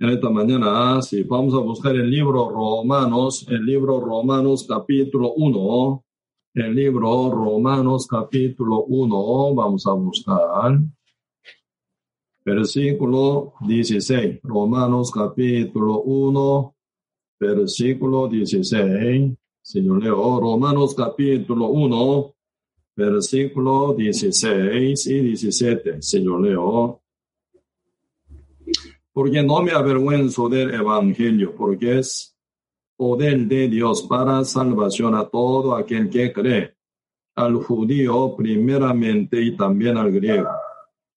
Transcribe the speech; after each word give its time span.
en 0.00 0.08
esta 0.08 0.30
mañana, 0.30 1.02
sí, 1.02 1.24
vamos 1.24 1.52
a 1.52 1.58
buscar 1.58 1.94
el 1.94 2.08
libro 2.08 2.48
Romanos, 2.48 3.46
el 3.50 3.66
libro 3.66 4.00
Romanos 4.00 4.64
capítulo 4.66 5.34
1, 5.34 6.04
el 6.54 6.74
libro 6.74 7.30
Romanos 7.30 8.06
capítulo 8.06 8.84
1, 8.84 9.54
vamos 9.54 9.86
a 9.86 9.92
buscar. 9.92 10.80
Versículo 12.42 13.52
16, 13.60 14.40
Romanos 14.42 15.10
capítulo 15.10 16.00
1, 16.00 16.74
versículo 17.38 18.26
16, 18.28 19.36
si 19.60 19.80
leo 19.82 20.40
Romanos 20.40 20.94
capítulo 20.94 21.66
1, 21.66 22.34
versículo 22.96 23.92
16 23.92 25.06
y 25.08 25.20
17, 25.20 26.00
si 26.00 26.24
yo 26.24 26.38
leo 26.38 27.02
porque 29.12 29.42
no 29.42 29.62
me 29.62 29.72
avergüenzo 29.72 30.48
del 30.48 30.74
Evangelio, 30.74 31.54
porque 31.56 31.98
es 31.98 32.36
poder 32.96 33.38
de 33.46 33.68
Dios 33.68 34.02
para 34.02 34.44
salvación 34.44 35.14
a 35.14 35.28
todo 35.28 35.74
aquel 35.74 36.10
que 36.10 36.32
cree, 36.32 36.76
al 37.34 37.54
judío 37.54 38.34
primeramente 38.36 39.40
y 39.40 39.56
también 39.56 39.96
al 39.96 40.12
griego. 40.12 40.50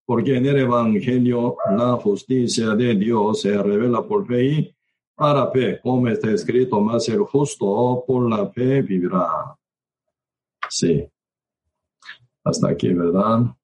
Porque 0.06 0.38
en 0.38 0.46
el 0.46 0.60
Evangelio 0.60 1.58
la 1.76 1.94
justicia 1.94 2.70
de 2.70 2.96
Dios 2.96 3.42
se 3.42 3.62
revela 3.62 4.02
por 4.02 4.26
fe 4.26 4.46
y 4.46 4.76
para 5.16 5.52
fe, 5.52 5.80
como 5.82 6.08
está 6.08 6.32
escrito, 6.32 6.82
más 6.82 7.08
el 7.10 7.20
justo 7.20 8.04
por 8.08 8.30
la 8.30 8.50
fe 8.50 8.82
vivirá. 8.82 9.56
Sí. 10.70 11.08
Hasta 12.44 12.70
aquí, 12.70 12.94
¿verdad? 12.94 13.56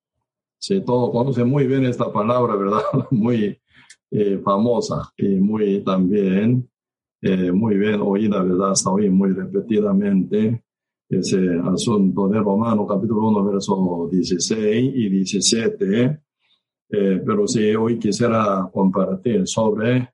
Sí, 0.57 0.81
todo 0.81 1.11
conoce 1.11 1.43
muy 1.43 1.65
bien 1.65 1.85
esta 1.85 2.11
palabra, 2.11 2.55
¿verdad? 2.55 2.81
Muy, 3.11 3.59
eh, 4.11 4.39
famosa 4.43 5.11
y 5.17 5.35
muy 5.35 5.83
también, 5.83 6.67
eh, 7.21 7.51
muy 7.51 7.77
bien 7.77 8.01
oída, 8.01 8.41
¿verdad? 8.41 8.71
Hasta 8.71 8.89
hoy 8.89 9.09
muy 9.09 9.31
repetidamente 9.31 10.63
ese 11.09 11.59
asunto 11.63 12.27
de 12.27 12.39
Romano 12.39 12.85
capítulo 12.85 13.27
1, 13.29 13.45
verso 13.45 14.09
16 14.11 14.91
y 14.95 15.09
17. 15.09 16.21
Eh, 16.91 17.21
pero 17.25 17.47
si 17.47 17.75
hoy 17.75 17.99
quisiera 17.99 18.67
compartir 18.71 19.47
sobre 19.47 20.09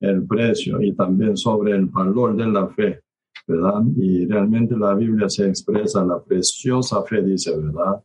el 0.00 0.26
precio 0.26 0.80
y 0.82 0.94
también 0.94 1.36
sobre 1.36 1.72
el 1.72 1.86
valor 1.86 2.36
de 2.36 2.46
la 2.46 2.68
fe, 2.68 3.00
¿verdad? 3.46 3.82
Y 3.96 4.26
realmente 4.26 4.76
la 4.76 4.94
Biblia 4.94 5.28
se 5.28 5.48
expresa 5.48 6.04
la 6.04 6.22
preciosa 6.22 7.02
fe, 7.02 7.22
dice, 7.22 7.56
¿verdad? 7.56 8.02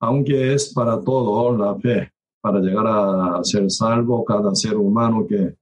Aunque 0.00 0.54
es 0.54 0.72
para 0.72 1.00
todo 1.00 1.56
la 1.56 1.74
fe, 1.78 2.12
para 2.42 2.58
llegar 2.60 2.86
a 2.88 3.44
ser 3.44 3.70
salvo 3.70 4.24
cada 4.24 4.52
ser 4.54 4.76
humano 4.76 5.24
que 5.26 5.56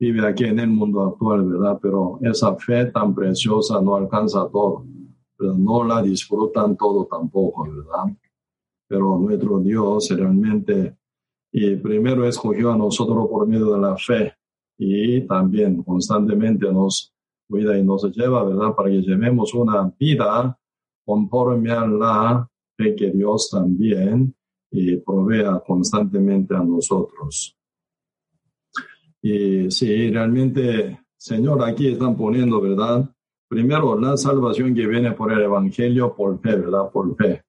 vive 0.00 0.26
aquí 0.26 0.44
en 0.44 0.58
el 0.58 0.70
mundo 0.70 1.02
actual, 1.02 1.44
¿verdad? 1.44 1.78
Pero 1.80 2.18
esa 2.22 2.56
fe 2.56 2.86
tan 2.86 3.14
preciosa 3.14 3.80
no 3.82 3.96
alcanza 3.96 4.48
todo, 4.50 4.86
pero 5.36 5.54
no 5.54 5.84
la 5.84 6.02
disfrutan 6.02 6.76
todo 6.76 7.04
tampoco, 7.04 7.64
¿verdad? 7.64 8.16
Pero 8.88 9.18
nuestro 9.18 9.60
Dios 9.60 10.08
realmente, 10.10 10.96
y 11.52 11.76
primero 11.76 12.26
escogió 12.26 12.72
a 12.72 12.78
nosotros 12.78 13.28
por 13.28 13.46
medio 13.46 13.74
de 13.74 13.80
la 13.80 13.96
fe 13.98 14.32
y 14.78 15.20
también 15.26 15.82
constantemente 15.82 16.72
nos 16.72 17.12
cuida 17.46 17.76
y 17.76 17.84
nos 17.84 18.04
lleva, 18.04 18.42
¿verdad? 18.42 18.74
Para 18.74 18.88
que 18.88 19.02
llevemos 19.02 19.52
una 19.52 19.92
vida 20.00 20.58
conforme 21.04 21.70
a 21.70 21.86
la 21.86 22.50
fe 22.78 22.96
que 22.96 23.10
Dios 23.10 23.50
también 23.50 24.34
y 24.72 24.96
provea 24.96 25.62
constantemente 25.64 26.54
a 26.56 26.62
nosotros. 26.62 27.56
Y 29.20 29.70
sí, 29.70 30.10
realmente, 30.10 30.98
Señor, 31.16 31.62
aquí 31.62 31.88
están 31.88 32.16
poniendo, 32.16 32.60
¿verdad? 32.60 33.08
Primero, 33.48 33.98
la 34.00 34.16
salvación 34.16 34.74
que 34.74 34.86
viene 34.86 35.12
por 35.12 35.30
el 35.30 35.42
Evangelio, 35.42 36.14
por 36.16 36.40
fe, 36.40 36.56
¿verdad? 36.56 36.90
Por 36.90 37.14
fe. 37.16 37.42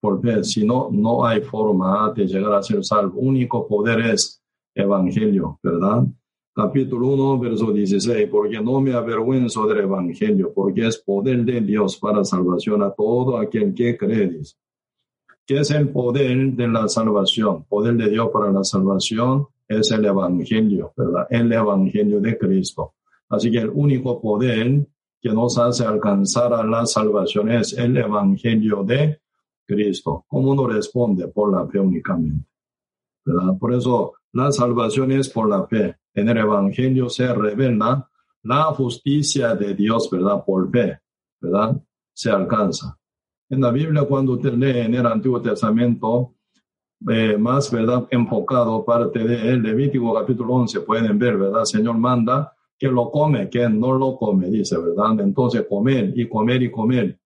Por 0.00 0.22
fe. 0.22 0.44
Si 0.44 0.64
no, 0.64 0.88
no 0.92 1.26
hay 1.26 1.42
forma 1.42 2.12
de 2.14 2.26
llegar 2.26 2.54
a 2.54 2.62
ser 2.62 2.84
salvo. 2.84 3.18
Único 3.18 3.66
poder 3.66 4.00
es 4.00 4.40
Evangelio, 4.74 5.58
¿verdad? 5.62 6.06
Capítulo 6.54 7.08
1, 7.08 7.40
verso 7.40 7.72
16. 7.72 8.28
Porque 8.30 8.60
no 8.60 8.80
me 8.80 8.92
avergüenzo 8.92 9.66
del 9.66 9.80
Evangelio, 9.80 10.52
porque 10.54 10.86
es 10.86 10.98
poder 10.98 11.44
de 11.44 11.60
Dios 11.60 11.98
para 11.98 12.24
salvación 12.24 12.82
a 12.84 12.92
todo 12.92 13.36
aquel 13.38 13.74
que 13.74 13.96
cree. 13.96 14.40
¿Qué 15.46 15.58
es 15.58 15.70
el 15.70 15.90
poder 15.90 16.52
de 16.52 16.68
la 16.68 16.88
salvación? 16.88 17.64
Poder 17.64 17.94
de 17.96 18.08
Dios 18.08 18.30
para 18.32 18.50
la 18.50 18.64
salvación 18.64 19.46
es 19.68 19.90
el 19.90 20.06
Evangelio, 20.06 20.92
¿verdad? 20.96 21.26
El 21.28 21.52
Evangelio 21.52 22.20
de 22.20 22.38
Cristo. 22.38 22.94
Así 23.28 23.50
que 23.50 23.58
el 23.58 23.70
único 23.70 24.20
poder 24.20 24.86
que 25.20 25.30
nos 25.30 25.58
hace 25.58 25.84
alcanzar 25.84 26.54
a 26.54 26.64
la 26.64 26.86
salvación 26.86 27.50
es 27.50 27.74
el 27.74 27.96
Evangelio 27.96 28.84
de 28.84 29.20
Cristo. 29.66 30.24
¿Cómo 30.28 30.52
uno 30.52 30.66
responde? 30.66 31.28
Por 31.28 31.52
la 31.52 31.66
fe 31.66 31.78
únicamente. 31.78 32.46
Por 33.58 33.74
eso 33.74 34.14
la 34.32 34.50
salvación 34.50 35.12
es 35.12 35.28
por 35.28 35.48
la 35.48 35.66
fe. 35.66 35.96
En 36.14 36.28
el 36.28 36.38
Evangelio 36.38 37.08
se 37.08 37.32
revela 37.34 38.10
la 38.42 38.64
justicia 38.64 39.54
de 39.54 39.74
Dios, 39.74 40.08
¿verdad? 40.10 40.44
Por 40.44 40.70
fe, 40.70 41.00
¿verdad? 41.40 41.82
Se 42.12 42.30
alcanza. 42.30 42.98
En 43.54 43.60
la 43.60 43.70
Biblia, 43.70 44.02
cuando 44.02 44.32
usted 44.32 44.54
lee 44.54 44.80
en 44.80 44.94
el 44.94 45.06
Antiguo 45.06 45.40
Testamento, 45.40 46.34
eh, 47.08 47.36
más, 47.38 47.70
¿verdad? 47.70 48.04
Enfocado 48.10 48.84
parte 48.84 49.20
de 49.20 49.56
Levítico 49.56 50.12
capítulo 50.12 50.54
11, 50.54 50.80
pueden 50.80 51.16
ver, 51.20 51.36
¿verdad? 51.36 51.64
Señor 51.64 51.96
manda 51.96 52.52
que 52.76 52.88
lo 52.88 53.12
come, 53.12 53.48
que 53.48 53.68
no 53.68 53.92
lo 53.92 54.16
come, 54.16 54.48
dice, 54.50 54.76
¿verdad? 54.76 55.20
Entonces 55.20 55.66
comer 55.68 56.12
y 56.16 56.28
comer 56.28 56.64
y 56.64 56.70
comer. 56.72 57.16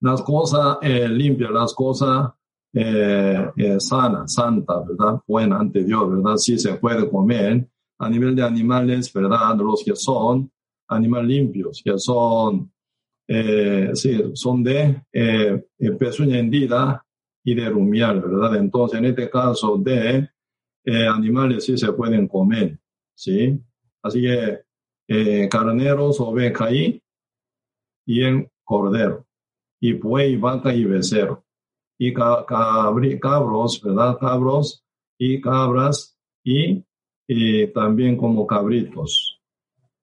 Las 0.00 0.22
cosas 0.22 0.78
eh, 0.82 1.08
limpias, 1.08 1.50
las 1.50 1.74
cosas 1.74 2.30
eh, 2.72 3.50
eh, 3.56 3.80
sanas, 3.80 4.32
santas, 4.32 4.86
¿verdad? 4.86 5.20
Buenas 5.26 5.60
ante 5.60 5.82
Dios, 5.82 6.08
¿verdad? 6.08 6.36
Sí 6.36 6.56
se 6.56 6.74
puede 6.74 7.10
comer. 7.10 7.68
A 7.98 8.08
nivel 8.08 8.36
de 8.36 8.44
animales, 8.44 9.12
¿verdad? 9.12 9.56
Los 9.56 9.82
que 9.82 9.96
son 9.96 10.52
animales 10.86 11.28
limpios, 11.28 11.82
que 11.84 11.98
son 11.98 12.70
eh, 13.26 13.90
sí, 13.94 14.20
son 14.34 14.62
de 14.62 15.02
eh, 15.12 15.62
pezuña 15.98 16.38
hendida 16.38 17.04
y 17.42 17.54
de 17.54 17.68
rumiar, 17.68 18.20
¿verdad? 18.20 18.56
Entonces, 18.56 18.98
en 18.98 19.06
este 19.06 19.30
caso 19.30 19.76
de 19.78 20.28
eh, 20.84 21.06
animales 21.06 21.64
sí 21.64 21.76
se 21.78 21.92
pueden 21.92 22.28
comer, 22.28 22.78
¿sí? 23.14 23.58
Así 24.02 24.22
que 24.22 24.60
eh, 25.08 25.48
carneros, 25.48 26.20
oveja 26.20 26.70
y, 26.72 27.02
y 28.06 28.22
el 28.22 28.48
cordero, 28.64 29.26
y 29.80 29.92
buey, 29.94 30.36
vaca 30.36 30.74
y 30.74 30.84
becerro, 30.84 31.44
y 31.98 32.12
cabros, 32.12 33.82
¿verdad? 33.82 34.18
Cabros 34.18 34.84
y 35.18 35.40
cabras 35.40 36.18
y, 36.42 36.84
y 37.26 37.66
también 37.68 38.16
como 38.16 38.46
cabritos, 38.46 39.40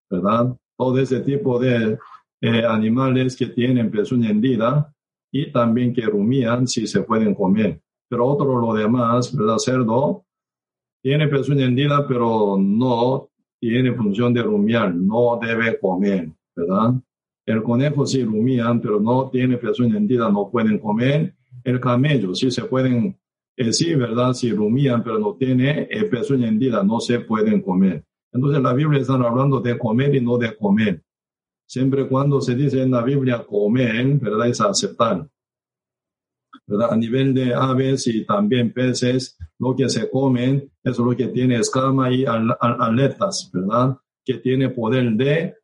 ¿verdad? 0.09 0.55
Todo 0.77 0.97
ese 0.99 1.19
tipo 1.19 1.59
de 1.59 1.97
eh, 2.41 2.65
animales 2.65 3.35
que 3.35 3.45
tienen 3.47 3.91
pezuña 3.91 4.31
hendida 4.31 4.91
y 5.31 5.51
también 5.51 5.93
que 5.93 6.01
rumían 6.01 6.67
si 6.67 6.87
se 6.87 7.03
pueden 7.03 7.35
comer. 7.35 7.79
Pero 8.09 8.25
otro 8.25 8.59
lo 8.59 8.73
demás, 8.73 9.35
¿verdad? 9.35 9.57
Cerdo 9.59 10.25
tiene 11.03 11.27
pezuña 11.27 11.65
hendida, 11.65 12.07
pero 12.07 12.57
no 12.59 13.29
tiene 13.59 13.93
función 13.93 14.33
de 14.33 14.41
rumiar, 14.41 14.93
no 14.93 15.39
debe 15.39 15.79
comer, 15.79 16.31
¿verdad? 16.55 16.95
El 17.45 17.61
conejo 17.61 18.07
sí 18.07 18.23
rumían, 18.23 18.81
pero 18.81 18.99
no 18.99 19.29
tiene 19.29 19.57
pezuña 19.57 19.97
hendida, 19.97 20.29
no 20.31 20.49
pueden 20.49 20.79
comer. 20.79 21.35
El 21.63 21.79
camello 21.79 22.33
sí 22.33 22.49
se 22.49 22.65
pueden, 22.65 23.19
eh, 23.55 23.71
sí, 23.71 23.93
¿verdad? 23.93 24.33
Si 24.33 24.51
rumían, 24.51 25.03
pero 25.03 25.19
no 25.19 25.35
tiene 25.35 25.87
eh, 25.91 26.05
pezuña 26.05 26.47
hendida, 26.47 26.83
no 26.83 26.99
se 26.99 27.19
pueden 27.19 27.61
comer. 27.61 28.03
Entonces 28.33 28.63
la 28.63 28.73
Biblia 28.73 28.99
está 28.99 29.13
hablando 29.13 29.59
de 29.59 29.77
comer 29.77 30.15
y 30.15 30.21
no 30.21 30.37
de 30.37 30.55
comer 30.55 31.03
siempre 31.71 32.05
cuando 32.05 32.41
se 32.41 32.53
dice 32.53 32.81
en 32.81 32.91
la 32.91 33.01
Biblia 33.01 33.45
comer, 33.47 34.05
¿verdad? 34.19 34.49
Es 34.49 34.59
aceptar. 34.59 35.25
¿verdad? 36.67 36.91
A 36.91 36.97
nivel 36.97 37.33
de 37.33 37.53
aves 37.53 38.07
y 38.07 38.25
también 38.25 38.73
peces, 38.73 39.37
lo 39.57 39.73
que 39.73 39.87
se 39.87 40.09
comen 40.09 40.69
es 40.83 40.99
lo 40.99 41.15
que 41.15 41.27
tiene 41.27 41.55
escama 41.55 42.11
y 42.11 42.25
aletas, 42.25 43.49
¿verdad? 43.53 43.97
Que 44.25 44.39
tiene 44.39 44.67
poder 44.67 45.11
de 45.13 45.55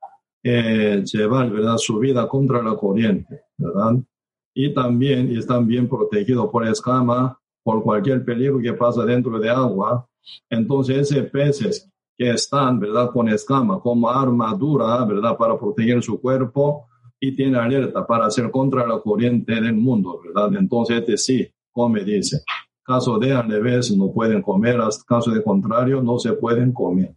eh, 0.44 1.04
llevar, 1.04 1.52
¿verdad? 1.52 1.76
Su 1.76 2.00
vida 2.00 2.26
contra 2.26 2.64
la 2.64 2.78
corriente, 2.78 3.42
¿verdad? 3.58 3.98
Y 4.54 4.74
también 4.74 5.36
están 5.36 5.68
bien 5.68 5.90
protegidos 5.90 6.50
por 6.50 6.66
escama, 6.66 7.38
por 7.64 7.84
cualquier 7.84 8.24
peligro 8.24 8.62
que 8.62 8.72
pasa 8.72 9.04
dentro 9.04 9.38
de 9.40 9.50
agua. 9.50 10.08
Entonces, 10.50 11.12
ese 11.12 11.24
peces 11.24 11.92
que 12.18 12.32
están, 12.32 12.80
¿verdad? 12.80 13.12
Con 13.12 13.30
escama, 13.30 13.80
como 13.80 14.10
armadura, 14.10 15.06
¿verdad? 15.06 15.38
Para 15.38 15.58
proteger 15.58 16.02
su 16.02 16.20
cuerpo 16.20 16.88
y 17.20 17.36
tiene 17.36 17.58
alerta 17.58 18.06
para 18.06 18.26
hacer 18.26 18.50
contra 18.52 18.86
la 18.88 19.00
corriente 19.00 19.54
del 19.54 19.76
mundo, 19.76 20.20
¿verdad? 20.24 20.56
Entonces, 20.58 21.00
este 21.00 21.18
sí, 21.18 21.48
come, 21.72 22.04
dice. 22.04 22.42
Caso 22.84 23.20
de 23.20 23.34
al 23.34 23.50
no 23.98 24.12
pueden 24.14 24.42
comer. 24.42 24.80
Caso 25.06 25.32
de 25.32 25.44
contrario, 25.44 26.02
no 26.02 26.18
se 26.20 26.34
pueden 26.34 26.72
comer. 26.72 27.16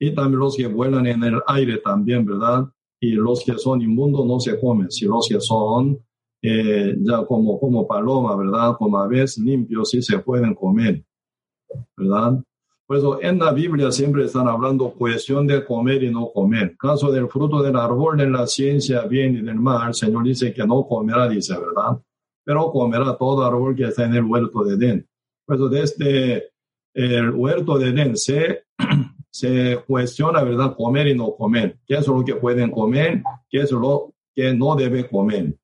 Y 0.00 0.14
también 0.14 0.40
los 0.40 0.56
que 0.56 0.66
vuelan 0.66 1.06
en 1.06 1.22
el 1.24 1.40
aire 1.46 1.78
también, 1.78 2.24
¿verdad? 2.24 2.64
Y 3.00 3.12
los 3.12 3.44
que 3.44 3.58
son 3.58 3.82
inmundos 3.82 4.26
no 4.26 4.40
se 4.40 4.58
comen. 4.58 4.90
Si 4.90 5.04
los 5.04 5.28
que 5.28 5.40
son 5.40 5.98
eh, 6.40 6.96
ya 7.00 7.24
como, 7.26 7.58
como 7.58 7.86
paloma, 7.86 8.36
¿verdad? 8.36 8.76
Como 8.78 8.98
aves 8.98 9.38
limpios 9.38 9.90
sí 9.90 10.02
se 10.02 10.18
pueden 10.20 10.54
comer, 10.54 11.04
¿verdad? 11.96 12.42
Por 12.88 12.96
eso 12.96 13.20
en 13.20 13.38
la 13.38 13.52
Biblia 13.52 13.92
siempre 13.92 14.24
están 14.24 14.48
hablando 14.48 14.92
cuestión 14.92 15.46
de 15.46 15.62
comer 15.62 16.02
y 16.04 16.10
no 16.10 16.32
comer. 16.32 16.74
Caso 16.78 17.12
del 17.12 17.28
fruto 17.28 17.62
del 17.62 17.76
árbol 17.76 18.16
de 18.16 18.30
la 18.30 18.46
ciencia, 18.46 19.02
bien 19.02 19.34
y 19.34 19.42
del 19.42 19.56
mal, 19.56 19.88
el 19.88 19.94
Señor 19.94 20.24
dice 20.24 20.54
que 20.54 20.66
no 20.66 20.88
comerá, 20.88 21.28
dice, 21.28 21.52
¿verdad? 21.52 22.00
Pero 22.42 22.72
comerá 22.72 23.14
todo 23.14 23.44
árbol 23.44 23.76
que 23.76 23.84
está 23.84 24.06
en 24.06 24.14
el 24.14 24.24
huerto 24.24 24.64
de 24.64 24.76
Edén. 24.76 25.06
Por 25.44 25.56
eso 25.56 25.68
desde 25.68 26.50
el 26.94 27.28
huerto 27.28 27.76
de 27.76 27.90
Edén 27.90 28.16
se, 28.16 28.64
se 29.30 29.84
cuestiona, 29.86 30.42
¿verdad? 30.42 30.74
Comer 30.74 31.08
y 31.08 31.14
no 31.14 31.34
comer. 31.36 31.78
¿Qué 31.86 31.96
es 31.96 32.06
lo 32.06 32.24
que 32.24 32.36
pueden 32.36 32.70
comer? 32.70 33.22
¿Qué 33.50 33.58
es 33.58 33.70
lo 33.70 34.14
que 34.34 34.54
no 34.54 34.74
debe 34.76 35.06
comer? 35.10 35.54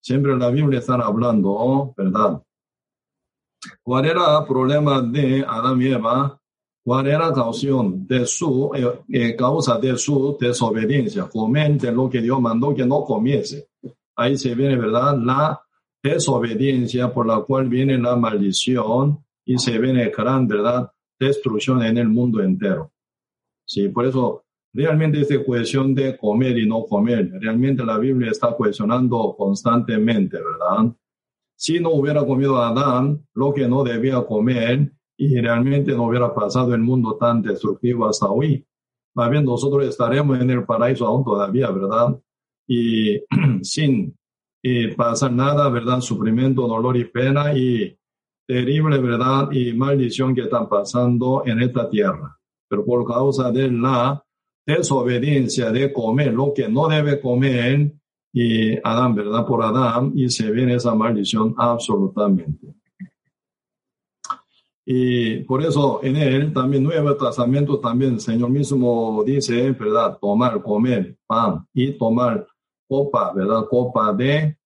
Siempre 0.00 0.30
en 0.30 0.38
la 0.38 0.50
Biblia 0.50 0.78
están 0.78 1.00
hablando, 1.00 1.92
¿verdad? 1.96 2.40
¿Cuál 3.82 4.06
era 4.06 4.38
el 4.38 4.46
problema 4.46 5.02
de 5.02 5.44
Adán 5.44 5.82
y 5.82 5.86
Eva? 5.86 6.38
Cuál 6.84 7.06
era 7.06 7.28
la 7.28 7.32
causa 7.32 7.68
de 7.84 8.26
su, 8.26 8.70
eh, 9.08 9.36
causa 9.36 9.78
de 9.78 9.96
su 9.96 10.36
desobediencia. 10.38 11.28
Comente 11.28 11.92
lo 11.92 12.10
que 12.10 12.20
Dios 12.20 12.40
mandó 12.40 12.74
que 12.74 12.84
no 12.84 13.04
comiese. 13.04 13.68
Ahí 14.16 14.36
se 14.36 14.54
viene, 14.54 14.76
¿verdad? 14.76 15.16
La 15.18 15.60
desobediencia 16.02 17.12
por 17.12 17.26
la 17.26 17.40
cual 17.40 17.68
viene 17.68 17.96
la 17.98 18.16
maldición 18.16 19.24
y 19.44 19.58
se 19.58 19.78
viene 19.78 20.10
gran, 20.10 20.46
¿verdad? 20.48 20.90
Destrucción 21.18 21.82
en 21.82 21.98
el 21.98 22.08
mundo 22.08 22.42
entero. 22.42 22.90
Sí, 23.64 23.88
por 23.88 24.06
eso 24.06 24.44
realmente 24.72 25.20
esta 25.20 25.42
cuestión 25.44 25.94
de 25.94 26.16
comer 26.16 26.58
y 26.58 26.66
no 26.66 26.84
comer, 26.84 27.30
realmente 27.40 27.84
la 27.84 27.98
Biblia 27.98 28.30
está 28.30 28.52
cuestionando 28.52 29.34
constantemente, 29.36 30.38
¿verdad? 30.38 30.92
Si 31.54 31.78
no 31.78 31.90
hubiera 31.90 32.26
comido 32.26 32.56
Adán 32.60 33.24
lo 33.34 33.52
que 33.52 33.68
no 33.68 33.84
debía 33.84 34.20
comer, 34.22 34.92
y 35.16 35.40
realmente 35.40 35.92
no 35.92 36.06
hubiera 36.06 36.34
pasado 36.34 36.74
el 36.74 36.80
mundo 36.80 37.16
tan 37.16 37.42
destructivo 37.42 38.06
hasta 38.06 38.28
hoy. 38.28 38.64
Más 39.14 39.30
bien 39.30 39.44
nosotros 39.44 39.86
estaremos 39.86 40.40
en 40.40 40.50
el 40.50 40.64
paraíso 40.64 41.06
aún 41.06 41.24
todavía, 41.24 41.70
¿verdad? 41.70 42.18
Y 42.66 43.20
sin 43.62 44.16
pasar 44.96 45.32
nada, 45.32 45.68
¿verdad? 45.68 46.00
Sufrimiento, 46.00 46.66
dolor 46.66 46.96
y 46.96 47.04
pena 47.04 47.56
y 47.56 47.96
terrible, 48.46 48.98
¿verdad? 48.98 49.50
Y 49.52 49.72
maldición 49.72 50.34
que 50.34 50.42
están 50.42 50.68
pasando 50.68 51.42
en 51.46 51.60
esta 51.60 51.88
tierra. 51.88 52.38
Pero 52.68 52.84
por 52.84 53.06
causa 53.06 53.50
de 53.50 53.70
la 53.70 54.24
desobediencia 54.66 55.70
de 55.70 55.92
comer 55.92 56.32
lo 56.32 56.52
que 56.54 56.68
no 56.68 56.88
debe 56.88 57.20
comer, 57.20 57.92
y 58.32 58.78
Adán, 58.82 59.14
¿verdad? 59.14 59.46
Por 59.46 59.62
Adán, 59.62 60.12
y 60.14 60.30
se 60.30 60.50
viene 60.50 60.74
esa 60.74 60.94
maldición 60.94 61.54
absolutamente. 61.58 62.74
Y 64.84 65.44
por 65.44 65.62
eso 65.62 66.00
en 66.02 66.16
él 66.16 66.52
también 66.52 66.82
Nuevo 66.82 67.14
Testamento 67.16 67.78
también 67.78 68.14
el 68.14 68.20
Señor 68.20 68.50
mismo 68.50 69.22
dice, 69.24 69.70
¿verdad? 69.72 70.18
Tomar, 70.20 70.60
comer 70.60 71.16
pan 71.26 71.64
y 71.72 71.92
tomar 71.92 72.46
copa, 72.88 73.32
¿verdad? 73.32 73.66
Copa 73.70 74.12
de 74.12 74.56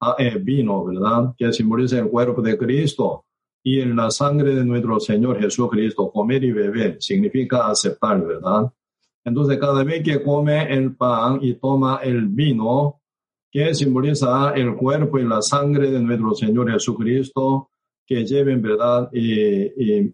ah, 0.00 0.14
eh, 0.18 0.38
vino, 0.38 0.84
¿verdad? 0.84 1.34
Que 1.36 1.52
simboliza 1.52 1.98
el 1.98 2.08
cuerpo 2.08 2.42
de 2.42 2.58
Cristo 2.58 3.24
y 3.62 3.80
en 3.80 3.96
la 3.96 4.10
sangre 4.10 4.54
de 4.54 4.64
nuestro 4.64 5.00
Señor 5.00 5.40
Jesucristo. 5.40 6.10
Comer 6.10 6.44
y 6.44 6.52
beber 6.52 6.96
significa 7.00 7.68
aceptar, 7.68 8.22
¿verdad? 8.24 8.70
Entonces 9.24 9.58
cada 9.58 9.84
vez 9.84 10.02
que 10.02 10.22
come 10.22 10.72
el 10.72 10.96
pan 10.96 11.38
y 11.40 11.54
toma 11.54 12.00
el 12.02 12.26
vino, 12.26 13.00
que 13.50 13.74
simboliza 13.74 14.52
el 14.54 14.76
cuerpo 14.76 15.18
y 15.18 15.24
la 15.24 15.42
sangre 15.42 15.90
de 15.90 16.00
nuestro 16.00 16.34
Señor 16.34 16.70
Jesucristo, 16.70 17.70
que 18.06 18.24
lleven, 18.24 18.62
¿verdad? 18.62 19.10
Y, 19.12 20.12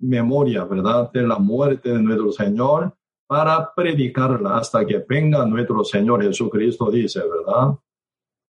memoria, 0.00 0.64
¿verdad? 0.64 1.10
De 1.12 1.22
la 1.22 1.38
muerte 1.38 1.90
de 1.90 2.02
nuestro 2.02 2.30
Señor 2.30 2.94
para 3.26 3.72
predicarla 3.74 4.58
hasta 4.58 4.84
que 4.84 5.02
venga 5.08 5.46
nuestro 5.46 5.82
Señor 5.82 6.22
Jesucristo, 6.22 6.90
dice, 6.90 7.20
¿verdad? 7.20 7.78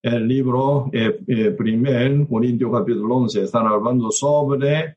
El 0.02 0.28
libro 0.28 0.88
eh, 0.92 1.20
eh, 1.26 1.50
primer, 1.50 2.26
Corintios 2.28 2.70
capítulo 2.72 3.16
11, 3.16 3.42
están 3.42 3.66
hablando 3.66 4.10
sobre 4.10 4.96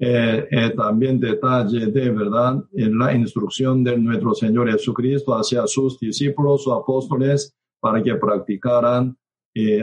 eh, 0.00 0.46
eh, 0.48 0.70
también 0.76 1.18
detalle 1.18 1.86
de 1.86 2.10
verdad 2.10 2.62
en 2.72 2.96
la 2.96 3.12
instrucción 3.12 3.82
de 3.82 3.98
nuestro 3.98 4.32
Señor 4.32 4.70
Jesucristo 4.70 5.34
hacia 5.34 5.66
sus 5.66 5.98
discípulos 5.98 6.68
o 6.68 6.74
apóstoles 6.74 7.52
para 7.80 8.00
que 8.02 8.14
practicaran 8.14 9.16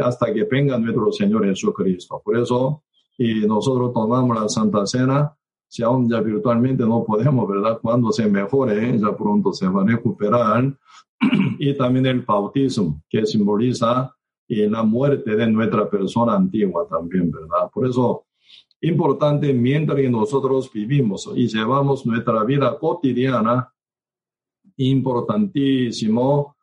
hasta 0.01 0.33
que 0.33 0.45
venga 0.45 0.77
nuestro 0.77 1.11
Señor 1.11 1.43
Jesucristo. 1.45 2.21
Por 2.23 2.37
eso, 2.37 2.84
y 3.17 3.45
nosotros 3.45 3.93
tomamos 3.93 4.39
la 4.39 4.49
Santa 4.49 4.85
Cena, 4.85 5.35
si 5.67 5.83
aún 5.83 6.09
ya 6.09 6.21
virtualmente 6.21 6.85
no 6.85 7.03
podemos, 7.03 7.47
¿verdad? 7.47 7.79
Cuando 7.81 8.11
se 8.11 8.27
mejore, 8.27 8.97
ya 8.97 9.15
pronto 9.15 9.53
se 9.53 9.67
va 9.67 9.81
a 9.81 9.85
recuperar. 9.85 10.77
y 11.59 11.73
también 11.75 12.05
el 12.05 12.21
bautismo, 12.21 13.01
que 13.09 13.25
simboliza 13.25 14.13
y 14.47 14.67
la 14.67 14.83
muerte 14.83 15.35
de 15.35 15.47
nuestra 15.47 15.89
persona 15.89 16.35
antigua 16.35 16.87
también, 16.89 17.31
¿verdad? 17.31 17.69
Por 17.73 17.87
eso, 17.87 18.25
importante 18.81 19.53
mientras 19.53 19.99
nosotros 20.09 20.71
vivimos 20.71 21.29
y 21.35 21.47
llevamos 21.47 22.05
nuestra 22.05 22.43
vida 22.43 22.77
cotidiana, 22.77 23.71
importantísimo 24.77 26.55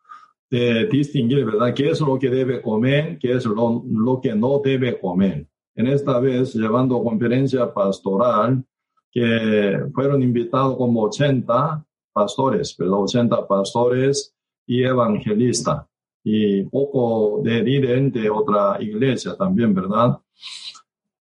de 0.51 0.87
distinguir, 0.87 1.45
¿verdad? 1.47 1.75
¿Qué 1.75 1.91
es 1.91 2.01
lo 2.01 2.19
que 2.19 2.29
debe 2.29 2.61
comer? 2.61 3.19
¿Qué 3.19 3.33
es 3.33 3.47
lo, 3.47 3.83
lo 3.91 4.21
que 4.21 4.35
no 4.35 4.61
debe 4.63 5.01
comer? 5.01 5.49
En 5.75 5.87
esta 5.87 6.19
vez 6.21 6.55
llevando 6.55 7.03
conferencia 7.03 7.73
pastoral 7.73 8.65
que 9.11 9.79
fueron 9.95 10.23
invitados 10.23 10.77
como 10.77 11.03
80 11.03 11.85
pastores, 12.13 12.75
pero 12.77 13.01
80 13.01 13.47
pastores 13.47 14.35
y 14.67 14.83
evangelistas 14.83 15.87
y 16.25 16.63
poco 16.65 17.41
de 17.43 17.63
líder 17.63 18.13
de 18.13 18.31
otra 18.31 18.77
iglesia 18.81 19.35
también, 19.37 19.75
¿verdad? 19.75 20.19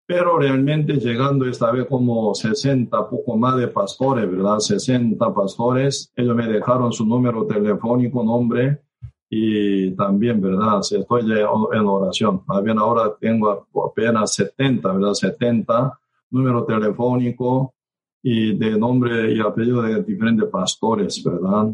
Pero 0.05 0.37
realmente 0.37 0.93
llegando 0.93 1.45
esta 1.45 1.71
vez 1.71 1.85
como 1.87 2.35
60, 2.35 3.09
poco 3.09 3.37
más 3.37 3.57
de 3.57 3.67
pastores, 3.67 4.29
¿verdad? 4.29 4.59
60 4.59 5.33
pastores, 5.33 6.11
ellos 6.15 6.35
me 6.35 6.47
dejaron 6.47 6.91
su 6.91 7.05
número 7.05 7.45
telefónico, 7.45 8.23
nombre, 8.23 8.81
y 9.33 9.91
también, 9.91 10.41
¿verdad? 10.41 10.81
Si 10.81 10.97
estoy 10.97 11.21
en 11.21 11.85
oración, 11.85 12.43
más 12.45 12.61
bien 12.61 12.77
ahora 12.77 13.15
tengo 13.17 13.65
apenas 13.89 14.35
70, 14.35 14.91
¿verdad? 14.91 15.13
70 15.13 15.99
número 16.31 16.65
telefónico 16.65 17.73
y 18.21 18.57
de 18.57 18.77
nombre 18.77 19.33
y 19.33 19.39
apellido 19.39 19.83
de 19.83 20.03
diferentes 20.03 20.49
pastores, 20.49 21.23
¿verdad? 21.23 21.73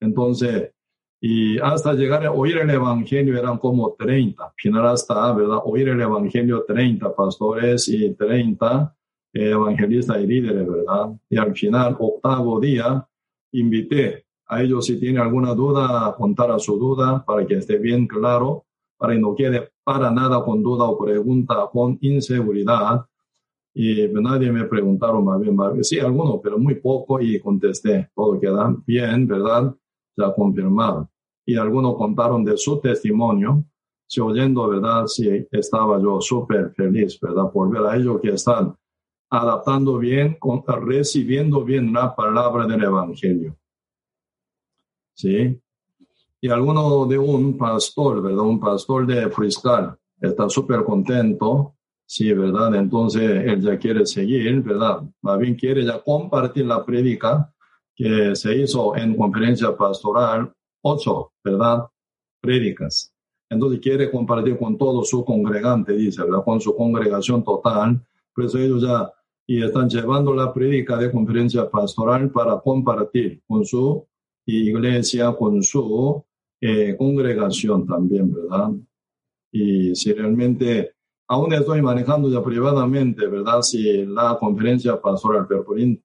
Entonces, 0.00 0.70
y 1.18 1.58
hasta 1.60 1.94
llegar 1.94 2.26
a 2.26 2.32
oír 2.32 2.58
el 2.58 2.68
Evangelio 2.68 3.38
eran 3.38 3.56
como 3.56 3.94
30, 3.94 4.52
final 4.56 4.86
hasta, 4.88 5.32
¿verdad? 5.32 5.60
Oír 5.64 5.88
el 5.88 6.00
Evangelio 6.02 6.62
30 6.68 7.16
pastores 7.16 7.88
y 7.88 8.12
30 8.12 8.94
evangelistas 9.32 10.20
y 10.20 10.26
líderes, 10.26 10.68
¿verdad? 10.68 11.10
Y 11.30 11.38
al 11.38 11.54
final, 11.54 11.96
octavo 11.98 12.60
día, 12.60 13.08
invité 13.52 14.26
a 14.52 14.62
ellos 14.62 14.84
si 14.84 15.00
tiene 15.00 15.18
alguna 15.18 15.54
duda, 15.54 16.14
contar 16.14 16.50
a 16.50 16.58
su 16.58 16.78
duda 16.78 17.24
para 17.24 17.46
que 17.46 17.54
esté 17.54 17.78
bien 17.78 18.06
claro, 18.06 18.66
para 18.98 19.14
que 19.14 19.18
no 19.18 19.34
quede 19.34 19.72
para 19.82 20.10
nada 20.10 20.44
con 20.44 20.62
duda 20.62 20.84
o 20.84 20.98
pregunta 20.98 21.68
con 21.72 21.96
inseguridad. 22.02 23.06
Y 23.74 24.06
nadie 24.08 24.52
me 24.52 24.64
preguntaron 24.64 25.24
más 25.24 25.40
bien, 25.40 25.56
más 25.56 25.72
bien, 25.72 25.82
sí, 25.82 25.98
algunos, 25.98 26.40
pero 26.42 26.58
muy 26.58 26.74
poco 26.74 27.18
y 27.18 27.40
contesté, 27.40 28.10
todo 28.14 28.38
queda 28.38 28.76
bien, 28.86 29.26
¿verdad? 29.26 29.74
Ya 30.14 30.34
confirmado. 30.34 31.08
Y 31.46 31.56
algunos 31.56 31.96
contaron 31.96 32.44
de 32.44 32.58
su 32.58 32.78
testimonio, 32.78 33.64
si 34.06 34.20
oyendo, 34.20 34.68
¿verdad? 34.68 35.06
Sí, 35.06 35.46
estaba 35.50 35.98
yo 35.98 36.20
súper 36.20 36.74
feliz, 36.74 37.18
¿verdad? 37.18 37.50
Por 37.50 37.70
ver 37.70 37.86
a 37.86 37.96
ellos 37.96 38.20
que 38.20 38.32
están 38.32 38.76
adaptando 39.30 39.96
bien, 39.96 40.36
recibiendo 40.66 41.64
bien 41.64 41.90
la 41.90 42.14
palabra 42.14 42.66
del 42.66 42.84
Evangelio. 42.84 43.56
¿Sí? 45.22 45.60
Y 46.40 46.48
alguno 46.48 47.06
de 47.06 47.18
un 47.18 47.56
pastor, 47.56 48.20
¿verdad? 48.20 48.40
Un 48.40 48.58
pastor 48.58 49.06
de 49.06 49.30
Friscal 49.30 49.96
está 50.20 50.48
súper 50.48 50.82
contento, 50.82 51.76
sí, 52.04 52.32
¿verdad? 52.32 52.74
Entonces 52.74 53.22
él 53.22 53.60
ya 53.60 53.78
quiere 53.78 54.04
seguir, 54.04 54.60
¿verdad? 54.62 55.02
Más 55.20 55.38
bien 55.38 55.54
quiere 55.54 55.84
ya 55.84 56.00
compartir 56.00 56.66
la 56.66 56.84
prédica 56.84 57.52
que 57.94 58.34
se 58.34 58.56
hizo 58.56 58.96
en 58.96 59.16
conferencia 59.16 59.76
pastoral, 59.76 60.52
ocho, 60.82 61.32
¿verdad? 61.44 61.86
Prédicas. 62.40 63.14
Entonces 63.48 63.78
quiere 63.80 64.10
compartir 64.10 64.58
con 64.58 64.76
todo 64.76 65.04
su 65.04 65.24
congregante, 65.24 65.92
dice, 65.92 66.22
¿verdad? 66.22 66.42
Con 66.44 66.60
su 66.60 66.74
congregación 66.74 67.44
total, 67.44 68.04
Por 68.34 68.46
eso 68.46 68.58
ellos 68.58 68.82
ya 68.82 69.12
y 69.46 69.62
están 69.62 69.88
llevando 69.88 70.34
la 70.34 70.52
prédica 70.52 70.96
de 70.96 71.10
conferencia 71.10 71.68
pastoral 71.68 72.30
para 72.30 72.58
compartir 72.60 73.42
con 73.46 73.64
su 73.64 74.06
iglesia, 74.46 75.32
con 75.32 75.62
su 75.62 76.24
eh, 76.60 76.96
congregación 76.96 77.86
también, 77.86 78.32
¿verdad? 78.32 78.70
Y 79.50 79.94
si 79.94 80.12
realmente, 80.12 80.94
aún 81.28 81.52
estoy 81.52 81.82
manejando 81.82 82.30
ya 82.30 82.42
privadamente, 82.42 83.26
¿verdad? 83.26 83.62
Si 83.62 84.04
la 84.06 84.38
conferencia 84.38 85.00
pastoral 85.00 85.46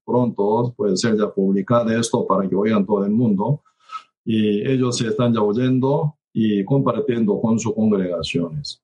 pronto 0.06 0.74
puede 0.75 0.98
ser 0.98 1.17
ya 1.17 1.29
publicada 1.29 1.98
esto 2.00 2.25
para 2.25 2.48
que 2.48 2.56
oigan 2.56 2.86
todo 2.86 3.06
el 3.06 3.12
mundo, 3.12 3.63
y 4.25 4.67
ellos 4.70 4.98
se 4.98 5.08
están 5.08 5.34
ya 5.34 5.41
oyendo 5.41 6.17
y 6.34 6.63
compartiendo 6.65 7.39
con 7.39 7.58
sus 7.58 7.74
congregaciones. 7.74 8.84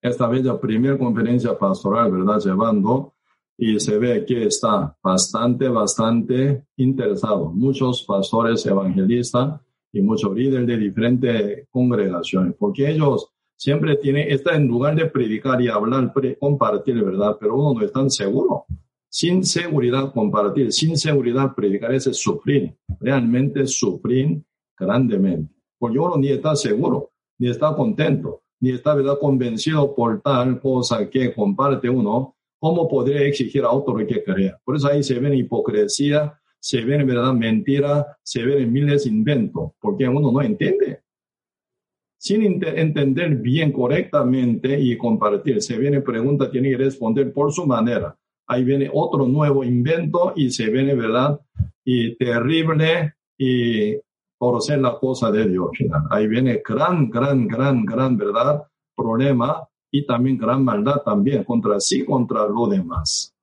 Esta 0.00 0.26
vez 0.28 0.44
la 0.44 0.58
primera 0.58 0.96
conferencia 0.96 1.56
pastoral, 1.58 2.10
¿verdad? 2.10 2.40
Llevando 2.40 3.14
y 3.60 3.80
se 3.80 3.98
ve 3.98 4.24
que 4.24 4.44
está 4.44 4.96
bastante, 5.02 5.68
bastante 5.68 6.64
interesado. 6.76 7.50
Muchos 7.50 8.04
pastores 8.04 8.64
evangelistas 8.64 9.60
y 9.92 10.00
muchos 10.00 10.32
líderes 10.34 10.66
de 10.68 10.76
diferentes 10.76 11.68
congregaciones, 11.68 12.54
porque 12.56 12.88
ellos 12.88 13.32
siempre 13.56 13.96
tienen, 13.96 14.30
está 14.30 14.54
en 14.54 14.68
lugar 14.68 14.94
de 14.94 15.06
predicar 15.06 15.60
y 15.60 15.66
hablar, 15.66 16.12
compartir, 16.38 17.02
¿verdad? 17.02 17.36
Pero 17.40 17.56
uno 17.56 17.80
no 17.80 17.84
es 17.84 17.92
tan 17.92 18.08
seguro. 18.08 18.64
Sin 19.08 19.42
seguridad 19.42 20.12
compartir, 20.12 20.72
sin 20.72 20.96
seguridad 20.96 21.52
predicar, 21.56 21.92
es 21.92 22.04
sufrir, 22.04 22.76
realmente 23.00 23.66
sufrir 23.66 24.40
grandemente. 24.78 25.52
Porque 25.78 25.98
uno 25.98 26.16
ni 26.16 26.28
está 26.28 26.54
seguro, 26.54 27.10
ni 27.38 27.48
está 27.48 27.74
contento, 27.74 28.42
ni 28.60 28.70
está 28.70 28.94
¿verdad? 28.94 29.18
convencido 29.20 29.94
por 29.96 30.20
tal 30.20 30.60
cosa 30.60 31.10
que 31.10 31.34
comparte 31.34 31.88
uno, 31.88 32.36
¿cómo 32.58 32.88
podría 32.88 33.22
exigir 33.22 33.62
a 33.62 33.70
otro 33.70 33.96
que 34.06 34.22
crea? 34.22 34.58
Por 34.64 34.76
eso 34.76 34.88
ahí 34.88 35.02
se 35.02 35.18
ven 35.18 35.34
hipocresía, 35.34 36.38
se 36.58 36.82
ven 36.82 37.06
verdad 37.06 37.32
mentira, 37.32 38.18
se 38.22 38.42
ven 38.42 38.72
miles 38.72 39.04
de 39.04 39.10
inventos, 39.10 39.72
porque 39.80 40.08
uno 40.08 40.32
no 40.32 40.42
entiende. 40.42 41.00
Sin 42.20 42.42
entender 42.42 43.36
bien 43.36 43.70
correctamente 43.70 44.78
y 44.78 44.98
compartir, 44.98 45.62
se 45.62 45.78
viene 45.78 46.00
pregunta, 46.00 46.50
tiene 46.50 46.70
que 46.70 46.78
responder 46.78 47.32
por 47.32 47.52
su 47.52 47.64
manera. 47.64 48.16
Ahí 48.48 48.64
viene 48.64 48.90
otro 48.92 49.26
nuevo 49.28 49.62
invento 49.62 50.32
y 50.34 50.50
se 50.50 50.68
viene, 50.68 50.94
¿verdad? 50.94 51.38
Y 51.84 52.16
terrible 52.16 53.14
y 53.36 53.94
por 54.36 54.60
ser 54.62 54.80
la 54.80 54.98
cosa 54.98 55.30
de 55.30 55.48
Dios. 55.48 55.70
Ahí 56.10 56.26
viene 56.26 56.60
gran, 56.66 57.08
gran, 57.08 57.46
gran, 57.46 57.84
gran 57.84 58.16
verdad, 58.16 58.64
problema 58.96 59.68
y 59.90 60.06
también 60.06 60.38
gran 60.38 60.64
maldad 60.64 61.02
también 61.04 61.44
contra 61.44 61.80
sí, 61.80 62.04
contra 62.04 62.46
lo 62.46 62.66
demás. 62.66 63.34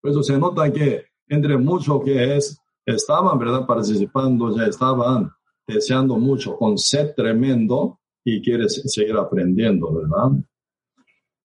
Por 0.00 0.10
eso 0.10 0.22
se 0.22 0.38
nota 0.38 0.72
que 0.72 1.04
entre 1.28 1.56
muchos 1.56 2.02
que 2.02 2.36
es, 2.36 2.60
estaban, 2.84 3.38
¿verdad?, 3.38 3.66
participando, 3.66 4.56
ya 4.56 4.66
estaban 4.66 5.30
deseando 5.66 6.16
mucho, 6.16 6.56
con 6.56 6.76
sed 6.76 7.14
tremendo 7.14 8.00
y 8.24 8.42
quiere 8.42 8.68
seguir 8.68 9.16
aprendiendo, 9.16 9.92
¿verdad? 9.92 10.42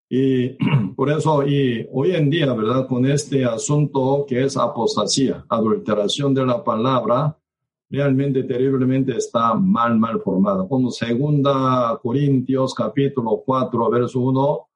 Y 0.10 0.50
por 0.96 1.12
eso, 1.12 1.46
y 1.46 1.88
hoy 1.92 2.16
en 2.16 2.30
día, 2.30 2.52
¿verdad? 2.54 2.88
Con 2.88 3.06
este 3.06 3.46
asunto 3.46 4.26
que 4.28 4.44
es 4.44 4.58
apostasía, 4.58 5.46
adulteración 5.50 6.34
de 6.34 6.46
la 6.46 6.64
palabra, 6.64 7.38
realmente 7.90 8.44
terriblemente 8.44 9.16
está 9.16 9.54
mal, 9.54 9.98
mal 9.98 10.22
formada. 10.22 10.68
Como 10.68 10.92
segunda 10.92 12.00
Corintios 12.02 12.74
capítulo 12.74 13.42
4, 13.46 13.90
verso 13.90 14.20
1, 14.20 14.68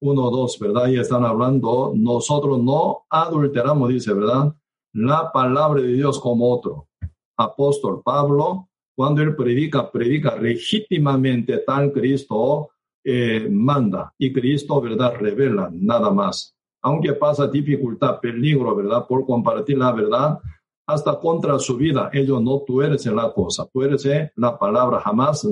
1, 0.00 0.30
2, 0.30 0.58
¿verdad? 0.58 0.88
Y 0.88 0.98
están 0.98 1.24
hablando, 1.24 1.92
nosotros 1.96 2.62
no 2.62 3.04
adulteramos, 3.10 3.88
dice, 3.88 4.12
¿verdad? 4.12 4.54
La 4.92 5.30
palabra 5.32 5.82
de 5.82 5.88
Dios 5.88 6.18
como 6.18 6.52
otro. 6.52 6.88
Apóstol 7.36 8.02
Pablo, 8.04 8.68
cuando 8.96 9.22
él 9.22 9.36
predica, 9.36 9.90
predica 9.90 10.36
legítimamente 10.36 11.58
tal 11.58 11.92
Cristo 11.92 12.70
eh, 13.04 13.48
manda 13.50 14.12
y 14.18 14.32
Cristo, 14.32 14.80
¿verdad? 14.80 15.14
Revela 15.20 15.70
nada 15.72 16.10
más. 16.10 16.54
Aunque 16.82 17.12
pasa 17.12 17.46
dificultad, 17.46 18.20
peligro, 18.20 18.74
¿verdad? 18.74 19.06
Por 19.06 19.24
compartir 19.24 19.78
la 19.78 19.92
verdad, 19.92 20.38
hasta 20.88 21.20
contra 21.20 21.58
su 21.58 21.76
vida. 21.76 22.08
Ellos 22.12 22.42
no 22.42 22.62
tuercen 22.66 23.14
la 23.14 23.30
cosa, 23.32 23.68
tuerce 23.70 24.32
la 24.36 24.58
palabra, 24.58 25.00
jamás 25.00 25.46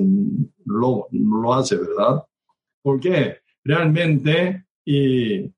lo, 0.65 1.07
lo 1.11 1.53
hace, 1.53 1.77
¿verdad? 1.77 2.23
Porque 2.81 3.37
realmente, 3.63 4.65
y 4.83 5.53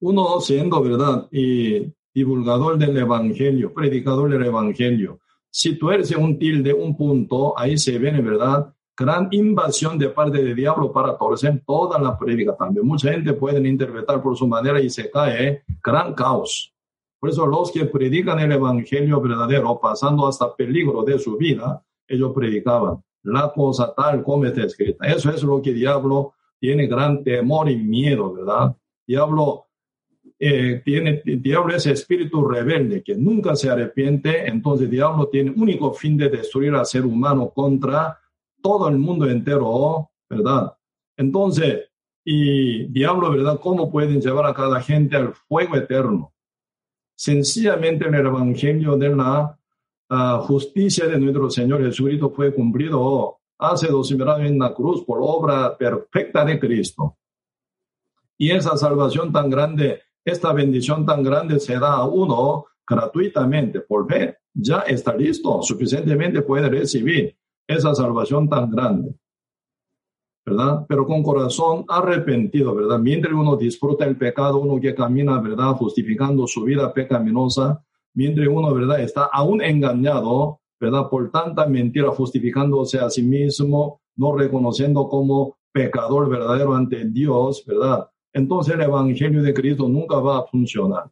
uno 0.00 0.40
siendo, 0.40 0.80
¿verdad? 0.80 1.26
Y 1.32 1.92
divulgador 2.14 2.78
del 2.78 2.96
Evangelio, 2.96 3.74
predicador 3.74 4.30
del 4.30 4.44
Evangelio, 4.44 5.18
si 5.50 5.76
tuerce 5.76 6.16
un 6.16 6.38
tilde, 6.38 6.72
un 6.72 6.96
punto, 6.96 7.58
ahí 7.58 7.76
se 7.76 7.98
viene, 7.98 8.22
¿verdad? 8.22 8.72
Gran 8.96 9.26
invasión 9.32 9.98
de 9.98 10.10
parte 10.10 10.44
del 10.44 10.54
diablo 10.54 10.92
para 10.92 11.18
torcer 11.18 11.60
toda 11.66 11.98
la 11.98 12.16
predica 12.16 12.56
también. 12.56 12.86
Mucha 12.86 13.10
gente 13.10 13.32
puede 13.32 13.66
interpretar 13.68 14.22
por 14.22 14.36
su 14.36 14.46
manera 14.46 14.80
y 14.80 14.88
se 14.88 15.10
cae, 15.10 15.48
¿eh? 15.48 15.62
gran 15.82 16.14
caos. 16.14 16.69
Por 17.20 17.30
eso 17.30 17.46
los 17.46 17.70
que 17.70 17.84
predican 17.84 18.40
el 18.40 18.52
evangelio 18.52 19.20
verdadero, 19.20 19.78
pasando 19.78 20.26
hasta 20.26 20.56
peligro 20.56 21.04
de 21.04 21.18
su 21.18 21.36
vida, 21.36 21.84
ellos 22.08 22.32
predicaban 22.34 23.02
la 23.22 23.52
cosa 23.52 23.92
tal 23.94 24.22
como 24.22 24.46
está 24.46 24.64
escrita. 24.64 25.06
Eso 25.06 25.30
es 25.30 25.42
lo 25.42 25.60
que 25.60 25.74
diablo 25.74 26.32
tiene 26.58 26.86
gran 26.86 27.22
temor 27.22 27.68
y 27.70 27.76
miedo, 27.76 28.32
¿verdad? 28.32 28.74
Diablo 29.06 29.66
eh, 30.38 30.80
tiene, 30.82 31.22
diablo 31.24 31.74
es 31.74 31.86
espíritu 31.86 32.46
rebelde 32.46 33.02
que 33.02 33.14
nunca 33.14 33.54
se 33.54 33.68
arrepiente, 33.68 34.46
entonces 34.46 34.88
diablo 34.88 35.28
tiene 35.28 35.50
único 35.50 35.92
fin 35.92 36.16
de 36.16 36.30
destruir 36.30 36.74
al 36.74 36.86
ser 36.86 37.04
humano 37.04 37.50
contra 37.50 38.18
todo 38.62 38.88
el 38.88 38.96
mundo 38.96 39.28
entero, 39.28 40.10
¿verdad? 40.28 40.74
Entonces, 41.16 41.90
y 42.24 42.84
diablo, 42.84 43.30
¿verdad? 43.30 43.60
¿Cómo 43.60 43.90
pueden 43.90 44.20
llevar 44.20 44.46
a 44.46 44.54
cada 44.54 44.80
gente 44.80 45.16
al 45.16 45.34
fuego 45.34 45.76
eterno? 45.76 46.32
Sencillamente 47.20 48.08
en 48.08 48.14
el 48.14 48.26
Evangelio 48.26 48.96
de 48.96 49.14
la 49.14 49.54
ah, 50.08 50.42
justicia 50.42 51.06
de 51.06 51.18
nuestro 51.18 51.50
Señor 51.50 51.84
Jesucristo 51.84 52.30
fue 52.30 52.54
cumplido 52.54 53.40
hace 53.58 53.88
dos 53.88 54.10
mil 54.12 54.26
años 54.26 54.50
en 54.50 54.58
la 54.58 54.72
cruz 54.72 55.04
por 55.04 55.18
obra 55.20 55.76
perfecta 55.76 56.46
de 56.46 56.58
Cristo. 56.58 57.18
Y 58.38 58.50
esa 58.52 58.74
salvación 58.78 59.30
tan 59.34 59.50
grande, 59.50 60.00
esta 60.24 60.54
bendición 60.54 61.04
tan 61.04 61.22
grande 61.22 61.60
se 61.60 61.78
da 61.78 61.92
a 61.92 62.06
uno 62.06 62.64
gratuitamente 62.88 63.80
por 63.80 64.08
fe. 64.08 64.38
Ya 64.54 64.78
está 64.78 65.14
listo, 65.14 65.60
suficientemente 65.62 66.40
puede 66.40 66.70
recibir 66.70 67.36
esa 67.66 67.94
salvación 67.94 68.48
tan 68.48 68.70
grande. 68.70 69.14
Pero 70.44 71.06
con 71.06 71.22
corazón 71.22 71.84
arrepentido, 71.88 72.74
¿verdad? 72.74 72.98
Mientras 72.98 73.32
uno 73.34 73.56
disfruta 73.56 74.04
el 74.04 74.16
pecado, 74.16 74.58
uno 74.58 74.80
que 74.80 74.94
camina, 74.94 75.40
¿verdad? 75.40 75.74
Justificando 75.74 76.46
su 76.46 76.64
vida 76.64 76.92
pecaminosa, 76.92 77.84
mientras 78.14 78.48
uno, 78.48 78.74
¿verdad? 78.74 79.00
Está 79.00 79.24
aún 79.24 79.62
engañado, 79.62 80.60
¿verdad? 80.80 81.08
Por 81.08 81.30
tanta 81.30 81.66
mentira, 81.66 82.10
justificándose 82.10 82.98
a 82.98 83.10
sí 83.10 83.22
mismo, 83.22 84.00
no 84.16 84.36
reconociendo 84.36 85.08
como 85.08 85.58
pecador 85.72 86.28
verdadero 86.28 86.74
ante 86.74 87.04
Dios, 87.04 87.64
¿verdad? 87.66 88.08
Entonces 88.32 88.74
el 88.74 88.82
Evangelio 88.82 89.42
de 89.42 89.54
Cristo 89.54 89.88
nunca 89.88 90.16
va 90.18 90.38
a 90.38 90.46
funcionar. 90.46 91.10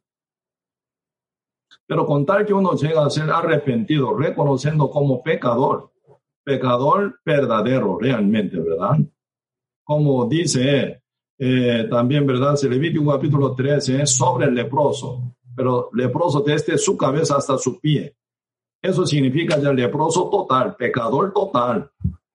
Pero 1.87 2.07
con 2.07 2.27
tal 2.27 2.45
que 2.45 2.53
uno 2.53 2.75
llega 2.75 3.05
a 3.05 3.11
ser 3.11 3.31
arrepentido, 3.31 4.17
reconociendo 4.17 4.91
como 4.91 5.23
pecador, 5.23 5.91
pecador 6.45 7.19
verdadero 7.25 7.99
realmente, 7.99 8.59
¿verdad? 8.59 8.99
Como 9.89 10.27
dice 10.27 11.01
eh, 11.39 11.87
también, 11.89 12.27
¿verdad? 12.27 12.57
Se 12.57 12.69
un 12.69 13.09
capítulo 13.09 13.55
13 13.55 14.05
sobre 14.05 14.45
el 14.45 14.55
leproso, 14.55 15.35
pero 15.57 15.89
leproso 15.95 16.41
desde 16.43 16.77
su 16.77 16.95
cabeza 16.95 17.37
hasta 17.37 17.57
su 17.57 17.81
pie. 17.81 18.15
Eso 18.83 19.07
significa 19.07 19.59
ya 19.59 19.73
leproso 19.73 20.29
total, 20.29 20.77
pecador 20.77 21.33
total, 21.33 21.91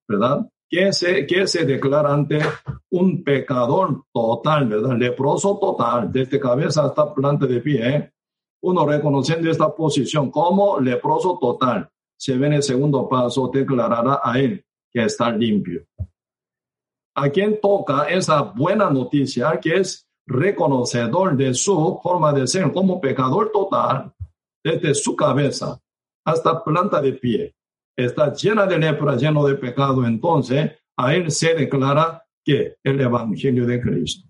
¿verdad? 0.08 0.50
¿Qué 0.68 0.92
se, 0.92 1.28
qué 1.28 1.46
se 1.46 1.64
declara 1.64 2.12
ante 2.12 2.40
un 2.90 3.24
pecador 3.24 4.02
total, 4.12 4.68
¿verdad? 4.68 4.98
Leproso 4.98 5.60
total, 5.60 6.12
desde 6.12 6.40
cabeza 6.40 6.86
hasta 6.86 7.14
planta 7.14 7.46
de 7.46 7.60
pie. 7.60 7.88
¿eh? 7.88 8.12
Uno 8.64 8.84
reconociendo 8.84 9.52
esta 9.52 9.76
posición 9.76 10.32
como 10.32 10.80
leproso 10.80 11.38
total, 11.40 11.88
se 12.18 12.36
ve 12.36 12.48
en 12.48 12.54
el 12.54 12.64
segundo 12.64 13.08
paso, 13.08 13.52
declarará 13.54 14.22
a 14.24 14.40
él 14.40 14.66
que 14.92 15.04
está 15.04 15.30
limpio 15.30 15.86
a 17.16 17.30
quien 17.30 17.60
toca 17.62 18.06
esa 18.10 18.42
buena 18.42 18.90
noticia 18.90 19.60
que 19.60 19.78
es 19.78 20.08
reconocedor 20.26 21.36
de 21.36 21.54
su 21.54 22.00
forma 22.02 22.34
de 22.34 22.48
ser 22.48 22.72
como 22.72 23.00
pecador 23.00 23.52
total, 23.52 24.14
desde 24.64 24.96
su 24.96 25.16
cabeza 25.16 25.80
hasta 26.26 26.64
planta 26.64 27.02
de 27.02 27.14
pie. 27.14 27.56
Está 27.96 28.34
llena 28.34 28.66
de 28.66 28.80
lepra, 28.80 29.16
lleno 29.16 29.46
de 29.46 29.56
pecado, 29.56 30.06
entonces 30.06 30.72
a 30.98 31.14
él 31.14 31.30
se 31.32 31.54
declara 31.54 32.24
que 32.44 32.78
el 32.84 33.00
Evangelio 33.00 33.66
de 33.66 33.82
Cristo. 33.82 34.28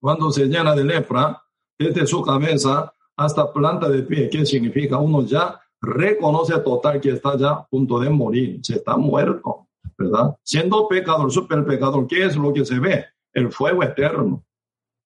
Cuando 0.00 0.30
se 0.30 0.46
llena 0.46 0.74
de 0.74 0.84
lepra, 0.84 1.42
desde 1.78 2.06
su 2.06 2.22
cabeza 2.22 2.92
hasta 3.16 3.52
planta 3.52 3.88
de 3.88 4.02
pie, 4.02 4.28
¿qué 4.28 4.44
significa? 4.44 4.98
Uno 4.98 5.22
ya 5.22 5.60
reconoce 5.80 6.58
total 6.60 7.00
que 7.00 7.10
está 7.10 7.36
ya 7.36 7.50
a 7.50 7.66
punto 7.66 7.98
de 7.98 8.10
morir, 8.10 8.60
se 8.62 8.74
está 8.74 8.96
muerto, 8.96 9.67
¿verdad? 9.98 10.36
Siendo 10.42 10.88
pecador, 10.88 11.30
super 11.30 11.66
pecador, 11.66 12.06
¿qué 12.06 12.24
es 12.24 12.36
lo 12.36 12.52
que 12.52 12.64
se 12.64 12.78
ve? 12.78 13.06
El 13.32 13.50
fuego 13.50 13.82
eterno. 13.82 14.44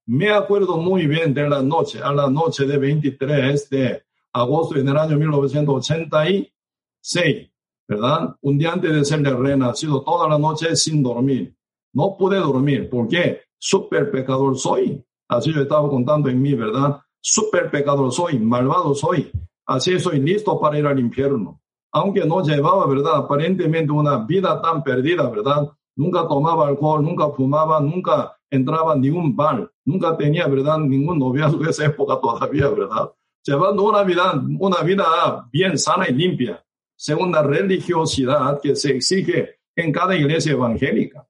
Me 0.06 0.30
acuerdo 0.30 0.76
muy 0.76 1.06
bien 1.06 1.32
de 1.32 1.48
la 1.48 1.62
noche, 1.62 2.00
a 2.02 2.12
la 2.12 2.28
noche 2.28 2.66
de 2.66 2.76
23 2.76 3.70
de 3.70 4.02
agosto 4.32 4.76
en 4.76 4.88
el 4.88 4.96
año 4.96 5.16
1986, 5.16 7.50
¿verdad? 7.88 8.36
Un 8.42 8.58
día 8.58 8.72
antes 8.72 8.92
de 8.92 9.04
ser 9.04 9.22
renacido, 9.22 10.02
toda 10.02 10.28
la 10.28 10.38
noche 10.38 10.76
sin 10.76 11.02
dormir. 11.02 11.54
No 11.94 12.16
pude 12.18 12.38
dormir. 12.38 12.90
¿Por 12.90 13.08
qué? 13.08 13.42
Super 13.58 14.10
pecador 14.10 14.58
soy. 14.58 15.02
Así 15.28 15.52
yo 15.52 15.62
estaba 15.62 15.88
contando 15.88 16.28
en 16.28 16.42
mí, 16.42 16.54
¿verdad? 16.54 17.00
Super 17.20 17.70
pecador 17.70 18.12
soy, 18.12 18.38
malvado 18.38 18.94
soy. 18.94 19.30
Así 19.66 19.98
soy 20.00 20.20
listo 20.20 20.58
para 20.60 20.78
ir 20.78 20.86
al 20.86 20.98
infierno. 20.98 21.61
Aunque 21.92 22.24
no 22.24 22.42
llevaba, 22.42 22.86
¿verdad? 22.86 23.16
Aparentemente 23.16 23.92
una 23.92 24.24
vida 24.24 24.60
tan 24.60 24.82
perdida, 24.82 25.28
¿verdad? 25.28 25.70
Nunca 25.94 26.26
tomaba 26.26 26.68
alcohol, 26.68 27.02
nunca 27.02 27.28
fumaba, 27.30 27.80
nunca 27.80 28.36
entraba 28.50 28.94
en 28.94 29.02
ningún 29.02 29.36
bar, 29.36 29.70
nunca 29.84 30.16
tenía, 30.16 30.46
¿verdad? 30.46 30.78
Ningún 30.78 31.18
noviazgo 31.18 31.62
en 31.62 31.68
esa 31.68 31.86
época 31.86 32.18
todavía, 32.20 32.68
¿verdad? 32.68 33.12
Llevando 33.44 33.82
una 33.82 34.02
vida, 34.02 34.42
una 34.58 34.82
vida 34.82 35.48
bien 35.52 35.76
sana 35.76 36.08
y 36.08 36.14
limpia, 36.14 36.64
según 36.96 37.32
la 37.32 37.42
religiosidad 37.42 38.60
que 38.62 38.74
se 38.74 38.96
exige 38.96 39.58
en 39.74 39.92
cada 39.92 40.14
iglesia 40.14 40.52
evangélica. 40.52 41.26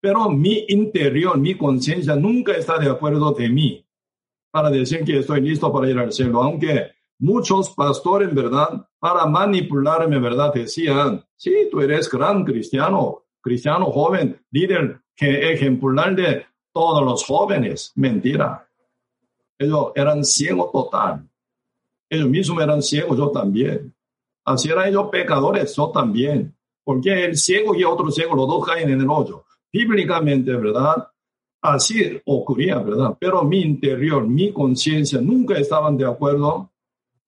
Pero 0.00 0.28
mi 0.28 0.64
interior, 0.68 1.38
mi 1.38 1.56
conciencia 1.56 2.14
nunca 2.14 2.52
está 2.52 2.78
de 2.78 2.88
acuerdo 2.88 3.32
de 3.32 3.48
mí 3.48 3.86
para 4.50 4.70
decir 4.70 5.04
que 5.04 5.18
estoy 5.18 5.40
listo 5.40 5.72
para 5.72 5.90
ir 5.90 5.98
al 5.98 6.12
cielo, 6.12 6.42
aunque 6.42 6.92
muchos 7.18 7.70
pastores, 7.70 8.34
¿verdad? 8.34 8.86
Para 8.98 9.26
manipularme, 9.26 10.18
¿verdad? 10.18 10.52
Decían, 10.52 11.24
sí, 11.36 11.68
tú 11.70 11.80
eres 11.80 12.10
gran 12.10 12.44
cristiano, 12.44 13.24
cristiano 13.40 13.86
joven, 13.86 14.40
líder 14.50 15.00
que 15.14 15.52
ejemplar 15.52 16.14
de 16.14 16.46
todos 16.72 17.04
los 17.04 17.24
jóvenes. 17.24 17.92
Mentira. 17.94 18.68
Ellos 19.58 19.92
eran 19.94 20.24
ciegos 20.24 20.70
total. 20.70 21.26
Ellos 22.08 22.28
mismos 22.28 22.62
eran 22.62 22.82
ciegos, 22.82 23.16
yo 23.16 23.30
también. 23.30 23.94
Así 24.44 24.68
eran 24.68 24.88
ellos 24.88 25.08
pecadores, 25.10 25.74
yo 25.74 25.90
también. 25.90 26.54
Porque 26.84 27.24
el 27.24 27.36
ciego 27.36 27.74
y 27.74 27.82
otro 27.82 28.10
ciego, 28.10 28.36
los 28.36 28.46
dos 28.46 28.66
caen 28.66 28.90
en 28.90 29.00
el 29.00 29.10
hoyo. 29.10 29.44
Bíblicamente, 29.72 30.54
¿verdad? 30.54 31.08
Así 31.60 32.20
ocurría, 32.26 32.78
¿verdad? 32.78 33.16
Pero 33.18 33.42
mi 33.42 33.60
interior, 33.60 34.24
mi 34.26 34.52
conciencia 34.52 35.20
nunca 35.20 35.58
estaban 35.58 35.96
de 35.96 36.06
acuerdo 36.06 36.70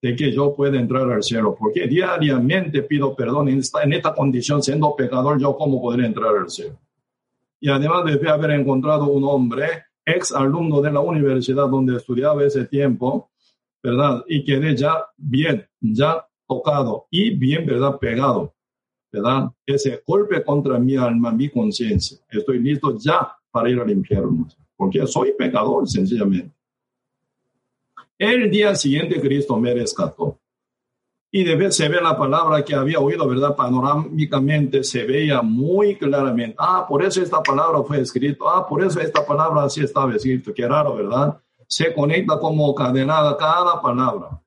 de 0.00 0.14
que 0.14 0.32
yo 0.32 0.54
pueda 0.54 0.78
entrar 0.78 1.10
al 1.10 1.22
cielo, 1.22 1.56
porque 1.58 1.86
diariamente 1.88 2.82
pido 2.82 3.14
perdón 3.16 3.48
en 3.48 3.58
esta, 3.58 3.82
en 3.82 3.92
esta 3.92 4.14
condición, 4.14 4.62
siendo 4.62 4.94
pecador, 4.94 5.40
yo 5.40 5.56
cómo 5.56 5.80
podré 5.80 6.06
entrar 6.06 6.36
al 6.36 6.48
cielo. 6.48 6.78
Y 7.60 7.68
además 7.68 8.04
de 8.04 8.28
haber 8.28 8.52
encontrado 8.52 9.06
un 9.06 9.24
hombre, 9.24 9.66
ex 10.04 10.32
alumno 10.32 10.80
de 10.80 10.92
la 10.92 11.00
universidad 11.00 11.68
donde 11.68 11.96
estudiaba 11.96 12.44
ese 12.44 12.64
tiempo, 12.66 13.30
¿verdad? 13.82 14.24
Y 14.28 14.44
quedé 14.44 14.76
ya 14.76 15.04
bien, 15.16 15.66
ya 15.80 16.24
tocado 16.46 17.06
y 17.10 17.30
bien, 17.36 17.66
¿verdad? 17.66 17.98
Pegado, 17.98 18.54
¿verdad? 19.12 19.50
Ese 19.66 20.02
golpe 20.06 20.42
contra 20.44 20.78
mi 20.78 20.96
alma, 20.96 21.32
mi 21.32 21.48
conciencia. 21.48 22.18
Estoy 22.30 22.60
listo 22.60 22.96
ya 22.96 23.32
para 23.50 23.68
ir 23.68 23.80
al 23.80 23.90
infierno, 23.90 24.46
porque 24.76 25.04
soy 25.06 25.32
pecador, 25.36 25.88
sencillamente. 25.88 26.57
El 28.18 28.50
día 28.50 28.74
siguiente 28.74 29.20
Cristo 29.20 29.56
me 29.58 29.72
rescató. 29.72 30.40
Y 31.30 31.44
de 31.44 31.70
se 31.70 31.88
ve 31.88 32.00
la 32.00 32.16
palabra 32.16 32.64
que 32.64 32.74
había 32.74 32.98
oído, 32.98 33.28
¿verdad? 33.28 33.54
Panorámicamente 33.54 34.82
se 34.82 35.04
veía 35.04 35.40
muy 35.42 35.94
claramente. 35.96 36.56
Ah, 36.58 36.86
por 36.88 37.04
eso 37.04 37.22
esta 37.22 37.42
palabra 37.42 37.82
fue 37.84 38.00
escrita. 38.00 38.44
Ah, 38.46 38.66
por 38.66 38.82
eso 38.82 38.98
esta 39.00 39.24
palabra 39.24 39.64
así 39.64 39.82
estaba 39.84 40.14
escrito. 40.16 40.52
Qué 40.54 40.66
raro, 40.66 40.96
¿verdad? 40.96 41.38
Se 41.68 41.92
conecta 41.92 42.38
como 42.40 42.74
cadenada 42.74 43.36
cada 43.36 43.80
palabra. 43.80 44.42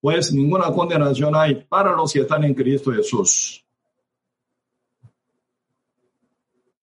Pues 0.00 0.32
ninguna 0.32 0.72
condenación 0.72 1.34
hay 1.36 1.54
para 1.54 1.92
los 1.92 2.12
que 2.12 2.20
están 2.20 2.44
en 2.44 2.52
Cristo 2.52 2.90
Jesús. 2.92 3.64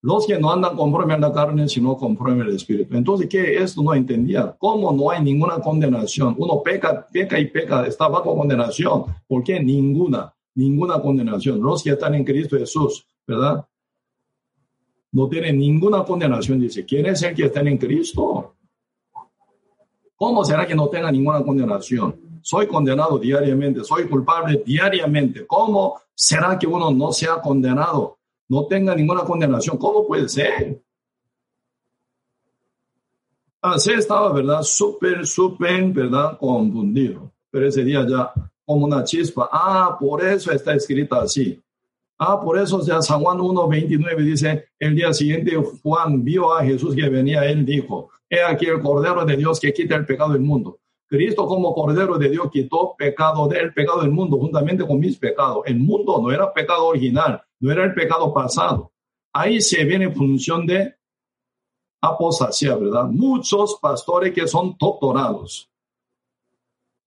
Los 0.01 0.27
que 0.27 0.37
no 0.37 0.51
andan 0.51 0.75
conforme 0.75 1.15
a 1.15 1.17
la 1.17 1.33
carne, 1.33 1.67
sino 1.67 1.97
conforme 1.97 2.43
al 2.43 2.55
Espíritu. 2.55 2.95
Entonces, 2.95 3.27
¿qué? 3.27 3.57
Esto 3.57 3.81
no 3.81 3.93
entendía. 3.93 4.55
¿Cómo 4.57 4.91
no 4.91 5.09
hay 5.09 5.23
ninguna 5.23 5.59
condenación? 5.59 6.35
Uno 6.37 6.61
peca, 6.61 7.05
peca 7.11 7.39
y 7.39 7.45
peca, 7.45 7.85
está 7.85 8.07
bajo 8.07 8.35
condenación. 8.35 9.05
¿Por 9.27 9.43
qué? 9.43 9.59
Ninguna, 9.59 10.33
ninguna 10.55 11.01
condenación. 11.01 11.61
Los 11.61 11.83
que 11.83 11.91
están 11.91 12.15
en 12.15 12.23
Cristo 12.23 12.57
Jesús, 12.57 13.07
¿verdad? 13.25 13.65
No 15.11 15.27
tienen 15.27 15.57
ninguna 15.57 16.03
condenación. 16.03 16.59
Dice, 16.59 16.85
¿quién 16.85 17.07
es 17.07 17.23
el 17.23 17.33
que 17.33 17.45
está 17.45 17.61
en 17.61 17.77
Cristo? 17.77 18.55
¿Cómo 20.15 20.43
será 20.43 20.65
que 20.65 20.75
no 20.75 20.87
tenga 20.89 21.11
ninguna 21.11 21.43
condenación? 21.43 22.39
Soy 22.41 22.67
condenado 22.67 23.19
diariamente, 23.19 23.83
soy 23.83 24.07
culpable 24.07 24.63
diariamente. 24.65 25.45
¿Cómo 25.45 25.99
será 26.13 26.57
que 26.57 26.65
uno 26.65 26.91
no 26.91 27.11
sea 27.11 27.41
condenado? 27.41 28.16
No 28.49 28.65
tenga 28.67 28.95
ninguna 28.95 29.23
condenación. 29.23 29.77
¿Cómo 29.77 30.05
puede 30.05 30.27
ser? 30.29 30.81
Así 33.61 33.91
estaba, 33.91 34.31
¿verdad? 34.31 34.61
Súper, 34.61 35.25
súper, 35.25 35.83
¿verdad? 35.91 36.37
Confundido. 36.37 37.31
Pero 37.49 37.67
ese 37.67 37.83
día 37.83 38.05
ya, 38.07 38.31
como 38.65 38.85
una 38.85 39.03
chispa, 39.03 39.49
ah, 39.51 39.97
por 39.99 40.23
eso 40.23 40.51
está 40.51 40.73
escrita 40.73 41.21
así. 41.21 41.61
Ah, 42.19 42.39
por 42.41 42.57
eso 42.57 42.83
ya 42.83 43.01
San 43.01 43.21
Juan 43.21 43.37
1.29 43.37 44.17
dice, 44.23 44.69
el 44.79 44.95
día 44.95 45.13
siguiente 45.13 45.55
Juan 45.83 46.23
vio 46.23 46.53
a 46.53 46.63
Jesús 46.63 46.95
que 46.95 47.07
venía, 47.09 47.45
él 47.45 47.63
dijo, 47.65 48.09
he 48.29 48.41
aquí 48.41 48.65
el 48.65 48.81
Cordero 48.81 49.23
de 49.23 49.37
Dios 49.37 49.59
que 49.59 49.71
quita 49.73 49.95
el 49.95 50.05
pecado 50.05 50.33
del 50.33 50.41
mundo. 50.41 50.79
Cristo 51.07 51.45
como 51.47 51.73
Cordero 51.73 52.17
de 52.17 52.29
Dios 52.29 52.49
quitó 52.51 52.95
pecado 52.97 53.47
del 53.47 53.73
pecado 53.73 54.01
del 54.01 54.11
mundo 54.11 54.37
juntamente 54.37 54.85
con 54.85 54.99
mis 54.99 55.17
pecados. 55.17 55.63
El 55.65 55.79
mundo 55.79 56.21
no 56.21 56.31
era 56.31 56.53
pecado 56.53 56.87
original, 56.87 57.41
no 57.59 57.71
era 57.71 57.85
el 57.85 57.93
pecado 57.93 58.33
pasado. 58.33 58.91
Ahí 59.31 59.61
se 59.61 59.85
viene 59.85 60.05
en 60.05 60.15
función 60.15 60.65
de 60.65 60.95
apostasía, 62.01 62.75
¿verdad? 62.75 63.05
Muchos 63.05 63.79
pastores 63.81 64.33
que 64.33 64.47
son 64.47 64.75
doctorados. 64.77 65.69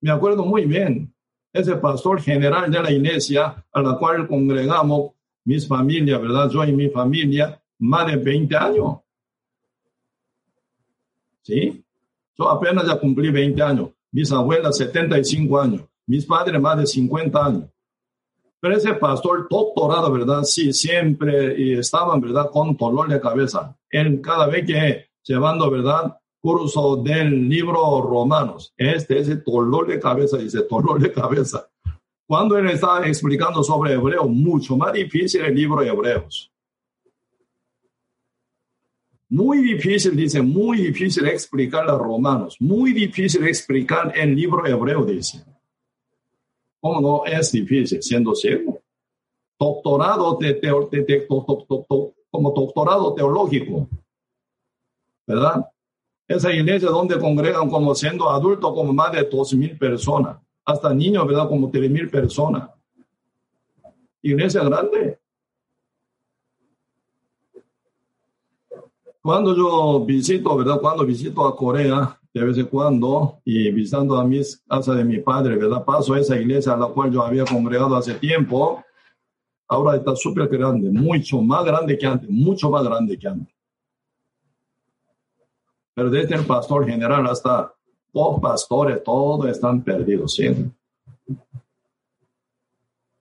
Me 0.00 0.10
acuerdo 0.10 0.44
muy 0.44 0.64
bien, 0.64 1.12
ese 1.52 1.76
pastor 1.76 2.22
general 2.22 2.70
de 2.70 2.82
la 2.82 2.90
iglesia 2.90 3.64
a 3.70 3.82
la 3.82 3.98
cual 3.98 4.26
congregamos 4.26 5.12
mis 5.44 5.66
familias, 5.66 6.20
¿verdad? 6.20 6.48
Yo 6.50 6.64
y 6.64 6.72
mi 6.72 6.88
familia, 6.88 7.60
más 7.78 8.06
de 8.06 8.16
20 8.16 8.56
años. 8.56 8.98
¿Sí? 11.42 11.84
Yo 12.40 12.48
apenas 12.48 12.86
ya 12.86 12.98
cumplí 12.98 13.30
20 13.30 13.62
años. 13.62 13.90
Mis 14.10 14.32
abuelas, 14.32 14.78
75 14.78 15.60
años. 15.60 15.82
Mis 16.06 16.24
padres, 16.24 16.58
más 16.58 16.78
de 16.78 16.86
50 16.86 17.44
años. 17.44 17.64
Pero 18.58 18.76
ese 18.76 18.94
pastor 18.94 19.46
doctorado, 19.50 20.10
¿verdad? 20.10 20.44
Sí, 20.44 20.72
siempre 20.72 21.54
y 21.60 21.74
estaban, 21.74 22.18
¿verdad? 22.18 22.48
Con 22.50 22.76
dolor 22.78 23.08
de 23.08 23.20
cabeza. 23.20 23.76
Él 23.90 24.22
cada 24.22 24.46
vez 24.46 24.64
que 24.66 25.10
llevando, 25.22 25.70
¿verdad? 25.70 26.16
Curso 26.40 26.96
del 26.96 27.46
libro 27.46 28.00
Romanos. 28.00 28.72
Este, 28.74 29.18
ese 29.18 29.36
dolor 29.36 29.86
de 29.86 30.00
cabeza, 30.00 30.38
dice, 30.38 30.66
dolor 30.68 30.98
de 30.98 31.12
cabeza. 31.12 31.68
Cuando 32.26 32.56
él 32.56 32.70
estaba 32.70 33.06
explicando 33.06 33.62
sobre 33.62 33.92
Hebreo, 33.92 34.26
mucho 34.26 34.78
más 34.78 34.94
difícil 34.94 35.42
el 35.44 35.54
libro 35.54 35.82
de 35.82 35.88
Hebreos. 35.88 36.50
Muy 39.30 39.62
difícil, 39.62 40.16
dice, 40.16 40.42
muy 40.42 40.78
difícil 40.78 41.24
explicar 41.28 41.88
a 41.88 41.96
Romanos. 41.96 42.56
Muy 42.58 42.92
difícil 42.92 43.46
explicar 43.46 44.12
el 44.16 44.34
libro 44.34 44.66
Hebreo, 44.66 45.04
dice. 45.04 45.44
¿Cómo 46.80 47.00
no 47.00 47.24
es 47.24 47.52
difícil 47.52 48.02
siendo 48.02 48.34
ciego? 48.34 48.80
Doctorado 49.56 50.36
de, 50.36 51.26
como 51.28 52.50
doctorado 52.50 53.14
teológico, 53.14 53.88
¿verdad? 55.26 55.64
Esa 56.26 56.52
iglesia 56.52 56.88
donde 56.88 57.18
congregan 57.18 57.70
como 57.70 57.94
siendo 57.94 58.28
adultos 58.28 58.72
como 58.72 58.92
más 58.92 59.12
de 59.12 59.22
dos 59.22 59.54
mil 59.54 59.78
personas, 59.78 60.38
hasta 60.64 60.92
niños, 60.92 61.24
¿verdad? 61.26 61.48
Como 61.48 61.70
tres 61.70 61.88
mil 61.88 62.10
personas. 62.10 62.68
Iglesia 64.22 64.64
grande. 64.64 65.19
Cuando 69.22 69.54
yo 69.54 70.04
visito, 70.04 70.56
¿verdad? 70.56 70.80
Cuando 70.80 71.04
visito 71.04 71.46
a 71.46 71.54
Corea, 71.54 72.18
de 72.32 72.44
vez 72.44 72.56
en 72.56 72.66
cuando 72.66 73.40
y 73.44 73.70
visitando 73.70 74.16
a 74.16 74.24
mis 74.24 74.58
casa 74.66 74.94
de 74.94 75.04
mi 75.04 75.18
padre, 75.18 75.56
¿verdad? 75.56 75.84
Paso 75.84 76.14
a 76.14 76.20
esa 76.20 76.36
iglesia 76.36 76.72
a 76.72 76.76
la 76.76 76.86
cual 76.86 77.12
yo 77.12 77.22
había 77.22 77.44
congregado 77.44 77.96
hace 77.96 78.14
tiempo. 78.14 78.82
Ahora 79.68 79.96
está 79.96 80.16
súper 80.16 80.48
grande, 80.48 80.90
mucho 80.90 81.40
más 81.42 81.64
grande 81.64 81.98
que 81.98 82.06
antes, 82.06 82.30
mucho 82.30 82.70
más 82.70 82.82
grande 82.82 83.18
que 83.18 83.28
antes. 83.28 83.54
Pero 85.94 86.08
desde 86.08 86.34
el 86.36 86.46
pastor 86.46 86.86
general 86.86 87.26
hasta 87.26 87.74
los 88.12 88.40
pastores, 88.40 89.02
todos 89.04 89.46
están 89.46 89.82
perdidos, 89.82 90.34
¿sí? 90.34 90.48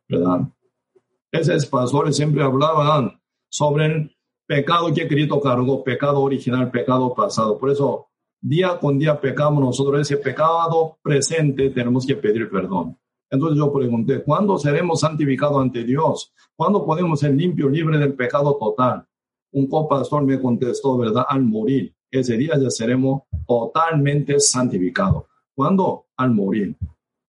¿Verdad? 0.07 0.41
Esos 1.31 1.65
pastores 1.65 2.15
siempre 2.15 2.41
hablaban 2.41 3.19
sobre 3.49 4.15
pecado 4.49 4.91
que 4.91 5.07
Cristo 5.07 5.39
cargó, 5.39 5.83
pecado 5.83 6.21
original, 6.21 6.71
pecado 6.71 7.13
pasado. 7.13 7.59
Por 7.59 7.69
eso, 7.69 8.07
día 8.41 8.79
con 8.79 8.97
día 8.97 9.21
pecamos 9.21 9.63
nosotros, 9.63 10.01
ese 10.01 10.17
pecado 10.17 10.97
presente 11.03 11.69
tenemos 11.69 12.03
que 12.03 12.15
pedir 12.15 12.49
perdón. 12.49 12.97
Entonces 13.29 13.59
yo 13.59 13.71
pregunté, 13.71 14.23
¿cuándo 14.23 14.57
seremos 14.57 15.01
santificados 15.01 15.61
ante 15.61 15.83
Dios? 15.83 16.33
¿Cuándo 16.55 16.83
podemos 16.83 17.19
ser 17.19 17.35
limpios, 17.35 17.71
libres 17.71 17.99
del 17.99 18.15
pecado 18.15 18.57
total? 18.59 19.05
Un 19.51 19.67
copastor 19.67 20.23
me 20.23 20.41
contestó, 20.41 20.97
¿verdad? 20.97 21.25
Al 21.29 21.43
morir. 21.43 21.93
Ese 22.09 22.35
día 22.35 22.57
ya 22.59 22.71
seremos 22.71 23.21
totalmente 23.47 24.39
santificados. 24.39 25.25
¿Cuándo? 25.53 26.07
Al 26.17 26.31
morir. 26.31 26.75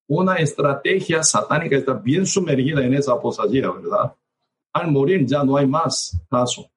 Una 0.09 0.37
estrategia 0.37 1.23
satánica 1.23 1.77
está 1.77 1.93
bien 1.93 2.25
sumergida 2.25 2.83
en 2.83 2.95
esa 2.95 3.13
apostasía, 3.13 3.71
¿verdad? 3.71 4.15
Al 4.73 4.91
morir 4.91 5.27
ya 5.27 5.45
no 5.45 5.59
hay 5.59 5.67
más 5.67 6.19
caso. 6.31 6.71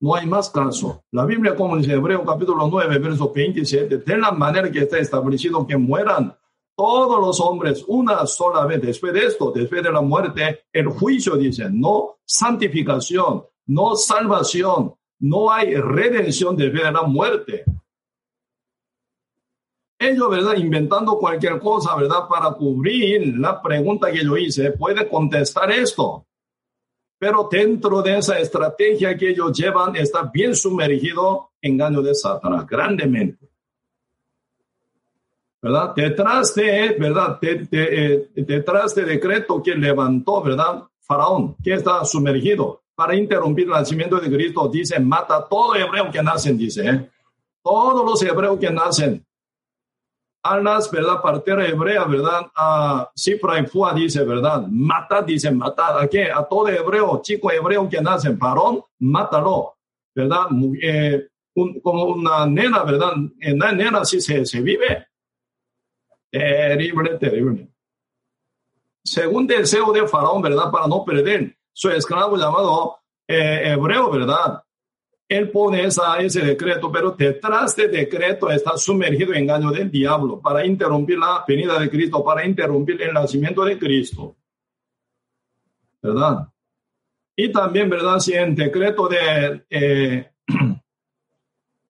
No 0.00 0.14
hay 0.14 0.26
más 0.26 0.50
caso. 0.50 1.04
La 1.10 1.24
Biblia, 1.24 1.56
como 1.56 1.76
dice 1.76 1.92
Hebreo 1.92 2.24
capítulo 2.24 2.68
9, 2.68 2.98
verso 2.98 3.32
27, 3.32 3.98
de 3.98 4.18
la 4.18 4.30
manera 4.30 4.70
que 4.70 4.80
está 4.80 4.98
establecido 4.98 5.66
que 5.66 5.76
mueran 5.76 6.36
todos 6.76 7.18
los 7.18 7.40
hombres 7.40 7.82
una 7.88 8.26
sola 8.26 8.66
vez. 8.66 8.82
Después 8.82 9.14
de 9.14 9.24
esto, 9.24 9.50
después 9.50 9.82
de 9.82 9.90
la 9.90 10.02
muerte, 10.02 10.66
el 10.72 10.88
juicio 10.88 11.36
dice, 11.36 11.68
no 11.70 12.18
santificación, 12.24 13.44
no 13.66 13.96
salvación, 13.96 14.94
no 15.20 15.50
hay 15.50 15.74
redención 15.74 16.56
después 16.56 16.84
de 16.84 16.92
la 16.92 17.02
muerte. 17.02 17.64
Ellos, 19.98 20.28
¿verdad? 20.28 20.58
Inventando 20.58 21.16
cualquier 21.18 21.58
cosa, 21.58 21.96
¿verdad? 21.96 22.28
Para 22.28 22.50
cubrir 22.52 23.38
la 23.38 23.62
pregunta 23.62 24.12
que 24.12 24.22
yo 24.22 24.36
hice, 24.36 24.72
puede 24.72 25.08
contestar 25.08 25.70
esto. 25.70 26.26
Pero 27.18 27.48
dentro 27.50 28.02
de 28.02 28.18
esa 28.18 28.38
estrategia 28.38 29.16
que 29.16 29.30
ellos 29.30 29.56
llevan, 29.56 29.96
está 29.96 30.22
bien 30.32 30.54
sumergido 30.54 31.50
engaño 31.60 32.02
de 32.02 32.14
Satanás, 32.14 32.66
grandemente. 32.66 33.48
¿verdad? 35.62 35.94
Detrás 35.96 36.54
de, 36.54 36.96
¿verdad? 36.98 37.38
Eh, 37.42 38.28
detrás 38.36 38.94
de 38.94 39.04
decreto 39.04 39.60
que 39.62 39.74
levantó, 39.74 40.40
¿verdad? 40.42 40.84
Faraón, 41.00 41.56
que 41.62 41.74
está 41.74 42.04
sumergido 42.04 42.82
para 42.94 43.16
interrumpir 43.16 43.64
el 43.64 43.70
nacimiento 43.70 44.18
de 44.20 44.30
Cristo, 44.30 44.68
dice, 44.68 45.00
mata 45.00 45.44
todo 45.48 45.74
hebreo 45.74 46.10
que 46.10 46.22
nacen, 46.22 46.56
dice, 46.56 46.88
¿eh? 46.88 47.10
todos 47.62 48.04
los 48.04 48.22
hebreos 48.22 48.58
que 48.58 48.70
nacen. 48.70 49.25
A 50.48 50.60
las, 50.60 50.90
¿verdad? 50.90 51.20
Partera 51.22 51.66
hebrea, 51.66 52.04
¿verdad? 52.04 52.46
A 52.54 53.10
Cifra 53.14 53.58
y 53.58 53.66
Fua 53.66 53.92
dice, 53.94 54.24
¿verdad? 54.24 54.66
Mata, 54.68 55.22
dice, 55.22 55.50
mata, 55.50 56.00
¿a 56.00 56.06
qué? 56.06 56.30
A 56.30 56.44
todo 56.44 56.68
hebreo, 56.68 57.20
chico 57.22 57.50
hebreo 57.50 57.88
que 57.88 58.00
nacen, 58.00 58.38
Faraón, 58.38 58.82
mátalo, 59.00 59.76
¿verdad? 60.14 60.46
Eh, 60.82 61.28
como 61.82 62.04
una 62.04 62.46
nena, 62.46 62.84
¿verdad? 62.84 63.12
En 63.40 63.58
la 63.58 63.72
nena 63.72 64.04
sí 64.04 64.20
se, 64.20 64.44
se 64.44 64.60
vive, 64.60 65.06
Terrible, 66.30 67.18
terrible. 67.18 67.68
Según 69.02 69.46
deseo 69.46 69.92
de 69.92 70.06
Faraón, 70.06 70.42
¿verdad? 70.42 70.70
Para 70.70 70.86
no 70.86 71.04
perder 71.04 71.56
su 71.72 71.88
esclavo 71.90 72.36
llamado 72.36 72.98
eh, 73.26 73.72
hebreo, 73.72 74.10
¿verdad? 74.10 74.62
Él 75.28 75.50
pone 75.50 75.84
esa, 75.84 76.18
ese 76.18 76.40
decreto, 76.40 76.90
pero 76.90 77.10
detrás 77.10 77.74
de 77.74 77.88
decreto 77.88 78.48
está 78.50 78.76
sumergido 78.76 79.32
en 79.32 79.42
engaño 79.42 79.72
del 79.72 79.90
diablo 79.90 80.40
para 80.40 80.64
interrumpir 80.64 81.18
la 81.18 81.44
venida 81.46 81.78
de 81.80 81.90
Cristo, 81.90 82.22
para 82.24 82.46
interrumpir 82.46 83.02
el 83.02 83.12
nacimiento 83.12 83.64
de 83.64 83.76
Cristo. 83.76 84.36
¿Verdad? 86.00 86.48
Y 87.34 87.50
también, 87.50 87.90
¿verdad? 87.90 88.20
Si 88.20 88.32
en 88.32 88.54
decreto 88.54 89.08
de 89.08 89.64
eh, 89.68 90.30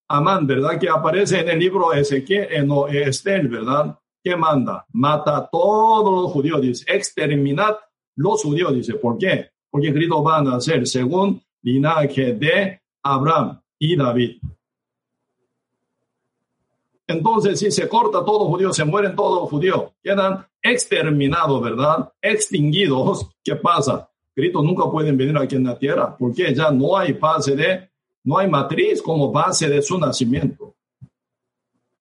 Amán, 0.08 0.46
¿verdad? 0.46 0.78
Que 0.78 0.88
aparece 0.88 1.40
en 1.40 1.50
el 1.50 1.58
libro 1.58 1.92
Ezequiel, 1.92 2.48
en 2.50 2.70
Estel, 2.90 3.48
¿verdad? 3.48 3.98
¿Qué 4.22 4.34
manda? 4.34 4.86
Mata 4.92 5.36
a 5.36 5.46
todos 5.48 6.22
los 6.22 6.32
judíos, 6.32 6.60
dice, 6.60 6.84
exterminad 6.88 7.76
los 8.16 8.42
judíos, 8.42 8.74
dice. 8.74 8.94
¿Por 8.94 9.18
qué? 9.18 9.50
Porque 9.70 9.92
Cristo 9.92 10.22
va 10.22 10.38
a 10.38 10.42
nacer 10.42 10.86
según 10.86 11.42
linaje 11.62 12.32
de 12.32 12.80
Abraham 13.14 13.60
y 13.78 13.96
David. 13.96 14.38
Entonces, 17.06 17.58
si 17.60 17.70
se 17.70 17.88
corta 17.88 18.24
todo 18.24 18.40
los 18.40 18.48
judíos, 18.48 18.76
se 18.76 18.84
mueren 18.84 19.14
todos 19.14 19.48
judíos, 19.48 19.92
quedan 20.02 20.44
exterminados, 20.60 21.62
¿verdad? 21.62 22.12
Extinguidos. 22.20 23.28
¿Qué 23.44 23.54
pasa? 23.54 24.10
Cristo 24.34 24.62
nunca 24.62 24.90
pueden 24.90 25.16
venir 25.16 25.36
aquí 25.38 25.54
en 25.56 25.64
la 25.64 25.78
tierra 25.78 26.16
porque 26.16 26.52
ya 26.52 26.70
no 26.70 26.96
hay 26.96 27.12
base 27.12 27.54
de, 27.54 27.88
no 28.24 28.38
hay 28.38 28.50
matriz 28.50 29.00
como 29.00 29.30
base 29.30 29.68
de 29.68 29.80
su 29.80 29.98
nacimiento. 29.98 30.74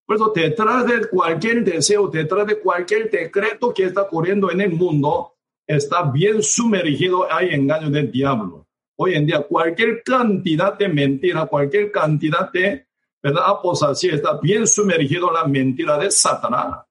Por 0.06 0.15
eso, 0.18 0.32
detrás 0.36 0.86
de 0.86 1.08
cualquier 1.08 1.63
deseo, 1.63 2.08
detrás 2.08 2.46
de 2.48 2.60
cualquier 2.60 3.10
decreto 3.10 3.74
que 3.74 3.86
está 3.86 4.04
ocurriendo 4.04 4.52
en 4.52 4.62
el 4.62 4.72
mundo, 4.72 5.34
está 5.65 6.04
bien 6.04 6.44
sumergido, 6.44 7.32
hay 7.32 7.50
engaño 7.54 7.89
del 7.89 8.12
diablo. 8.12 8.64
Hoy 8.98 9.16
en 9.16 9.26
día, 9.26 9.42
cualquier 9.42 10.02
cantidad 10.04 10.78
de 10.78 10.88
mentira, 10.88 11.46
cualquier 11.48 11.92
cantidad 11.92 12.52
de 12.52 12.88
¿verdad? 13.22 13.44
apostasía, 13.48 14.14
está 14.14 14.40
bien 14.40 14.66
sumergido 14.68 15.32
la 15.32 15.46
mentira 15.46 15.98
de 15.98 16.12
Satanás, 16.12 16.86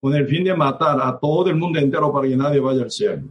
con 0.00 0.14
el 0.14 0.28
fin 0.28 0.44
de 0.44 0.54
matar 0.54 1.00
a 1.00 1.18
todo 1.18 1.48
el 1.48 1.56
mundo 1.56 1.78
entero 1.78 2.12
para 2.12 2.28
que 2.28 2.36
nadie 2.36 2.60
vaya 2.60 2.82
al 2.82 2.90
cielo. 2.90 3.22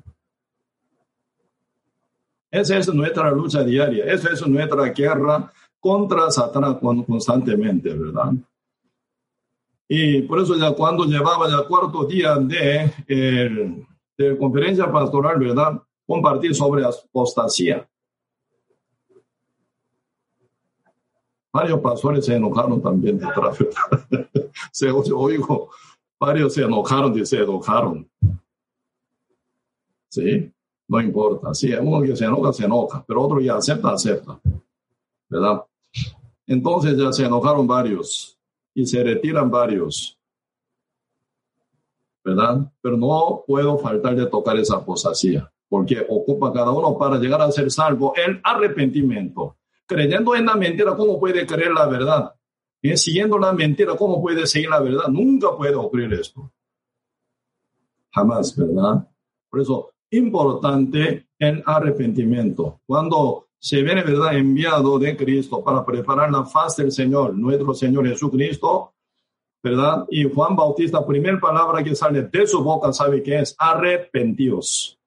Esa 2.50 2.78
es 2.78 2.94
nuestra 2.94 3.32
lucha 3.32 3.64
diaria, 3.64 4.06
esa 4.06 4.32
es 4.32 4.46
nuestra 4.48 4.86
guerra 4.90 5.52
contra 5.80 6.30
Satanás 6.30 6.78
constantemente, 7.06 7.94
¿verdad? 7.94 8.34
Y 9.88 10.24
por 10.24 10.40
eso 10.40 10.56
ya 10.58 10.72
cuando 10.72 11.06
llevaba 11.06 11.48
ya 11.50 11.68
cuarto 11.68 12.06
día 12.06 12.36
de, 12.36 13.86
de 14.18 14.38
conferencia 14.38 14.92
pastoral, 14.92 15.38
¿verdad? 15.40 15.82
Compartir 16.06 16.54
sobre 16.54 16.84
apostasía. 16.86 17.88
Varios 21.52 21.80
pastores 21.82 22.26
se 22.26 22.36
enojaron 22.36 22.82
también 22.82 23.20
detrás, 23.20 23.58
¿verdad? 23.60 24.30
se 24.72 24.90
oigo, 24.90 25.70
varios 26.20 26.54
se 26.54 26.64
enojaron 26.64 27.18
y 27.18 27.26
se 27.26 27.38
enojaron. 27.38 28.10
Sí, 30.10 30.52
no 30.88 31.02
importa. 31.02 31.54
Sí, 31.54 31.72
uno 31.74 32.02
que 32.02 32.16
se 32.16 32.26
enoja, 32.26 32.54
se 32.54 32.66
enoja, 32.66 33.04
pero 33.08 33.22
otro 33.22 33.40
ya 33.40 33.56
acepta, 33.56 33.92
acepta. 33.92 34.40
¿Verdad? 35.30 35.64
Entonces 36.48 36.98
ya 36.98 37.14
se 37.14 37.26
enojaron 37.26 37.68
varios 37.68 38.40
y 38.74 38.86
se 38.86 39.04
retiran 39.04 39.50
varios. 39.50 40.20
¿Verdad? 42.24 42.72
Pero 42.82 42.98
no 42.98 43.44
puedo 43.46 43.78
faltar 43.78 44.16
de 44.16 44.26
tocar 44.26 44.58
esa 44.58 44.78
apostasía, 44.78 45.52
porque 45.74 46.06
ocupa 46.08 46.54
cada 46.54 46.70
uno 46.70 46.96
para 47.00 47.18
llegar 47.18 47.42
a 47.42 47.52
ser 47.52 47.72
salvo 47.72 48.14
el 48.16 48.40
arrepentimiento. 48.44 49.58
Creyendo 49.88 50.36
en 50.36 50.46
la 50.46 50.56
mentira, 50.56 50.96
¿cómo 50.96 51.20
puede 51.20 51.48
creer 51.48 51.72
la 51.72 51.88
verdad? 51.88 52.32
Y 52.80 52.96
siguiendo 52.96 53.40
la 53.40 53.52
mentira, 53.54 53.96
¿cómo 53.96 54.22
puede 54.22 54.46
seguir 54.46 54.70
la 54.70 54.82
verdad? 54.82 55.08
Nunca 55.08 55.58
puede 55.58 55.74
ocurrir 55.74 56.14
esto. 56.14 56.52
Jamás, 58.12 58.56
¿verdad? 58.56 59.08
Por 59.50 59.62
eso, 59.62 59.94
importante 60.12 61.30
el 61.40 61.64
arrepentimiento. 61.66 62.82
Cuando 62.86 63.48
se 63.58 63.82
viene, 63.82 64.04
¿verdad?, 64.04 64.38
enviado 64.38 65.00
de 65.00 65.18
Cristo 65.18 65.64
para 65.64 65.84
preparar 65.84 66.30
la 66.30 66.46
faz 66.46 66.76
del 66.76 66.92
Señor, 66.92 67.34
nuestro 67.34 67.74
Señor 67.74 68.08
Jesucristo, 68.08 68.94
¿verdad? 69.64 70.06
Y 70.12 70.32
Juan 70.32 70.56
Bautista, 70.56 71.04
primera 71.04 71.40
palabra 71.40 71.84
que 71.84 71.96
sale 71.96 72.22
de 72.22 72.46
su 72.46 72.64
boca, 72.64 72.94
¿sabe 72.94 73.24
qué 73.24 73.40
es? 73.40 73.56
Arrepentidos. 73.58 75.00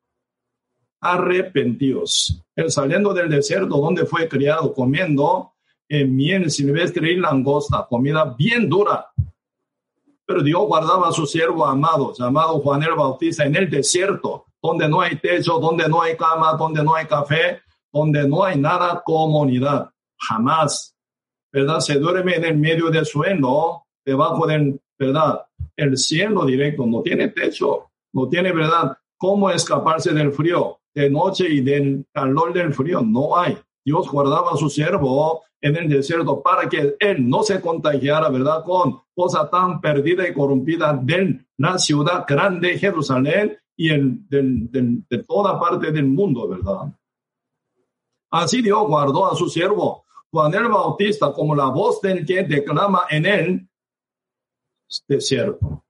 Arrepentidos. 1.13 2.43
Él 2.57 2.71
saliendo 2.71 3.15
del 3.15 3.29
desierto 3.29 3.77
donde 3.77 4.07
fue 4.07 4.29
criado, 4.29 4.73
comiendo 4.73 5.53
en 5.89 6.17
miel 6.17 6.51
silvestre 6.51 7.13
y 7.13 7.17
langosta, 7.17 7.87
comida 7.89 8.35
bien 8.37 8.69
dura. 8.69 9.07
Pero 10.27 10.43
Dios 10.43 10.67
guardaba 10.67 11.09
a 11.09 11.13
su 11.13 11.27
siervo 11.27 11.65
amado, 11.65 12.13
llamado 12.19 12.59
Juan 12.61 12.83
el 12.83 12.95
Bautista, 12.95 13.45
en 13.45 13.55
el 13.55 13.71
desierto, 13.71 14.47
donde 14.61 14.89
no 14.89 15.01
hay 15.01 15.17
techo, 15.17 15.61
donde 15.61 15.89
no 15.89 16.03
hay 16.03 16.17
cama, 16.17 16.55
donde 16.55 16.83
no 16.83 16.95
hay 16.97 17.07
café, 17.07 17.61
donde 17.93 18.27
no 18.27 18.43
hay 18.43 18.59
nada 18.59 19.01
comunidad, 19.05 19.91
jamás, 20.19 20.97
¿verdad? 21.53 21.79
Se 21.79 21.95
duerme 22.01 22.35
en 22.35 22.45
el 22.47 22.57
medio 22.57 22.91
del 22.91 23.07
suelo, 23.07 23.87
debajo 24.05 24.45
del, 24.47 24.81
¿verdad? 24.99 25.47
El 25.77 25.97
cielo 25.97 26.45
directo, 26.45 26.85
no 26.85 27.03
tiene 27.03 27.29
techo, 27.29 27.93
no 28.13 28.29
tiene, 28.29 28.53
¿verdad? 28.53 28.99
¿Cómo 29.17 29.51
escaparse 29.51 30.13
del 30.13 30.33
frío 30.33 30.81
de 30.97 31.11
noche 31.11 31.49
y 31.49 31.61
del 31.61 32.07
calor 32.13 32.53
del 32.53 32.75
frío? 32.75 33.03
No 33.03 33.37
hay. 33.37 33.57
Dios 33.85 34.11
guardaba 34.11 34.53
a 34.53 34.57
su 34.57 34.69
siervo 34.69 35.43
en 35.61 35.77
el 35.77 35.89
desierto 35.89 36.43
para 36.43 36.69
que 36.69 36.97
él 36.99 37.29
no 37.29 37.43
se 37.43 37.61
contagiara, 37.61 38.31
¿verdad? 38.31 38.65
Con 38.65 39.03
cosa 39.15 39.49
tan 39.49 39.81
perdida 39.81 40.27
y 40.29 40.33
corrompida 40.33 40.99
de 41.01 41.45
la 41.59 41.79
ciudad 41.79 42.25
grande 42.27 42.79
Jerusalén 42.79 43.57
y 43.77 43.91
el, 43.91 44.27
de 44.29 45.19
toda 45.25 45.61
parte 45.61 45.93
del 45.93 46.07
mundo, 46.07 46.49
¿verdad? 46.49 46.93
Así 48.31 48.63
Dios 48.63 48.87
guardó 48.89 49.31
a 49.31 49.37
su 49.37 49.49
siervo 49.49 50.05
Juan 50.33 50.53
el 50.55 50.69
Bautista 50.69 51.33
como 51.33 51.55
la 51.55 51.67
voz 51.67 52.01
del 52.01 52.27
que 52.27 52.43
declama 52.43 53.05
en 53.09 53.27
él 53.27 53.69
desierto. 55.07 55.86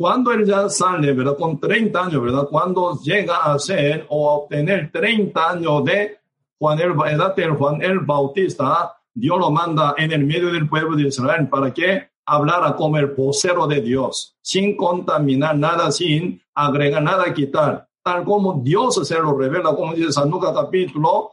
Cuando 0.00 0.32
él 0.32 0.46
ya 0.46 0.66
sale, 0.70 1.12
¿verdad? 1.12 1.36
Con 1.36 1.60
30 1.60 2.04
años, 2.04 2.22
¿verdad? 2.22 2.48
Cuando 2.50 2.98
llega 3.02 3.36
a 3.36 3.58
ser 3.58 4.06
o 4.08 4.30
a 4.30 4.34
obtener 4.36 4.90
30 4.90 5.50
años 5.50 5.84
de 5.84 6.16
Juan 6.58 6.80
el, 6.80 6.92
edad 7.12 7.36
de 7.36 7.50
Juan 7.50 7.82
el 7.82 7.98
Bautista, 7.98 8.96
Dios 9.12 9.38
lo 9.38 9.50
manda 9.50 9.94
en 9.98 10.10
el 10.12 10.24
medio 10.24 10.50
del 10.54 10.66
pueblo 10.66 10.96
de 10.96 11.08
Israel 11.08 11.50
para 11.50 11.74
que 11.74 12.08
hablara 12.24 12.74
como 12.76 12.96
el 12.96 13.08
vocero 13.08 13.66
de 13.66 13.82
Dios, 13.82 14.38
sin 14.40 14.74
contaminar 14.74 15.58
nada, 15.58 15.92
sin 15.92 16.40
agregar 16.54 17.02
nada, 17.02 17.34
quitar, 17.34 17.86
tal 18.02 18.24
como 18.24 18.62
Dios 18.64 19.06
se 19.06 19.18
lo 19.18 19.36
revela, 19.36 19.74
como 19.74 19.92
dice 19.92 20.12
San 20.12 20.30
Lucas 20.30 20.52
capítulo 20.54 21.32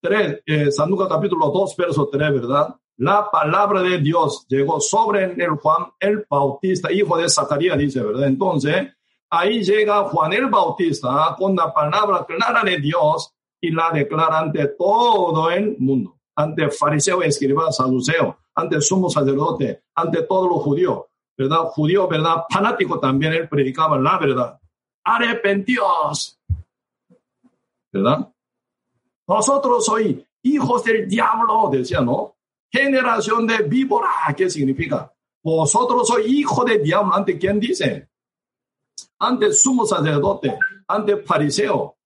3, 0.00 0.44
eh, 0.46 0.72
San 0.72 0.88
Lucas 0.88 1.08
capítulo 1.10 1.50
2, 1.50 1.76
verso 1.76 2.08
3, 2.10 2.32
¿verdad? 2.32 2.74
La 2.98 3.30
palabra 3.30 3.80
de 3.80 3.98
Dios 3.98 4.44
llegó 4.48 4.80
sobre 4.80 5.24
el 5.24 5.50
Juan 5.50 5.86
el 6.00 6.26
Bautista, 6.28 6.90
hijo 6.90 7.16
de 7.16 7.28
Zacarías, 7.28 7.78
dice, 7.78 8.02
¿verdad? 8.02 8.26
Entonces, 8.26 8.88
ahí 9.30 9.62
llega 9.62 10.02
Juan 10.04 10.32
el 10.32 10.46
Bautista 10.46 11.36
con 11.38 11.54
la 11.54 11.72
palabra 11.72 12.26
clara 12.26 12.64
de 12.64 12.78
Dios 12.78 13.32
y 13.60 13.70
la 13.70 13.92
declara 13.92 14.40
ante 14.40 14.66
todo 14.76 15.48
el 15.48 15.76
mundo, 15.78 16.18
ante 16.34 16.70
fariseo, 16.70 17.22
escriba, 17.22 17.70
saduceo, 17.70 18.36
ante 18.56 18.80
sumo 18.80 19.08
sacerdote, 19.08 19.84
ante 19.94 20.22
todos 20.24 20.48
los 20.48 20.62
judíos, 20.64 21.04
¿verdad? 21.36 21.58
Judío, 21.70 22.08
¿verdad? 22.08 22.42
Fanático 22.50 22.98
también, 22.98 23.32
él 23.32 23.48
predicaba 23.48 23.96
la 23.96 24.18
verdad. 24.18 24.58
Arrepentíos, 25.04 26.36
¿verdad? 27.92 28.28
Nosotros 29.24 29.84
soy 29.84 30.26
hijos 30.42 30.82
del 30.82 31.08
diablo, 31.08 31.68
decía, 31.70 32.00
¿no? 32.00 32.37
Generación 32.70 33.46
de 33.46 33.62
víbora, 33.62 34.10
¿qué 34.36 34.50
significa? 34.50 35.12
Vosotros 35.42 36.06
sois 36.06 36.26
hijo 36.26 36.64
de 36.64 36.78
diablo, 36.78 37.14
¿ante 37.14 37.38
quién 37.38 37.58
dice? 37.58 38.08
Ante 39.18 39.52
sumo 39.52 39.86
sacerdote, 39.86 40.58
ante 40.86 41.16
fariseo, 41.18 41.96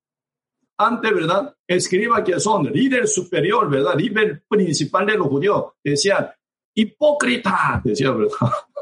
ante, 0.77 1.13
¿verdad? 1.13 1.55
Escriba 1.67 2.23
que 2.23 2.39
son 2.39 2.65
líder 2.65 3.07
superior, 3.09 3.69
¿verdad? 3.69 3.95
Líder 3.97 4.45
principal 4.49 5.07
de 5.07 5.17
los 5.17 5.29
judíos. 5.29 5.73
Decía, 5.83 6.35
hipócrita, 6.75 7.81
decía, 7.85 8.11
¿verdad? 8.11 8.37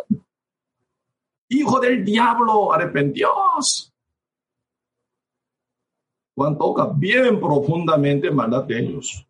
Hijo 1.48 1.80
del 1.80 2.04
diablo, 2.04 2.72
arrepentíos. 2.72 3.92
Juan 6.34 6.56
toca 6.56 6.90
bien 6.94 7.40
profundamente 7.40 8.30
maldad 8.30 8.64
de 8.64 8.78
ellos, 8.78 9.26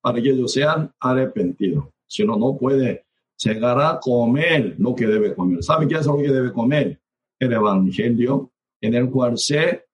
para 0.00 0.20
que 0.20 0.30
ellos 0.30 0.52
sean 0.52 0.92
arrepentidos. 1.00 1.84
Si 2.06 2.24
no, 2.24 2.36
no 2.36 2.56
puede 2.56 3.06
llegar 3.36 3.80
a 3.80 4.00
comer 4.00 4.74
lo 4.78 4.94
que 4.94 5.06
debe 5.06 5.34
comer. 5.34 5.62
¿Sabe 5.62 5.86
qué 5.86 5.96
es 5.96 6.06
lo 6.06 6.16
que 6.16 6.28
debe 6.28 6.52
comer? 6.52 7.00
El 7.38 7.52
Evangelio, 7.52 8.50
en 8.80 8.94
el 8.94 9.10
cual 9.10 9.38
se 9.38 9.86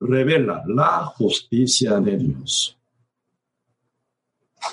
revela 0.00 0.62
la 0.66 1.04
justicia 1.06 2.00
de 2.00 2.16
Dios. 2.16 2.78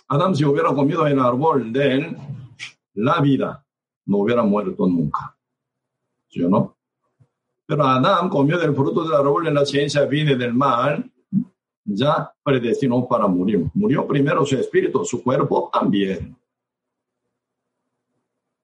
Adán, 0.07 0.35
si 0.35 0.45
hubiera 0.45 0.73
comido 0.73 1.05
el 1.05 1.19
árbol 1.19 1.71
de 1.71 2.15
la 2.95 3.21
vida, 3.21 3.65
no 4.05 4.17
hubiera 4.17 4.43
muerto 4.43 4.87
nunca. 4.87 5.35
¿Sí 6.29 6.41
o 6.43 6.49
no? 6.49 6.77
Pero 7.65 7.85
Adán 7.85 8.29
comió 8.29 8.57
del 8.57 8.75
fruto 8.75 9.03
del 9.03 9.13
árbol 9.13 9.45
de 9.45 9.51
la 9.51 9.65
ciencia 9.65 10.05
viene 10.05 10.35
del 10.35 10.53
mal, 10.53 11.11
ya 11.85 12.31
predestinó 12.43 13.07
para 13.07 13.27
morir. 13.27 13.65
Murió 13.73 14.07
primero 14.07 14.45
su 14.45 14.57
espíritu, 14.57 15.03
su 15.05 15.21
cuerpo 15.21 15.69
también. 15.71 16.35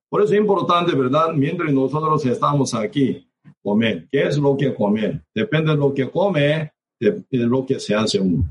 Por 0.08 0.22
eso 0.22 0.32
es 0.32 0.40
importante, 0.40 0.94
¿verdad? 0.94 1.32
Mientras 1.34 1.72
nosotros 1.72 2.24
estamos 2.26 2.74
aquí, 2.74 3.28
comer. 3.62 4.08
¿Qué 4.10 4.22
es 4.22 4.38
lo 4.38 4.56
que 4.56 4.74
comer? 4.74 5.22
Depende 5.34 5.70
de 5.70 5.76
lo 5.76 5.94
que 5.94 6.10
come, 6.10 6.72
de, 6.98 7.24
lo 7.30 7.64
que 7.64 7.78
se 7.78 7.94
hace 7.94 8.18
uno. 8.18 8.44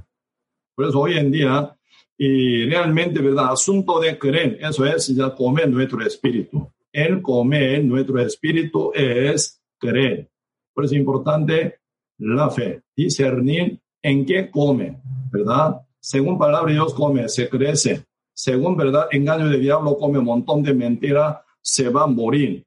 Por 0.76 0.88
eso 0.88 1.00
hoy 1.02 1.18
en 1.18 1.32
día, 1.32 1.76
y 2.18 2.66
realmente, 2.66 3.22
¿verdad? 3.22 3.52
Asunto 3.52 4.00
de 4.00 4.18
creer, 4.18 4.58
eso 4.62 4.86
es 4.86 5.08
ya 5.08 5.36
comer 5.36 5.70
nuestro 5.70 6.02
espíritu. 6.02 6.72
El 6.92 7.22
comer 7.22 7.84
nuestro 7.84 8.20
espíritu 8.20 8.92
es 8.94 9.62
creer. 9.78 10.30
Por 10.74 10.86
eso 10.86 10.94
es 10.94 11.00
importante 11.00 11.80
la 12.20 12.50
fe, 12.50 12.84
discernir 12.96 13.80
en 14.02 14.26
qué 14.26 14.50
come, 14.50 15.02
¿verdad? 15.32 15.82
Según 16.00 16.38
palabra 16.38 16.72
Dios 16.72 16.94
come, 16.94 17.28
se 17.30 17.50
crece. 17.50 18.06
Según 18.34 18.78
verdad, 18.78 19.08
engaño 19.12 19.50
de 19.50 19.60
diablo 19.60 19.98
come 19.98 20.20
un 20.20 20.26
montón 20.26 20.64
de 20.64 20.74
mentira, 20.74 21.44
se 21.62 21.90
va 21.90 22.04
a 22.04 22.08
morir, 22.08 22.66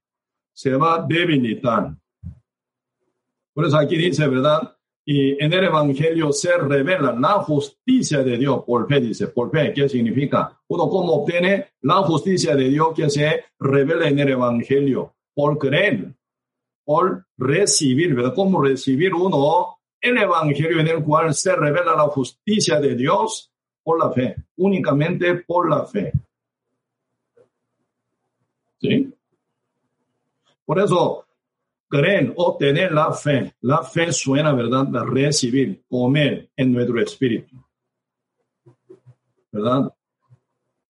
se 0.52 0.74
va 0.74 0.96
a 0.96 1.06
debilitar. 1.06 1.94
Por 3.54 3.66
eso 3.66 3.78
aquí 3.78 3.96
dice, 3.96 4.26
¿verdad? 4.28 4.76
Y 5.04 5.42
en 5.42 5.52
el 5.52 5.64
Evangelio 5.64 6.32
se 6.32 6.56
revela 6.58 7.12
la 7.18 7.34
justicia 7.42 8.22
de 8.22 8.38
Dios 8.38 8.62
por 8.64 8.86
fe, 8.86 9.00
dice, 9.00 9.28
por 9.28 9.50
fe, 9.50 9.72
¿qué 9.72 9.88
significa? 9.88 10.60
Uno 10.68 10.88
cómo 10.88 11.12
obtiene 11.14 11.72
la 11.80 11.96
justicia 12.02 12.54
de 12.54 12.68
Dios 12.68 12.88
que 12.94 13.10
se 13.10 13.44
revela 13.58 14.08
en 14.08 14.18
el 14.18 14.28
Evangelio, 14.28 15.14
por 15.34 15.58
creer 15.58 16.14
por 16.84 17.26
recibir, 17.36 18.14
¿verdad? 18.14 18.34
¿Cómo 18.34 18.60
recibir 18.62 19.14
uno 19.14 19.78
el 20.02 20.18
Evangelio 20.18 20.80
en 20.80 20.88
el 20.88 21.02
cual 21.02 21.32
se 21.32 21.54
revela 21.54 21.94
la 21.94 22.08
justicia 22.08 22.80
de 22.80 22.96
Dios 22.96 23.50
por 23.82 23.98
la 23.98 24.10
fe, 24.10 24.36
únicamente 24.56 25.36
por 25.36 25.70
la 25.70 25.86
fe. 25.86 26.12
¿Sí? 28.80 29.14
Por 30.64 30.80
eso, 30.80 31.24
creen 31.88 32.32
o 32.36 32.56
tener 32.56 32.92
la 32.92 33.12
fe. 33.12 33.54
La 33.60 33.82
fe 33.82 34.12
suena, 34.12 34.52
¿verdad? 34.52 34.86
De 34.86 35.04
recibir, 35.04 35.84
comer 35.88 36.50
en 36.56 36.72
nuestro 36.72 37.00
espíritu. 37.00 37.56
¿Verdad? 39.52 39.94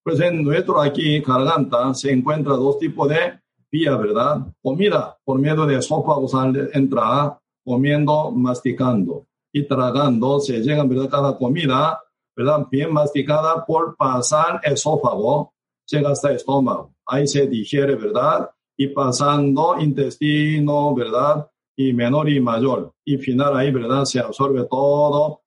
Pues 0.03 0.21
en 0.21 0.43
nuestro 0.43 0.81
aquí, 0.81 1.21
garganta, 1.21 1.93
se 1.95 2.13
encuentra 2.13 2.55
dos 2.55 2.79
tipos 2.79 3.09
de 3.09 3.41
vía, 3.71 3.97
¿verdad? 3.97 4.47
Comida 4.63 5.19
por 5.25 5.39
medio 5.39 5.67
de 5.67 5.77
esófagos 5.77 6.33
entra 6.73 7.42
comiendo, 7.65 8.31
masticando 8.31 9.27
y 9.53 9.67
tragando, 9.67 10.41
se 10.41 10.61
llega, 10.61 10.85
¿verdad? 10.85 11.11
Cada 11.11 11.37
comida, 11.37 12.01
¿verdad? 12.35 12.67
Bien 12.71 12.93
masticada 12.93 13.65
por 13.65 13.97
pasar 13.97 14.61
esófago, 14.65 15.53
llega 15.87 16.11
hasta 16.11 16.33
estómago. 16.33 16.95
Ahí 17.07 17.27
se 17.27 17.47
digiere, 17.47 17.97
¿verdad? 17.97 18.51
Y 18.77 18.89
pasando 18.89 19.79
intestino, 19.79 20.95
¿verdad? 20.95 21.49
Y 21.77 21.93
menor 21.93 22.29
y 22.29 22.41
mayor. 22.41 22.95
Y 23.05 23.19
final 23.19 23.57
ahí, 23.57 23.71
¿verdad? 23.71 24.05
Se 24.05 24.19
absorbe 24.21 24.65
todo 24.65 25.43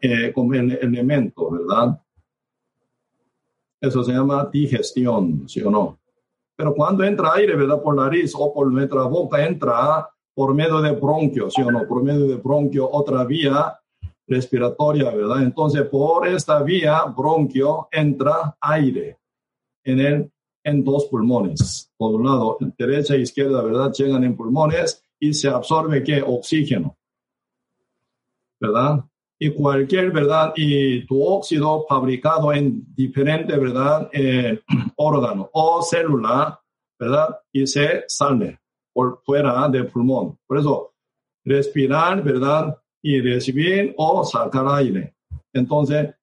eh, 0.00 0.32
como 0.34 0.54
el 0.54 0.72
elemento, 0.72 1.50
¿verdad? 1.50 2.00
Eso 3.80 4.02
se 4.04 4.12
llama 4.12 4.48
digestión, 4.52 5.48
¿sí 5.48 5.62
o 5.62 5.70
no? 5.70 5.98
Pero 6.56 6.74
cuando 6.74 7.04
entra 7.04 7.34
aire, 7.34 7.56
¿verdad? 7.56 7.80
Por 7.82 7.94
nariz 7.94 8.34
o 8.36 8.52
por 8.52 8.70
nuestra 8.70 9.04
boca, 9.04 9.46
entra 9.46 10.08
por 10.40 10.54
medio 10.54 10.80
de 10.80 10.92
bronquio, 10.92 11.50
¿sí 11.50 11.60
o 11.60 11.70
no? 11.70 11.86
Por 11.86 12.02
medio 12.02 12.26
de 12.26 12.36
bronquio, 12.36 12.88
otra 12.90 13.24
vía 13.24 13.78
respiratoria, 14.26 15.10
¿verdad? 15.10 15.42
Entonces, 15.42 15.82
por 15.82 16.26
esta 16.26 16.62
vía, 16.62 17.04
bronquio, 17.14 17.88
entra 17.92 18.56
aire 18.58 19.18
en, 19.84 20.00
el, 20.00 20.32
en 20.64 20.82
dos 20.82 21.04
pulmones. 21.10 21.92
Por 21.94 22.14
un 22.14 22.24
lado, 22.24 22.56
derecha 22.78 23.16
e 23.16 23.20
izquierda, 23.20 23.60
¿verdad? 23.60 23.92
Llegan 23.92 24.24
en 24.24 24.34
pulmones 24.34 25.04
y 25.18 25.34
se 25.34 25.50
absorbe, 25.50 26.02
¿qué? 26.02 26.22
Oxígeno, 26.26 26.96
¿verdad? 28.58 29.04
y 29.38 29.50
cualquier, 29.50 30.10
¿verdad? 30.10 30.54
Y 30.56 31.04
tu 31.04 31.22
óxido 31.22 31.84
fabricado 31.86 32.50
en 32.54 32.82
diferente, 32.94 33.58
¿verdad? 33.58 34.08
Eh, 34.10 34.58
órgano 34.96 35.50
o 35.52 35.82
célula, 35.82 36.58
¿verdad? 36.98 37.40
Y 37.52 37.66
se 37.66 38.04
sale 38.08 38.59
por 38.92 39.22
fuera 39.24 39.68
del 39.68 39.86
pulmón. 39.86 40.38
Por 40.46 40.58
eso, 40.58 40.94
respirar, 41.44 42.22
¿verdad? 42.22 42.76
Y 43.02 43.20
recibir 43.20 43.94
o 43.96 44.24
sacar 44.24 44.66
aire. 44.68 45.14
Entonces, 45.52 46.14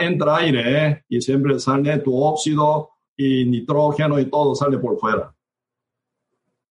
entra 0.00 0.36
aire 0.36 0.86
¿eh? 0.86 1.04
y 1.08 1.20
siempre 1.20 1.58
sale 1.58 1.98
tu 1.98 2.16
óxido 2.16 2.90
y 3.16 3.44
nitrógeno 3.44 4.18
y 4.18 4.26
todo 4.26 4.54
sale 4.54 4.78
por 4.78 4.98
fuera. 4.98 5.34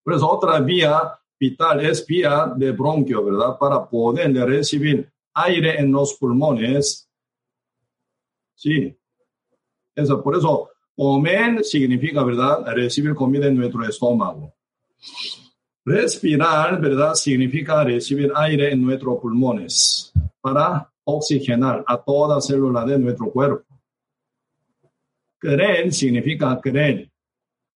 Por 0.02 0.14
eso, 0.14 0.28
otra 0.28 0.60
vía 0.60 1.18
vital 1.38 1.84
es 1.84 2.06
vía 2.06 2.52
de 2.56 2.72
bronquio, 2.72 3.24
¿verdad? 3.24 3.58
Para 3.58 3.88
poder 3.88 4.32
recibir 4.34 5.10
aire 5.34 5.78
en 5.80 5.92
los 5.92 6.14
pulmones 6.14 7.08
Sí. 8.62 8.96
Eso, 9.96 10.22
por 10.22 10.36
eso, 10.36 10.70
comer 10.96 11.64
significa, 11.64 12.22
¿verdad? 12.22 12.64
Recibir 12.74 13.12
comida 13.12 13.48
en 13.48 13.56
nuestro 13.56 13.84
estómago. 13.84 14.54
Respirar, 15.84 16.80
¿verdad? 16.80 17.14
Significa 17.14 17.82
recibir 17.82 18.30
aire 18.36 18.72
en 18.72 18.82
nuestros 18.82 19.18
pulmones 19.20 20.12
para 20.40 20.88
oxigenar 21.04 21.82
a 21.86 21.96
toda 21.96 22.40
célula 22.40 22.84
de 22.84 22.98
nuestro 22.98 23.30
cuerpo. 23.30 23.64
Creer 25.38 25.92
significa 25.92 26.60
creer. 26.60 27.10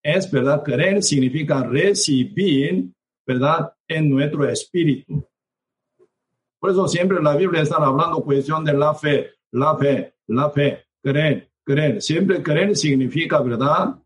Es 0.01 0.31
verdad, 0.31 0.63
creer 0.63 1.03
significa 1.03 1.65
recibir, 1.65 2.93
¿verdad? 3.27 3.73
En 3.89 4.09
nuestro 4.09 4.49
espíritu. 4.49 5.27
Por 6.61 6.71
eso 6.71 6.87
siempre 6.87 7.21
la 7.21 7.35
Biblia 7.35 7.63
está 7.63 7.77
hablando 7.77 8.23
cuestión 8.23 8.65
de 8.65 8.73
la 8.73 8.95
fe, 8.95 9.31
la 9.51 9.77
fe, 9.77 10.15
la 10.29 10.51
fe, 10.51 10.85
creer, 11.03 11.51
creer. 11.65 12.01
Siempre 12.01 12.41
creer 12.41 12.77
significa, 12.77 13.41
¿verdad? 13.41 13.97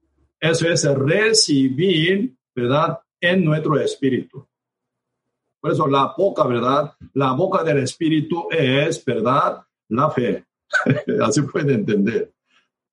Eso 0.41 0.67
es 0.67 0.85
recibir, 0.95 2.35
¿verdad? 2.55 2.99
En 3.21 3.45
nuestro 3.45 3.79
espíritu. 3.79 4.47
Por 5.61 5.73
eso 5.73 5.87
la 5.87 6.15
boca, 6.17 6.47
¿verdad? 6.47 6.95
La 7.13 7.33
boca 7.33 7.63
del 7.63 7.79
espíritu 7.79 8.49
es, 8.51 9.05
¿verdad? 9.05 9.63
La 9.89 10.11
fe. 10.11 10.45
Así 11.23 11.43
puede 11.43 11.75
entender. 11.75 12.33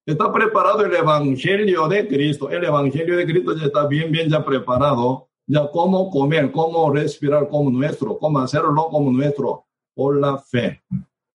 Está 0.06 0.32
preparado 0.32 0.86
el 0.86 0.94
evangelio 0.94 1.88
de 1.88 2.08
Cristo. 2.08 2.50
El 2.50 2.64
evangelio 2.64 3.18
de 3.18 3.26
Cristo 3.26 3.56
ya 3.56 3.66
está 3.66 3.88
bien, 3.88 4.12
bien 4.12 4.30
ya 4.30 4.44
preparado. 4.44 5.28
Ya 5.46 5.70
cómo 5.72 6.10
comer, 6.10 6.52
cómo 6.52 6.92
respirar 6.92 7.48
como 7.48 7.70
nuestro, 7.70 8.18
cómo 8.18 8.40
hacerlo 8.40 8.90
como 8.90 9.12
nuestro, 9.12 9.66
por 9.94 10.20
la 10.20 10.38
fe, 10.38 10.84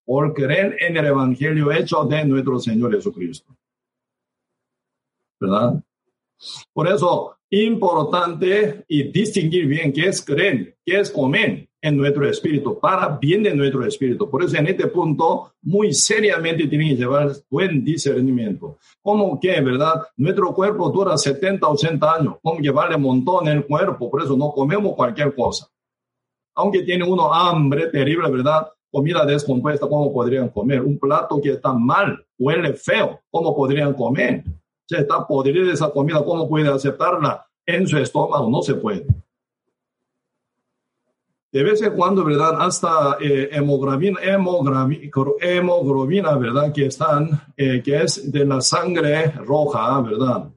por 0.05 0.35
creer 0.35 0.77
en 0.81 0.99
el 0.99 1.07
evangelio 1.07 1.73
hecho 1.73 2.05
de 2.05 2.23
nuestro 2.27 2.59
Señor 2.59 2.95
Jesucristo. 2.95 3.57
¿Verdad? 5.41 5.83
Por 6.75 6.89
eso, 6.89 7.39
importante 7.53 8.83
y 8.89 9.05
distinguir 9.05 9.67
bien 9.67 9.93
qué 9.93 10.09
es 10.09 10.25
creer, 10.25 10.75
qué 10.85 11.01
es 11.01 11.11
comer 11.11 11.69
en 11.83 11.97
nuestro 11.97 12.27
espíritu, 12.27 12.79
para 12.79 13.19
bien 13.19 13.43
de 13.43 13.55
nuestro 13.55 13.85
espíritu. 13.85 14.31
Por 14.31 14.43
eso 14.43 14.57
en 14.57 14.69
este 14.69 14.87
punto, 14.87 15.53
muy 15.63 15.93
seriamente 15.93 16.67
tienen 16.67 16.91
que 16.91 16.97
llevar 16.97 17.31
buen 17.51 17.85
discernimiento. 17.85 18.79
Como 19.03 19.39
que, 19.39 19.61
¿verdad? 19.61 20.01
Nuestro 20.17 20.55
cuerpo 20.55 20.89
dura 20.91 21.19
70, 21.19 21.69
80 21.69 22.15
años, 22.15 22.37
como 22.41 22.63
que 22.63 22.71
vale 22.71 22.97
un 22.97 23.03
montón 23.03 23.49
el 23.49 23.67
cuerpo, 23.67 24.11
por 24.11 24.23
eso 24.23 24.37
no 24.37 24.53
comemos 24.53 24.95
cualquier 24.95 25.35
cosa. 25.35 25.69
Aunque 26.55 26.83
tiene 26.83 27.05
uno 27.05 27.35
hambre 27.35 27.89
terrible, 27.89 28.31
¿verdad? 28.31 28.69
Comida 28.91 29.27
descompuesta, 29.27 29.87
¿cómo 29.89 30.13
podrían 30.13 30.49
comer? 30.49 30.81
Un 30.83 30.99
plato 30.99 31.41
que 31.43 31.51
está 31.51 31.73
mal, 31.73 32.25
huele 32.39 32.73
feo, 32.75 33.21
¿cómo 33.31 33.55
podrían 33.55 33.93
comer? 33.93 34.45
Está 34.99 35.27
podrida 35.27 35.73
esa 35.73 35.91
comida, 35.91 36.25
¿cómo 36.25 36.49
puede 36.49 36.69
aceptarla 36.69 37.47
en 37.67 37.87
su 37.87 37.99
estómago? 37.99 38.51
No 38.51 38.63
se 38.63 38.75
puede. 38.75 39.07
De 41.53 41.63
vez 41.63 41.83
en 41.83 41.95
cuando, 41.95 42.25
¿verdad? 42.25 42.63
Hasta 42.63 43.19
eh, 43.21 43.51
hemoglobina, 43.53 44.19
hemoglobina, 44.23 46.35
¿verdad? 46.37 46.73
Que 46.73 46.87
están, 46.87 47.43
eh, 47.55 47.83
que 47.83 48.03
es 48.03 48.33
de 48.33 48.47
la 48.47 48.63
sangre 48.63 49.33
roja, 49.33 50.01
¿verdad? 50.01 50.49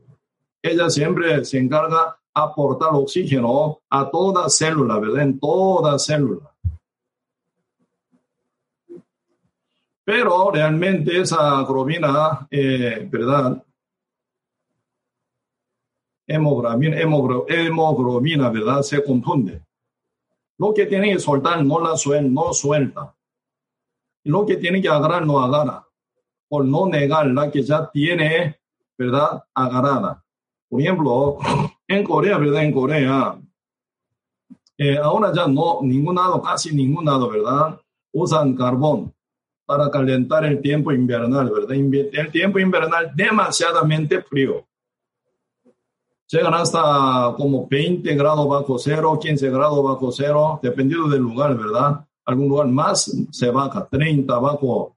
Ella 0.61 0.89
siempre 0.89 1.43
se 1.43 1.57
encarga 1.57 2.17
aportar 2.33 2.91
oxígeno 2.93 3.81
a 3.89 4.09
toda 4.09 4.49
célula, 4.49 4.97
¿verdad? 4.99 5.23
En 5.23 5.39
toda 5.39 5.99
célula. 5.99 6.49
Pero 10.05 10.51
realmente 10.51 11.19
esa 11.19 11.61
globina, 11.63 12.47
eh, 12.49 13.05
¿verdad? 13.11 13.61
Hemoglobina, 16.27 16.97
hemoglobina, 16.99 18.49
¿verdad? 18.49 18.81
Se 18.81 19.03
confunde. 19.03 19.61
Lo 20.57 20.73
que 20.73 20.85
tiene 20.85 21.13
que 21.13 21.19
soltar 21.19 21.63
no 21.63 21.79
la 21.79 21.95
suelta, 21.97 22.29
no 22.29 22.53
suelta. 22.53 23.15
lo 24.23 24.45
que 24.45 24.57
tiene 24.57 24.81
que 24.81 24.89
agarrar 24.89 25.25
no 25.25 25.39
agarra. 25.39 25.87
Por 26.47 26.65
no 26.65 26.87
negar 26.87 27.27
la 27.27 27.51
que 27.51 27.61
ya 27.61 27.89
tiene, 27.91 28.59
¿verdad? 28.97 29.43
Agarrada. 29.53 30.23
Por 30.67 30.81
ejemplo, 30.81 31.37
en 31.87 32.03
Corea, 32.03 32.37
¿verdad? 32.37 32.63
En 32.63 32.71
Corea, 32.71 33.37
eh, 34.77 34.97
ahora 34.97 35.31
ya 35.33 35.47
no, 35.47 35.79
ningún 35.83 36.15
lado, 36.15 36.41
casi 36.41 36.73
ningún 36.75 37.05
lado, 37.05 37.29
¿verdad? 37.29 37.79
Usan 38.13 38.55
carbón 38.55 39.13
para 39.65 39.91
calentar 39.91 40.45
el 40.45 40.61
tiempo 40.61 40.91
invernal, 40.91 41.51
¿verdad? 41.51 41.75
El 41.75 42.31
tiempo 42.31 42.57
invernal 42.57 43.11
demasiadamente 43.15 44.21
frío 44.21 44.65
llegan 46.27 46.53
hasta 46.53 47.33
como 47.37 47.67
20 47.67 48.15
grados 48.15 48.47
bajo 48.47 48.77
cero, 48.79 49.17
15 49.21 49.49
grados 49.49 49.83
bajo 49.83 50.11
cero, 50.11 50.59
dependiendo 50.61 51.07
del 51.09 51.21
lugar, 51.21 51.55
¿verdad? 51.55 52.05
Algún 52.25 52.49
lugar 52.49 52.67
más 52.67 53.11
se 53.31 53.49
baja, 53.49 53.87
30 53.87 54.37
bajo, 54.39 54.95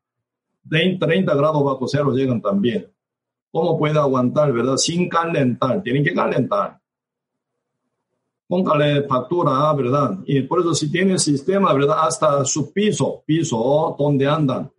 30 0.69 1.35
grados 1.35 1.63
bajo 1.63 1.87
cero 1.87 2.13
llegan 2.13 2.41
también. 2.41 2.91
¿Cómo 3.51 3.79
puede 3.79 3.99
aguantar, 3.99 4.53
verdad? 4.53 4.77
Sin 4.77 5.09
calentar, 5.09 5.83
tienen 5.83 6.05
que 6.05 6.15
calentar. 6.15 6.81
Póngale 8.47 9.03
factura, 9.03 9.73
¿verdad? 9.75 10.19
Y 10.25 10.43
por 10.43 10.61
eso 10.61 10.75
si 10.75 10.91
tiene 10.91 11.19
sistema, 11.19 11.73
¿verdad? 11.75 11.99
Hasta 12.01 12.45
su 12.45 12.73
piso, 12.73 13.23
piso 13.27 13.95
donde 13.99 14.27
andan. 14.27 14.71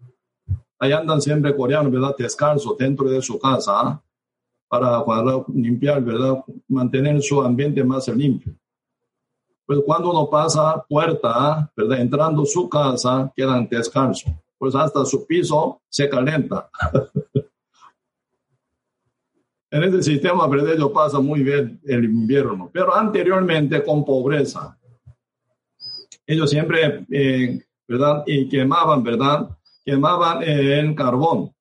Ahí 0.80 0.92
andan 0.92 1.22
siempre 1.22 1.56
coreanos, 1.56 1.92
¿verdad? 1.92 2.16
Descalzo 2.18 2.76
dentro 2.80 3.08
de 3.10 3.22
su 3.22 3.38
casa 3.38 4.02
para, 4.70 5.04
limpiar, 5.54 6.02
¿verdad? 6.04 6.44
Mantener 6.68 7.22
su 7.22 7.42
ambiente 7.42 7.84
más 7.84 8.08
limpio. 8.08 8.54
Pues 9.66 9.80
cuando 9.86 10.12
uno 10.12 10.30
pasa 10.30 10.84
puerta, 10.88 11.72
¿verdad? 11.76 12.00
Entrando 12.00 12.46
su 12.46 12.70
casa, 12.70 13.32
quedan 13.36 13.68
descanso. 13.68 14.30
Pues 14.58 14.76
hasta 14.76 15.04
su 15.06 15.26
piso 15.26 15.82
se 15.90 16.08
calienta. 16.08 16.70
en 19.72 19.84
este 19.84 20.04
sistema, 20.04 20.48
¿verdad? 20.48 20.74
Ellos 20.74 20.92
pasa 20.92 21.20
muy 21.20 21.44
bien 21.44 21.80
el 21.86 22.06
invierno. 22.06 22.70
Pero 22.72 22.96
anteriormente 22.96 23.84
con 23.84 24.06
pobreza. 24.06 24.78
Ellos 26.26 26.50
siempre, 26.50 27.06
eh, 27.12 27.60
¿verdad? 27.88 28.24
Y 28.26 28.48
quemaban, 28.50 29.04
¿verdad? 29.04 29.50
Quemaban 29.84 30.44
el 30.44 30.94
carbón. 30.96 31.52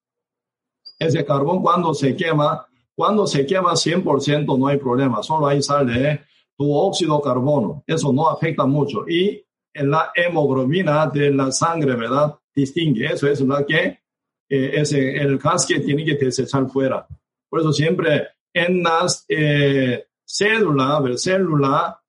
Ese 0.99 1.25
carbón 1.25 1.63
cuando 1.63 1.95
se 1.95 2.17
quema, 2.17 2.68
cuando 2.99 3.29
se 3.29 3.47
quema 3.47 3.75
100% 3.75 4.59
no 4.59 4.67
hay 4.67 4.77
problema, 4.77 5.23
solo 5.23 5.47
ahí 5.47 5.63
sale 5.63 6.25
tu 6.57 6.75
óxido 6.75 7.21
carbono. 7.21 7.85
Eso 7.87 8.13
no 8.13 8.29
afecta 8.29 8.67
mucho. 8.67 9.09
Y 9.09 9.41
en 9.73 9.89
la 9.93 10.11
hemoglobina 10.13 11.07
de 11.07 11.31
la 11.31 11.53
sangre, 11.53 11.95
¿verdad? 11.95 12.35
Distingue. 12.53 13.07
Eso 13.07 13.29
es 13.29 13.41
lo 13.41 13.65
que 13.65 14.01
eh, 14.49 14.71
ese, 14.75 15.15
el 15.15 15.39
gas 15.39 15.65
que 15.65 15.79
tiene 15.79 16.05
que 16.05 16.17
desechar 16.17 16.69
fuera. 16.69 17.07
Por 17.49 17.61
eso 17.61 17.73
siempre 17.73 18.31
en 18.53 18.83
las 18.83 19.25
eh, 19.29 20.07
células, 20.25 21.23
célula, 21.23 22.03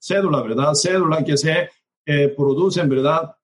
célula, 0.00 0.42
¿verdad? 0.42 0.74
Célula 0.74 1.22
que 1.22 1.36
se 1.36 1.70
eh, 2.04 2.34
producen, 2.36 2.88
¿verdad? 2.88 3.36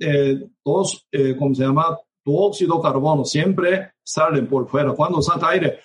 Eh, 0.00 0.40
dos, 0.64 1.06
eh, 1.12 1.36
¿cómo 1.38 1.54
se 1.54 1.62
llama? 1.62 1.96
Tu 2.24 2.36
óxido 2.36 2.82
carbono 2.82 3.24
siempre 3.24 3.92
salen 4.02 4.48
por 4.48 4.68
fuera. 4.68 4.90
Cuando 4.90 5.22
saca 5.22 5.50
aire, 5.50 5.78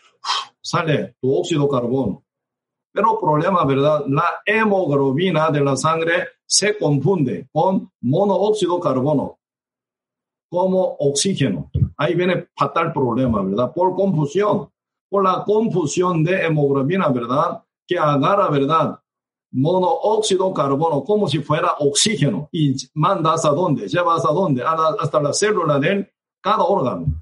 sale 0.61 1.15
tu 1.21 1.33
óxido 1.33 1.67
carbono. 1.67 2.23
Pero 2.93 3.19
problema, 3.19 3.63
¿verdad? 3.65 4.05
La 4.07 4.41
hemoglobina 4.45 5.49
de 5.49 5.61
la 5.61 5.75
sangre 5.75 6.27
se 6.45 6.77
confunde 6.77 7.47
con 7.51 7.89
monóxido 8.01 8.79
carbono 8.79 9.39
como 10.49 10.97
oxígeno. 10.99 11.71
Ahí 11.95 12.13
viene 12.13 12.49
fatal 12.57 12.91
problema, 12.91 13.41
¿verdad? 13.41 13.71
Por 13.73 13.95
confusión, 13.95 14.69
por 15.09 15.23
la 15.23 15.43
confusión 15.45 16.23
de 16.23 16.45
hemoglobina, 16.45 17.07
¿verdad? 17.07 17.63
Que 17.87 17.97
agarra, 17.97 18.49
¿verdad? 18.49 18.99
Monóxido 19.53 20.53
carbono 20.53 21.03
como 21.03 21.27
si 21.27 21.39
fuera 21.39 21.75
oxígeno 21.79 22.49
y 22.51 22.75
manda 22.93 23.33
hasta 23.33 23.49
dónde, 23.49 23.87
lleva 23.87 24.15
hasta 24.15 24.31
dónde, 24.31 24.63
hasta 24.63 25.21
la 25.21 25.31
célula 25.31 25.79
de 25.79 26.11
cada 26.41 26.63
órgano. 26.63 27.20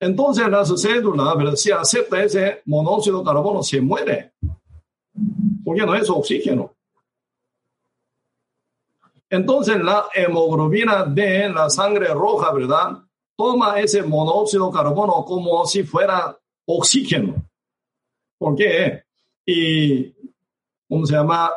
Entonces 0.00 0.48
la 0.48 0.64
cédula, 0.64 1.56
si 1.56 1.70
acepta 1.70 2.22
ese 2.22 2.62
monóxido 2.66 3.20
de 3.20 3.24
carbono, 3.24 3.62
se 3.62 3.80
muere, 3.80 4.32
porque 5.64 5.86
no 5.86 5.94
es 5.94 6.10
oxígeno. 6.10 6.74
Entonces 9.30 9.82
la 9.82 10.06
hemoglobina 10.14 11.04
de 11.04 11.48
la 11.48 11.70
sangre 11.70 12.08
roja, 12.08 12.52
¿verdad? 12.52 12.98
Toma 13.36 13.80
ese 13.80 14.02
monóxido 14.02 14.66
de 14.66 14.76
carbono 14.76 15.24
como 15.24 15.64
si 15.66 15.82
fuera 15.82 16.38
oxígeno. 16.66 17.34
¿Por 18.38 18.56
qué? 18.56 19.02
Y, 19.46 20.12
¿cómo 20.88 21.06
se 21.06 21.14
llama? 21.14 21.50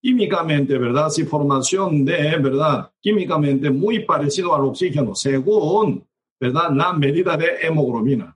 Químicamente, 0.00 0.76
¿verdad? 0.78 1.10
Si 1.10 1.24
formación 1.24 2.04
de, 2.04 2.36
¿verdad? 2.36 2.90
Químicamente 3.00 3.70
muy 3.70 4.00
parecido 4.04 4.54
al 4.54 4.64
oxígeno, 4.64 5.14
según 5.14 6.04
¿verdad? 6.42 6.70
La 6.72 6.92
medida 6.92 7.36
de 7.36 7.58
hemoglobina. 7.62 8.34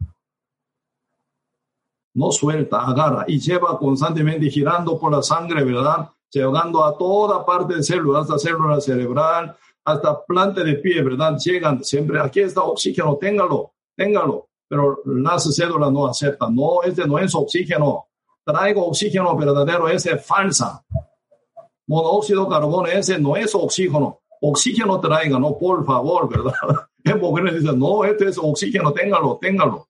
No 2.15 2.31
suelta, 2.31 2.83
agarra 2.87 3.25
y 3.27 3.41
lleva 3.41 3.77
constantemente 3.77 4.49
girando 4.49 4.97
por 4.97 5.11
la 5.11 5.23
sangre, 5.23 5.65
¿verdad? 5.65 6.09
Llegando 6.31 6.85
a 6.85 6.97
toda 6.97 7.45
parte 7.45 7.75
de 7.75 7.83
célula, 7.83 8.21
hasta 8.21 8.39
célula 8.39 8.81
cerebral, 8.81 9.57
hasta 9.85 10.25
planta 10.25 10.63
de 10.63 10.75
pie, 10.75 11.03
¿verdad? 11.03 11.37
Llegan 11.37 11.83
siempre, 11.83 12.21
aquí 12.21 12.39
está 12.39 12.63
oxígeno, 12.63 13.17
téngalo, 13.17 13.73
téngalo. 13.97 14.51
Pero 14.69 15.01
las 15.05 15.53
células 15.53 15.91
no 15.91 16.07
aceptan, 16.07 16.55
no, 16.55 16.85
este 16.85 17.09
no 17.09 17.19
es 17.19 17.35
oxígeno. 17.35 18.07
Traigo 18.45 18.87
oxígeno 18.87 19.37
verdadero, 19.37 19.89
ese 19.89 20.13
es 20.13 20.25
falsa. 20.25 20.81
Monóxido 21.89 22.45
de 22.45 22.51
carbono, 22.51 22.87
ese 22.87 23.19
no 23.19 23.35
es 23.37 23.53
oxígeno. 23.53 24.21
Oxígeno 24.41 25.01
traiga, 25.01 25.41
no, 25.41 25.59
por 25.59 25.85
favor, 25.85 26.29
¿verdad? 26.31 26.87
El 27.07 27.55
dice, 27.55 27.77
no, 27.77 28.05
este 28.05 28.29
es 28.29 28.39
oxígeno, 28.39 28.93
téngalo, 28.93 29.39
téngalo. 29.41 29.87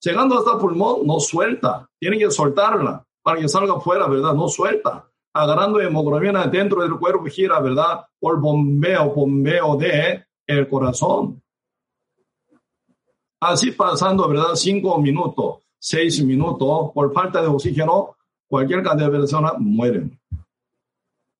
Llegando 0.00 0.36
hasta 0.36 0.58
pulmón, 0.58 1.06
no 1.06 1.20
suelta. 1.20 1.88
Tiene 1.98 2.18
que 2.18 2.30
soltarla 2.30 3.04
para 3.22 3.40
que 3.40 3.48
salga 3.48 3.78
fuera, 3.80 4.08
¿verdad? 4.08 4.34
No 4.34 4.48
suelta 4.48 5.08
agarrando 5.32 5.80
hemoglobina 5.80 6.46
dentro 6.46 6.82
del 6.82 6.98
cuerpo 6.98 7.24
gira, 7.26 7.60
¿verdad? 7.60 8.04
Por 8.18 8.40
bombeo, 8.40 9.14
bombeo 9.14 9.76
de 9.76 10.24
el 10.46 10.68
corazón. 10.68 11.42
Así 13.40 13.72
pasando, 13.72 14.28
¿verdad? 14.28 14.54
Cinco 14.54 14.98
minutos, 14.98 15.62
seis 15.78 16.22
minutos, 16.24 16.90
por 16.92 17.12
falta 17.12 17.40
de 17.40 17.48
oxígeno, 17.48 18.16
cualquier 18.46 18.82
cantidad 18.82 19.10
de 19.10 19.18
personas 19.18 19.54
mueren. 19.58 20.18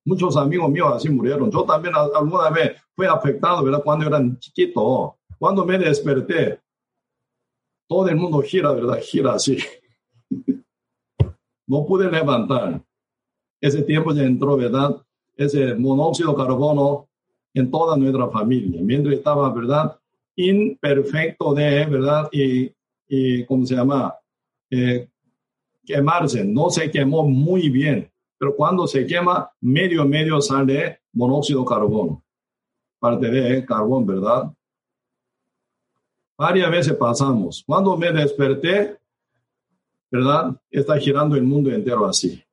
Muchos 0.05 0.35
amigos 0.35 0.69
míos 0.69 0.91
así 0.93 1.09
murieron. 1.09 1.49
Yo 1.49 1.63
también 1.63 1.93
alguna 1.95 2.49
vez 2.49 2.82
fui 2.95 3.05
afectado, 3.05 3.63
¿verdad? 3.63 3.83
Cuando 3.83 4.07
era 4.07 4.21
chiquito. 4.39 5.17
Cuando 5.37 5.65
me 5.65 5.77
desperté, 5.77 6.59
todo 7.87 8.07
el 8.07 8.15
mundo 8.15 8.41
gira, 8.41 8.71
¿verdad? 8.71 8.99
Gira 9.01 9.33
así. 9.33 9.57
no 11.67 11.85
pude 11.85 12.09
levantar 12.09 12.81
ese 13.63 13.81
tiempo 13.83 14.13
ya 14.13 14.23
entró, 14.23 14.57
¿verdad? 14.57 15.01
Ese 15.37 15.73
monóxido 15.75 16.31
de 16.31 16.35
carbono 16.35 17.07
en 17.53 17.71
toda 17.71 17.95
nuestra 17.95 18.29
familia. 18.29 18.81
Mientras 18.83 19.15
estaba, 19.15 19.53
¿verdad? 19.53 19.97
Imperfecto 20.35 21.53
de, 21.53 21.85
¿verdad? 21.85 22.27
Y, 22.33 22.73
y 23.07 23.45
¿cómo 23.45 23.65
se 23.65 23.75
llama? 23.75 24.13
Eh, 24.69 25.07
quemarse. 25.85 26.43
No 26.43 26.69
se 26.69 26.91
quemó 26.91 27.23
muy 27.23 27.69
bien, 27.69 28.11
pero 28.37 28.53
cuando 28.53 28.85
se 28.85 29.05
quema, 29.05 29.49
medio 29.61 30.05
medio 30.05 30.41
sale 30.41 30.99
monóxido 31.13 31.61
de 31.61 31.65
carbono. 31.65 32.22
Parte 33.03 33.29
de 33.29 33.65
carbón, 33.65 34.05
¿verdad? 34.05 34.51
Varias 36.37 36.71
veces 36.71 36.93
pasamos. 36.93 37.63
Cuando 37.67 37.97
me 37.97 38.11
desperté, 38.11 38.97
¿verdad? 40.09 40.55
Está 40.71 40.97
girando 40.97 41.35
el 41.35 41.43
mundo 41.43 41.69
entero 41.69 42.05
así 42.05 42.43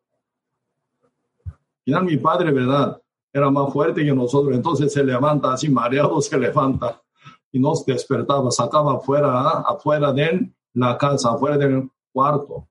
mi 2.01 2.17
padre, 2.19 2.53
¿verdad? 2.53 3.03
Era 3.33 3.51
más 3.51 3.73
fuerte 3.73 4.05
que 4.05 4.13
nosotros, 4.13 4.55
entonces 4.55 4.93
se 4.93 5.03
levanta 5.03 5.53
así, 5.53 5.69
mareado 5.69 6.21
se 6.21 6.39
levanta 6.39 7.01
y 7.51 7.59
nos 7.59 7.85
despertaba, 7.85 8.51
sacaba 8.51 8.95
afuera, 8.95 9.51
afuera 9.67 10.13
de 10.13 10.53
la 10.75 10.97
casa, 10.97 11.31
afuera 11.33 11.59
del 11.59 11.91
cuarto, 12.13 12.69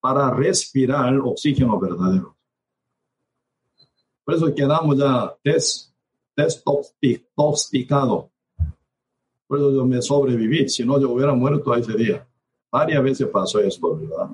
para 0.00 0.30
respirar 0.30 1.18
oxígeno 1.18 1.78
verdadero. 1.78 2.36
Por 4.24 4.34
eso 4.34 4.54
quedamos 4.54 4.96
ya 4.96 5.34
destoxicado. 6.44 8.30
Por 9.46 9.58
eso 9.58 9.72
yo 9.72 9.84
me 9.84 10.00
sobreviví, 10.00 10.68
si 10.68 10.84
no 10.84 11.00
yo 11.00 11.10
hubiera 11.10 11.34
muerto 11.34 11.74
ese 11.74 11.94
día. 11.94 12.26
Varias 12.70 13.02
veces 13.02 13.28
pasó 13.28 13.58
esto, 13.58 13.96
¿verdad? 13.96 14.30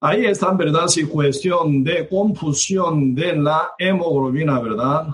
Ahí 0.00 0.26
está, 0.26 0.52
¿verdad? 0.52 0.86
Si 0.86 1.04
cuestión 1.04 1.82
de 1.82 2.08
confusión 2.08 3.12
de 3.16 3.34
la 3.34 3.72
hemoglobina, 3.76 4.60
¿verdad? 4.60 5.08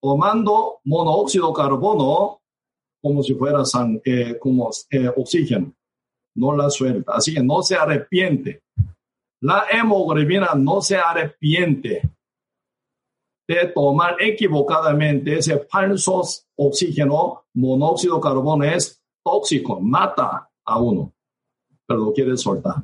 Tomando 0.00 0.78
monóxido 0.84 1.48
de 1.48 1.54
carbono 1.54 2.40
como 3.02 3.22
si 3.24 3.34
fuera 3.34 3.62
eh, 4.04 4.38
como 4.38 4.70
eh, 4.90 5.08
oxígeno. 5.16 5.72
No 6.36 6.56
la 6.56 6.70
suelta. 6.70 7.14
Así 7.16 7.34
que 7.34 7.42
no 7.42 7.62
se 7.62 7.74
arrepiente. 7.74 8.62
La 9.40 9.64
hemoglobina 9.72 10.54
no 10.54 10.80
se 10.80 10.96
arrepiente 10.96 12.02
de 13.48 13.66
tomar 13.68 14.16
equivocadamente 14.20 15.38
ese 15.38 15.58
falso 15.60 16.22
oxígeno, 16.56 17.46
monóxido 17.54 18.16
de 18.16 18.20
carbono 18.20 18.64
es 18.64 19.02
tóxico, 19.24 19.80
mata 19.80 20.50
a 20.64 20.78
uno, 20.78 21.12
pero 21.86 22.00
lo 22.00 22.12
quiere 22.12 22.36
soltar 22.36 22.82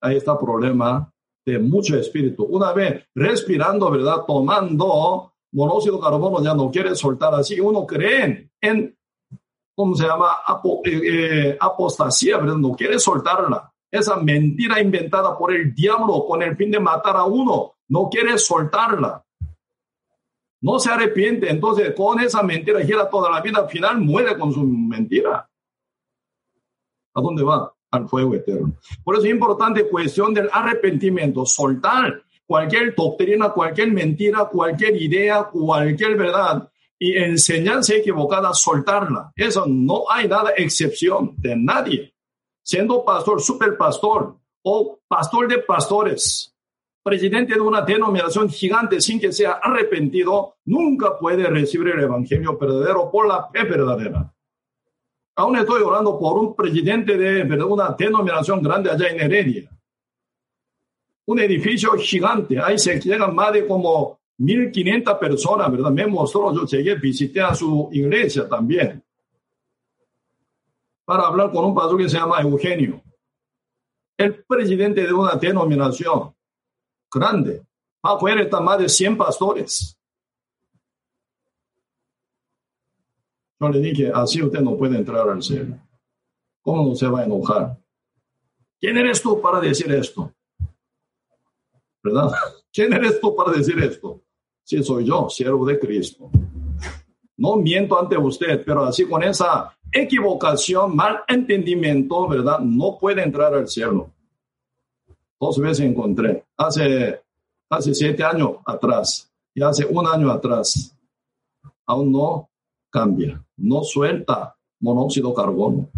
ahí 0.00 0.16
está 0.16 0.32
el 0.32 0.38
problema 0.38 1.12
de 1.44 1.58
mucho 1.58 1.96
espíritu. 1.96 2.44
Una 2.44 2.72
vez 2.72 3.04
respirando, 3.14 3.90
¿verdad? 3.90 4.24
Tomando 4.26 5.32
monóxido 5.52 5.96
de 5.96 6.02
carbono, 6.02 6.42
ya 6.42 6.54
no 6.54 6.70
quiere 6.70 6.94
soltar 6.94 7.34
así. 7.34 7.58
Uno 7.58 7.86
cree 7.86 8.50
en, 8.60 8.96
¿cómo 9.74 9.94
se 9.94 10.06
llama? 10.06 10.36
Eh, 10.84 11.00
eh, 11.04 11.56
apostasía, 11.58 12.38
¿verdad? 12.38 12.56
No 12.56 12.72
quiere 12.72 12.98
soltarla. 12.98 13.72
Esa 13.90 14.16
mentira 14.16 14.80
inventada 14.80 15.36
por 15.36 15.54
el 15.54 15.74
diablo 15.74 16.26
con 16.26 16.42
el 16.42 16.54
fin 16.56 16.70
de 16.70 16.80
matar 16.80 17.16
a 17.16 17.24
uno, 17.24 17.76
no 17.88 18.08
quiere 18.08 18.38
soltarla. 18.38 19.24
No 20.60 20.78
se 20.78 20.90
arrepiente, 20.90 21.50
entonces 21.50 21.94
con 21.94 22.20
esa 22.20 22.42
mentira 22.42 22.84
gira 22.84 23.08
toda 23.08 23.30
la 23.30 23.40
vida, 23.40 23.60
al 23.60 23.68
final 23.68 23.98
muere 23.98 24.36
con 24.38 24.52
su 24.52 24.64
mentira. 24.64 25.48
¿A 27.14 27.20
dónde 27.20 27.42
va? 27.42 27.72
al 27.90 28.08
fuego 28.08 28.34
eterno. 28.34 28.74
Por 29.04 29.16
eso 29.16 29.24
es 29.24 29.30
importante 29.30 29.88
cuestión 29.88 30.34
del 30.34 30.48
arrepentimiento, 30.52 31.46
soltar 31.46 32.22
cualquier 32.46 32.94
doctrina, 32.94 33.50
cualquier 33.50 33.92
mentira, 33.92 34.46
cualquier 34.46 35.00
idea, 35.00 35.44
cualquier 35.44 36.16
verdad 36.16 36.70
y 36.98 37.16
enseñanza 37.16 37.94
equivocada, 37.94 38.52
soltarla. 38.52 39.32
Eso 39.36 39.64
no 39.66 40.04
hay 40.10 40.26
nada 40.28 40.52
excepción 40.56 41.34
de 41.36 41.56
nadie. 41.56 42.14
Siendo 42.62 43.04
pastor, 43.04 43.40
superpastor 43.40 44.36
o 44.62 44.98
pastor 45.06 45.48
de 45.48 45.58
pastores, 45.58 46.54
presidente 47.02 47.54
de 47.54 47.60
una 47.60 47.82
denominación 47.82 48.48
gigante 48.48 49.00
sin 49.00 49.18
que 49.20 49.32
sea 49.32 49.52
arrepentido, 49.62 50.56
nunca 50.64 51.18
puede 51.18 51.44
recibir 51.48 51.88
el 51.88 52.00
evangelio 52.00 52.58
verdadero 52.58 53.10
por 53.10 53.26
la 53.26 53.48
fe 53.48 53.64
verdadera. 53.64 54.32
Aún 55.36 55.56
estoy 55.56 55.82
orando 55.82 56.18
por 56.18 56.36
un 56.36 56.56
presidente 56.56 57.16
de 57.16 57.62
una 57.62 57.94
denominación 57.96 58.60
grande 58.60 58.90
allá 58.90 59.08
en 59.08 59.20
Heredia. 59.20 59.70
Un 61.26 61.38
edificio 61.38 61.92
gigante. 61.92 62.58
Ahí 62.58 62.78
se 62.78 62.98
llegan 63.00 63.34
más 63.34 63.52
de 63.52 63.66
como 63.66 64.18
1500 64.38 65.14
personas, 65.18 65.70
¿verdad? 65.70 65.90
Me 65.92 66.06
mostró, 66.06 66.52
yo 66.52 66.64
llegué, 66.64 66.96
visité 66.96 67.40
a 67.40 67.54
su 67.54 67.88
iglesia 67.92 68.48
también. 68.48 69.02
Para 71.04 71.28
hablar 71.28 71.52
con 71.52 71.64
un 71.66 71.74
pastor 71.74 71.98
que 71.98 72.08
se 72.08 72.18
llama 72.18 72.40
Eugenio. 72.40 73.00
El 74.16 74.44
presidente 74.44 75.06
de 75.06 75.12
una 75.12 75.36
denominación 75.36 76.34
grande. 77.12 77.62
Afuera 78.02 78.42
están 78.42 78.64
más 78.64 78.78
de 78.78 78.88
100 78.88 79.16
pastores. 79.16 79.98
Yo 83.60 83.68
le 83.68 83.80
dije, 83.80 84.12
así 84.14 84.42
usted 84.42 84.60
no 84.60 84.76
puede 84.76 84.96
entrar 84.96 85.28
al 85.28 85.42
cielo. 85.42 85.76
¿Cómo 86.62 86.84
no 86.84 86.94
se 86.94 87.08
va 87.08 87.20
a 87.20 87.24
enojar? 87.24 87.76
¿Quién 88.80 88.96
eres 88.96 89.20
tú 89.20 89.40
para 89.40 89.60
decir 89.60 89.90
esto? 89.92 90.32
¿Verdad? 92.02 92.30
¿Quién 92.72 92.92
eres 92.92 93.20
tú 93.20 93.34
para 93.34 93.52
decir 93.52 93.78
esto? 93.82 94.22
Sí, 94.62 94.82
soy 94.82 95.06
yo, 95.06 95.28
siervo 95.28 95.66
de 95.66 95.78
Cristo. 95.78 96.30
No 97.36 97.56
miento 97.56 97.98
ante 97.98 98.16
usted, 98.16 98.62
pero 98.64 98.84
así 98.84 99.06
con 99.06 99.22
esa 99.22 99.76
equivocación, 99.90 100.94
mal 100.94 101.22
entendimiento, 101.26 102.28
¿verdad? 102.28 102.58
No 102.60 102.98
puede 102.98 103.22
entrar 103.22 103.54
al 103.54 103.68
cielo. 103.68 104.12
Dos 105.40 105.58
veces 105.58 105.86
encontré, 105.86 106.44
hace, 106.56 107.20
hace 107.70 107.94
siete 107.94 108.24
años 108.24 108.56
atrás 108.66 109.30
y 109.54 109.62
hace 109.62 109.86
un 109.86 110.06
año 110.06 110.30
atrás. 110.30 110.94
Aún 111.86 112.12
no 112.12 112.48
cambia, 112.90 113.42
no 113.56 113.82
suelta 113.82 114.56
monóxido 114.80 115.30
de 115.30 115.34
carbono. 115.34 115.88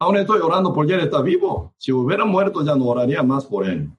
Aún 0.00 0.16
estoy 0.16 0.40
orando 0.40 0.72
porque 0.72 0.94
él 0.94 1.00
está 1.00 1.20
vivo. 1.22 1.72
Si 1.76 1.90
hubiera 1.92 2.24
muerto 2.24 2.64
ya 2.64 2.76
no 2.76 2.86
oraría 2.86 3.22
más 3.22 3.46
por 3.46 3.66
él. 3.66 3.90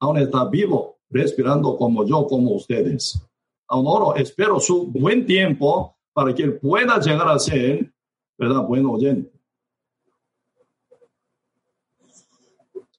Aún 0.00 0.18
está 0.18 0.44
vivo, 0.46 0.96
respirando 1.10 1.76
como 1.76 2.04
yo, 2.04 2.26
como 2.26 2.52
ustedes. 2.52 3.20
Aún 3.68 3.86
oro, 3.86 4.16
espero 4.16 4.58
su 4.58 4.86
buen 4.86 5.24
tiempo 5.24 5.94
para 6.12 6.34
que 6.34 6.42
él 6.42 6.58
pueda 6.58 6.98
llegar 7.00 7.28
a 7.28 7.38
ser, 7.38 7.92
¿verdad? 8.36 8.62
Buen 8.62 8.86
oyente. 8.86 9.33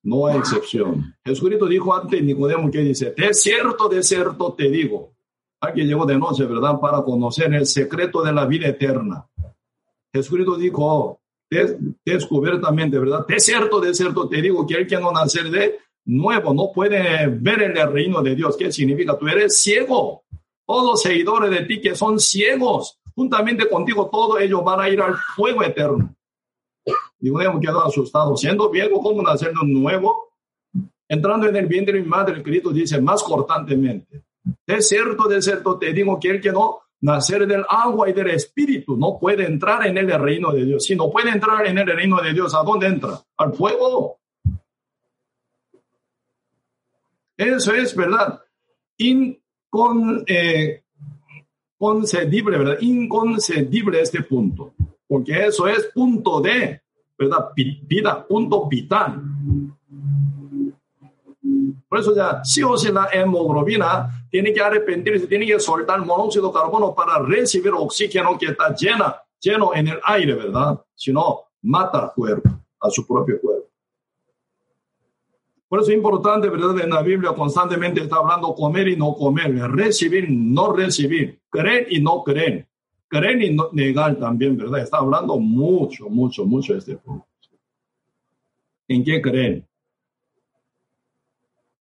No 0.05 0.27
hay 0.27 0.37
excepción. 0.37 1.15
Jesucristo 1.25 1.65
dijo 1.65 1.93
antes 1.93 2.23
Nicodemo 2.23 2.71
que 2.71 2.79
dice, 2.79 3.13
de 3.17 3.33
cierto, 3.33 3.89
de 3.89 4.01
cierto 4.01 4.53
te 4.53 4.69
digo, 4.69 5.15
Alguien 5.65 5.87
llegó 5.87 6.05
de 6.05 6.17
noche, 6.17 6.45
¿verdad? 6.45 6.79
Para 6.79 7.01
conocer 7.01 7.53
el 7.53 7.65
secreto 7.65 8.21
de 8.21 8.33
la 8.33 8.45
vida 8.45 8.67
eterna. 8.67 9.27
Jesucristo 10.13 10.57
dijo 10.57 11.19
descubiertamente, 12.03 12.99
¿verdad? 12.99 13.25
De 13.27 13.39
cierto, 13.39 13.79
de 13.79 13.93
cierto, 13.93 14.27
te 14.27 14.41
digo 14.41 14.65
que 14.67 14.75
el 14.75 14.87
que 14.87 14.97
no 14.97 15.11
nacer 15.11 15.49
de 15.49 15.79
nuevo 16.05 16.53
no 16.53 16.71
puede 16.73 17.27
ver 17.27 17.61
el 17.63 17.91
reino 17.91 18.21
de 18.21 18.35
Dios. 18.35 18.57
¿Qué 18.57 18.71
significa? 18.71 19.17
Tú 19.17 19.27
eres 19.27 19.61
ciego. 19.61 20.23
Todos 20.65 20.85
los 20.85 21.01
seguidores 21.01 21.51
de 21.51 21.65
ti 21.65 21.79
que 21.79 21.95
son 21.95 22.19
ciegos, 22.19 22.99
juntamente 23.15 23.69
contigo, 23.69 24.09
todos 24.11 24.41
ellos 24.41 24.63
van 24.63 24.81
a 24.81 24.89
ir 24.89 24.99
al 24.99 25.15
fuego 25.15 25.63
eterno. 25.63 26.15
Y 27.19 27.29
uno 27.29 27.41
hemos 27.41 27.59
quedado 27.59 27.85
asustado. 27.85 28.35
Siendo 28.37 28.69
viejo, 28.69 29.01
¿cómo 29.01 29.21
nacer 29.21 29.53
de 29.53 29.65
nuevo? 29.65 30.33
Entrando 31.07 31.47
en 31.47 31.55
el 31.55 31.65
vientre 31.65 31.93
de 31.95 32.01
mi 32.01 32.07
madre, 32.07 32.41
Cristo 32.41 32.71
dice 32.71 32.99
más 33.01 33.23
cortantemente. 33.23 34.23
De 34.65 34.81
cierto, 34.81 35.27
de 35.27 35.41
cierto, 35.41 35.77
te 35.77 35.93
digo 35.93 36.19
que 36.19 36.29
el 36.29 36.41
que 36.41 36.51
no 36.51 36.81
nacer 37.01 37.45
del 37.45 37.63
agua 37.69 38.09
y 38.09 38.13
del 38.13 38.31
espíritu 38.31 38.97
no 38.97 39.17
puede 39.19 39.45
entrar 39.45 39.85
en 39.85 39.97
el 39.97 40.11
reino 40.19 40.51
de 40.51 40.65
Dios. 40.65 40.85
Si 40.85 40.95
no 40.95 41.09
puede 41.09 41.29
entrar 41.29 41.65
en 41.67 41.77
el 41.77 41.87
reino 41.87 42.21
de 42.21 42.33
Dios, 42.33 42.53
¿a 42.55 42.63
dónde 42.63 42.87
entra? 42.87 43.21
Al 43.37 43.53
fuego. 43.53 44.19
Eso 47.37 47.73
es 47.73 47.95
verdad. 47.95 48.41
Eh, 48.97 50.83
inconcebible, 51.79 52.57
¿verdad? 52.57 52.77
Inconcebible 52.79 54.01
este 54.01 54.23
punto. 54.23 54.73
Porque 55.07 55.45
eso 55.45 55.67
es 55.67 55.85
punto 55.93 56.41
de, 56.41 56.81
¿verdad? 57.17 57.51
Vida, 57.55 58.25
punto 58.25 58.67
vital. 58.67 59.21
Por 61.87 61.99
eso 61.99 62.15
ya, 62.15 62.43
sí 62.43 62.63
o 62.63 62.75
sí 62.77 62.91
la 62.91 63.09
hemoglobina 63.11 64.27
tiene 64.29 64.51
que 64.51 64.61
arrepentirse, 64.61 65.27
tiene 65.27 65.45
que 65.45 65.59
soltar 65.59 66.03
monóxido 66.03 66.47
de 66.47 66.53
carbono 66.53 66.93
para 66.93 67.19
recibir 67.19 67.71
oxígeno 67.71 68.37
que 68.37 68.47
está 68.47 68.73
llena, 68.75 69.15
lleno 69.39 69.73
en 69.73 69.87
el 69.89 69.99
aire, 70.03 70.33
¿verdad? 70.33 70.81
Si 70.95 71.13
no, 71.13 71.43
mata 71.61 71.99
al 71.99 72.13
cuerpo, 72.13 72.49
a 72.81 72.89
su 72.89 73.05
propio 73.05 73.39
cuerpo. 73.39 73.69
Por 75.67 75.79
eso 75.81 75.91
es 75.91 75.97
importante, 75.97 76.49
¿verdad? 76.49 76.79
En 76.79 76.89
la 76.89 77.01
Biblia 77.01 77.33
constantemente 77.33 78.01
está 78.01 78.17
hablando 78.17 78.53
comer 78.53 78.87
y 78.87 78.97
no 78.97 79.13
comer, 79.13 79.53
recibir, 79.71 80.27
no 80.29 80.73
recibir, 80.73 81.39
creer 81.49 81.87
y 81.89 82.01
no 82.01 82.23
creer, 82.23 82.67
creer 83.07 83.41
y 83.41 83.53
no 83.53 83.69
negar 83.71 84.15
también, 84.17 84.57
¿verdad? 84.57 84.81
Está 84.81 84.97
hablando 84.97 85.37
mucho, 85.37 86.09
mucho, 86.09 86.45
mucho 86.45 86.75
este 86.75 86.97
punto. 86.97 87.25
¿En 88.87 89.03
qué 89.03 89.21
creen? 89.21 89.67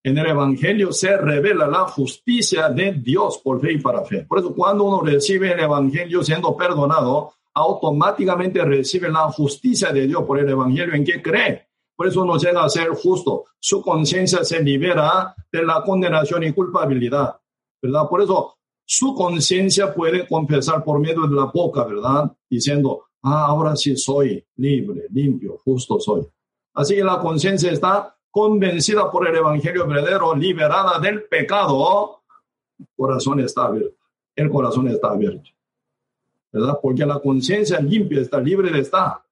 En 0.06 0.18
el 0.18 0.28
Evangelio 0.28 0.92
se 0.92 1.16
revela 1.16 1.66
la 1.66 1.88
justicia 1.88 2.70
de 2.70 2.94
Dios 2.94 3.38
por 3.38 3.62
fe 3.62 3.74
y 3.74 3.80
para 3.80 4.04
fe. 4.04 4.26
Por 4.26 4.40
eso 4.40 4.54
cuando 4.54 4.84
uno 4.84 5.02
recibe 5.02 5.54
el 5.54 5.60
Evangelio 5.62 6.24
siendo 6.24 6.56
perdonado, 6.58 7.34
automáticamente 7.54 8.64
recibe 8.66 9.10
la 9.10 9.32
justicia 9.32 9.92
de 9.92 10.08
Dios 10.08 10.24
por 10.24 10.40
el 10.40 10.50
Evangelio 10.50 10.94
en 10.94 11.06
que 11.06 11.22
cree. 11.22 11.68
Por 11.96 12.08
eso 12.08 12.24
uno 12.24 12.38
llega 12.38 12.64
a 12.64 12.70
ser 12.70 12.90
justo. 12.90 13.46
Su 13.60 13.82
conciencia 13.82 14.44
se 14.44 14.62
libera 14.62 15.36
de 15.52 15.64
la 15.64 15.82
condenación 15.84 16.44
y 16.44 16.52
culpabilidad, 16.52 17.38
¿verdad? 17.82 18.10
Por 18.10 18.22
eso 18.24 18.58
su 18.86 19.16
conciencia 19.16 19.94
puede 19.94 20.28
confesar 20.28 20.84
por 20.84 21.00
medio 21.00 21.28
de 21.28 21.36
la 21.36 21.46
boca, 21.46 21.86
¿verdad? 21.86 22.32
Diciendo, 22.50 23.06
ah, 23.22 23.46
ahora 23.48 23.76
sí 23.76 23.96
soy 23.96 24.46
libre, 24.58 25.08
limpio, 25.12 25.58
justo 25.64 26.00
soy. 26.00 26.28
Así 26.74 26.96
que 26.96 27.04
la 27.04 27.20
conciencia 27.20 27.72
está 27.72 28.16
convencida 28.30 29.10
por 29.12 29.28
el 29.28 29.36
Evangelio 29.36 29.88
verdadero, 29.88 30.36
liberada 30.36 31.00
del 31.00 31.24
pecado, 31.24 32.24
corazón 32.96 33.40
está 33.40 33.66
abierto. 33.66 33.98
El 34.36 34.50
corazón 34.50 34.88
está 34.88 35.12
abierto. 35.12 35.50
¿Verdad? 36.52 36.80
Porque 36.82 37.06
la 37.06 37.20
conciencia 37.20 37.80
limpia 37.80 38.22
está 38.22 38.40
libre 38.40 38.72
de 38.72 38.80
estar. 38.80 39.24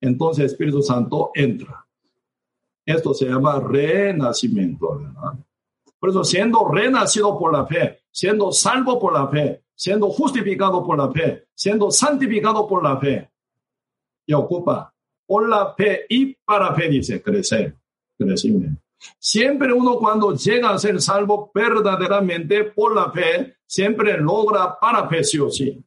Entonces 0.00 0.44
el 0.44 0.50
Espíritu 0.50 0.82
Santo 0.82 1.30
entra. 1.34 1.86
Esto 2.84 3.14
se 3.14 3.26
llama 3.26 3.60
renacimiento, 3.60 4.98
¿verdad? 4.98 5.38
Por 5.98 6.10
eso, 6.10 6.24
siendo 6.24 6.68
renacido 6.68 7.38
por 7.38 7.52
la 7.52 7.66
fe, 7.66 8.00
siendo 8.16 8.50
salvo 8.50 8.98
por 8.98 9.12
la 9.12 9.28
fe, 9.28 9.62
siendo 9.74 10.08
justificado 10.08 10.82
por 10.82 10.96
la 10.96 11.12
fe, 11.12 11.48
siendo 11.52 11.90
santificado 11.90 12.66
por 12.66 12.82
la 12.82 12.98
fe, 12.98 13.30
y 14.24 14.32
ocupa 14.32 14.90
por 15.26 15.46
la 15.46 15.74
fe 15.74 16.06
y 16.08 16.32
para 16.32 16.74
fe, 16.74 16.88
dice, 16.88 17.20
crecer 17.20 17.76
crecimiento. 18.16 18.80
Siempre 19.18 19.70
uno 19.70 19.98
cuando 19.98 20.34
llega 20.34 20.70
a 20.70 20.78
ser 20.78 20.98
salvo 21.02 21.50
verdaderamente 21.54 22.64
por 22.64 22.94
la 22.94 23.12
fe, 23.12 23.58
siempre 23.66 24.16
logra 24.16 24.78
para 24.80 25.06
fe 25.10 25.22
sí 25.22 25.38
o 25.38 25.50
sí. 25.50 25.84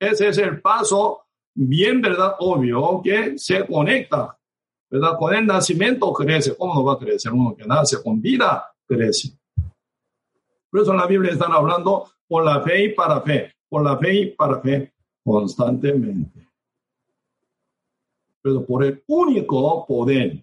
Ese 0.00 0.28
es 0.28 0.38
el 0.38 0.58
paso 0.62 1.26
bien, 1.52 2.00
¿verdad? 2.00 2.36
Obvio 2.38 3.02
que 3.04 3.36
se 3.36 3.66
conecta, 3.66 4.38
¿verdad? 4.88 5.18
Con 5.18 5.34
el 5.34 5.46
nacimiento 5.46 6.14
crece. 6.14 6.56
¿Cómo 6.56 6.76
no 6.76 6.82
va 6.82 6.94
a 6.94 6.98
crecer? 6.98 7.30
Uno 7.30 7.54
que 7.54 7.66
nace 7.66 8.02
con 8.02 8.22
vida 8.22 8.74
crece. 8.86 9.41
Por 10.72 10.80
eso 10.80 10.92
en 10.92 10.96
la 10.96 11.06
Biblia 11.06 11.32
están 11.32 11.52
hablando 11.52 12.10
por 12.26 12.42
la 12.46 12.62
fe 12.62 12.84
y 12.84 12.88
para 12.94 13.20
fe, 13.20 13.52
por 13.68 13.84
la 13.84 13.98
fe 13.98 14.14
y 14.14 14.26
para 14.30 14.58
fe 14.58 14.94
constantemente. 15.22 16.48
Pero 18.40 18.64
por 18.64 18.82
el 18.82 19.04
único 19.06 19.86
poder 19.86 20.42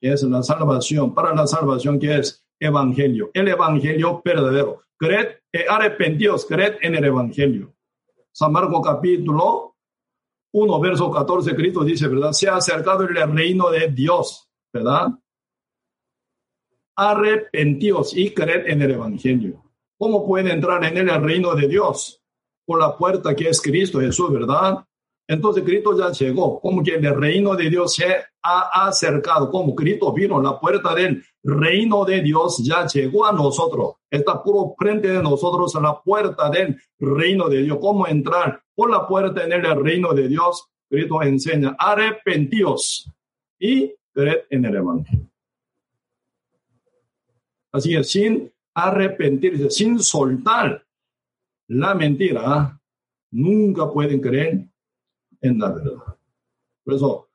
que 0.00 0.12
es 0.12 0.24
la 0.24 0.42
salvación, 0.42 1.14
para 1.14 1.32
la 1.32 1.46
salvación 1.46 2.00
que 2.00 2.18
es 2.18 2.44
evangelio, 2.58 3.30
el 3.32 3.46
evangelio 3.46 4.20
verdadero. 4.24 4.82
Creed, 4.96 5.28
eh, 5.52 5.64
arrepentidos, 5.68 6.44
creed 6.44 6.78
en 6.82 6.96
el 6.96 7.04
evangelio. 7.04 7.72
San 8.32 8.50
Marcos 8.50 8.80
capítulo 8.84 9.76
1, 10.52 10.80
verso 10.80 11.08
14, 11.08 11.54
Cristo 11.54 11.84
dice, 11.84 12.08
¿verdad? 12.08 12.32
Se 12.32 12.48
ha 12.48 12.56
acercado 12.56 13.04
el 13.04 13.14
reino 13.14 13.70
de 13.70 13.86
Dios, 13.92 14.50
¿verdad? 14.72 15.10
Arrepentidos 17.02 18.14
y 18.14 18.34
creed 18.34 18.66
en 18.66 18.82
el 18.82 18.90
evangelio. 18.90 19.64
¿Cómo 19.96 20.26
puede 20.26 20.52
entrar 20.52 20.84
en 20.84 20.98
el 20.98 21.22
reino 21.22 21.54
de 21.54 21.66
Dios? 21.66 22.20
Por 22.66 22.78
la 22.78 22.94
puerta 22.94 23.34
que 23.34 23.48
es 23.48 23.58
Cristo 23.58 24.00
Jesús, 24.00 24.30
¿verdad? 24.30 24.84
Entonces 25.26 25.64
Cristo 25.64 25.96
ya 25.96 26.10
llegó, 26.12 26.60
como 26.60 26.82
que 26.82 26.96
el 26.96 27.16
reino 27.18 27.56
de 27.56 27.70
Dios 27.70 27.94
se 27.94 28.04
ha 28.42 28.86
acercado, 28.86 29.50
como 29.50 29.74
Cristo 29.74 30.12
vino, 30.12 30.42
la 30.42 30.60
puerta 30.60 30.94
del 30.94 31.24
reino 31.42 32.04
de 32.04 32.20
Dios 32.20 32.58
ya 32.62 32.86
llegó 32.86 33.24
a 33.24 33.32
nosotros, 33.32 33.94
está 34.10 34.42
puro 34.42 34.74
frente 34.78 35.08
de 35.08 35.22
nosotros 35.22 35.74
a 35.76 35.80
la 35.80 35.98
puerta 36.02 36.50
del 36.50 36.76
reino 36.98 37.48
de 37.48 37.62
Dios. 37.62 37.78
¿Cómo 37.80 38.08
entrar 38.08 38.60
por 38.74 38.90
la 38.90 39.08
puerta 39.08 39.42
en 39.42 39.52
el 39.52 39.82
reino 39.82 40.12
de 40.12 40.28
Dios? 40.28 40.66
Cristo 40.90 41.22
enseña, 41.22 41.76
arrepentíos 41.78 43.10
y 43.58 43.90
creed 44.12 44.40
en 44.50 44.64
el 44.66 44.76
Evangelio. 44.76 45.30
Así 47.72 47.90
que 47.90 48.04
sin 48.04 48.52
arrepentirse, 48.74 49.70
sin 49.70 49.98
soltar 50.00 50.84
la 51.68 51.94
mentira, 51.94 52.80
nunca 53.30 53.90
pueden 53.90 54.20
creer 54.20 54.66
en 55.40 55.58
la 55.58 55.70
verdad. 55.70 56.16
Por 56.84 56.94
eso, 56.94 57.28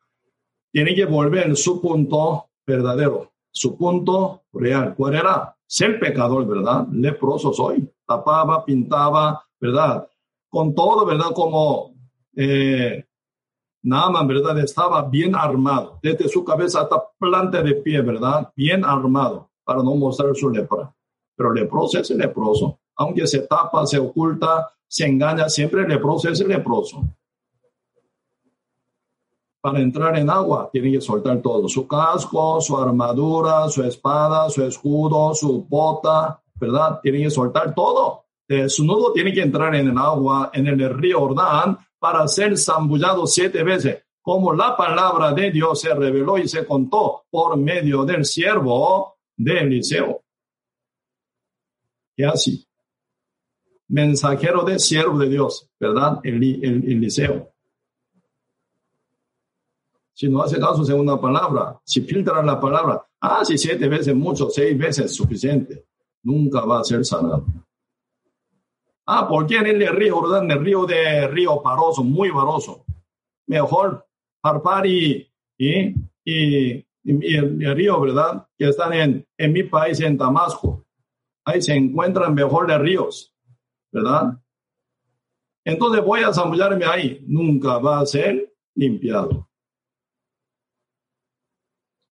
tiene 0.71 0.93
que 0.93 1.05
volver 1.05 1.55
su 1.55 1.81
punto 1.81 2.49
verdadero, 2.67 3.31
su 3.51 3.77
punto 3.77 4.43
real. 4.51 4.93
¿Cuál 4.95 5.15
era? 5.15 5.55
Ser 5.65 5.99
pecador, 5.99 6.45
¿verdad? 6.45 6.87
Leproso 6.91 7.53
soy. 7.53 7.89
Tapaba, 8.05 8.65
pintaba, 8.65 9.43
¿verdad? 9.59 10.07
Con 10.49 10.75
todo, 10.75 11.05
¿verdad? 11.05 11.31
Como 11.33 11.95
eh, 12.35 13.05
Naaman, 13.83 14.27
¿verdad? 14.27 14.59
Estaba 14.59 15.07
bien 15.07 15.33
armado, 15.35 15.99
desde 16.03 16.27
su 16.27 16.43
cabeza 16.43 16.81
hasta 16.81 17.01
planta 17.17 17.63
de 17.63 17.75
pie, 17.75 18.01
¿verdad? 18.01 18.51
Bien 18.55 18.83
armado 18.83 19.49
para 19.65 19.83
no 19.83 19.95
mostrar 19.95 20.35
su 20.35 20.49
lepra. 20.49 20.93
Pero 21.35 21.51
leproso 21.51 21.99
es 21.99 22.09
el 22.11 22.19
leproso. 22.19 22.79
Aunque 22.95 23.27
se 23.27 23.39
tapa, 23.39 23.85
se 23.85 23.99
oculta, 23.99 24.71
se 24.87 25.05
engaña, 25.05 25.49
siempre 25.49 25.81
el 25.81 25.89
leproso 25.89 26.29
es 26.29 26.39
el 26.39 26.47
leproso 26.47 27.03
para 29.65 29.79
entrar 29.79 30.15
en 30.15 30.29
agua, 30.29 30.69
tiene 30.71 30.91
que 30.91 31.01
soltar 31.01 31.41
todo, 31.41 31.67
su 31.67 31.87
casco, 31.87 32.61
su 32.61 32.77
armadura, 32.77 33.67
su 33.67 33.81
espada, 33.81 34.47
su 34.47 34.63
escudo, 34.63 35.33
su 35.33 35.65
bota, 35.67 36.39
¿verdad? 36.53 36.99
Tiene 37.01 37.23
que 37.23 37.31
soltar 37.31 37.73
todo. 37.73 38.25
su 38.67 38.85
nudo 38.85 39.11
tiene 39.11 39.33
que 39.33 39.41
entrar 39.41 39.73
en 39.73 39.87
el 39.87 39.97
agua, 39.97 40.51
en 40.53 40.67
el 40.67 40.87
río 40.95 41.23
Ordán, 41.23 41.79
para 41.97 42.27
ser 42.27 42.55
zambullado 42.59 43.25
siete 43.25 43.63
veces, 43.63 44.03
como 44.21 44.53
la 44.53 44.77
palabra 44.77 45.31
de 45.31 45.49
Dios 45.49 45.81
se 45.81 45.95
reveló 45.95 46.37
y 46.37 46.47
se 46.47 46.63
contó 46.63 47.23
por 47.31 47.57
medio 47.57 48.05
del 48.05 48.23
siervo 48.23 49.14
de 49.37 49.59
Eliseo. 49.59 50.23
Y 52.15 52.23
así, 52.23 52.65
mensajero 53.87 54.63
de 54.63 54.79
siervo 54.79 55.17
de 55.19 55.29
Dios, 55.29 55.69
¿verdad? 55.79 56.19
El, 56.23 56.43
el, 56.43 56.91
Eliseo. 56.91 57.51
Si 60.13 60.29
no 60.29 60.41
hace 60.41 60.59
caso 60.59 60.85
según 60.85 61.01
una 61.01 61.19
palabra, 61.19 61.79
si 61.83 62.01
filtra 62.01 62.41
la 62.41 62.59
palabra, 62.59 63.05
ah, 63.19 63.43
si 63.43 63.57
siete 63.57 63.89
veces 63.89 64.15
mucho, 64.15 64.49
seis 64.49 64.77
veces 64.77 65.13
suficiente, 65.13 65.85
nunca 66.23 66.61
va 66.61 66.79
a 66.79 66.83
ser 66.83 67.03
sanado. 67.03 67.45
Ah, 69.07 69.27
¿por 69.27 69.45
qué 69.45 69.57
en 69.57 69.67
el 69.67 69.95
río 69.95 70.15
Jordán, 70.15 70.49
el 70.49 70.63
río 70.63 70.85
de 70.85 71.27
Río 71.27 71.61
Paroso, 71.61 72.03
muy 72.03 72.29
varoso? 72.29 72.85
Mejor 73.45 74.05
Parpar 74.41 74.85
y, 74.87 75.27
el, 77.05 77.75
río, 77.75 78.01
¿verdad? 78.01 78.47
Que 78.57 78.69
están 78.69 78.93
en, 78.93 79.27
en 79.37 79.53
mi 79.53 79.63
país, 79.63 79.99
en 80.01 80.17
Damasco. 80.17 80.85
Ahí 81.45 81.61
se 81.61 81.73
encuentran 81.73 82.33
mejor 82.33 82.67
de 82.67 82.77
ríos, 82.77 83.33
¿verdad? 83.91 84.39
Entonces 85.63 86.03
voy 86.03 86.21
a 86.21 86.33
zambullarme 86.33 86.85
ahí. 86.85 87.23
Nunca 87.27 87.77
va 87.77 87.99
a 87.99 88.05
ser 88.05 88.53
limpiado. 88.75 89.47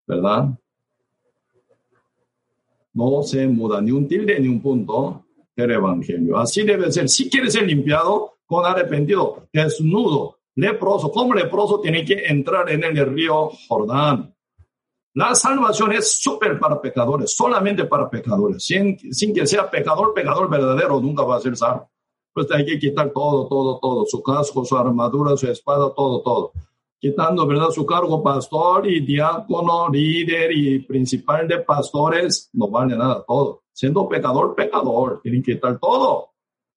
¿Verdad? 0.07 0.59
No 2.93 3.23
se 3.23 3.47
muda 3.49 3.81
ni 3.81 3.91
un 3.91 4.07
tilde 4.07 4.39
ni 4.39 4.49
un 4.49 4.61
punto 4.61 5.25
el 5.57 5.71
evangelio. 5.71 6.37
Así 6.37 6.63
debe 6.63 6.91
ser. 6.93 7.09
Si 7.09 7.31
quiere 7.31 7.51
ser 7.51 7.67
limpiado 7.67 8.39
con 8.45 8.67
arrepentido, 8.67 9.49
desnudo, 9.53 10.41
leproso, 10.57 11.11
como 11.11 11.35
leproso 11.35 11.81
tiene 11.81 12.05
que 12.05 12.27
entrar 12.27 12.71
en 12.71 12.85
el 12.85 13.07
río 13.07 13.51
Jordán. 13.69 14.34
La 15.15 15.35
salvación 15.35 15.93
es 15.93 16.21
súper 16.21 16.59
para 16.59 16.81
pecadores, 16.81 17.35
solamente 17.35 17.85
para 17.85 18.11
pecadores. 18.11 18.65
Sin, 18.65 18.99
sin 19.13 19.33
que 19.33 19.47
sea 19.47 19.71
pecador, 19.71 20.13
pecador 20.13 20.51
verdadero, 20.51 21.01
nunca 21.01 21.23
va 21.23 21.37
a 21.37 21.41
ser 21.41 21.57
salvo. 21.57 21.91
Pues 22.33 22.51
hay 22.51 22.67
que 22.67 22.79
quitar 22.79 23.11
todo, 23.11 23.47
todo, 23.47 23.79
todo, 23.79 24.05
su 24.07 24.23
casco, 24.23 24.65
su 24.65 24.77
armadura, 24.77 25.37
su 25.37 25.49
espada, 25.49 25.93
todo, 25.95 26.21
todo 26.21 26.53
quitando, 27.05 27.47
¿verdad? 27.47 27.69
Su 27.69 27.85
cargo 27.85 28.23
pastor 28.23 28.87
y 28.87 29.01
diácono, 29.01 29.91
líder 29.91 30.51
y 30.53 30.79
principal 30.79 31.47
de 31.47 31.59
pastores, 31.59 32.49
no 32.55 32.69
vale 32.69 32.97
nada 32.97 33.23
todo. 33.29 33.65
Siendo 33.75 34.09
pecador, 34.09 34.55
pecador, 34.55 35.21
tienen 35.21 35.43
que 35.43 35.53
quitar 35.53 35.79
todo. 35.79 36.31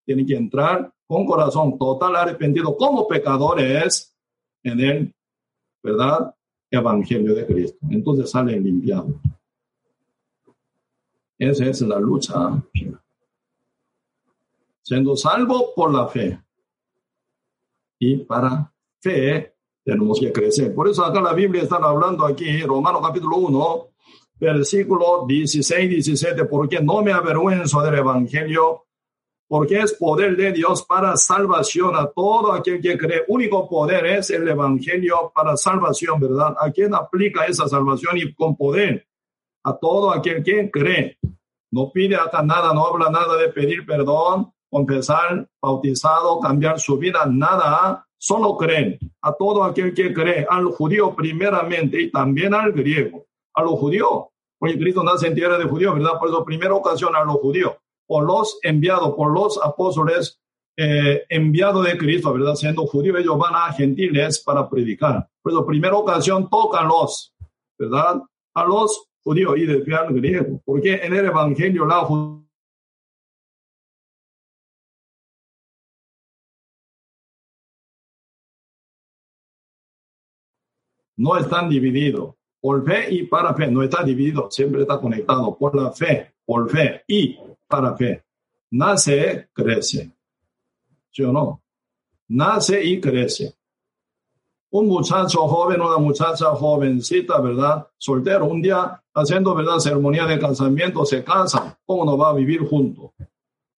Tienen 0.06 0.28
que 0.28 0.36
entrar 0.36 0.92
con 1.08 1.26
corazón 1.26 1.78
total 1.80 2.18
arrepentido 2.18 2.76
como 2.76 3.08
pecadores 3.08 4.14
en 4.64 4.80
el, 4.82 5.16
¿verdad? 5.82 6.36
Evangelio 6.70 7.34
de 7.34 7.46
Cristo. 7.46 7.78
Entonces 7.90 8.30
salen 8.30 8.64
limpiados. 8.64 9.16
Esa 11.38 11.66
es 11.66 11.82
la 11.82 12.00
lucha. 12.00 12.64
Siendo 14.82 15.16
salvo 15.16 15.74
por 15.76 15.94
la 15.94 16.08
fe. 16.08 16.42
Y 18.00 18.18
para 18.18 18.72
fe 19.00 19.54
tenemos 19.84 20.20
que 20.20 20.32
crecer. 20.32 20.74
Por 20.74 20.88
eso 20.88 21.04
acá 21.06 21.22
la 21.22 21.34
Biblia 21.34 21.64
está 21.64 21.78
hablando 21.78 22.26
aquí, 22.26 22.62
Romano 22.62 23.02
capítulo 23.02 23.38
1, 23.38 23.88
versículo 24.40 25.26
16, 25.28 25.90
17, 25.90 26.46
porque 26.46 26.82
no 26.82 27.02
me 27.02 27.12
avergüenzo 27.12 27.82
del 27.82 27.96
Evangelio, 27.96 28.87
porque 29.48 29.80
es 29.80 29.94
poder 29.94 30.36
de 30.36 30.52
Dios 30.52 30.84
para 30.84 31.16
salvación 31.16 31.96
a 31.96 32.08
todo 32.08 32.52
aquel 32.52 32.82
que 32.82 32.98
cree. 32.98 33.24
Único 33.28 33.68
poder 33.70 34.06
es 34.06 34.30
el 34.30 34.48
Evangelio 34.48 35.32
para 35.34 35.56
salvación, 35.56 36.20
¿verdad? 36.20 36.56
¿A 36.60 36.72
quién 36.72 36.94
aplica 36.94 37.46
esa 37.46 37.68
salvación 37.68 38.18
y 38.18 38.34
con 38.34 38.58
poder? 38.58 39.08
A 39.64 39.78
todo 39.78 40.12
aquel 40.12 40.44
que 40.44 40.70
cree. 40.70 41.18
No 41.72 41.92
pide 41.92 42.16
acá 42.16 42.42
nada, 42.42 42.74
no 42.74 42.88
habla 42.88 43.10
nada 43.10 43.38
de 43.38 43.50
pedir 43.50 43.86
perdón, 43.86 44.52
confesar, 44.70 45.48
bautizado, 45.62 46.40
cambiar 46.40 46.80
su 46.80 46.98
vida, 46.98 47.26
nada 47.26 48.06
solo 48.18 48.58
creen 48.58 48.98
a 49.22 49.34
todo 49.34 49.64
aquel 49.64 49.94
que 49.94 50.14
cree, 50.14 50.46
al 50.50 50.66
judío 50.66 51.16
primeramente 51.16 52.02
y 52.02 52.12
también 52.12 52.54
al 52.54 52.72
griego, 52.72 53.26
a 53.54 53.62
los 53.64 53.80
judíos. 53.80 54.26
Porque 54.58 54.78
Cristo 54.78 55.04
nace 55.04 55.28
en 55.28 55.36
tierra 55.36 55.58
de 55.58 55.66
judíos, 55.66 55.94
¿verdad? 55.94 56.20
Por 56.20 56.30
eso, 56.30 56.44
primera 56.44 56.74
ocasión 56.74 57.16
a 57.16 57.24
los 57.24 57.36
judíos, 57.36 57.74
por 58.08 58.26
los 58.26 58.58
enviados, 58.64 59.14
por 59.16 59.34
los 59.34 59.60
apóstoles 59.64 60.40
eh, 60.78 61.26
enviados 61.30 61.86
de 61.86 61.98
Cristo, 61.98 62.34
¿verdad? 62.34 62.56
Siendo 62.56 62.86
judíos, 62.88 63.20
ellos 63.20 63.38
van 63.38 63.56
a 63.56 63.74
gentiles 63.74 64.40
para 64.40 64.70
predicar. 64.70 65.28
Por 65.42 65.52
eso, 65.52 65.66
primera 65.66 65.96
ocasión 65.96 66.50
tocan 66.50 66.88
los, 66.88 67.34
¿verdad? 67.78 68.22
A 68.56 68.64
los 68.64 69.10
judíos 69.24 69.58
y 69.58 69.66
después 69.66 69.98
al 69.98 70.14
griego. 70.14 70.62
Porque 70.64 70.96
en 70.96 71.14
el 71.14 71.26
evangelio 71.26 71.86
la 71.86 72.08
no 81.18 81.38
están 81.38 81.70
divididos. 81.70 82.36
Por 82.60 82.86
fe 82.86 83.14
y 83.14 83.24
para 83.24 83.54
fe, 83.54 83.68
no 83.68 83.84
está 83.84 84.04
dividido, 84.04 84.50
siempre 84.50 84.82
está 84.82 85.00
conectado. 85.00 85.58
Por 85.58 85.76
la 85.76 85.92
fe, 85.92 86.34
por 86.46 86.70
fe 86.70 87.04
y 87.08 87.38
para 87.68 87.96
fe. 87.96 88.24
Nace, 88.72 89.50
crece. 89.54 90.12
¿Sí 91.12 91.24
o 91.24 91.32
no? 91.32 91.62
Nace 92.30 92.84
y 92.84 93.00
crece. 93.00 93.56
Un 94.70 94.88
muchacho 94.88 95.48
joven, 95.48 95.82
una 95.82 95.98
muchacha 95.98 96.48
jovencita, 96.48 97.40
¿verdad? 97.40 97.88
Soltero, 97.98 98.46
un 98.46 98.62
día 98.62 99.02
haciendo, 99.14 99.56
¿verdad? 99.56 99.80
Ceremonia 99.80 100.26
de 100.26 100.38
casamiento, 100.38 101.06
se 101.06 101.24
casan. 101.24 101.76
¿Cómo 101.86 102.06
no 102.06 102.18
va 102.18 102.30
a 102.30 102.34
vivir 102.34 102.68
juntos? 102.68 103.12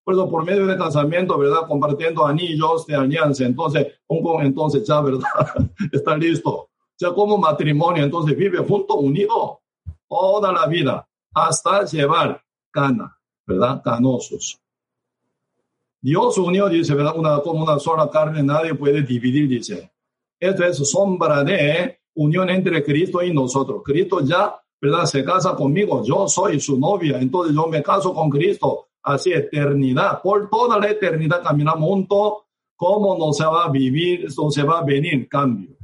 Por 0.02 0.28
por 0.28 0.44
medio 0.44 0.66
de 0.66 0.76
casamiento, 0.76 1.38
¿verdad? 1.38 1.66
Compartiendo 1.68 2.26
anillos 2.26 2.86
de 2.86 2.96
alianza. 2.96 3.44
Entonces, 3.44 3.86
un, 4.08 4.44
entonces 4.44 4.86
ya, 4.86 5.00
¿verdad? 5.00 5.28
está 5.92 6.16
listo 6.16 6.70
sea, 7.00 7.14
como 7.14 7.38
matrimonio, 7.38 8.04
entonces 8.04 8.36
vive 8.36 8.58
junto, 8.58 8.96
unido, 8.96 9.62
toda 10.06 10.52
la 10.52 10.66
vida, 10.66 11.08
hasta 11.34 11.84
llevar 11.84 12.42
cana, 12.70 13.16
¿verdad? 13.50 13.82
Canosos. 13.82 14.60
Dios 16.00 16.38
unió, 16.38 16.68
dice, 16.68 16.94
¿verdad? 16.94 17.14
Una, 17.16 17.40
como 17.40 17.64
una 17.64 17.78
sola 17.78 18.08
carne, 18.08 18.42
nadie 18.42 18.74
puede 18.74 19.02
dividir, 19.02 19.48
dice. 19.48 19.90
Esto 20.38 20.64
es 20.64 20.76
sombra 20.88 21.42
de 21.42 21.98
unión 22.14 22.48
entre 22.48 22.82
Cristo 22.84 23.22
y 23.22 23.32
nosotros. 23.32 23.82
Cristo 23.84 24.20
ya, 24.20 24.54
¿verdad? 24.80 25.04
Se 25.04 25.24
casa 25.24 25.54
conmigo, 25.54 26.02
yo 26.04 26.28
soy 26.28 26.60
su 26.60 26.78
novia, 26.78 27.18
entonces 27.20 27.54
yo 27.54 27.66
me 27.66 27.82
caso 27.82 28.14
con 28.14 28.30
Cristo, 28.30 28.88
así 29.02 29.32
eternidad, 29.32 30.22
por 30.22 30.48
toda 30.48 30.78
la 30.78 30.88
eternidad 30.88 31.42
caminamos 31.42 31.88
juntos, 31.88 32.32
¿cómo 32.76 33.18
no 33.18 33.32
se 33.32 33.44
va 33.44 33.64
a 33.64 33.70
vivir, 33.70 34.28
no 34.38 34.50
se 34.50 34.62
va 34.62 34.78
a 34.78 34.84
venir 34.84 35.28
cambio? 35.28 35.76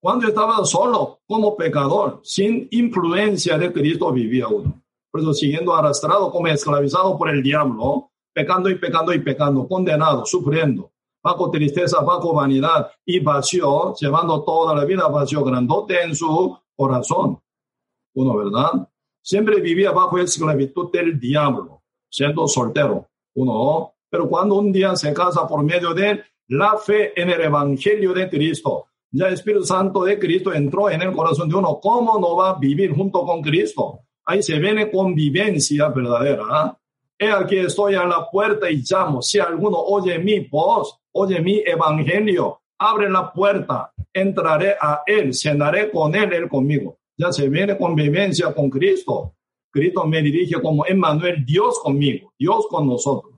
Cuando 0.00 0.28
estaba 0.28 0.64
solo 0.64 1.20
como 1.26 1.56
pecador, 1.56 2.20
sin 2.22 2.68
influencia 2.70 3.56
de 3.58 3.72
Cristo 3.72 4.12
vivía 4.12 4.46
uno. 4.48 4.82
Por 5.10 5.20
eso 5.20 5.32
siguiendo 5.32 5.74
arrastrado 5.74 6.30
como 6.30 6.48
esclavizado 6.48 7.16
por 7.16 7.30
el 7.30 7.42
diablo, 7.42 8.10
pecando 8.32 8.68
y 8.70 8.76
pecando 8.76 9.12
y 9.12 9.20
pecando, 9.20 9.66
condenado, 9.66 10.24
sufriendo, 10.26 10.92
bajo 11.22 11.50
tristeza, 11.50 12.00
bajo 12.00 12.34
vanidad 12.34 12.90
y 13.04 13.20
vacío, 13.20 13.94
llevando 13.94 14.42
toda 14.44 14.74
la 14.74 14.84
vida 14.84 15.08
vacío, 15.08 15.44
grandote 15.44 16.02
en 16.02 16.14
su 16.14 16.56
corazón. 16.76 17.40
Uno, 18.14 18.36
¿verdad? 18.36 18.88
Siempre 19.22 19.60
vivía 19.60 19.90
bajo 19.90 20.18
esclavitud 20.18 20.90
del 20.92 21.18
diablo, 21.18 21.82
siendo 22.10 22.46
soltero. 22.46 23.08
Uno, 23.34 23.94
pero 24.10 24.28
cuando 24.28 24.56
un 24.56 24.72
día 24.72 24.96
se 24.96 25.12
casa 25.12 25.46
por 25.46 25.62
medio 25.62 25.94
de 25.94 26.22
la 26.48 26.76
fe 26.76 27.20
en 27.20 27.30
el 27.30 27.40
Evangelio 27.42 28.12
de 28.12 28.28
Cristo, 28.28 28.86
ya 29.10 29.26
el 29.26 29.34
Espíritu 29.34 29.64
Santo 29.64 30.04
de 30.04 30.18
Cristo 30.18 30.52
entró 30.52 30.90
en 30.90 31.02
el 31.02 31.12
corazón 31.12 31.48
de 31.48 31.56
uno. 31.56 31.78
¿Cómo 31.80 32.18
no 32.18 32.36
va 32.36 32.50
a 32.50 32.58
vivir 32.58 32.94
junto 32.94 33.24
con 33.24 33.42
Cristo? 33.42 34.00
Ahí 34.28 34.42
se 34.42 34.58
viene 34.58 34.90
convivencia 34.90 35.88
verdadera. 35.88 36.44
¿ah? 36.50 36.78
He 37.18 37.30
aquí 37.30 37.56
estoy 37.56 37.94
a 37.94 38.04
la 38.04 38.28
puerta 38.30 38.70
y 38.70 38.82
llamo. 38.88 39.22
Si 39.22 39.38
alguno 39.38 39.78
oye 39.78 40.18
mi 40.18 40.40
voz, 40.40 40.98
oye 41.12 41.40
mi 41.40 41.62
evangelio, 41.64 42.60
abre 42.78 43.08
la 43.08 43.32
puerta, 43.32 43.90
entraré 44.12 44.74
a 44.78 45.00
él, 45.06 45.32
cenaré 45.32 45.90
con 45.90 46.14
él, 46.14 46.30
él 46.34 46.46
conmigo. 46.46 46.98
Ya 47.16 47.32
se 47.32 47.48
viene 47.48 47.78
convivencia 47.78 48.52
con 48.52 48.68
Cristo. 48.68 49.32
Cristo 49.70 50.04
me 50.04 50.20
dirige 50.20 50.60
como 50.60 50.84
Emmanuel, 50.84 51.42
Dios 51.46 51.78
conmigo, 51.78 52.34
Dios 52.38 52.66
con 52.68 52.86
nosotros. 52.86 53.32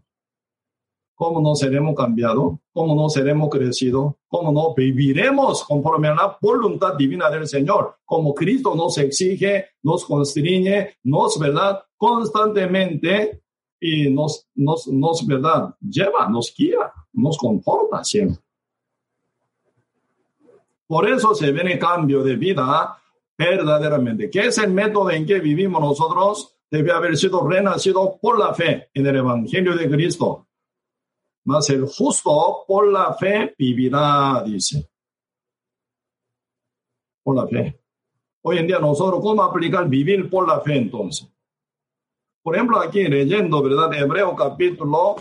¿Cómo 1.20 1.38
no 1.42 1.54
seremos 1.54 1.94
cambiados? 1.94 2.54
¿Cómo 2.72 2.94
no 2.94 3.10
seremos 3.10 3.50
crecidos? 3.50 4.14
¿Cómo 4.26 4.50
no 4.52 4.72
viviremos 4.74 5.64
conforme 5.64 6.08
a 6.08 6.14
la 6.14 6.38
voluntad 6.40 6.94
divina 6.94 7.28
del 7.28 7.46
Señor? 7.46 7.96
Como 8.06 8.34
Cristo 8.34 8.74
nos 8.74 8.96
exige, 8.96 9.66
nos 9.82 10.06
constriñe, 10.06 10.96
nos, 11.02 11.38
¿verdad? 11.38 11.82
Constantemente 11.98 13.42
y 13.78 14.08
nos, 14.08 14.48
nos, 14.54 14.88
nos, 14.88 15.26
¿verdad? 15.26 15.74
Lleva, 15.82 16.26
nos 16.26 16.54
guía, 16.56 16.90
nos 17.12 17.36
comporta 17.36 18.02
siempre. 18.02 18.42
Por 20.86 21.06
eso 21.06 21.34
se 21.34 21.52
viene 21.52 21.78
cambio 21.78 22.22
de 22.22 22.36
vida 22.36 22.96
verdaderamente. 23.36 24.30
¿Qué 24.30 24.46
es 24.46 24.56
el 24.56 24.72
método 24.72 25.10
en 25.10 25.26
que 25.26 25.38
vivimos 25.38 25.82
nosotros? 25.82 26.56
Debe 26.70 26.92
haber 26.92 27.14
sido 27.18 27.46
renacido 27.46 28.16
por 28.22 28.38
la 28.38 28.54
fe 28.54 28.88
en 28.94 29.06
el 29.06 29.16
Evangelio 29.16 29.76
de 29.76 29.90
Cristo 29.90 30.46
mas 31.50 31.68
el 31.70 31.84
justo 31.86 32.64
por 32.66 32.86
la 32.86 33.12
fe 33.14 33.54
vivirá, 33.58 34.42
dice. 34.46 34.88
Por 37.24 37.36
la 37.36 37.46
fe. 37.48 37.80
Hoy 38.42 38.58
en 38.58 38.68
día 38.68 38.78
nosotros, 38.78 39.20
¿cómo 39.20 39.42
aplicar 39.42 39.88
vivir 39.88 40.30
por 40.30 40.46
la 40.46 40.60
fe 40.60 40.76
entonces? 40.76 41.28
por 42.42 42.54
ejemplo, 42.54 42.80
aquí 42.80 43.04
leyendo, 43.04 43.62
¿verdad? 43.62 43.92
Hebreo 43.92 44.34
capítulo 44.34 45.16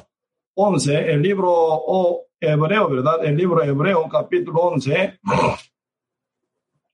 11, 0.56 1.12
el 1.12 1.22
libro 1.22 1.52
o 1.52 2.26
Hebreo, 2.40 2.88
¿verdad? 2.88 3.26
El 3.26 3.36
libro 3.36 3.62
Hebreo 3.62 4.08
capítulo 4.10 4.62
11. 4.62 5.20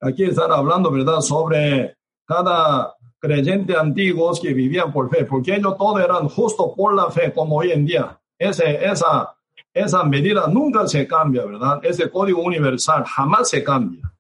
Aquí 0.02 0.24
están 0.24 0.52
hablando, 0.52 0.90
¿verdad? 0.90 1.22
Sobre 1.22 1.98
cada 2.26 2.96
creyente 3.20 3.76
antiguos 3.78 4.40
que 4.40 4.54
vivían 4.54 4.92
por 4.92 5.10
fe, 5.10 5.26
porque 5.26 5.56
ellos 5.56 5.78
todos 5.78 6.02
eran 6.04 6.28
justos 6.28 6.72
por 6.76 6.96
la 6.96 7.12
fe, 7.12 7.32
como 7.32 7.58
hoy 7.58 7.72
en 7.72 7.86
día. 7.86 8.20
Ese, 8.38 8.86
esa, 8.86 9.36
esa 9.74 10.04
medida 10.04 10.48
nunca 10.48 10.88
se 10.88 11.08
cambia, 11.08 11.46
¿verdad? 11.46 11.80
Ese 11.84 12.10
código 12.10 12.42
universal 12.42 13.04
jamás 13.06 13.50
se 13.50 13.64
cambia. 13.64 14.12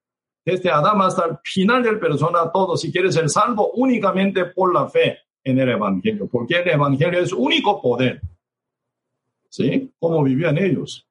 Desde 0.46 0.70
Adán 0.70 1.02
hasta 1.02 1.26
el 1.26 1.38
final 1.44 1.82
del 1.82 2.00
persona, 2.00 2.52
todo, 2.52 2.78
si 2.78 2.92
quieres 2.92 3.16
ser 3.16 3.30
salvo 3.30 3.72
únicamente 3.74 4.46
por 4.46 4.74
la 4.74 4.88
fe 4.88 5.18
en 5.44 5.60
el 5.60 5.70
Evangelio, 5.70 6.28
porque 6.28 6.58
el 6.58 6.70
Evangelio 6.70 7.20
es 7.20 7.34
único 7.34 7.82
poder. 7.82 8.22
¿Sí? 9.50 9.92
Como 10.00 10.24
vivían 10.24 10.58
ellos. 10.58 11.08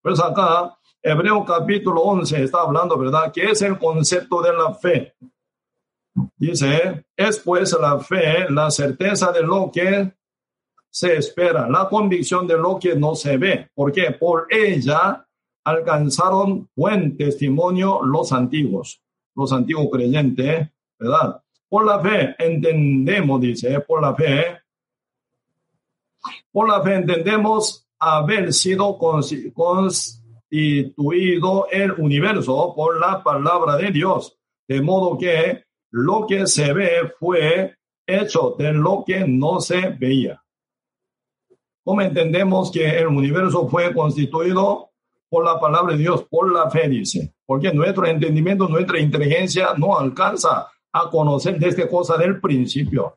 Pues 0.00 0.20
acá, 0.20 0.78
Hebreo 1.02 1.44
capítulo 1.44 2.02
11 2.02 2.44
está 2.44 2.60
hablando, 2.60 2.96
¿verdad? 2.96 3.32
Que 3.32 3.50
es 3.50 3.62
el 3.62 3.78
concepto 3.78 4.40
de 4.40 4.52
la 4.52 4.74
fe. 4.74 5.14
Dice, 6.36 7.04
es 7.16 7.38
pues 7.40 7.76
la 7.78 7.98
fe, 7.98 8.48
la 8.50 8.70
certeza 8.70 9.30
de 9.32 9.42
lo 9.42 9.70
que 9.72 10.12
se 10.90 11.16
espera, 11.16 11.68
la 11.68 11.88
convicción 11.88 12.46
de 12.46 12.56
lo 12.56 12.78
que 12.78 12.94
no 12.94 13.14
se 13.14 13.36
ve. 13.36 13.70
porque 13.74 14.12
Por 14.12 14.46
ella 14.50 15.26
alcanzaron 15.64 16.68
buen 16.74 17.16
testimonio 17.16 18.00
los 18.02 18.32
antiguos, 18.32 19.02
los 19.34 19.52
antiguos 19.52 19.88
creyentes, 19.92 20.68
¿verdad? 20.98 21.42
Por 21.68 21.84
la 21.84 22.00
fe 22.00 22.34
entendemos, 22.38 23.40
dice, 23.40 23.80
por 23.80 24.00
la 24.00 24.14
fe, 24.14 24.58
por 26.50 26.68
la 26.68 26.82
fe 26.82 26.94
entendemos 26.94 27.86
haber 27.98 28.52
sido 28.52 28.96
constituido 28.96 31.68
el 31.70 31.92
universo 31.92 32.72
por 32.74 32.98
la 32.98 33.22
palabra 33.22 33.76
de 33.76 33.90
Dios, 33.90 34.38
de 34.66 34.80
modo 34.80 35.18
que 35.18 35.64
lo 35.90 36.26
que 36.26 36.46
se 36.46 36.72
ve 36.72 37.12
fue 37.18 37.76
hecho 38.06 38.54
de 38.58 38.72
lo 38.72 39.04
que 39.06 39.26
no 39.26 39.60
se 39.60 39.90
veía. 39.90 40.42
¿Cómo 41.88 42.02
entendemos 42.02 42.70
que 42.70 42.86
el 42.98 43.06
universo 43.06 43.66
fue 43.66 43.94
constituido 43.94 44.90
por 45.30 45.42
la 45.42 45.58
palabra 45.58 45.94
de 45.94 46.00
Dios, 46.00 46.22
por 46.24 46.52
la 46.52 46.68
fe, 46.68 46.86
dice? 46.86 47.32
Porque 47.46 47.72
nuestro 47.72 48.04
entendimiento, 48.04 48.68
nuestra 48.68 49.00
inteligencia 49.00 49.72
no 49.74 49.98
alcanza 49.98 50.68
a 50.92 51.08
conocer 51.08 51.58
de 51.58 51.68
esta 51.68 51.88
cosa 51.88 52.18
del 52.18 52.42
principio, 52.42 53.16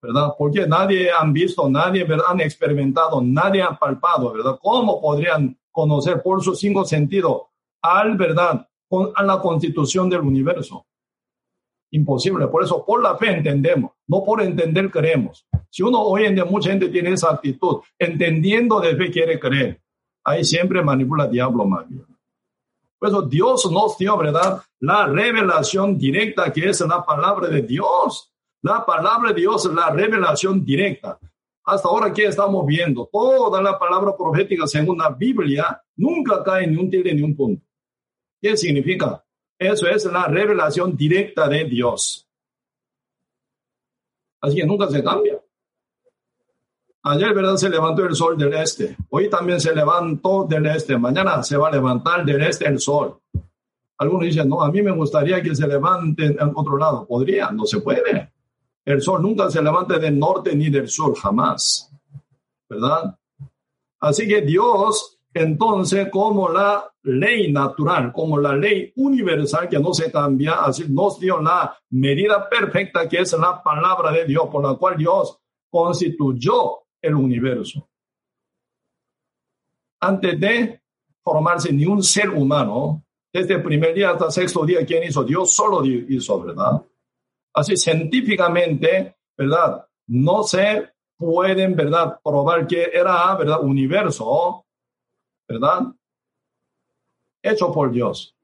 ¿verdad? 0.00 0.30
Porque 0.38 0.66
nadie 0.66 1.10
han 1.12 1.34
visto, 1.34 1.68
nadie 1.68 2.04
¿verdad? 2.04 2.24
han 2.30 2.40
experimentado, 2.40 3.20
nadie 3.20 3.60
ha 3.60 3.78
palpado, 3.78 4.32
¿verdad? 4.32 4.58
¿Cómo 4.62 4.98
podrían 4.98 5.58
conocer 5.70 6.22
por 6.22 6.42
sus 6.42 6.58
cinco 6.58 6.86
sentidos 6.86 7.42
al, 7.82 8.16
¿verdad? 8.16 8.66
A 9.14 9.22
la 9.22 9.40
constitución 9.40 10.08
del 10.08 10.22
universo? 10.22 10.86
Imposible. 11.90 12.46
Por 12.46 12.64
eso, 12.64 12.82
por 12.82 13.02
la 13.02 13.18
fe 13.18 13.30
entendemos, 13.32 13.90
no 14.10 14.24
por 14.24 14.42
entender 14.42 14.90
creemos. 14.90 15.46
Si 15.70 15.84
uno 15.84 16.00
hoy 16.00 16.24
en 16.24 16.34
día, 16.34 16.44
mucha 16.44 16.70
gente 16.70 16.88
tiene 16.88 17.12
esa 17.12 17.30
actitud, 17.30 17.76
entendiendo 17.96 18.80
de 18.80 18.96
fe 18.96 19.08
quiere 19.08 19.38
creer, 19.38 19.80
ahí 20.24 20.44
siempre 20.44 20.82
manipula 20.82 21.26
el 21.26 21.30
diablo 21.30 21.64
más 21.64 21.88
bien. 21.88 22.04
Dios 23.28 23.70
nos 23.70 23.96
dio, 23.96 24.18
¿verdad? 24.18 24.60
La 24.80 25.06
revelación 25.06 25.96
directa 25.96 26.52
que 26.52 26.68
es 26.68 26.80
la 26.80 27.04
palabra 27.04 27.48
de 27.48 27.62
Dios. 27.62 28.32
La 28.62 28.84
palabra 28.84 29.32
de 29.32 29.40
Dios 29.40 29.64
es 29.64 29.72
la 29.72 29.90
revelación 29.90 30.64
directa. 30.64 31.18
Hasta 31.64 31.88
ahora, 31.88 32.12
¿qué 32.12 32.26
estamos 32.26 32.66
viendo? 32.66 33.08
Toda 33.10 33.62
la 33.62 33.78
palabra 33.78 34.14
profética 34.16 34.66
según 34.66 34.98
la 34.98 35.10
Biblia 35.10 35.80
nunca 35.96 36.42
cae 36.42 36.66
ni 36.66 36.76
un 36.76 36.90
tilde 36.90 37.14
ni 37.14 37.22
un 37.22 37.36
punto. 37.36 37.64
¿Qué 38.42 38.56
significa? 38.56 39.24
Eso 39.58 39.86
es 39.86 40.04
la 40.06 40.26
revelación 40.26 40.96
directa 40.96 41.48
de 41.48 41.64
Dios. 41.64 42.29
Así 44.40 44.56
que 44.56 44.66
nunca 44.66 44.88
se 44.88 45.02
cambia. 45.02 45.40
Ayer, 47.02 47.34
¿verdad? 47.34 47.56
Se 47.56 47.70
levantó 47.70 48.04
el 48.04 48.14
sol 48.14 48.36
del 48.36 48.52
este. 48.54 48.96
Hoy 49.08 49.30
también 49.30 49.60
se 49.60 49.74
levantó 49.74 50.44
del 50.44 50.66
este. 50.66 50.98
Mañana 50.98 51.42
se 51.42 51.56
va 51.56 51.68
a 51.68 51.72
levantar 51.72 52.24
del 52.24 52.42
este 52.42 52.66
el 52.66 52.78
sol. 52.78 53.18
Algunos 53.98 54.26
dicen, 54.26 54.48
no, 54.48 54.62
a 54.62 54.70
mí 54.70 54.82
me 54.82 54.90
gustaría 54.90 55.42
que 55.42 55.54
se 55.54 55.66
levante 55.66 56.26
en 56.26 56.52
otro 56.54 56.76
lado. 56.76 57.06
Podría, 57.06 57.50
no 57.50 57.64
se 57.64 57.80
puede. 57.80 58.32
El 58.84 59.00
sol 59.00 59.22
nunca 59.22 59.50
se 59.50 59.62
levanta 59.62 59.98
del 59.98 60.18
norte 60.18 60.54
ni 60.54 60.68
del 60.68 60.88
sur, 60.88 61.16
jamás. 61.16 61.90
¿Verdad? 62.68 63.16
Así 63.98 64.26
que 64.26 64.42
Dios 64.42 65.19
entonces, 65.32 66.08
como 66.10 66.48
la 66.48 66.92
ley 67.02 67.52
natural, 67.52 68.12
como 68.12 68.38
la 68.38 68.54
ley 68.54 68.92
universal 68.96 69.68
que 69.68 69.78
no 69.78 69.94
se 69.94 70.10
cambia, 70.10 70.62
así 70.64 70.86
nos 70.88 71.20
dio 71.20 71.40
la 71.40 71.76
medida 71.90 72.48
perfecta 72.48 73.08
que 73.08 73.20
es 73.20 73.32
la 73.34 73.62
palabra 73.62 74.10
de 74.10 74.24
Dios, 74.24 74.48
por 74.50 74.64
la 74.64 74.76
cual 74.76 74.96
Dios 74.96 75.38
constituyó 75.70 76.80
el 77.00 77.14
universo. 77.14 77.88
Antes 80.00 80.40
de 80.40 80.82
formarse 81.22 81.72
ni 81.72 81.86
un 81.86 82.02
ser 82.02 82.30
humano, 82.30 83.04
desde 83.32 83.54
el 83.54 83.62
primer 83.62 83.94
día 83.94 84.10
hasta 84.10 84.26
el 84.26 84.32
sexto 84.32 84.64
día, 84.64 84.84
¿quién 84.84 85.04
hizo? 85.04 85.22
Dios 85.22 85.54
solo 85.54 85.84
hizo, 85.84 86.42
¿verdad? 86.42 86.82
Así 87.54 87.76
científicamente, 87.76 89.16
¿verdad? 89.36 89.86
No 90.08 90.42
se 90.42 90.90
pueden, 91.16 91.76
¿verdad? 91.76 92.18
Probar 92.24 92.66
que 92.66 92.90
era, 92.92 93.36
¿verdad? 93.36 93.62
Universo 93.62 94.64
¿verdad? 95.50 95.80
Hecho 97.42 97.72
por 97.72 97.90
Dios. 97.90 98.36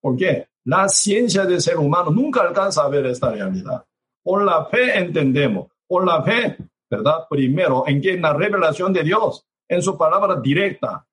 ¿Por 0.00 0.16
qué? 0.16 0.48
La 0.64 0.88
ciencia 0.88 1.44
del 1.44 1.60
ser 1.60 1.78
humano 1.78 2.10
nunca 2.10 2.42
alcanza 2.42 2.82
a 2.82 2.88
ver 2.88 3.06
esta 3.06 3.30
realidad. 3.30 3.84
Por 4.22 4.44
la 4.44 4.64
fe 4.66 4.98
entendemos, 4.98 5.68
por 5.86 6.04
la 6.04 6.22
fe, 6.22 6.56
¿verdad? 6.90 7.26
Primero, 7.30 7.84
en 7.86 8.02
que 8.02 8.18
la 8.18 8.32
revelación 8.32 8.92
de 8.92 9.04
Dios, 9.04 9.46
en 9.68 9.82
su 9.82 9.96
palabra 9.96 10.40
directa 10.40 11.06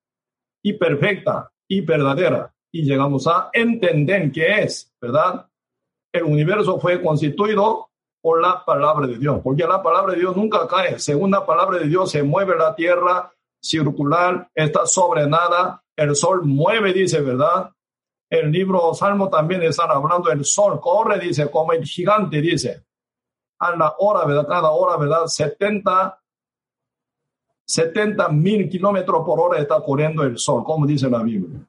y 0.62 0.72
perfecta 0.72 1.50
y 1.68 1.80
verdadera, 1.80 2.52
y 2.72 2.82
llegamos 2.82 3.26
a 3.28 3.50
entender 3.52 4.32
qué 4.32 4.62
es, 4.62 4.92
¿verdad? 5.00 5.46
El 6.12 6.24
universo 6.24 6.80
fue 6.80 7.00
constituido 7.00 7.88
por 8.20 8.42
la 8.42 8.64
palabra 8.64 9.06
de 9.06 9.16
Dios, 9.16 9.40
porque 9.44 9.64
la 9.64 9.82
palabra 9.82 10.12
de 10.14 10.20
Dios 10.20 10.36
nunca 10.36 10.66
cae. 10.66 10.98
Según 10.98 11.30
la 11.30 11.46
palabra 11.46 11.78
de 11.78 11.86
Dios 11.86 12.10
se 12.10 12.24
mueve 12.24 12.56
la 12.56 12.74
tierra, 12.74 13.32
circular, 13.60 14.50
está 14.54 14.86
sobre 14.86 15.26
nada, 15.26 15.82
el 15.96 16.14
sol 16.14 16.44
mueve, 16.44 16.92
dice, 16.92 17.20
¿verdad? 17.20 17.70
El 18.28 18.50
libro 18.50 18.92
Salmo 18.94 19.28
también 19.28 19.62
están 19.62 19.90
hablando, 19.90 20.30
el 20.30 20.44
sol 20.44 20.80
corre, 20.80 21.18
dice, 21.18 21.50
como 21.50 21.72
el 21.72 21.84
gigante, 21.84 22.40
dice, 22.40 22.84
a 23.58 23.74
la 23.74 23.94
hora, 23.98 24.24
¿verdad? 24.24 24.46
Cada 24.46 24.70
hora, 24.70 24.96
¿verdad? 24.96 25.26
70, 25.26 26.20
70 27.64 28.28
mil 28.28 28.68
kilómetros 28.68 29.24
por 29.24 29.40
hora 29.40 29.60
está 29.60 29.80
corriendo 29.80 30.22
el 30.22 30.38
sol, 30.38 30.62
como 30.64 30.86
dice 30.86 31.08
la 31.08 31.22
Biblia. 31.22 31.60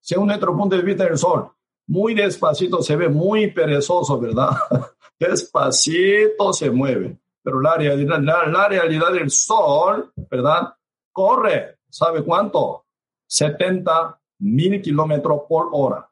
Según 0.00 0.26
nuestro 0.26 0.54
punto 0.56 0.76
de 0.76 0.82
vista, 0.82 1.06
el 1.06 1.16
sol 1.16 1.50
muy 1.86 2.14
despacito 2.14 2.82
se 2.82 2.96
ve 2.96 3.08
muy 3.08 3.50
perezoso, 3.50 4.18
¿verdad? 4.18 4.50
despacito 5.18 6.52
se 6.52 6.70
mueve. 6.70 7.18
Pero 7.44 7.60
la 7.60 7.76
realidad, 7.76 8.18
la, 8.20 8.46
la 8.46 8.68
realidad 8.68 9.12
del 9.12 9.30
sol, 9.30 10.10
¿verdad? 10.30 10.74
corre, 11.14 11.78
¿sabe 11.88 12.22
cuánto? 12.22 12.84
70 13.26 14.20
mil 14.40 14.82
kilómetros 14.82 15.42
por 15.48 15.68
hora. 15.72 16.06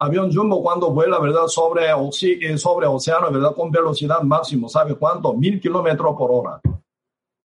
Avión 0.00 0.34
Jumbo 0.34 0.60
cuando 0.62 0.90
vuela, 0.90 1.20
¿verdad? 1.20 1.46
Sobre, 1.46 1.86
eh, 1.86 2.58
sobre 2.58 2.86
océano, 2.88 3.30
¿verdad? 3.30 3.54
Con 3.54 3.70
velocidad 3.70 4.20
máxima, 4.22 4.68
¿sabe 4.68 4.96
cuánto? 4.96 5.32
Mil 5.32 5.60
kilómetros 5.60 6.16
por 6.18 6.30
hora. 6.32 6.60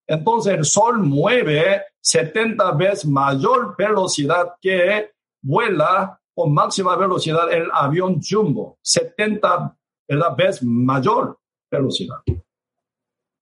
Entonces 0.07 0.53
el 0.55 0.65
Sol 0.65 0.97
mueve 0.97 1.83
70 2.01 2.71
veces 2.71 3.05
mayor 3.05 3.75
velocidad 3.77 4.55
que 4.59 5.11
vuela 5.41 6.19
con 6.33 6.51
máxima 6.51 6.95
velocidad 6.95 7.51
el 7.53 7.69
avión 7.71 8.19
Jumbo. 8.27 8.79
70 8.81 9.77
veces 10.35 10.63
mayor 10.63 11.37
velocidad. 11.77 12.17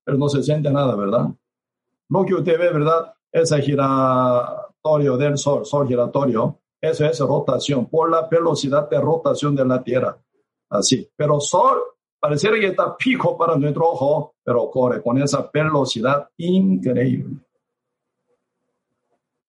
Pero 0.04 0.18
no 0.18 0.30
se 0.30 0.44
siente 0.44 0.72
nada, 0.72 0.96
¿verdad? 0.96 1.28
Lo 2.10 2.26
que 2.26 2.36
usted 2.36 2.60
ve, 2.60 2.72
¿verdad? 2.72 3.14
Ese 3.32 3.62
giratorio 3.62 5.18
del 5.18 5.38
Sol, 5.38 5.66
Sol 5.66 5.88
giratorio, 5.88 6.60
eso 6.80 7.06
es 7.06 7.20
rotación 7.20 7.88
por 7.88 8.12
la 8.12 8.28
velocidad 8.28 8.90
de 8.90 9.00
rotación 9.02 9.56
de 9.56 9.66
la 9.66 9.84
Tierra. 9.84 10.18
Así. 10.70 11.10
Pero 11.16 11.40
Sol 11.40 11.80
pareciera 12.20 12.60
que 12.60 12.68
está 12.68 12.96
pico 12.96 13.38
para 13.38 13.56
nuestro 13.56 13.90
ojo, 13.90 14.36
pero 14.44 14.70
corre 14.70 15.02
con 15.02 15.22
esa 15.22 15.50
velocidad 15.52 16.30
increíble. 16.38 17.40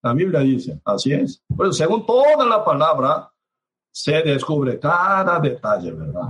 La 0.03 0.13
Biblia 0.13 0.41
dice, 0.41 0.81
así 0.85 1.13
es. 1.13 1.43
Pues 1.55 1.77
según 1.77 2.07
toda 2.07 2.47
la 2.47 2.65
palabra, 2.65 3.33
se 3.91 4.23
descubre 4.23 4.79
cada 4.79 5.41
detalle, 5.41 5.91
¿verdad? 5.91 6.29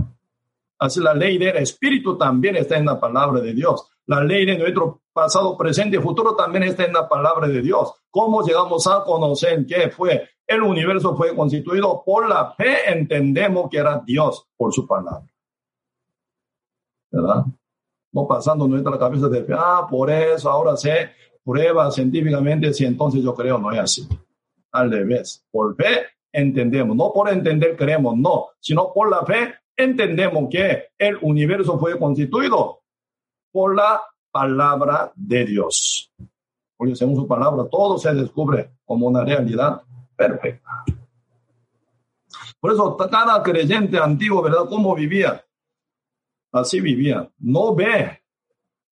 Así 0.79 1.01
la 1.01 1.14
ley 1.14 1.39
del 1.39 1.57
Espíritu 1.57 2.18
también 2.18 2.57
está 2.57 2.77
en 2.77 2.87
la 2.87 3.01
palabra 3.01 3.41
de 3.41 3.55
Dios. 3.55 3.89
La 4.07 4.22
ley 4.22 4.45
de 4.45 4.59
nuestro 4.59 5.03
pasado, 5.12 5.57
presente 5.57 5.97
y 5.97 6.01
futuro 6.01 6.37
también 6.37 6.64
está 6.64 6.85
en 6.85 6.93
la 6.93 7.09
palabra 7.09 7.49
de 7.49 7.62
Dios. 7.62 7.93
¿Cómo 8.11 8.43
llegamos 8.43 8.87
a 8.87 9.03
conocer 9.03 9.64
qué 9.66 9.89
fue? 9.89 10.29
El 10.47 10.62
universo 10.62 11.16
fue 11.16 11.35
constituido 11.35 12.03
por 12.05 12.29
la 12.29 12.53
fe, 12.53 12.93
entendemos 12.93 13.68
que 13.70 13.79
era 13.79 14.03
Dios 14.07 14.47
por 14.57 14.72
su 14.72 14.87
palabra. 14.87 15.27
¿Verdad? 17.11 17.45
No 18.12 18.27
pasando 18.29 18.68
nuestra 18.68 18.99
cabeza 18.99 19.29
de 19.29 19.43
fe, 19.43 19.55
ah, 19.57 19.87
por 19.91 20.11
eso 20.11 20.51
ahora 20.51 20.77
sé, 20.77 21.11
prueba 21.43 21.91
científicamente 21.91 22.72
si 22.72 22.85
entonces 22.85 23.22
yo 23.22 23.35
creo, 23.35 23.59
no 23.59 23.72
es 23.72 23.79
así. 23.79 24.09
Al 24.72 24.91
revés, 24.91 25.45
por 25.51 25.74
fe 25.74 26.07
entendemos, 26.31 26.95
no 26.97 27.12
por 27.12 27.31
entender 27.31 27.77
creemos, 27.77 28.16
no, 28.16 28.49
sino 28.61 28.93
por 28.93 29.11
la 29.11 29.24
fe 29.24 29.55
entendemos 29.77 30.49
que 30.51 30.91
el 30.99 31.18
universo 31.22 31.79
fue 31.79 31.99
constituido 31.99 32.81
por 33.53 33.74
la 33.74 34.03
palabra 34.31 35.12
de 35.14 35.45
Dios. 35.45 36.12
Porque 36.77 36.95
según 36.95 37.16
su 37.16 37.27
palabra 37.27 37.68
todo 37.70 37.99
se 37.99 38.12
descubre 38.14 38.70
como 38.85 39.07
una 39.07 39.24
realidad 39.24 39.83
perfecta. 40.14 40.85
Por 42.61 42.72
eso 42.72 42.97
cada 42.97 43.43
creyente 43.43 43.99
antiguo, 43.99 44.43
¿verdad? 44.43 44.66
¿Cómo 44.68 44.95
vivía? 44.95 45.45
Así 46.53 46.81
vivía. 46.81 47.31
No 47.39 47.74
ve, 47.74 48.22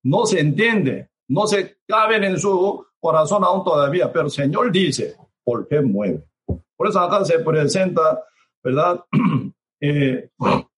no 0.02 0.26
se 0.26 0.40
entiende, 0.40 1.10
no 1.28 1.46
se 1.46 1.78
caben 1.86 2.24
en 2.24 2.38
su 2.38 2.86
corazón 2.98 3.44
aún 3.44 3.64
todavía, 3.64 4.12
pero 4.12 4.26
el 4.26 4.30
Señor 4.30 4.70
dice, 4.70 5.16
¿por 5.42 5.66
qué 5.68 5.80
mueve? 5.80 6.24
Por 6.76 6.88
eso 6.88 7.00
acá 7.00 7.24
se 7.24 7.38
presenta, 7.40 8.22
¿verdad? 8.62 9.04
eh, 9.86 10.30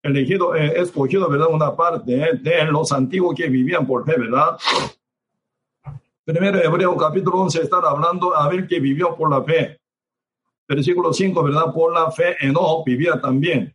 elegido, 0.02 0.56
eh, 0.56 0.80
escogido, 0.80 1.28
¿verdad? 1.28 1.48
Una 1.50 1.76
parte 1.76 2.12
de 2.12 2.64
los 2.64 2.90
antiguos 2.90 3.34
que 3.36 3.48
vivían 3.48 3.86
por 3.86 4.04
fe, 4.04 4.18
¿verdad? 4.18 4.58
Primero 6.24 6.58
Hebreo 6.58 6.96
capítulo 6.96 7.42
11 7.42 7.62
está 7.62 7.76
hablando 7.76 8.36
a 8.36 8.48
ver 8.48 8.66
que 8.66 8.80
vivió 8.80 9.14
por 9.14 9.30
la 9.30 9.44
fe. 9.44 9.78
Versículo 10.68 11.12
5, 11.12 11.40
¿verdad? 11.40 11.72
Por 11.72 11.94
la 11.94 12.10
fe 12.10 12.36
Enoch 12.40 12.84
vivía 12.84 13.20
también. 13.20 13.72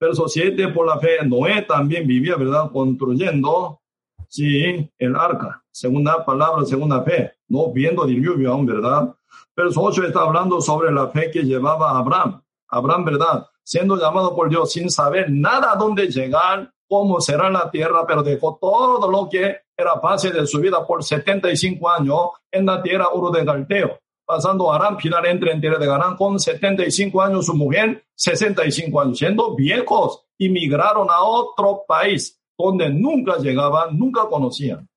Verso 0.00 0.26
7, 0.26 0.68
por 0.68 0.86
la 0.86 0.98
fe 0.98 1.24
Noé 1.24 1.62
también 1.62 2.06
vivía, 2.06 2.34
¿verdad? 2.34 2.72
Construyendo, 2.72 3.80
sí, 4.26 4.90
el 4.98 5.14
arca. 5.14 5.62
Segunda 5.70 6.24
palabra, 6.24 6.64
segunda 6.64 7.02
fe. 7.02 7.34
No 7.46 7.72
viendo 7.72 8.04
diluvio 8.04 8.52
aún, 8.52 8.66
¿verdad? 8.66 9.14
Verso 9.56 9.80
8 9.80 10.06
está 10.06 10.22
hablando 10.22 10.60
sobre 10.60 10.90
la 10.90 11.08
fe 11.08 11.30
que 11.30 11.42
llevaba 11.42 11.96
Abraham. 11.96 12.42
Abraham, 12.68 13.04
¿verdad? 13.04 13.46
Siendo 13.68 13.98
llamado 13.98 14.34
por 14.34 14.48
Dios 14.48 14.72
sin 14.72 14.88
saber 14.88 15.30
nada 15.30 15.72
a 15.72 15.76
dónde 15.76 16.06
llegar, 16.06 16.72
cómo 16.88 17.20
será 17.20 17.50
la 17.50 17.70
tierra, 17.70 18.06
pero 18.06 18.22
dejó 18.22 18.56
todo 18.58 19.10
lo 19.10 19.28
que 19.28 19.58
era 19.76 19.96
base 19.96 20.30
de 20.30 20.46
su 20.46 20.58
vida 20.58 20.86
por 20.86 21.04
75 21.04 21.90
años 21.90 22.30
en 22.50 22.64
la 22.64 22.82
tierra 22.82 23.12
Uru 23.12 23.30
de 23.30 23.44
Galteo. 23.44 23.98
Pasando 24.24 24.72
Aram, 24.72 24.96
final 24.96 25.26
entre 25.26 25.52
en 25.52 25.60
tierra 25.60 25.76
de 25.76 25.86
Garán 25.86 26.16
con 26.16 26.40
75 26.40 27.20
años, 27.20 27.44
su 27.44 27.52
mujer 27.52 28.06
65 28.14 29.02
años, 29.02 29.18
siendo 29.18 29.54
viejos, 29.54 30.24
emigraron 30.38 31.10
a 31.10 31.20
otro 31.20 31.84
país 31.86 32.40
donde 32.56 32.88
nunca 32.88 33.36
llegaban, 33.36 33.98
nunca 33.98 34.26
conocían. 34.30 34.88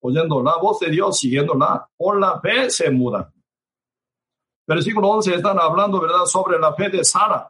Oyendo 0.00 0.42
la 0.42 0.56
voz 0.56 0.80
de 0.80 0.90
Dios, 0.90 1.20
siguiéndola, 1.20 1.88
por 1.96 2.18
la 2.18 2.40
fe 2.40 2.68
se 2.68 2.90
mudan. 2.90 3.32
Versículo 4.66 5.08
11 5.10 5.36
están 5.36 5.60
hablando, 5.60 6.00
¿verdad?, 6.00 6.24
sobre 6.24 6.58
la 6.58 6.74
fe 6.74 6.88
de 6.88 7.04
Sara. 7.04 7.48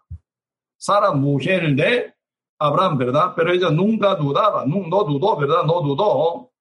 Sara, 0.78 1.12
mujer 1.12 1.74
de 1.74 2.14
Abraham, 2.58 2.96
¿verdad? 2.96 3.32
Pero 3.36 3.52
ella 3.52 3.70
nunca 3.70 4.14
dudaba, 4.14 4.64
no, 4.64 4.86
no 4.86 5.04
dudó, 5.04 5.36
¿verdad? 5.36 5.64
No 5.64 5.80
dudó, 5.80 6.52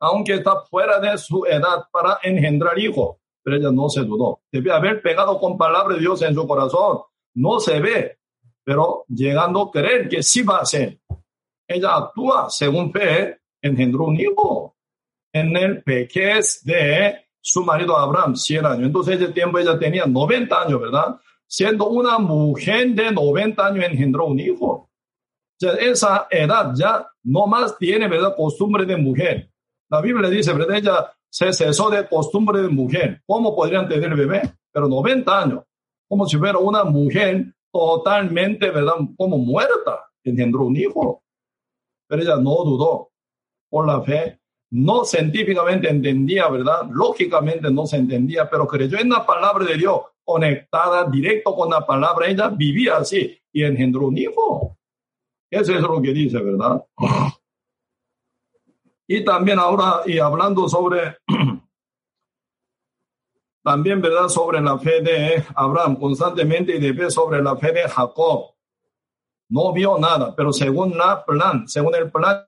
aunque 0.00 0.34
está 0.34 0.60
fuera 0.60 1.00
de 1.00 1.16
su 1.18 1.44
edad 1.46 1.86
para 1.90 2.18
engendrar 2.22 2.78
hijo. 2.78 3.20
Pero 3.42 3.56
ella 3.56 3.70
no 3.70 3.88
se 3.88 4.00
dudó. 4.02 4.40
Debe 4.50 4.72
haber 4.72 5.00
pegado 5.00 5.38
con 5.38 5.56
palabra 5.56 5.94
de 5.94 6.00
Dios 6.00 6.20
en 6.22 6.34
su 6.34 6.46
corazón. 6.46 7.00
No 7.34 7.60
se 7.60 7.80
ve, 7.80 8.18
pero 8.64 9.04
llegando 9.08 9.62
a 9.62 9.70
creer 9.70 10.08
que 10.08 10.22
sí 10.22 10.42
va 10.42 10.58
a 10.58 10.64
ser. 10.64 10.98
Ella 11.68 11.96
actúa 11.96 12.50
según 12.50 12.92
fe, 12.92 13.40
engendró 13.62 14.06
un 14.06 14.20
hijo 14.20 14.76
en 15.32 15.56
el 15.56 15.82
pequez 15.82 16.64
de 16.64 17.26
su 17.40 17.64
marido 17.64 17.96
Abraham, 17.96 18.34
100 18.34 18.66
años. 18.66 18.86
Entonces, 18.86 19.20
ese 19.20 19.32
tiempo 19.32 19.58
ella 19.58 19.78
tenía 19.78 20.06
90 20.06 20.62
años, 20.62 20.80
¿verdad? 20.80 21.20
Siendo 21.48 21.88
una 21.88 22.18
mujer 22.18 22.88
de 22.94 23.12
90 23.12 23.66
años 23.66 23.84
engendró 23.84 24.26
un 24.26 24.40
hijo. 24.40 24.90
Sea, 25.58 25.72
esa 25.72 26.26
edad 26.30 26.72
ya 26.74 27.08
no 27.22 27.46
más 27.46 27.78
tiene, 27.78 28.08
¿verdad? 28.08 28.34
Costumbre 28.36 28.84
de 28.84 28.96
mujer. 28.96 29.50
La 29.88 30.00
Biblia 30.00 30.28
dice, 30.28 30.52
¿verdad? 30.52 30.76
Ella 30.76 31.12
se 31.30 31.52
cesó 31.52 31.88
de 31.88 32.06
costumbre 32.06 32.60
de 32.62 32.68
mujer. 32.68 33.22
¿Cómo 33.26 33.54
podrían 33.54 33.88
tener 33.88 34.14
bebé? 34.14 34.42
Pero 34.72 34.88
90 34.88 35.42
años. 35.42 35.64
Como 36.08 36.26
si 36.26 36.36
fuera 36.36 36.58
una 36.58 36.84
mujer 36.84 37.54
totalmente, 37.72 38.70
¿verdad? 38.70 38.94
Como 39.16 39.38
muerta. 39.38 40.04
Engendró 40.24 40.66
un 40.66 40.76
hijo. 40.76 41.22
Pero 42.08 42.22
ella 42.22 42.36
no 42.36 42.64
dudó 42.64 43.10
por 43.68 43.86
la 43.86 44.02
fe 44.02 44.40
no 44.70 45.04
científicamente 45.04 45.88
entendía, 45.88 46.48
¿verdad? 46.48 46.88
Lógicamente 46.90 47.70
no 47.70 47.86
se 47.86 47.96
entendía, 47.96 48.50
pero 48.50 48.66
creyó 48.66 48.98
en 48.98 49.10
la 49.10 49.24
palabra 49.24 49.64
de 49.64 49.76
Dios, 49.76 50.00
conectada 50.26 51.08
directo 51.08 51.54
con 51.54 51.70
la 51.70 51.86
palabra. 51.86 52.26
Ella 52.26 52.48
vivía 52.48 52.96
así 52.96 53.40
y 53.52 53.62
engendró 53.62 54.08
un 54.08 54.18
hijo. 54.18 54.76
Eso 55.48 55.72
es 55.72 55.80
lo 55.80 56.02
que 56.02 56.12
dice, 56.12 56.40
¿verdad? 56.40 56.84
Y 59.06 59.24
también 59.24 59.60
ahora, 59.60 60.00
y 60.04 60.18
hablando 60.18 60.68
sobre, 60.68 61.18
también, 63.64 64.02
¿verdad? 64.02 64.28
Sobre 64.28 64.60
la 64.60 64.76
fe 64.78 65.00
de 65.00 65.44
Abraham, 65.54 65.96
constantemente 65.96 66.74
y 66.74 66.80
de 66.80 67.10
sobre 67.10 67.40
la 67.40 67.56
fe 67.56 67.72
de 67.72 67.88
Jacob. 67.88 68.50
No 69.48 69.72
vio 69.72 69.96
nada, 69.96 70.34
pero 70.34 70.52
según 70.52 70.98
la 70.98 71.24
plan, 71.24 71.68
según 71.68 71.94
el 71.94 72.10
plan 72.10 72.44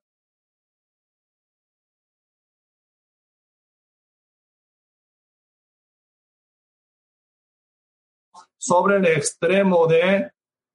sobre 8.59 8.97
el 8.97 9.07
extremo 9.07 9.87
de 9.87 10.31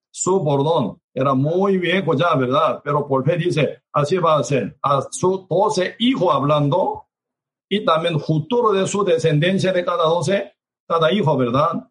su 0.10 0.40
bordón. 0.40 1.00
Era 1.14 1.34
muy 1.34 1.78
viejo 1.78 2.16
ya, 2.16 2.34
¿verdad? 2.36 2.82
Pero 2.84 3.08
por 3.08 3.24
fe 3.24 3.38
dice, 3.38 3.84
así 3.92 4.18
va 4.18 4.38
a 4.38 4.44
ser. 4.44 4.78
A 4.82 5.02
su 5.12 5.46
doce 5.50 5.96
hijo 6.00 6.32
hablando 6.32 7.06
y 7.70 7.86
también 7.86 8.20
futuro 8.20 8.72
de 8.72 8.88
su 8.88 9.04
descendencia 9.04 9.72
de 9.72 9.86
cada 9.86 10.04
doce, 10.04 10.54
cada 10.88 11.12
hijo, 11.12 11.36
¿verdad? 11.38 11.88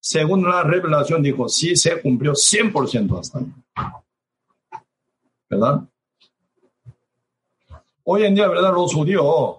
Según 0.00 0.48
la 0.48 0.62
revelación 0.62 1.22
dijo, 1.22 1.48
sí 1.48 1.76
se 1.76 2.00
cumplió 2.00 2.32
100% 2.32 3.20
hasta 3.20 3.40
¿Verdad? 5.48 5.80
Hoy 8.04 8.24
en 8.24 8.34
día, 8.34 8.48
¿verdad? 8.48 8.72
Los 8.72 8.94
judíos, 8.94 9.58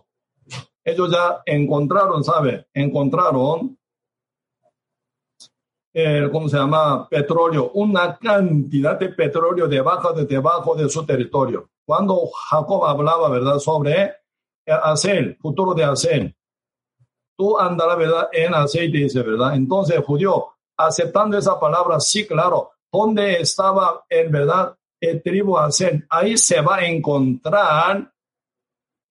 ellos 0.84 1.12
ya 1.12 1.42
encontraron, 1.46 2.24
¿sabe? 2.24 2.68
Encontraron 2.74 3.78
eh, 5.94 6.30
¿cómo 6.32 6.48
se 6.48 6.58
llama? 6.58 7.08
Petróleo, 7.10 7.72
una 7.74 8.18
cantidad 8.18 8.98
de 8.98 9.10
petróleo 9.10 9.68
debajo 9.68 10.14
de, 10.14 10.26
debajo 10.26 10.76
de 10.76 10.90
su 10.90 11.06
territorio. 11.06 11.70
Cuando 11.86 12.28
Jacob 12.50 12.86
hablaba, 12.86 13.30
¿verdad?, 13.30 13.60
sobre 13.60 14.14
hacer, 14.66 15.38
futuro 15.42 15.74
de 15.74 15.84
hacer, 15.84 16.36
tú 17.38 17.60
andarás, 17.60 17.98
¿verdad?, 17.98 18.30
en 18.32 18.54
aceite, 18.54 19.00
dice, 19.00 19.22
¿verdad? 19.22 19.56
Entonces, 19.56 20.00
judío, 20.06 20.48
aceptando 20.78 21.38
esa 21.38 21.60
palabra, 21.60 22.00
sí, 22.00 22.26
claro, 22.26 22.72
¿dónde 22.92 23.42
estaba, 23.42 24.06
en 24.10 24.32
verdad, 24.32 24.76
el 25.00 25.22
tribu 25.22 25.58
hacer? 25.58 26.06
Ahí 26.10 26.38
se 26.38 26.62
va 26.62 26.78
a 26.78 26.86
encontrar 26.86 28.12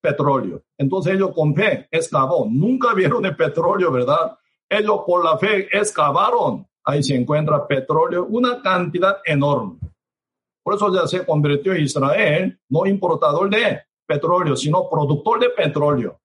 petróleo. 0.01 0.63
Entonces 0.79 1.15
ellos 1.15 1.33
con 1.35 1.55
fe 1.55 1.89
excavó. 1.91 2.47
Nunca 2.51 2.95
vieron 2.95 3.27
el 3.27 3.37
petróleo, 3.37 3.93
¿verdad? 3.93 4.39
Ellos 4.69 5.03
por 5.07 5.25
la 5.25 5.37
fe 5.37 5.69
excavaron 5.71 6.67
ahí 6.85 7.03
se 7.03 7.15
encuentra 7.15 7.67
petróleo, 7.67 8.27
una 8.27 8.61
cantidad 8.63 9.19
enorme. 9.25 9.79
Por 10.63 10.75
eso 10.75 10.95
ya 10.95 11.07
se 11.07 11.25
convirtió 11.25 11.75
Israel 11.75 12.59
no 12.69 12.87
importador 12.87 13.51
de 13.51 13.83
petróleo, 14.07 14.57
sino 14.57 14.89
productor 14.89 15.41
de 15.41 15.51
petróleo. 15.51 16.21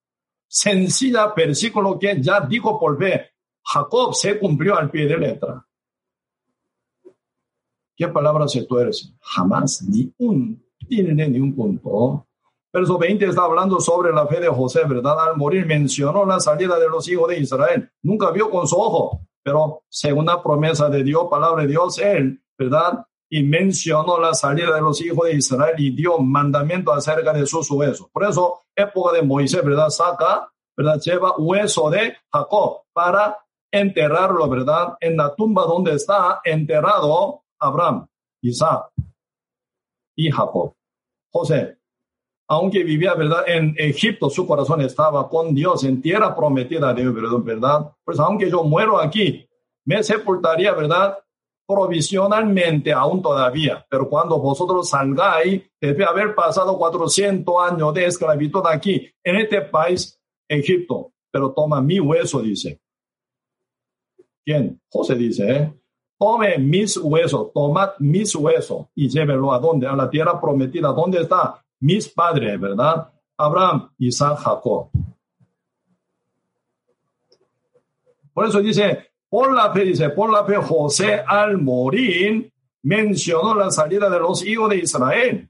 Sencilla 0.48 1.34
versículo 1.36 1.98
que 1.98 2.22
ya 2.22 2.42
dijo 2.42 2.80
por 2.80 2.98
fe, 2.98 3.32
Jacob 3.64 4.14
se 4.14 4.38
cumplió 4.38 4.78
al 4.78 4.92
pie 4.92 5.08
de 5.08 5.18
letra. 5.18 5.66
¿Qué 7.96 8.08
palabra 8.10 8.48
se 8.48 8.64
tuerce? 8.64 9.14
Jamás, 9.22 9.82
ni 9.84 10.14
un 10.18 10.62
tilde, 10.88 11.30
ni 11.30 11.40
un 11.40 11.56
punto. 11.56 12.28
Verso 12.72 12.98
20 12.98 13.26
está 13.26 13.44
hablando 13.44 13.80
sobre 13.80 14.12
la 14.12 14.28
fe 14.28 14.42
de 14.42 14.50
José, 14.50 14.82
¿verdad? 14.86 15.30
Al 15.30 15.38
morir 15.38 15.66
mencionó 15.66 16.26
la 16.26 16.42
salida 16.42 16.78
de 16.78 16.90
los 16.90 17.08
hijos 17.08 17.30
de 17.30 17.40
Israel. 17.40 17.90
Nunca 18.04 18.32
vio 18.32 18.50
con 18.50 18.68
su 18.68 18.76
ojo, 18.76 19.22
pero 19.46 19.84
según 19.88 20.26
la 20.26 20.42
promesa 20.42 20.90
de 20.90 21.04
Dios, 21.04 21.28
palabra 21.30 21.62
de 21.62 21.70
Dios, 21.70 22.00
él, 22.00 22.42
¿verdad? 22.58 23.06
y 23.30 23.44
mencionó 23.44 24.20
la 24.20 24.34
salida 24.34 24.74
de 24.74 24.82
los 24.82 25.02
hijos 25.02 25.28
de 25.28 25.36
Israel 25.36 25.76
y 25.78 25.96
dio 25.96 26.18
mandamiento 26.20 26.94
acerca 26.94 27.34
de 27.34 27.46
sus 27.46 27.70
huesos. 27.70 28.08
Por 28.12 28.24
eso, 28.24 28.62
época 28.76 29.14
de 29.14 29.24
Moisés, 29.24 29.64
¿verdad? 29.64 29.90
Saca, 29.90 30.52
¿verdad? 30.78 31.00
Lleva 31.02 31.36
hueso 31.38 31.90
de 31.90 32.16
Jacob 32.32 32.84
para 32.94 33.38
enterrarlo, 33.72 34.48
¿verdad? 34.48 34.96
En 35.00 35.18
la 35.18 35.36
tumba 35.36 35.64
donde 35.64 35.94
está 35.94 36.40
enterrado 36.44 37.44
Abraham, 37.60 38.08
Isaac 38.42 38.90
y 40.16 40.32
Jacob. 40.32 40.74
José, 41.32 41.78
aunque 42.48 42.84
vivía, 42.84 43.14
¿verdad? 43.16 43.44
En 43.48 43.76
Egipto, 43.78 44.30
su 44.30 44.46
corazón 44.46 44.82
estaba 44.82 45.28
con 45.30 45.54
Dios, 45.54 45.84
en 45.84 46.02
tierra 46.02 46.36
prometida 46.36 46.94
de 46.94 47.10
¿verdad? 47.10 47.92
Pues 48.04 48.20
aunque 48.20 48.50
yo 48.50 48.64
muero 48.64 49.00
aquí, 49.00 49.48
me 49.86 50.04
sepultaría, 50.04 50.74
¿verdad? 50.74 51.18
provisionalmente 51.68 52.92
aún 52.94 53.22
todavía, 53.22 53.86
pero 53.90 54.08
cuando 54.08 54.40
vosotros 54.40 54.90
salgáis, 54.90 55.64
debe 55.82 56.06
haber 56.06 56.36
pasado 56.36 56.78
400 56.78 57.56
años 57.72 57.94
de 57.94 58.06
esclavitud 58.06 58.62
aquí, 58.68 59.10
en 59.24 59.36
este 59.38 59.62
país, 59.62 60.20
Egipto, 60.48 61.14
pero 61.32 61.52
toma 61.54 61.82
mi 61.82 62.00
hueso, 62.00 62.42
dice. 62.42 62.80
¿Quién? 64.46 64.80
José 64.92 65.16
dice, 65.16 65.52
¿eh? 65.52 65.74
Tome 66.20 66.58
mis 66.60 66.98
huesos, 66.98 67.52
tomad 67.52 67.90
mis 68.00 68.34
huesos 68.36 68.88
y 68.96 69.10
llévelo 69.10 69.52
a 69.52 69.60
dónde? 69.60 69.88
A 69.88 69.96
la 69.96 70.10
tierra 70.10 70.40
prometida. 70.40 70.90
¿Dónde 70.90 71.22
está? 71.22 71.65
Mis 71.80 72.08
padres, 72.10 72.60
¿verdad? 72.60 73.12
Abraham, 73.38 73.92
Isaac, 73.98 74.40
Jacob. 74.40 74.90
Por 78.34 78.48
eso 78.48 78.60
dice, 78.60 79.12
por 79.30 79.54
la 79.54 79.72
fe, 79.72 79.86
dice, 79.86 80.10
por 80.10 80.32
la 80.32 80.46
fe 80.46 80.56
José 80.58 81.24
al 81.26 81.58
morir 81.58 82.52
mencionó 82.84 83.56
la 83.56 83.72
salida 83.72 84.10
de 84.10 84.20
los 84.20 84.46
hijos 84.46 84.70
de 84.70 84.78
Israel 84.78 85.50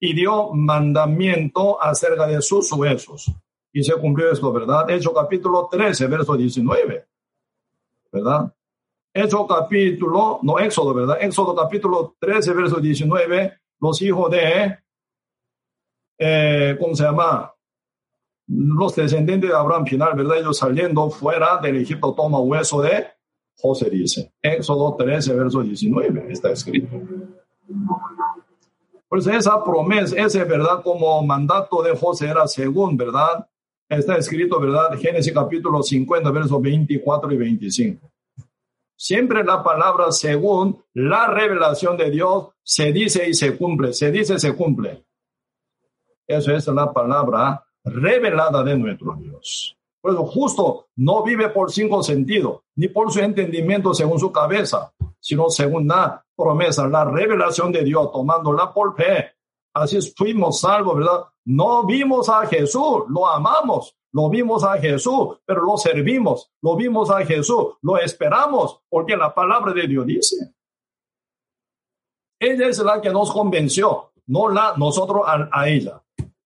y 0.00 0.14
dio 0.14 0.52
mandamiento 0.52 1.80
acerca 1.80 2.26
de 2.26 2.42
sus 2.42 2.72
huesos. 2.72 3.30
Y 3.72 3.82
se 3.82 3.94
cumplió 3.94 4.30
esto, 4.30 4.52
¿verdad? 4.52 4.88
Hecho 4.90 5.12
capítulo 5.12 5.68
13, 5.70 6.06
verso 6.06 6.36
19. 6.36 7.06
¿Verdad? 8.12 8.52
Hecho 9.12 9.46
capítulo, 9.46 10.40
no 10.42 10.58
Éxodo, 10.58 10.92
¿verdad? 10.94 11.18
Éxodo 11.20 11.54
capítulo 11.54 12.16
13, 12.18 12.52
verso 12.52 12.76
19, 12.80 13.52
los 13.80 14.02
hijos 14.02 14.30
de, 14.30 14.78
eh, 16.18 16.76
¿cómo 16.80 16.94
se 16.94 17.04
llama? 17.04 17.52
Los 18.46 18.94
descendientes 18.94 19.50
de 19.50 19.56
Abraham 19.56 19.86
final, 19.86 20.14
¿verdad? 20.14 20.38
Ellos 20.38 20.58
saliendo 20.58 21.08
fuera 21.10 21.58
del 21.58 21.76
Egipto 21.76 22.14
toma 22.14 22.40
hueso 22.40 22.82
de 22.82 23.06
José 23.56 23.88
dice. 23.90 24.32
Éxodo 24.42 24.94
13, 24.96 25.34
verso 25.34 25.62
19, 25.62 26.26
está 26.30 26.50
escrito. 26.50 26.88
Pues 29.08 29.26
esa 29.26 29.62
promesa, 29.62 30.16
ese 30.16 30.44
verdad 30.44 30.82
como 30.82 31.22
mandato 31.24 31.82
de 31.82 31.96
José 31.96 32.28
era 32.28 32.46
según, 32.46 32.96
¿verdad? 32.96 33.46
Está 33.88 34.16
escrito, 34.16 34.58
¿verdad? 34.58 34.98
Génesis 34.98 35.32
capítulo 35.32 35.82
50, 35.82 36.30
versos 36.30 36.60
24 36.60 37.32
y 37.32 37.36
25. 37.36 38.10
Siempre 38.96 39.44
la 39.44 39.62
palabra 39.62 40.10
según 40.12 40.82
la 40.94 41.26
revelación 41.26 41.96
de 41.96 42.10
Dios 42.10 42.48
se 42.62 42.92
dice 42.92 43.28
y 43.28 43.34
se 43.34 43.56
cumple, 43.56 43.92
se 43.92 44.10
dice 44.10 44.38
se 44.38 44.54
cumple. 44.54 45.04
Eso 46.26 46.52
es 46.54 46.66
la 46.68 46.92
palabra 46.92 47.64
revelada 47.84 48.62
de 48.62 48.76
nuestro 48.76 49.14
Dios. 49.14 49.76
Por 50.00 50.12
eso 50.12 50.26
justo 50.26 50.88
no 50.96 51.22
vive 51.22 51.48
por 51.48 51.72
cinco 51.72 52.02
sentidos, 52.02 52.60
ni 52.76 52.88
por 52.88 53.10
su 53.10 53.20
entendimiento 53.20 53.94
según 53.94 54.18
su 54.18 54.30
cabeza, 54.30 54.92
sino 55.18 55.48
según 55.48 55.88
la 55.88 56.22
promesa, 56.36 56.86
la 56.86 57.04
revelación 57.06 57.72
de 57.72 57.84
Dios, 57.84 58.12
tomándola 58.12 58.72
por 58.72 58.94
fe. 58.94 59.32
Así 59.74 59.98
fuimos 60.14 60.60
salvos, 60.60 60.96
¿verdad? 60.96 61.24
No 61.46 61.84
vimos 61.84 62.28
a 62.28 62.46
Jesús, 62.46 63.04
lo 63.08 63.26
amamos, 63.26 63.96
lo 64.12 64.28
vimos 64.28 64.62
a 64.62 64.78
Jesús, 64.78 65.38
pero 65.44 65.62
lo 65.62 65.76
servimos, 65.76 66.52
lo 66.62 66.76
vimos 66.76 67.10
a 67.10 67.24
Jesús, 67.24 67.74
lo 67.82 67.96
esperamos, 67.98 68.80
porque 68.88 69.16
la 69.16 69.34
palabra 69.34 69.72
de 69.72 69.86
Dios 69.88 70.06
dice. 70.06 70.54
Ella 72.38 72.68
es 72.68 72.78
la 72.78 73.00
que 73.00 73.10
nos 73.10 73.32
convenció, 73.32 74.12
no 74.26 74.48
la 74.48 74.74
nosotros 74.76 75.22
a, 75.26 75.48
a 75.50 75.68
ella. 75.68 76.03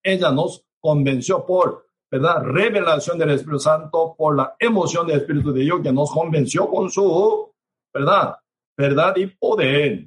Ella 0.09 0.31
nos 0.31 0.65
convenció 0.81 1.45
por 1.45 1.89
¿verdad? 2.11 2.43
Revelación 2.43 3.19
del 3.19 3.31
Espíritu 3.31 3.61
Santo 3.61 4.15
por 4.17 4.37
la 4.37 4.57
emoción 4.59 5.07
del 5.07 5.21
Espíritu 5.21 5.53
de 5.53 5.63
Dios 5.63 5.81
que 5.83 5.93
nos 5.93 6.11
convenció 6.11 6.69
con 6.69 6.91
su, 6.91 7.53
¿verdad? 7.93 8.37
Verdad 8.77 9.17
y 9.17 9.27
poder. 9.27 10.07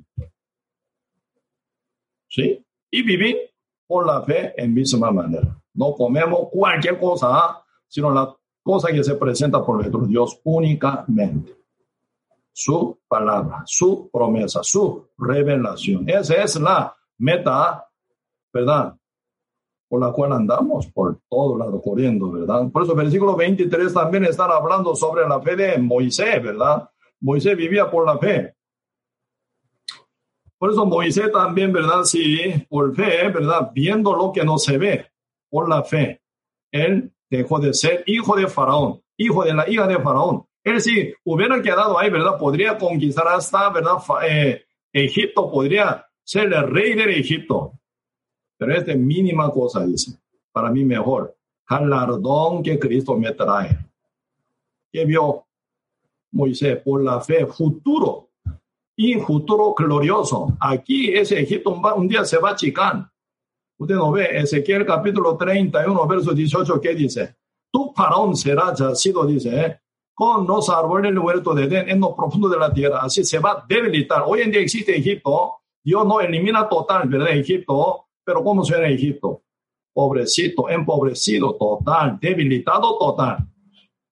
¿Sí? 2.27 2.65
Y 2.89 3.03
vivir 3.03 3.37
por 3.85 4.07
la 4.07 4.21
fe 4.23 4.53
en 4.57 4.73
misma 4.73 5.11
manera. 5.11 5.55
No 5.73 5.93
comemos 5.93 6.49
cualquier 6.51 6.97
cosa, 6.99 7.63
sino 7.87 8.11
la 8.11 8.35
cosa 8.63 8.91
que 8.91 9.03
se 9.03 9.15
presenta 9.15 9.63
por 9.63 9.77
nuestro 9.77 10.05
Dios 10.05 10.39
únicamente. 10.43 11.55
Su 12.53 12.99
palabra, 13.07 13.63
su 13.65 14.09
promesa, 14.11 14.61
su 14.63 15.09
revelación. 15.17 16.09
Esa 16.09 16.35
es 16.43 16.59
la 16.59 16.95
meta, 17.17 17.87
¿verdad? 18.51 18.95
Por 19.91 19.99
la 19.99 20.13
cual 20.13 20.31
andamos 20.31 20.87
por 20.87 21.19
todo 21.29 21.57
lado 21.57 21.81
corriendo, 21.81 22.31
¿verdad? 22.31 22.69
Por 22.71 22.83
eso 22.83 22.95
versículo 22.95 23.35
23 23.35 23.93
también 23.93 24.23
están 24.23 24.49
hablando 24.49 24.95
sobre 24.95 25.27
la 25.27 25.41
fe 25.41 25.57
de 25.57 25.77
Moisés, 25.79 26.41
¿verdad? 26.41 26.89
Moisés 27.19 27.57
vivía 27.57 27.91
por 27.91 28.05
la 28.05 28.17
fe. 28.17 28.55
Por 30.57 30.71
eso 30.71 30.85
Moisés 30.85 31.29
también, 31.33 31.73
¿verdad? 31.73 32.05
Sí, 32.05 32.39
por 32.69 32.95
fe, 32.95 33.27
¿verdad? 33.27 33.69
Viendo 33.73 34.15
lo 34.15 34.31
que 34.31 34.45
no 34.45 34.57
se 34.57 34.77
ve, 34.77 35.11
por 35.49 35.67
la 35.67 35.83
fe. 35.83 36.21
Él 36.71 37.11
dejó 37.29 37.59
de 37.59 37.73
ser 37.73 38.05
hijo 38.05 38.37
de 38.37 38.47
Faraón, 38.47 39.01
hijo 39.17 39.43
de 39.43 39.53
la 39.53 39.69
hija 39.69 39.87
de 39.87 39.99
Faraón. 39.99 40.45
Él 40.63 40.79
sí 40.79 41.13
hubiera 41.25 41.61
quedado 41.61 41.99
ahí, 41.99 42.09
¿verdad? 42.09 42.37
Podría 42.39 42.77
conquistar 42.77 43.27
hasta, 43.27 43.69
¿verdad? 43.71 43.97
Eh, 44.25 44.63
Egipto, 44.93 45.51
podría 45.51 46.07
ser 46.23 46.45
el 46.45 46.69
rey 46.69 46.93
de 46.93 47.19
Egipto. 47.19 47.73
Pero 48.61 48.75
es 48.75 48.85
de 48.85 48.95
mínima 48.95 49.49
cosa, 49.49 49.83
dice. 49.83 50.11
Para 50.51 50.69
mí 50.69 50.85
mejor. 50.85 51.35
Galardón 51.67 52.61
que 52.61 52.77
Cristo 52.77 53.17
me 53.17 53.31
trae. 53.31 53.75
¿Qué 54.91 55.03
vio 55.03 55.45
Moisés? 56.31 56.77
Por 56.83 57.03
la 57.03 57.19
fe, 57.21 57.47
futuro. 57.47 58.29
Y 58.95 59.15
futuro 59.15 59.73
glorioso. 59.73 60.55
Aquí 60.59 61.11
ese 61.11 61.39
Egipto 61.39 61.71
un 61.95 62.07
día 62.07 62.23
se 62.23 62.37
va 62.37 62.51
a 62.51 62.55
chicar. 62.55 63.09
Usted 63.79 63.95
no 63.95 64.11
ve, 64.11 64.29
Ezequiel 64.31 64.85
capítulo 64.85 65.35
31, 65.35 66.05
verso 66.05 66.31
18, 66.31 66.79
¿qué 66.79 66.93
dice? 66.93 67.35
Tu 67.71 67.91
faraón 67.95 68.35
será 68.35 68.75
yacido, 68.75 69.25
dice, 69.25 69.59
¿eh? 69.59 69.79
con 70.13 70.45
los 70.45 70.69
árboles 70.69 71.17
huerto 71.17 71.55
de 71.55 71.63
Edén 71.63 71.89
en 71.89 71.99
lo 71.99 72.15
profundo 72.15 72.47
de 72.47 72.59
la 72.59 72.71
tierra. 72.71 72.99
Así 73.01 73.23
se 73.23 73.39
va 73.39 73.53
a 73.53 73.65
debilitar. 73.67 74.21
Hoy 74.23 74.41
en 74.41 74.51
día 74.51 74.61
existe 74.61 74.95
Egipto. 74.95 75.55
Dios 75.83 76.05
no 76.05 76.21
elimina 76.21 76.69
total, 76.69 77.09
¿verdad? 77.09 77.31
Egipto, 77.31 78.05
pero 78.31 78.45
¿cómo 78.45 78.63
será 78.63 78.87
Egipto? 78.87 79.43
Pobrecito, 79.93 80.69
empobrecido 80.69 81.57
total, 81.57 82.17
debilitado 82.17 82.97
total. 82.97 83.39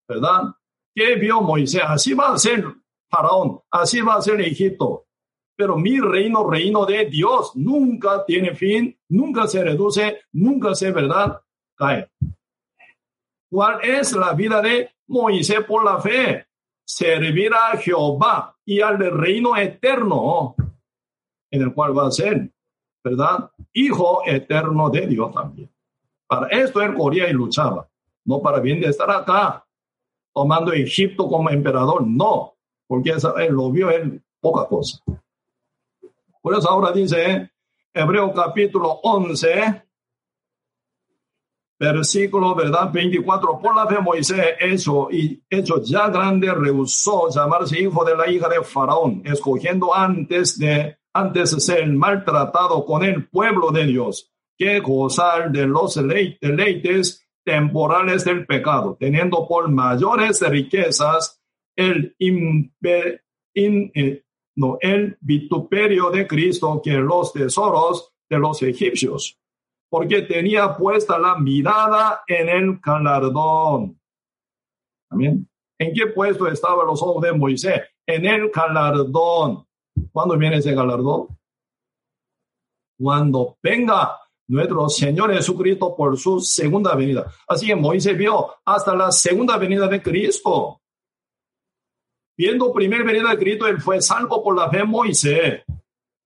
¿Verdad? 0.05 0.55
¿Qué 0.93 1.15
vio 1.15 1.39
Moisés? 1.39 1.83
Así 1.87 2.13
va 2.13 2.33
a 2.33 2.37
ser 2.37 2.65
Faraón, 3.09 3.61
así 3.71 4.01
va 4.01 4.15
a 4.15 4.21
ser 4.21 4.41
Egipto. 4.41 5.05
Pero 5.55 5.77
mi 5.77 6.01
reino, 6.01 6.49
reino 6.49 6.85
de 6.85 7.05
Dios, 7.05 7.55
nunca 7.55 8.25
tiene 8.25 8.53
fin, 8.55 8.93
nunca 9.07 9.47
se 9.47 9.63
reduce, 9.63 10.19
nunca 10.33 10.75
se, 10.75 10.91
¿verdad? 10.91 11.39
Cae. 11.77 12.11
¿Cuál 13.49 13.79
es 13.85 14.11
la 14.11 14.33
vida 14.33 14.61
de 14.61 14.89
Moisés 15.07 15.63
por 15.63 15.85
la 15.85 16.01
fe? 16.01 16.45
Servir 16.85 17.53
a 17.53 17.77
Jehová 17.77 18.53
y 18.65 18.81
al 18.81 18.97
reino 18.97 19.55
eterno 19.55 20.55
en 21.49 21.61
el 21.61 21.73
cual 21.73 21.97
va 21.97 22.07
a 22.07 22.11
ser 22.11 22.51
¿verdad? 23.03 23.51
Hijo 23.73 24.21
eterno 24.25 24.89
de 24.89 25.07
Dios 25.07 25.31
también. 25.31 25.69
Para 26.27 26.47
esto 26.47 26.81
él 26.81 26.93
corría 26.93 27.27
y 27.29 27.33
luchaba, 27.33 27.87
no 28.25 28.41
para 28.41 28.59
bien 28.59 28.79
de 28.79 28.87
estar 28.87 29.09
acá, 29.09 29.65
tomando 30.33 30.71
Egipto 30.71 31.27
como 31.27 31.49
emperador, 31.49 32.05
no, 32.05 32.53
porque 32.87 33.11
él 33.11 33.53
lo 33.53 33.71
vio 33.71 33.89
en 33.91 34.23
poca 34.39 34.67
cosa. 34.67 35.01
Por 36.41 36.55
eso 36.55 36.69
ahora 36.69 36.91
dice, 36.91 37.51
Hebreo 37.93 38.31
capítulo 38.31 38.99
11, 39.03 39.83
versículo, 41.79 42.53
¿verdad? 42.53 42.91
24, 42.91 43.59
por 43.59 43.75
la 43.75 43.87
fe 43.87 43.99
Moisés, 43.99 44.55
hecho, 44.59 45.09
y 45.09 45.41
hecho 45.49 45.81
ya 45.81 46.09
grande, 46.09 46.53
rehusó 46.53 47.29
llamarse 47.29 47.79
hijo 47.81 48.05
de 48.05 48.15
la 48.15 48.29
hija 48.29 48.47
de 48.47 48.61
Faraón, 48.63 49.23
escogiendo 49.25 49.95
antes 49.95 50.59
de 50.59 50.98
antes 51.13 51.51
ser 51.63 51.87
maltratado 51.87 52.85
con 52.85 53.03
el 53.03 53.27
pueblo 53.27 53.71
de 53.71 53.85
Dios 53.85 54.31
que 54.57 54.79
gozar 54.79 55.51
de 55.51 55.65
los 55.65 55.95
deleites 55.95 57.27
temporales 57.45 58.25
del 58.25 58.45
pecado, 58.45 58.97
teniendo 58.99 59.47
por 59.47 59.69
mayores 59.69 60.41
riquezas 60.41 61.41
el, 61.75 62.15
eh, 62.19 64.23
no 64.55 64.77
el 64.81 65.17
vituperio 65.21 66.11
de 66.11 66.27
Cristo 66.27 66.81
que 66.83 66.91
los 66.91 67.31
tesoros 67.31 68.13
de 68.29 68.37
los 68.37 68.61
egipcios, 68.61 69.39
porque 69.89 70.23
tenía 70.23 70.75
puesta 70.75 71.17
la 71.17 71.37
mirada 71.37 72.21
en 72.27 72.49
el 72.49 72.79
galardón. 72.79 73.99
Amén. 75.09 75.49
¿En 75.79 75.93
qué 75.93 76.07
puesto 76.07 76.47
estaban 76.47 76.85
los 76.85 77.01
ojos 77.01 77.23
de 77.23 77.31
Moisés? 77.31 77.81
En 78.05 78.25
el 78.25 78.49
galardón. 78.49 79.65
¿Cuándo 80.11 80.37
viene 80.37 80.57
ese 80.57 80.73
galardón? 80.73 81.27
Cuando 82.97 83.57
venga 83.61 84.19
nuestro 84.49 84.89
Señor 84.89 85.33
Jesucristo 85.33 85.95
por 85.95 86.17
su 86.17 86.39
segunda 86.39 86.95
venida. 86.95 87.31
Así 87.47 87.67
que 87.67 87.75
Moisés 87.75 88.17
vio 88.17 88.55
hasta 88.65 88.95
la 88.95 89.11
segunda 89.11 89.57
venida 89.57 89.87
de 89.87 90.01
Cristo. 90.01 90.81
Viendo 92.35 92.73
primera 92.73 93.03
venida 93.03 93.29
de 93.29 93.37
Cristo, 93.37 93.67
él 93.67 93.79
fue 93.79 94.01
salvo 94.01 94.43
por 94.43 94.55
la 94.55 94.69
fe 94.69 94.83
Moisés, 94.83 95.63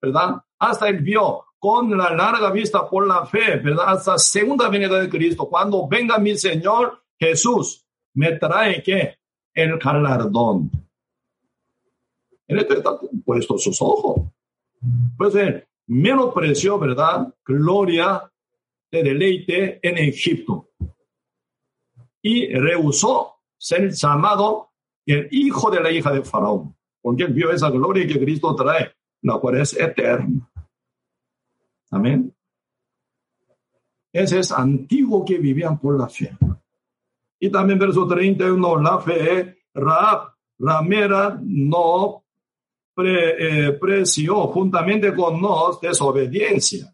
¿verdad? 0.01 0.41
Hasta 0.59 0.87
él 0.87 0.99
vio 0.99 1.43
con 1.59 1.97
la 1.97 2.13
larga 2.13 2.51
vista 2.51 2.87
por 2.89 3.07
la 3.07 3.25
fe, 3.25 3.57
¿verdad? 3.57 3.85
Hasta 3.89 4.17
segunda 4.17 4.69
venida 4.69 4.99
de 4.99 5.09
Cristo. 5.09 5.47
Cuando 5.49 5.87
venga 5.87 6.17
mi 6.17 6.37
Señor 6.37 7.03
Jesús, 7.19 7.85
me 8.15 8.33
trae 8.33 8.81
que 8.83 9.17
el 9.53 9.77
galardón. 9.77 10.71
En 12.47 12.57
esto 12.57 12.73
está 12.73 12.99
puesto 13.25 13.57
sus 13.57 13.81
ojos. 13.81 14.27
Pues 15.17 15.35
él 15.35 15.65
menospreció, 15.87 16.79
¿verdad? 16.79 17.33
Gloria 17.45 18.31
de 18.91 19.03
deleite 19.03 19.79
en 19.81 19.97
Egipto. 19.97 20.69
Y 22.21 22.53
rehusó 22.53 23.35
ser 23.57 23.91
llamado 23.91 24.69
el 25.05 25.27
hijo 25.31 25.69
de 25.71 25.81
la 25.81 25.91
hija 25.91 26.11
de 26.11 26.23
Faraón, 26.23 26.75
porque 27.01 27.23
él 27.23 27.33
vio 27.33 27.51
esa 27.51 27.69
gloria 27.69 28.07
que 28.07 28.19
Cristo 28.19 28.55
trae, 28.55 28.93
la 29.21 29.37
cual 29.39 29.57
es 29.57 29.73
eterna. 29.77 30.49
Amén. 31.91 32.33
Ese 34.11 34.39
es 34.39 34.51
antiguo 34.51 35.25
que 35.25 35.37
vivían 35.37 35.79
por 35.79 35.97
la 35.97 36.07
fe. 36.07 36.35
Y 37.39 37.49
también 37.49 37.79
verso 37.79 38.07
31, 38.07 38.79
la 38.79 38.99
fe, 38.99 39.57
Raab, 39.73 40.33
ramera, 40.59 41.37
no 41.41 42.22
pre, 42.93 43.67
eh, 43.67 43.71
preció 43.73 44.47
juntamente 44.47 45.13
con 45.13 45.41
nos 45.41 45.79
desobediencia, 45.81 46.93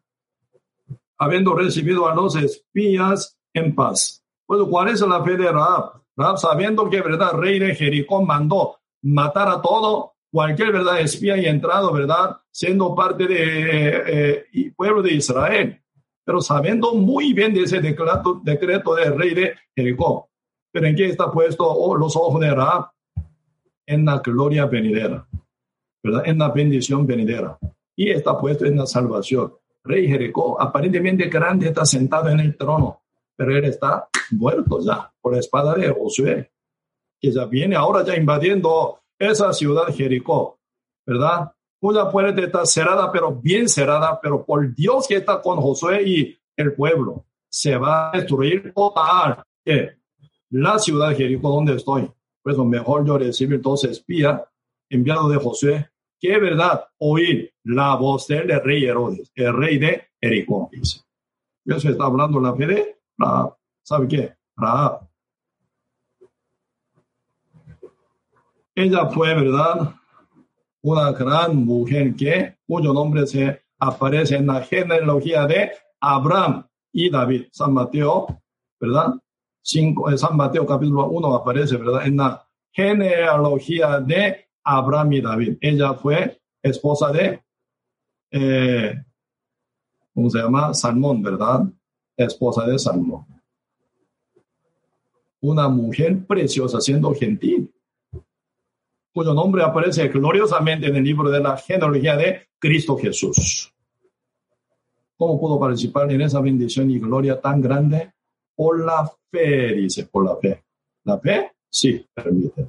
habiendo 1.17 1.53
recibido 1.55 2.07
a 2.07 2.15
los 2.15 2.35
espías 2.35 3.37
en 3.53 3.75
paz. 3.75 4.23
Pues, 4.45 4.61
¿cuál 4.69 4.89
es 4.89 5.01
la 5.01 5.23
fe 5.23 5.37
de 5.37 5.51
Raab? 5.51 6.01
Raab, 6.15 6.37
sabiendo 6.37 6.89
que, 6.89 7.01
verdad, 7.01 7.33
rey 7.33 7.59
de 7.59 7.75
Jericó 7.75 8.21
mandó 8.23 8.77
matar 9.01 9.47
a 9.47 9.61
todo, 9.61 10.13
cualquier, 10.31 10.71
verdad, 10.71 10.99
espía 10.99 11.37
y 11.37 11.45
entrado, 11.45 11.91
verdad, 11.91 12.37
siendo 12.51 12.93
parte 12.95 13.27
de, 13.27 14.45
eh, 14.51 14.73
pueblo 14.75 15.01
de 15.01 15.13
Israel, 15.13 15.81
pero 16.23 16.41
sabiendo 16.41 16.93
muy 16.93 17.33
bien 17.33 17.53
de 17.53 17.63
ese 17.63 17.79
decreto, 17.79 18.41
decreto 18.43 18.95
del 18.95 19.17
rey 19.17 19.33
de 19.33 19.55
Jericó. 19.75 20.29
Pero 20.71 20.87
¿en 20.87 20.95
qué 20.95 21.07
está 21.07 21.31
puesto 21.31 21.65
oh, 21.67 21.95
los 21.95 22.15
ojos 22.15 22.39
de 22.41 22.53
Ra? 22.53 22.91
En 23.85 24.05
la 24.05 24.19
gloria 24.19 24.67
venidera, 24.67 25.25
¿verdad? 26.03 26.23
En 26.25 26.37
la 26.37 26.49
bendición 26.49 27.05
venidera. 27.05 27.57
Y 27.95 28.09
está 28.09 28.37
puesto 28.37 28.65
en 28.65 28.77
la 28.77 28.85
salvación. 28.85 29.53
Rey 29.83 30.07
Jericó, 30.07 30.59
aparentemente 30.61 31.27
grande, 31.27 31.67
está 31.67 31.85
sentado 31.85 32.29
en 32.29 32.39
el 32.39 32.55
trono, 32.57 33.01
pero 33.35 33.55
él 33.57 33.65
está 33.65 34.07
muerto 34.31 34.79
ya 34.81 35.11
por 35.21 35.33
la 35.33 35.39
espada 35.39 35.73
de 35.75 35.89
Josué, 35.89 36.51
que 37.19 37.31
ya 37.31 37.45
viene 37.45 37.75
ahora 37.75 38.03
ya 38.03 38.15
invadiendo 38.15 38.99
esa 39.17 39.51
ciudad 39.53 39.93
Jericó, 39.93 40.59
¿verdad? 41.05 41.51
Cuya 41.79 42.09
puerta 42.09 42.41
está 42.41 42.65
cerrada, 42.65 43.11
pero 43.11 43.33
bien 43.33 43.67
cerrada, 43.67 44.19
pero 44.21 44.45
por 44.45 44.73
Dios 44.75 45.07
que 45.07 45.15
está 45.15 45.41
con 45.41 45.59
Josué 45.59 46.03
y 46.03 46.37
el 46.55 46.73
pueblo, 46.73 47.25
se 47.49 47.77
va 47.77 48.09
a 48.09 48.17
destruir 48.17 48.73
total. 48.73 49.43
¿Qué? 49.63 49.99
la 50.51 50.79
ciudad 50.79 51.15
Jericó 51.15 51.49
donde 51.49 51.75
estoy. 51.75 52.09
Pues 52.41 52.57
lo 52.57 52.65
mejor 52.65 53.05
yo 53.05 53.17
recibir 53.17 53.61
dos 53.61 53.83
espías 53.83 54.41
enviados 54.89 55.31
de 55.31 55.37
Josué, 55.37 55.89
que 56.19 56.37
verdad 56.37 56.85
oír 56.97 57.53
la 57.63 57.95
voz 57.95 58.27
del 58.27 58.61
rey 58.61 58.85
Herodes, 58.85 59.31
el 59.35 59.55
rey 59.55 59.77
de 59.77 60.09
Jericó. 60.21 60.69
Eso 60.73 61.89
está 61.89 62.05
hablando 62.05 62.39
la 62.39 62.55
fe 62.55 62.65
de 62.67 62.99
¿Sabe 63.83 64.07
qué? 64.07 64.35
Rahab. 64.55 65.07
Ella 68.75 69.07
fue, 69.07 69.33
¿verdad? 69.33 69.95
Una 70.81 71.11
gran 71.11 71.65
mujer 71.65 72.15
que, 72.15 72.57
cuyo 72.65 72.93
nombre 72.93 73.27
se 73.27 73.63
aparece 73.79 74.37
en 74.37 74.47
la 74.47 74.61
genealogía 74.61 75.45
de 75.45 75.71
Abraham 75.99 76.65
y 76.93 77.09
David. 77.09 77.47
San 77.51 77.73
Mateo, 77.73 78.41
¿verdad? 78.79 79.15
5, 79.61 80.17
San 80.17 80.37
Mateo 80.37 80.65
capítulo 80.65 81.07
1 81.07 81.35
aparece, 81.35 81.77
¿verdad? 81.77 82.05
En 82.05 82.17
la 82.17 82.47
genealogía 82.71 83.99
de 83.99 84.48
Abraham 84.63 85.13
y 85.13 85.21
David. 85.21 85.57
Ella 85.61 85.93
fue 85.93 86.39
esposa 86.61 87.11
de, 87.11 87.41
eh, 88.31 88.93
¿cómo 90.13 90.29
se 90.29 90.39
llama? 90.39 90.73
Salmón, 90.73 91.21
¿verdad? 91.21 91.63
Esposa 92.15 92.65
de 92.65 92.77
Salmón. 92.77 93.25
Una 95.41 95.69
mujer 95.69 96.25
preciosa 96.25 96.81
siendo 96.81 97.13
gentil, 97.13 97.73
cuyo 99.13 99.33
nombre 99.33 99.63
aparece 99.63 100.07
gloriosamente 100.09 100.87
en 100.87 100.95
el 100.95 101.03
libro 101.03 101.29
de 101.29 101.39
la 101.39 101.57
genealogía 101.57 102.15
de 102.15 102.49
Cristo 102.59 102.97
Jesús. 102.97 103.73
¿Cómo 105.17 105.39
pudo 105.39 105.59
participar 105.59 106.11
en 106.11 106.21
esa 106.21 106.39
bendición 106.39 106.89
y 106.89 106.99
gloria 106.99 107.39
tan 107.41 107.61
grande? 107.61 108.13
Por 108.55 108.85
la 108.85 109.09
fe, 109.29 109.73
dice, 109.73 110.05
por 110.05 110.25
la 110.25 110.37
fe. 110.37 110.63
¿La 111.03 111.19
fe? 111.19 111.51
Sí, 111.69 112.05
permite. 112.13 112.65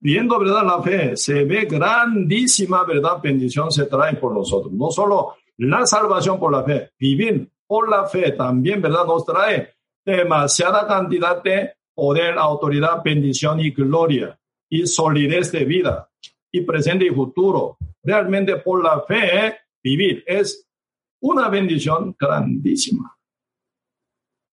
Viendo, 0.00 0.38
¿verdad? 0.38 0.64
La 0.64 0.82
fe, 0.82 1.16
se 1.16 1.44
ve 1.44 1.64
grandísima, 1.64 2.84
¿verdad? 2.84 3.20
Bendición 3.22 3.70
se 3.70 3.86
trae 3.86 4.16
por 4.16 4.32
nosotros. 4.34 4.72
No 4.72 4.90
solo 4.90 5.34
la 5.58 5.86
salvación 5.86 6.38
por 6.38 6.52
la 6.52 6.64
fe, 6.64 6.92
vivir 6.98 7.50
por 7.66 7.88
la 7.88 8.06
fe 8.06 8.32
también, 8.32 8.82
¿verdad? 8.82 9.04
Nos 9.06 9.24
trae 9.24 9.74
demasiada 10.04 10.86
cantidad 10.86 11.42
de 11.42 11.72
poder, 11.94 12.36
autoridad, 12.38 13.02
bendición 13.02 13.60
y 13.60 13.70
gloria 13.70 14.38
y 14.68 14.86
solidez 14.86 15.52
de 15.52 15.64
vida 15.64 16.10
y 16.50 16.60
presente 16.62 17.06
y 17.06 17.10
futuro. 17.10 17.78
Realmente 18.02 18.56
por 18.56 18.82
la 18.82 19.00
fe, 19.02 19.56
vivir 19.82 20.24
es 20.26 20.68
una 21.20 21.48
bendición 21.48 22.14
grandísima. 22.18 23.16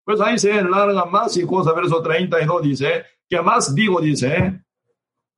Pues 0.04 0.20
ahí 0.22 0.40
se 0.40 0.58
enlarga 0.58 1.06
más 1.06 1.36
y 1.38 1.46
cosa, 1.46 1.74
verso 1.74 2.02
32 2.02 2.62
dice, 2.62 3.06
que 3.30 3.42
más 3.42 3.74
digo, 3.76 4.02
dice, 4.02 4.64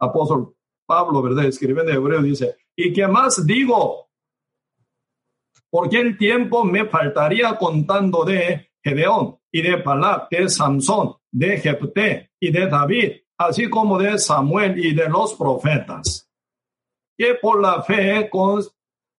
apóstol 0.04 0.56
Pablo, 0.86 1.22
¿verdad? 1.22 1.46
Escribiendo 1.46 1.92
de 1.92 1.98
hebreo, 1.98 2.22
dice, 2.22 2.58
y 2.76 2.94
que 2.94 3.08
más 3.08 3.46
digo, 3.46 4.10
porque 5.70 6.00
el 6.00 6.18
tiempo 6.18 6.64
me 6.64 6.86
faltaría 6.86 7.58
contando 7.58 8.24
de 8.24 8.72
Gedeón 8.84 9.40
y 9.52 9.62
de 9.62 9.78
Palak, 9.78 10.30
de 10.30 10.50
Samson, 10.50 11.16
de 11.32 11.58
Jepté 11.58 12.32
y 12.40 12.52
de 12.52 12.68
David, 12.68 13.14
así 13.38 13.70
como 13.70 13.98
de 13.98 14.20
Samuel 14.20 14.78
y 14.78 14.94
de 14.94 15.10
los 15.10 15.34
profetas, 15.34 16.30
que 17.18 17.36
por 17.36 17.62
la 17.62 17.82
fe 17.82 18.30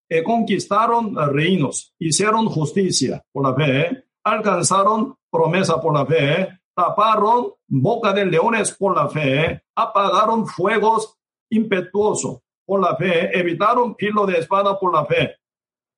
eh, 0.08 0.22
conquistaron 0.22 1.16
reinos, 1.32 1.94
hicieron 1.98 2.46
justicia, 2.46 3.24
por 3.32 3.44
la 3.44 3.54
fe, 3.54 4.04
alcanzaron 4.24 5.16
promesa 5.30 5.80
por 5.80 5.94
la 5.94 6.06
fe, 6.06 6.60
taparon 6.74 7.52
boca 7.66 8.12
de 8.12 8.26
leones 8.26 8.72
por 8.72 8.96
la 8.96 9.08
fe, 9.08 9.62
apagaron 9.74 10.46
fuegos 10.46 11.16
impetuosos 11.50 12.40
por 12.66 12.80
la 12.80 12.96
fe, 12.96 13.38
evitaron 13.38 13.94
filo 13.96 14.26
de 14.26 14.38
espada 14.38 14.78
por 14.78 14.92
la 14.92 15.04
fe, 15.04 15.36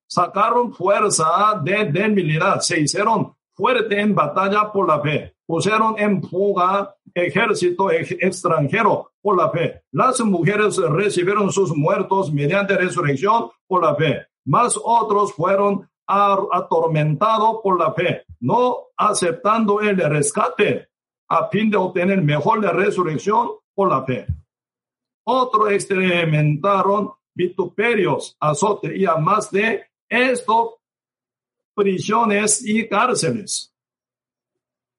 sacaron 0.07 0.73
fuerza 0.73 1.59
de 1.63 1.85
debilidad, 1.85 2.59
se 2.59 2.79
hicieron 2.79 3.35
fuerte 3.53 3.99
en 3.99 4.13
batalla 4.13 4.71
por 4.71 4.87
la 4.87 5.01
fe, 5.01 5.35
pusieron 5.45 5.95
en 5.97 6.21
fuga 6.21 6.95
ejército 7.13 7.89
extranjero 7.91 9.11
por 9.21 9.35
la 9.35 9.49
fe. 9.49 9.81
Las 9.91 10.19
mujeres 10.21 10.77
recibieron 10.77 11.51
sus 11.51 11.75
muertos 11.75 12.31
mediante 12.31 12.77
resurrección 12.77 13.49
por 13.65 13.83
la 13.83 13.95
fe, 13.95 14.27
más 14.45 14.79
otros 14.81 15.33
fueron 15.33 15.89
atormentado 16.07 17.61
por 17.61 17.79
la 17.79 17.93
fe, 17.93 18.25
no 18.39 18.87
aceptando 18.95 19.81
el 19.81 19.97
rescate 19.97 20.89
a 21.27 21.49
fin 21.49 21.69
de 21.69 21.77
obtener 21.77 22.21
mejor 22.21 22.63
la 22.63 22.71
resurrección 22.71 23.49
por 23.73 23.89
la 23.89 24.05
fe. 24.05 24.25
Otros 25.25 25.71
experimentaron 25.71 27.11
vituperios, 27.33 28.37
azote 28.39 28.97
y 28.97 29.05
a 29.05 29.17
más 29.17 29.51
de 29.51 29.85
esto, 30.07 30.79
prisiones 31.75 32.65
y 32.65 32.87
cárceles. 32.87 33.73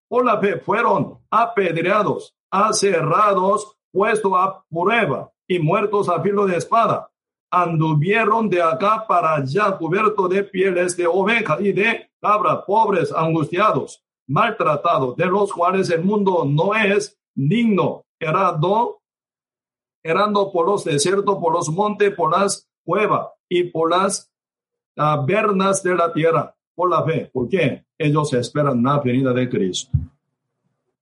Por 0.07 0.25
la 0.25 0.39
fe 0.39 0.59
fueron 0.59 1.19
apedreados, 1.31 2.37
aserrados, 2.51 3.77
puestos 3.91 4.33
a 4.35 4.63
prueba, 4.69 5.33
y 5.49 5.59
muertos 5.59 6.09
a 6.09 6.21
filo 6.23 6.47
de 6.47 6.59
espada. 6.59 7.11
Anduvieron 7.51 8.51
de 8.51 8.61
acá 8.61 9.07
para 9.07 9.37
allá 9.37 9.77
cubiertos 9.79 10.29
de 10.29 10.45
pieles 10.45 10.97
de 10.97 11.07
oveja 11.07 11.57
y 11.61 11.73
de 11.73 12.11
cabra, 12.21 12.65
pobres, 12.65 13.13
angustiados, 13.13 14.05
maltratados, 14.27 15.17
de 15.17 15.27
los 15.27 15.53
cuales 15.53 15.89
el 15.91 16.05
mundo 16.05 16.45
no 16.47 16.75
es 16.75 17.19
digno, 17.35 18.05
erando, 18.19 19.01
erando 20.03 20.53
por 20.53 20.67
los 20.67 20.85
desiertos, 20.85 21.39
por 21.39 21.53
los 21.55 21.71
montes, 21.71 22.15
por 22.15 22.31
las 22.39 22.69
cuevas 22.85 23.29
y 23.49 23.65
por 23.65 23.91
las 23.91 24.31
vernas 25.27 25.83
de 25.83 25.95
la 25.95 26.13
tierra, 26.13 26.55
por 26.75 26.91
la 26.91 27.03
fe. 27.05 27.31
¿Por 27.33 27.49
qué? 27.49 27.87
Ellos 27.97 28.33
esperan 28.35 28.83
la 28.83 28.99
venida 28.99 29.33
de 29.33 29.49
Cristo. 29.49 29.97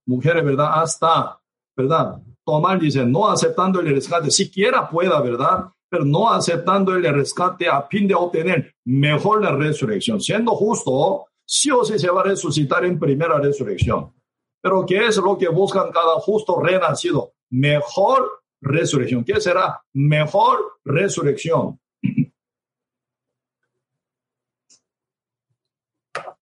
Mujeres, 0.05 0.45
¿verdad? 0.45 0.81
Hasta, 0.81 1.39
¿verdad? 1.75 2.21
Tomar, 2.45 2.79
dice, 2.79 3.05
no 3.05 3.27
aceptando 3.27 3.81
el 3.81 3.93
rescate, 3.93 4.31
siquiera 4.31 4.89
pueda, 4.89 5.19
¿verdad? 5.19 5.69
Pero 5.89 6.05
no 6.05 6.31
aceptando 6.31 6.95
el 6.95 7.03
rescate 7.13 7.67
a 7.67 7.83
fin 7.83 8.07
de 8.07 8.15
obtener 8.15 8.75
mejor 8.85 9.43
la 9.43 9.55
resurrección. 9.55 10.19
Siendo 10.19 10.51
justo, 10.51 11.27
sí 11.45 11.71
o 11.71 11.83
sí 11.83 11.97
se 11.97 12.09
va 12.09 12.21
a 12.21 12.25
resucitar 12.25 12.83
en 12.85 12.99
primera 12.99 13.39
resurrección. 13.39 14.13
Pero 14.61 14.85
¿qué 14.85 15.05
es 15.07 15.17
lo 15.17 15.37
que 15.37 15.47
buscan 15.47 15.91
cada 15.91 16.15
justo 16.19 16.59
renacido? 16.61 17.33
Mejor 17.49 18.43
resurrección. 18.61 19.23
¿Qué 19.23 19.39
será? 19.39 19.81
Mejor 19.93 20.79
resurrección. 20.83 21.79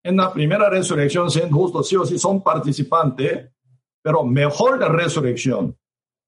En 0.06 0.18
la 0.18 0.34
primera 0.34 0.70
resurrección, 0.70 1.32
siendo 1.32 1.56
justos, 1.56 1.88
sí 1.88 1.96
o 1.96 2.06
sí 2.06 2.20
son 2.20 2.44
participantes, 2.44 3.50
pero 4.02 4.26
mejor 4.26 4.78
la 4.78 4.90
resurrección. 4.90 5.78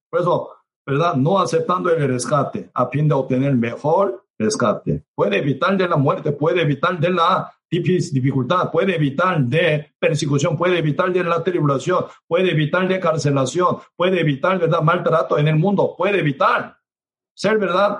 Por 0.09 0.21
eso, 0.21 0.54
¿verdad? 0.85 1.15
No 1.15 1.39
aceptando 1.39 1.89
el 1.89 2.07
rescate 2.07 2.69
a 2.73 2.87
fin 2.87 3.07
de 3.07 3.15
obtener 3.15 3.55
mejor 3.55 4.25
rescate. 4.37 5.03
Puede 5.15 5.37
evitar 5.37 5.75
de 5.77 5.87
la 5.87 5.95
muerte, 5.95 6.31
puede 6.31 6.61
evitar 6.61 6.99
de 6.99 7.09
la 7.09 7.51
dificultad, 7.69 8.71
puede 8.71 8.95
evitar 8.95 9.41
de 9.41 9.93
persecución, 9.99 10.55
puede 10.55 10.77
evitar 10.77 11.11
de 11.11 11.23
la 11.23 11.43
tribulación, 11.43 12.05
puede 12.27 12.51
evitar 12.51 12.87
de 12.87 12.99
carcelación, 12.99 13.77
puede 13.95 14.19
evitar, 14.21 14.59
¿verdad? 14.59 14.81
Maltrato 14.81 15.37
en 15.37 15.47
el 15.47 15.55
mundo, 15.55 15.95
puede 15.97 16.19
evitar 16.19 16.77
ser, 17.33 17.57
¿verdad? 17.57 17.99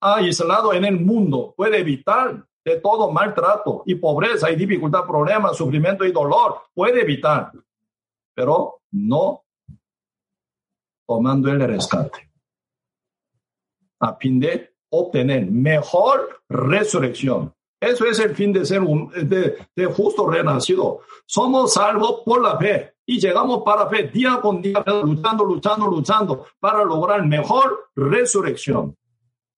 Aislado 0.00 0.72
en 0.74 0.84
el 0.84 1.00
mundo, 1.00 1.54
puede 1.56 1.78
evitar 1.78 2.44
de 2.64 2.76
todo 2.80 3.10
maltrato 3.10 3.82
y 3.86 3.94
pobreza 3.94 4.50
y 4.50 4.56
dificultad, 4.56 5.06
problemas, 5.06 5.56
sufrimiento 5.56 6.04
y 6.04 6.12
dolor, 6.12 6.62
puede 6.74 7.00
evitar, 7.00 7.52
pero 8.34 8.82
no 8.90 9.42
tomando 11.06 11.48
el 11.50 11.60
rescate 11.60 12.25
a 14.00 14.14
fin 14.16 14.40
de 14.40 14.70
obtener 14.90 15.46
mejor 15.46 16.42
resurrección. 16.48 17.52
Eso 17.80 18.06
es 18.06 18.18
el 18.20 18.34
fin 18.34 18.52
de 18.52 18.64
ser 18.64 18.80
un, 18.80 19.10
de, 19.10 19.86
justo 19.86 20.26
renacido. 20.28 21.00
Somos 21.26 21.74
salvos 21.74 22.22
por 22.24 22.42
la 22.42 22.56
fe 22.58 22.94
y 23.04 23.20
llegamos 23.20 23.62
para 23.64 23.88
fe 23.88 24.04
día 24.04 24.40
con 24.40 24.62
día, 24.62 24.82
luchando, 25.02 25.44
luchando, 25.44 25.86
luchando 25.86 26.46
para 26.58 26.82
lograr 26.84 27.24
mejor 27.26 27.90
resurrección. 27.94 28.96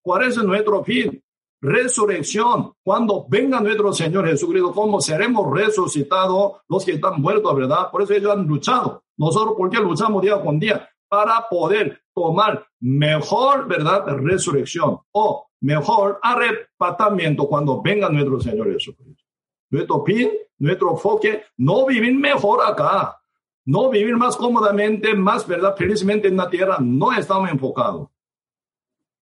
¿Cuál 0.03 0.25
es 0.25 0.37
nuestro 0.39 0.83
fin? 0.83 1.23
Resurrección. 1.61 2.73
Cuando 2.83 3.27
venga 3.29 3.61
nuestro 3.61 3.93
Señor 3.93 4.27
Jesucristo, 4.27 4.73
¿cómo 4.73 5.01
seremos 5.01 5.53
resucitados 5.53 6.61
los 6.69 6.85
que 6.85 6.93
están 6.93 7.21
muertos, 7.21 7.55
verdad? 7.55 7.91
Por 7.91 8.03
eso 8.03 8.15
ellos 8.15 8.33
han 8.33 8.47
luchado. 8.47 9.05
Nosotros, 9.17 9.55
¿por 9.57 9.71
qué 9.71 9.79
luchamos 9.79 10.23
día 10.23 10.41
con 10.41 10.59
día? 10.59 10.89
Para 11.09 11.47
poder 11.49 12.03
tomar 12.21 12.67
mejor, 12.81 13.67
¿verdad? 13.67 14.05
Resurrección 14.19 14.99
o 15.13 15.49
mejor 15.61 16.19
arrebatamiento 16.23 17.49
cuando 17.49 17.83
venga 17.83 18.09
nuestro 18.09 18.41
Señor 18.41 18.73
Jesucristo. 18.73 19.25
Nuestro 19.71 20.05
fin, 20.05 20.31
nuestro 20.59 20.93
enfoque, 20.93 21.45
no 21.57 21.87
vivir 21.87 22.15
mejor 22.19 22.61
acá, 22.67 23.21
no 23.67 23.91
vivir 23.91 24.17
más 24.17 24.37
cómodamente, 24.37 25.15
más, 25.15 25.47
¿verdad? 25.47 25.77
Felizmente 25.77 26.29
en 26.29 26.37
la 26.37 26.49
tierra, 26.49 26.79
no 26.81 27.13
estamos 27.13 27.51
enfocados. 27.51 28.09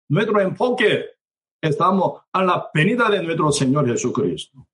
Nuestro 0.07 0.39
enfoque, 0.39 1.05
estamos 1.59 2.22
a 2.31 2.43
la 2.43 2.69
venida 2.73 3.09
de 3.09 3.23
nuestro 3.23 3.51
Señor 3.51 3.88
Jesucristo. 3.88 4.67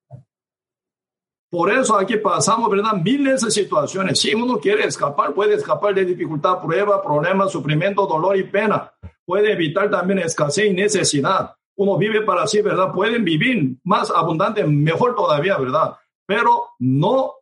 Por 1.52 1.70
eso 1.70 1.98
aquí 1.98 2.16
pasamos, 2.16 2.70
¿verdad? 2.70 2.94
Miles 3.04 3.42
de 3.42 3.52
situaciones. 3.52 4.22
Si 4.22 4.34
uno 4.34 4.58
quiere 4.58 4.86
escapar, 4.86 5.34
puede 5.34 5.56
escapar 5.56 5.94
de 5.94 6.06
dificultad, 6.06 6.62
prueba, 6.62 7.04
problema, 7.04 7.50
sufrimiento, 7.50 8.08
dolor 8.08 8.38
y 8.38 8.44
pena. 8.44 8.90
Puede 9.26 9.52
evitar 9.52 9.92
también 9.92 10.20
escasez 10.20 10.68
y 10.68 10.74
necesidad. 10.74 11.54
Uno 11.76 11.98
vive 11.98 12.22
para 12.22 12.48
sí, 12.48 12.62
¿verdad? 12.62 12.94
Pueden 12.94 13.26
vivir 13.26 13.76
más 13.84 14.10
abundante, 14.12 14.64
mejor 14.64 15.14
todavía, 15.14 15.58
¿verdad? 15.58 15.98
Pero 16.26 16.70
no 16.80 17.34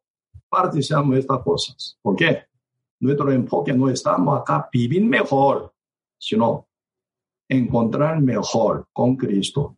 participamos 0.49 1.15
estas 1.19 1.43
cosas. 1.43 1.99
¿Por 2.01 2.15
qué? 2.15 2.45
Nuestro 3.01 3.31
enfoque 3.31 3.73
no 3.73 3.89
estamos 3.89 4.41
acá 4.41 4.67
vivir 4.73 5.05
mejor, 5.05 5.71
sino 6.17 6.67
encontrar 7.47 8.19
mejor 8.21 8.87
con 8.91 9.15
Cristo, 9.15 9.77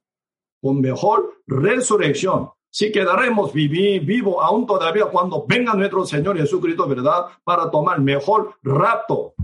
con 0.61 0.79
mejor 0.79 1.41
resurrección 1.45 2.49
si 2.72 2.91
quedaremos 2.91 3.53
vivir, 3.53 4.02
vivo 4.03 4.41
aún 4.41 4.65
todavía 4.65 5.06
cuando 5.06 5.45
venga 5.45 5.73
nuestro 5.73 6.06
Señor 6.06 6.38
Jesucristo, 6.38 6.88
¿verdad? 6.88 7.26
Para 7.43 7.69
tomar 7.69 7.99
mejor 7.99 8.56
rato 8.64 9.35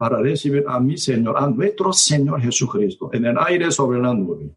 para 0.00 0.16
recibir 0.16 0.64
a 0.66 0.80
mi 0.80 0.96
Señor, 0.96 1.36
a 1.36 1.46
nuestro 1.46 1.92
Señor 1.92 2.40
Jesucristo, 2.40 3.10
en 3.12 3.26
el 3.26 3.36
aire 3.38 3.70
sobre 3.70 4.00
la 4.00 4.14
nube. 4.14 4.56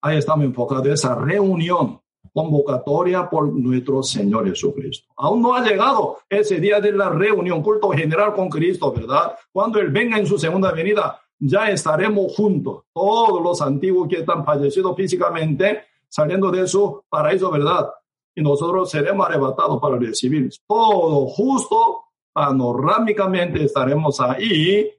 Ahí 0.00 0.16
estamos 0.16 0.46
enfocados 0.46 0.86
en 0.86 0.92
esa 0.92 1.14
reunión 1.14 2.00
convocatoria 2.32 3.28
por 3.28 3.52
nuestro 3.52 4.02
Señor 4.02 4.48
Jesucristo. 4.48 5.12
Aún 5.18 5.42
no 5.42 5.54
ha 5.54 5.62
llegado 5.62 6.16
ese 6.30 6.58
día 6.60 6.80
de 6.80 6.92
la 6.92 7.10
reunión, 7.10 7.62
culto 7.62 7.90
general 7.90 8.32
con 8.32 8.48
Cristo, 8.48 8.90
¿verdad? 8.90 9.36
Cuando 9.52 9.78
Él 9.78 9.90
venga 9.90 10.16
en 10.16 10.26
su 10.26 10.38
segunda 10.38 10.72
venida, 10.72 11.20
ya 11.38 11.68
estaremos 11.70 12.34
juntos. 12.34 12.84
Todos 12.90 13.42
los 13.42 13.60
antiguos 13.60 14.08
que 14.08 14.20
están 14.20 14.46
fallecidos 14.46 14.96
físicamente 14.96 15.82
saliendo 16.12 16.50
de 16.50 16.66
su 16.66 17.02
paraíso, 17.08 17.50
¿verdad? 17.50 17.88
Y 18.34 18.42
nosotros 18.42 18.90
seremos 18.90 19.26
arrebatados 19.26 19.80
para 19.80 19.96
recibir 19.98 20.50
todo 20.66 21.26
justo, 21.26 22.04
panorámicamente 22.34 23.64
estaremos 23.64 24.20
ahí 24.20 24.90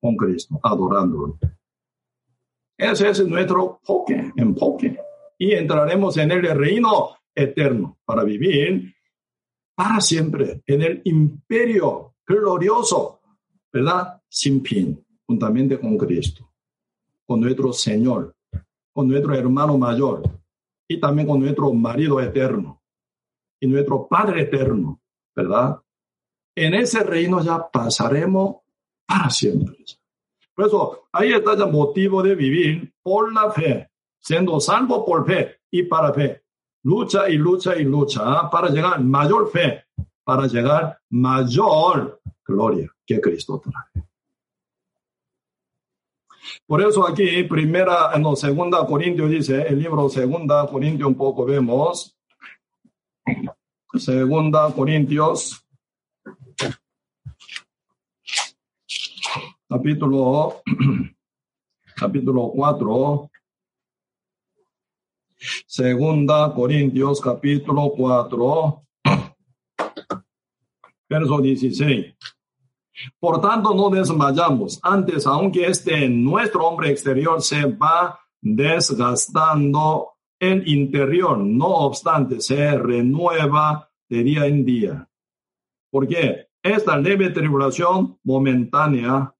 con 0.00 0.16
Cristo, 0.16 0.58
adorándolo. 0.60 1.38
Ese 2.76 3.10
es 3.10 3.24
nuestro 3.24 3.78
enfoque, 3.80 4.32
enfoque. 4.36 4.98
Y 5.38 5.52
entraremos 5.52 6.16
en 6.16 6.32
el 6.32 6.42
reino 6.42 7.10
eterno 7.32 7.98
para 8.04 8.24
vivir 8.24 8.92
para 9.76 10.00
siempre 10.00 10.60
en 10.66 10.82
el 10.82 11.02
imperio 11.04 12.16
glorioso, 12.26 13.20
¿verdad? 13.72 14.20
Sin 14.28 14.64
fin, 14.64 15.04
juntamente 15.24 15.78
con 15.78 15.96
Cristo, 15.96 16.52
con 17.24 17.40
nuestro 17.40 17.72
Señor, 17.72 18.34
con 18.92 19.08
nuestro 19.08 19.34
hermano 19.34 19.78
mayor 19.78 20.22
y 20.88 21.00
también 21.00 21.26
con 21.26 21.40
nuestro 21.40 21.72
marido 21.72 22.20
eterno 22.20 22.82
y 23.60 23.66
nuestro 23.66 24.06
Padre 24.06 24.42
eterno, 24.42 25.00
¿verdad? 25.34 25.80
En 26.54 26.74
ese 26.74 27.02
reino 27.02 27.40
ya 27.42 27.70
pasaremos 27.70 28.56
para 29.06 29.30
siempre. 29.30 29.76
Por 30.54 30.66
eso, 30.66 31.08
ahí 31.12 31.32
está 31.32 31.52
el 31.52 31.72
motivo 31.72 32.22
de 32.22 32.34
vivir 32.34 32.92
por 33.02 33.32
la 33.32 33.50
fe, 33.50 33.90
siendo 34.18 34.60
salvo 34.60 35.04
por 35.04 35.26
fe 35.26 35.60
y 35.70 35.84
para 35.84 36.12
fe. 36.12 36.42
Lucha 36.84 37.28
y 37.28 37.36
lucha 37.36 37.76
y 37.76 37.84
lucha 37.84 38.20
¿ah? 38.24 38.50
para 38.50 38.68
llegar 38.68 39.00
mayor 39.02 39.50
fe, 39.50 39.84
para 40.24 40.46
llegar 40.46 40.98
mayor 41.08 42.20
gloria 42.44 42.92
que 43.06 43.20
Cristo 43.20 43.62
trae. 43.62 44.04
Por 46.66 46.82
eso 46.82 47.06
aquí, 47.06 47.42
primera, 47.44 48.16
no, 48.18 48.36
segunda 48.36 48.84
Corintios 48.86 49.30
dice, 49.30 49.62
el 49.62 49.78
libro 49.78 50.08
segunda 50.08 50.66
Corintios 50.66 51.08
un 51.08 51.14
poco 51.14 51.44
vemos. 51.44 52.16
Segunda 53.94 54.72
Corintios, 54.72 55.64
capítulo, 59.68 60.62
capítulo 61.96 62.50
4. 62.54 63.30
Segunda 65.66 66.52
Corintios, 66.54 67.20
capítulo 67.20 67.92
4, 67.96 68.82
verso 71.08 71.40
16. 71.40 72.14
Por 73.18 73.40
tanto, 73.40 73.74
no 73.74 73.90
desmayamos. 73.90 74.80
Antes, 74.82 75.26
aunque 75.26 75.66
este 75.66 76.08
nuestro 76.08 76.66
hombre 76.66 76.90
exterior 76.90 77.40
se 77.42 77.64
va 77.66 78.18
desgastando, 78.40 80.08
el 80.38 80.66
interior, 80.66 81.38
no 81.38 81.68
obstante, 81.68 82.40
se 82.40 82.76
renueva 82.76 83.88
de 84.08 84.22
día 84.24 84.46
en 84.46 84.64
día. 84.64 85.08
Porque 85.88 86.48
esta 86.60 86.96
leve 86.96 87.30
tribulación 87.30 88.18
momentánea 88.24 89.32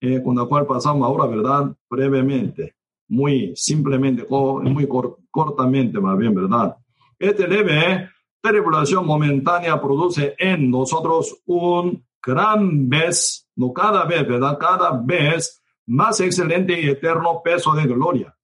eh, 0.00 0.22
con 0.22 0.36
la 0.36 0.44
cual 0.44 0.66
pasamos 0.66 1.06
ahora, 1.06 1.26
¿verdad? 1.26 1.74
Brevemente, 1.90 2.76
muy 3.08 3.52
simplemente, 3.56 4.24
muy 4.28 4.88
cortamente 5.30 5.98
más 5.98 6.16
bien, 6.18 6.34
¿verdad? 6.34 6.76
Este 7.18 7.48
leve 7.48 8.10
tribulación 8.40 9.06
momentánea 9.06 9.80
produce 9.80 10.36
en 10.38 10.70
nosotros 10.70 11.42
un 11.46 12.04
gran 12.26 12.88
vez, 12.88 13.48
no 13.54 13.72
cada 13.72 14.04
vez, 14.04 14.26
¿verdad? 14.26 14.58
Cada 14.58 14.90
vez 15.02 15.62
más 15.86 16.20
excelente 16.20 16.78
y 16.78 16.90
eterno 16.90 17.40
peso 17.42 17.72
de 17.72 17.84
gloria. 17.84 18.36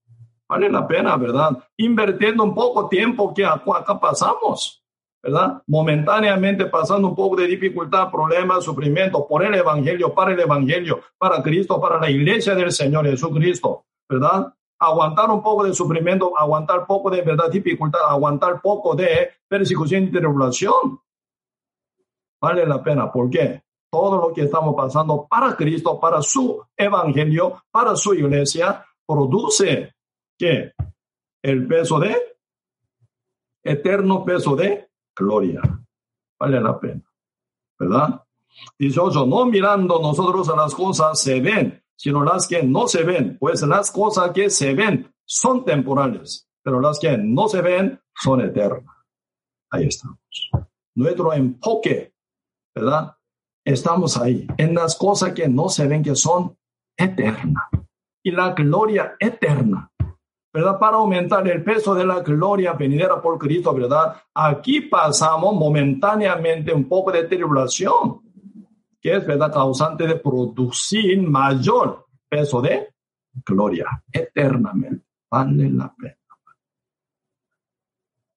Vale 0.49 0.71
la 0.71 0.87
pena, 0.87 1.17
¿verdad? 1.17 1.59
Invirtiendo 1.77 2.45
un 2.45 2.55
poco 2.55 2.89
tiempo 2.89 3.35
que 3.35 3.45
acá 3.45 3.99
pasamos, 4.01 4.85
¿verdad? 5.23 5.63
Momentáneamente 5.67 6.67
pasando 6.67 7.09
un 7.09 7.17
poco 7.17 7.37
de 7.37 7.47
dificultad, 7.47 8.11
problemas, 8.11 8.65
sufrimiento 8.65 9.27
por 9.27 9.45
el 9.45 9.55
Evangelio, 9.55 10.15
para 10.15 10.33
el 10.33 10.41
Evangelio, 10.41 11.01
para 11.19 11.43
Cristo, 11.43 11.81
para 11.81 11.99
la 11.99 12.09
iglesia 12.09 12.55
del 12.55 12.71
Señor 12.71 13.07
Jesucristo, 13.07 13.87
¿verdad? 14.09 14.55
aguantar 14.83 15.31
un 15.31 15.43
poco 15.43 15.63
de 15.63 15.73
sufrimiento, 15.73 16.37
aguantar 16.37 16.87
poco 16.87 17.09
de 17.09 17.23
verdad 17.23 17.49
dificultad, 17.49 18.01
aguantar 18.09 18.61
poco 18.61 18.97
de 18.97 19.31
persecución 19.47 20.05
y 20.05 20.11
tribulación. 20.11 21.01
Vale 22.41 22.67
la 22.67 22.83
pena. 22.83 23.11
¿Por 23.13 23.31
qué? 23.31 23.63
Todo 23.93 24.17
lo 24.17 24.33
que 24.33 24.45
estamos 24.45 24.75
pasando 24.75 25.27
para 25.29 25.55
Cristo, 25.55 26.01
para 26.01 26.23
su 26.23 26.65
evangelio, 26.75 27.63
para 27.71 27.95
su 27.95 28.15
iglesia, 28.15 28.87
produce 29.07 29.95
que 30.39 30.73
el 31.43 31.67
peso 31.67 31.99
de 31.99 32.17
eterno 33.63 34.25
peso 34.25 34.57
de 34.57 34.89
gloria. 35.15 35.61
Vale 36.39 36.61
la 36.61 36.81
pena. 36.81 37.03
¿Verdad? 37.79 38.25
18. 38.79 39.27
No 39.27 39.45
mirando 39.45 40.01
nosotros 40.01 40.49
a 40.49 40.57
las 40.57 40.75
cosas 40.75 41.21
se 41.21 41.41
ven, 41.41 41.83
sino 41.95 42.25
las 42.25 42.49
que 42.49 42.63
no 42.63 42.89
se 42.89 43.05
ven, 43.05 43.37
pues 43.39 43.63
las 43.63 43.91
cosas 43.91 44.31
que 44.31 44.49
se 44.49 44.75
ven 44.75 45.13
son 45.25 45.65
temporales, 45.65 46.49
pero 46.63 46.81
las 46.81 46.99
que 46.99 47.17
no 47.19 47.47
se 47.47 47.61
ven 47.61 48.01
son 48.15 48.41
eternas. 48.41 48.97
Ahí 49.71 49.87
estamos. 49.87 50.19
Nuestro 50.95 51.33
enfoque, 51.33 52.15
¿verdad? 52.75 53.17
Estamos 53.65 54.17
ahí, 54.17 54.47
en 54.57 54.75
las 54.75 54.97
cosas 54.97 55.33
que 55.33 55.49
no 55.49 55.69
se 55.69 55.87
ven 55.87 56.03
que 56.03 56.17
son 56.17 56.57
eternas. 56.97 57.69
Y 58.25 58.31
la 58.31 58.53
gloria 58.53 59.15
eterna, 59.19 59.91
¿verdad? 60.53 60.79
Para 60.79 60.97
aumentar 60.97 61.47
el 61.49 61.63
peso 61.63 61.95
de 61.95 62.05
la 62.05 62.21
gloria 62.21 62.73
venidera 62.73 63.21
por 63.21 63.39
Cristo, 63.39 63.73
¿verdad? 63.75 64.17
Aquí 64.35 64.83
pasamos 64.83 65.55
momentáneamente 65.55 66.73
un 66.73 66.89
poco 66.89 67.13
de 67.13 67.25
tribulación, 67.25 68.21
que 69.01 69.17
es 69.17 69.27
verdad 69.27 69.53
causante 69.53 70.07
de 70.07 70.17
producir 70.17 71.21
mayor 71.23 72.07
peso 72.29 72.61
de 72.61 72.89
gloria 73.45 74.03
eternamente. 74.13 75.05
Vale 75.31 75.71
la 75.71 75.93
pena. 75.95 76.17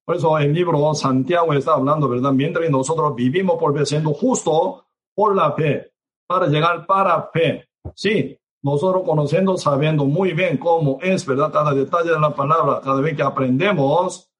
Por 0.04 0.16
eso 0.16 0.38
el 0.38 0.52
libro 0.52 0.94
Santiago 0.94 1.52
está 1.52 1.72
hablando, 1.72 2.08
¿verdad? 2.08 2.32
Mientras 2.32 2.70
nosotros 2.70 3.14
vivimos 3.16 3.58
por 3.58 3.84
siendo 3.84 4.14
justo 4.14 4.85
por 5.16 5.34
la 5.34 5.50
fe, 5.52 5.90
para 6.28 6.46
llegar 6.46 6.86
para 6.86 7.30
fe. 7.32 7.66
Sí, 7.94 8.38
nosotros 8.62 9.02
conociendo, 9.04 9.56
sabiendo 9.56 10.04
muy 10.04 10.32
bien 10.32 10.58
cómo 10.58 10.98
es, 11.00 11.24
¿verdad? 11.24 11.50
Cada 11.50 11.72
detalle 11.72 12.10
de 12.10 12.20
la 12.20 12.34
palabra, 12.34 12.80
cada 12.82 13.00
vez 13.00 13.16
que 13.16 13.22
aprendemos, 13.22 14.30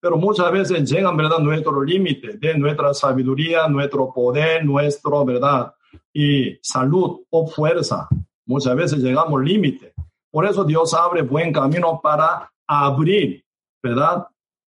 pero 0.00 0.16
muchas 0.16 0.50
veces 0.50 0.90
llegan, 0.90 1.16
¿verdad?, 1.16 1.38
nuestro 1.38 1.82
límite 1.82 2.36
de 2.36 2.58
nuestra 2.58 2.92
sabiduría, 2.94 3.68
nuestro 3.68 4.12
poder, 4.12 4.64
nuestro, 4.64 5.24
¿verdad?, 5.24 5.72
y 6.12 6.58
salud 6.62 7.20
o 7.30 7.46
fuerza. 7.46 8.08
Muchas 8.46 8.74
veces 8.74 8.98
llegamos 8.98 9.42
límite. 9.42 9.94
Por 10.30 10.46
eso 10.46 10.64
Dios 10.64 10.94
abre 10.94 11.22
buen 11.22 11.52
camino 11.52 12.00
para 12.02 12.50
abrir, 12.66 13.44
¿verdad?, 13.82 14.26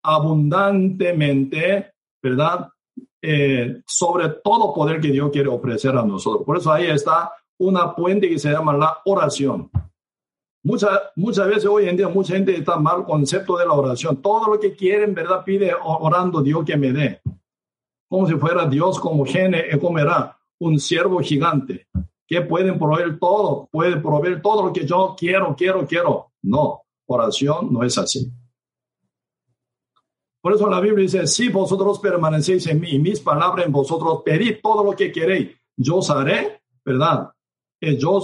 abundantemente, 0.03 1.93
¿verdad?, 2.23 2.69
eh, 3.27 3.83
sobre 3.87 4.29
todo 4.29 4.75
poder 4.75 5.01
que 5.01 5.09
Dios 5.09 5.31
quiere 5.33 5.49
ofrecer 5.49 5.97
a 5.97 6.05
nosotros. 6.05 6.45
Por 6.45 6.59
eso 6.59 6.71
ahí 6.71 6.87
está 6.87 7.33
una 7.59 7.95
puente 7.95 8.29
que 8.29 8.39
se 8.39 8.51
llama 8.51 8.77
la 8.77 8.99
oración. 9.07 9.71
Muchas, 10.63 10.91
muchas 11.17 11.47
veces 11.47 11.65
hoy 11.65 11.89
en 11.89 11.97
día 11.97 12.09
mucha 12.09 12.35
gente 12.35 12.55
está 12.55 12.77
mal 12.77 13.05
concepto 13.05 13.57
de 13.57 13.65
la 13.65 13.73
oración. 13.73 14.21
Todo 14.21 14.53
lo 14.53 14.61
que 14.61 14.77
quieren, 14.77 15.15
¿verdad? 15.15 15.43
Pide 15.43 15.73
orando 15.83 16.43
Dios 16.43 16.67
que 16.67 16.77
me 16.77 16.93
dé. 16.93 17.23
Como 18.11 18.27
si 18.27 18.35
fuera 18.35 18.67
Dios 18.67 19.01
como 19.01 19.25
gene 19.25 19.65
y 19.73 19.79
comerá 19.79 20.37
un 20.59 20.79
siervo 20.79 21.21
gigante 21.21 21.87
que 22.27 22.43
pueden 22.43 22.79
proveer 22.79 23.19
todo, 23.19 23.71
puede 23.73 23.97
proveer 23.97 24.43
todo 24.43 24.67
lo 24.67 24.73
que 24.73 24.85
yo 24.85 25.17
quiero, 25.19 25.55
quiero, 25.57 25.87
quiero. 25.87 26.33
No, 26.43 26.83
oración 27.07 27.73
no 27.73 27.83
es 27.85 27.97
así. 27.97 28.31
Por 30.45 30.53
eso 30.53 30.69
la 30.69 30.79
Biblia 30.79 31.05
dice, 31.05 31.27
si 31.27 31.49
vosotros 31.49 31.99
permanecéis 32.01 32.67
en 32.67 32.79
mí 32.79 32.91
y 32.91 32.99
mis 32.99 33.19
palabras 33.19 33.65
en 33.65 33.73
vosotros, 33.73 34.21
pedid 34.23 34.59
todo 34.63 34.85
lo 34.85 34.93
que 34.93 35.11
queréis, 35.11 35.57
yo 35.75 35.97
os 35.97 36.11
haré, 36.11 36.61
¿verdad? 36.85 37.31
Eh, 37.81 37.97
yo 37.97 38.21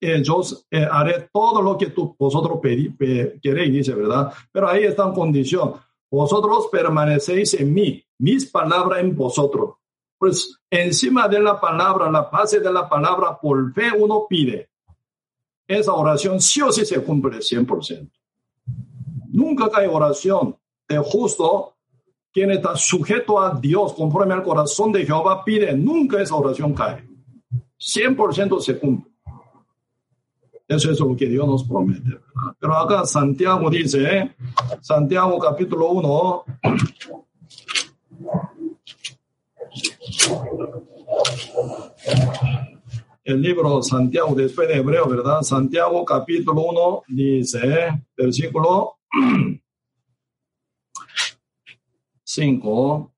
eh, 0.00 0.20
eh, 0.68 0.88
haré 0.90 1.28
todo 1.32 1.62
lo 1.62 1.78
que 1.78 1.90
tú, 1.90 2.16
vosotros 2.18 2.58
queréis, 2.60 3.72
dice, 3.72 3.94
¿verdad? 3.94 4.32
Pero 4.50 4.68
ahí 4.68 4.82
está 4.82 5.04
en 5.04 5.12
condición. 5.12 5.74
Vosotros 6.10 6.66
permanecéis 6.72 7.54
en 7.54 7.72
mí, 7.72 8.04
mis 8.18 8.46
palabras 8.46 8.98
en 8.98 9.14
vosotros. 9.14 9.76
Pues 10.18 10.60
encima 10.68 11.28
de 11.28 11.38
la 11.38 11.60
palabra, 11.60 12.10
la 12.10 12.22
base 12.22 12.58
de 12.58 12.72
la 12.72 12.88
palabra, 12.88 13.38
por 13.40 13.72
fe 13.72 13.92
uno 13.96 14.26
pide. 14.28 14.70
Esa 15.68 15.92
oración 15.92 16.40
sí 16.40 16.62
o 16.62 16.72
sí 16.72 16.84
se 16.84 17.00
cumple 17.00 17.38
100%. 17.38 18.10
Nunca 19.28 19.70
hay 19.72 19.86
oración 19.86 20.56
de 20.90 20.98
justo 20.98 21.74
quien 22.32 22.50
está 22.50 22.76
sujeto 22.76 23.40
a 23.40 23.58
Dios 23.58 23.92
conforme 23.92 24.34
al 24.34 24.42
corazón 24.42 24.92
de 24.92 25.04
Jehová 25.06 25.44
pide. 25.44 25.72
Nunca 25.74 26.20
esa 26.20 26.34
oración 26.34 26.74
cae. 26.74 27.08
100% 27.78 28.60
se 28.60 28.78
cumple. 28.78 29.10
Eso 30.68 30.90
es 30.90 31.00
lo 31.00 31.16
que 31.16 31.26
Dios 31.26 31.46
nos 31.46 31.64
promete. 31.64 32.20
Pero 32.58 32.76
acá 32.76 33.04
Santiago 33.04 33.68
dice, 33.70 34.04
¿eh? 34.04 34.36
Santiago 34.80 35.38
capítulo 35.38 35.90
1, 35.90 36.44
el 43.24 43.42
libro 43.42 43.82
Santiago 43.82 44.34
después 44.34 44.68
de 44.68 44.76
Hebreo, 44.76 45.08
¿verdad? 45.08 45.42
Santiago 45.42 46.04
capítulo 46.04 46.62
1 46.62 47.02
dice, 47.08 47.58
¿eh? 47.64 48.04
versículo 48.16 48.98
5. 52.32 53.12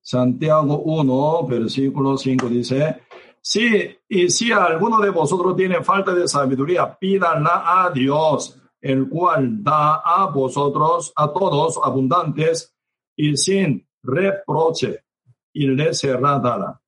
Santiago 0.00 0.78
1, 0.78 1.46
versículo 1.48 2.16
5 2.16 2.48
dice, 2.48 3.02
Sí, 3.40 3.98
y 4.08 4.30
si 4.30 4.52
alguno 4.52 5.00
de 5.00 5.10
vosotros 5.10 5.56
tiene 5.56 5.82
falta 5.82 6.14
de 6.14 6.28
sabiduría, 6.28 6.96
pídanla 6.96 7.64
a 7.64 7.90
Dios, 7.90 8.60
el 8.80 9.08
cual 9.08 9.62
da 9.62 10.02
a 10.04 10.26
vosotros, 10.26 11.12
a 11.16 11.32
todos, 11.32 11.80
abundantes 11.82 12.72
y 13.16 13.36
sin 13.36 13.88
reproche, 14.04 15.04
y 15.52 15.66
le 15.66 15.94
será 15.94 16.38
dada. 16.38 16.80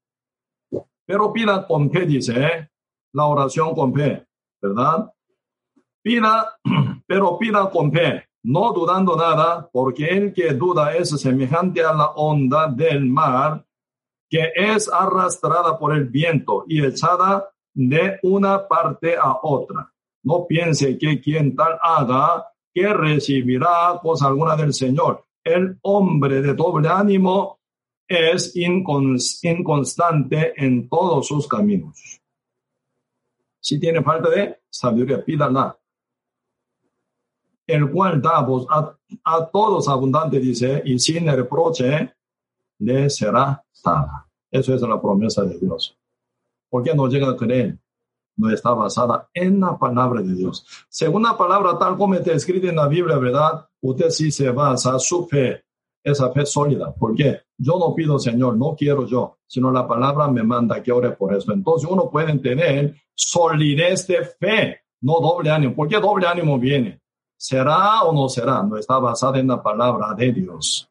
Pero 1.05 1.33
pida 1.33 1.67
con 1.67 1.91
fe, 1.91 2.07
dice, 2.07 2.45
¿eh? 2.45 2.71
la 3.13 3.25
oración 3.25 3.75
con 3.75 3.93
fe, 3.93 4.25
¿verdad? 4.63 5.13
Pida, 6.03 6.59
pero 7.07 7.39
pida 7.39 7.71
con 7.71 7.93
fe, 7.93 8.25
no 8.45 8.73
dudando 8.73 9.17
nada, 9.17 9.69
porque 9.73 10.07
el 10.09 10.33
que 10.33 10.55
duda 10.55 10.95
es 10.95 11.11
semejante 11.11 11.83
a 11.83 11.93
la 11.93 12.07
onda 12.13 12.69
del 12.69 13.07
mar 13.07 13.65
que 14.29 14.53
es 14.55 14.91
arrastrada 14.93 15.79
por 15.79 15.95
el 15.95 16.05
viento 16.05 16.65
y 16.69 16.85
echada 16.85 17.49
de 17.75 18.19
una 18.23 18.69
parte 18.69 19.17
a 19.17 19.39
otra. 19.43 19.93
No 20.23 20.47
piense 20.47 20.99
que 20.99 21.21
quien 21.21 21.57
tal 21.57 21.79
haga, 21.81 22.47
que 22.75 22.93
recibirá 22.93 23.99
cosa 24.03 24.27
alguna 24.27 24.57
del 24.57 24.75
Señor. 24.75 25.25
El 25.43 25.79
hombre 25.83 26.43
de 26.43 26.55
doble 26.55 26.89
ánimo 26.89 27.61
es 28.07 28.55
inconstante 28.57 30.53
en 30.57 30.89
todos 30.89 31.27
sus 31.27 31.49
caminos. 31.49 32.21
Si 33.61 33.79
tiene 33.81 34.03
falta 34.03 34.29
de 34.31 34.61
sabiduría, 34.69 35.25
pídala. 35.25 35.79
El 37.69 37.91
cual 37.91 38.21
da 38.21 38.39
a, 38.39 38.97
a 39.25 39.47
todos 39.47 39.89
abundante, 39.89 40.41
dice, 40.41 40.83
y 40.85 40.99
sin 40.99 41.29
reproche, 41.29 42.13
le 42.79 43.09
será 43.09 43.63
dada. 43.85 44.27
Eso 44.51 44.75
es 44.75 44.83
la 44.83 45.01
promesa 45.01 45.43
de 45.45 45.59
Dios. 45.59 45.97
Porque 46.69 46.95
no 46.95 47.07
llega 47.07 47.31
a 47.31 47.37
creer, 47.37 47.79
no 48.37 48.51
está 48.51 48.71
basada 48.71 49.29
en 49.33 49.61
la 49.61 49.79
palabra 49.79 50.23
de 50.23 50.35
Dios. 50.35 50.67
Según 50.89 51.23
la 51.23 51.37
palabra 51.37 51.79
tal 51.79 51.97
como 51.97 52.15
está 52.15 52.33
escrita 52.33 52.69
en 52.69 52.77
la 52.77 52.89
Biblia, 52.89 53.19
¿verdad? 53.19 53.69
Usted 53.81 54.11
sí 54.11 54.33
se 54.33 54.51
basa 54.51 54.99
su 54.99 55.27
fe 55.29 55.65
esa 56.11 56.31
fe 56.33 56.47
sólida. 56.47 56.95
Porque 56.95 57.43
yo 57.57 57.79
no 57.79 57.95
pido, 57.95 58.19
Señor, 58.19 58.57
no 58.57 58.75
quiero 58.77 59.07
yo, 59.07 59.39
sino 59.47 59.71
la 59.71 59.87
palabra 59.87 60.29
me 60.29 60.43
manda 60.43 60.83
que 60.83 60.93
ore 60.93 61.11
por 61.11 61.35
eso. 61.35 61.53
Entonces 61.53 61.89
uno 61.91 62.11
puede 62.11 62.37
tener 62.39 62.95
solidez 63.15 64.07
de 64.07 64.25
fe, 64.25 64.81
no 65.01 65.21
doble 65.21 65.51
ánimo. 65.51 65.75
¿Por 65.75 65.89
qué 65.89 65.99
doble 65.99 66.27
ánimo 66.27 66.59
viene? 66.59 67.01
¿Será 67.39 68.03
o 68.03 68.13
no 68.13 68.29
será? 68.29 68.65
No 68.65 68.77
está 68.77 68.99
basada 68.99 69.39
en 69.39 69.47
la 69.47 69.63
palabra 69.63 70.13
de 70.13 70.33
Dios. 70.33 70.91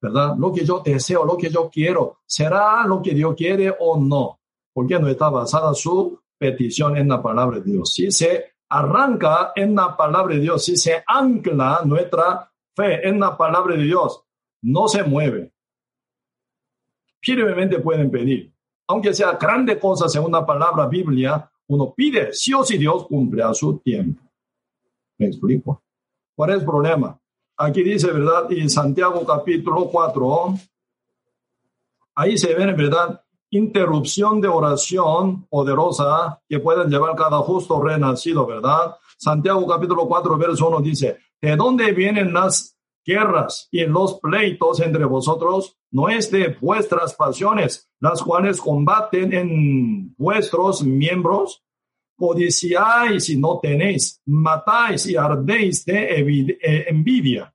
¿Verdad? 0.00 0.34
Lo 0.36 0.52
que 0.52 0.64
yo 0.64 0.82
deseo, 0.84 1.24
lo 1.24 1.36
que 1.36 1.50
yo 1.50 1.70
quiero, 1.70 2.18
¿será 2.26 2.84
lo 2.84 3.00
que 3.00 3.14
Dios 3.14 3.34
quiere 3.36 3.72
o 3.78 3.96
no? 3.96 4.40
Porque 4.72 4.98
no 4.98 5.08
está 5.08 5.30
basada 5.30 5.72
su 5.72 6.20
petición 6.36 6.96
en 6.96 7.08
la 7.08 7.22
palabra 7.22 7.60
de 7.60 7.70
Dios. 7.70 7.92
Si 7.92 8.10
se 8.10 8.54
arranca 8.68 9.52
en 9.54 9.76
la 9.76 9.96
palabra 9.96 10.34
de 10.34 10.40
Dios, 10.40 10.64
si 10.64 10.76
se 10.76 11.04
ancla 11.06 11.80
nuestra 11.84 12.50
fe 12.74 13.08
en 13.08 13.20
la 13.20 13.36
palabra 13.36 13.76
de 13.76 13.84
Dios, 13.84 14.24
no 14.62 14.88
se 14.88 15.04
mueve. 15.04 15.52
Firmemente 17.20 17.78
pueden 17.78 18.10
pedir. 18.10 18.52
Aunque 18.88 19.14
sea 19.14 19.32
grande 19.32 19.78
cosa 19.78 20.08
según 20.08 20.32
la 20.32 20.44
palabra 20.44 20.86
Biblia, 20.86 21.48
uno 21.68 21.94
pide, 21.94 22.32
sí 22.32 22.52
o 22.52 22.64
sí 22.64 22.78
Dios 22.78 23.06
cumple 23.06 23.44
a 23.44 23.54
su 23.54 23.78
tiempo. 23.78 24.27
¿Me 25.18 25.26
explico? 25.26 25.82
¿Cuál 26.34 26.50
es 26.50 26.56
el 26.60 26.64
problema? 26.64 27.18
Aquí 27.56 27.82
dice, 27.82 28.12
¿verdad? 28.12 28.50
En 28.52 28.70
Santiago 28.70 29.26
capítulo 29.26 29.88
4, 29.90 30.54
ahí 32.14 32.38
se 32.38 32.54
ve, 32.54 32.72
¿verdad? 32.72 33.20
Interrupción 33.50 34.40
de 34.40 34.48
oración 34.48 35.46
poderosa 35.48 36.40
que 36.48 36.60
pueden 36.60 36.88
llevar 36.88 37.16
cada 37.16 37.38
justo 37.38 37.82
renacido, 37.82 38.46
¿verdad? 38.46 38.96
Santiago 39.16 39.66
capítulo 39.66 40.06
4, 40.06 40.38
verso 40.38 40.68
1 40.68 40.80
dice, 40.80 41.18
¿de 41.40 41.56
dónde 41.56 41.90
vienen 41.92 42.32
las 42.32 42.78
guerras 43.04 43.68
y 43.72 43.84
los 43.86 44.20
pleitos 44.20 44.78
entre 44.80 45.04
vosotros? 45.04 45.76
No 45.90 46.08
es 46.08 46.30
de 46.30 46.56
vuestras 46.60 47.14
pasiones, 47.14 47.90
las 47.98 48.22
cuales 48.22 48.60
combaten 48.60 49.32
en 49.32 50.14
vuestros 50.16 50.84
miembros. 50.84 51.64
Codiciáis 52.18 53.30
y 53.30 53.36
no 53.36 53.60
tenéis, 53.60 54.20
matáis 54.26 55.06
y 55.06 55.14
ardéis 55.14 55.84
de 55.84 56.58
eh, 56.60 56.86
envidia. 56.88 57.54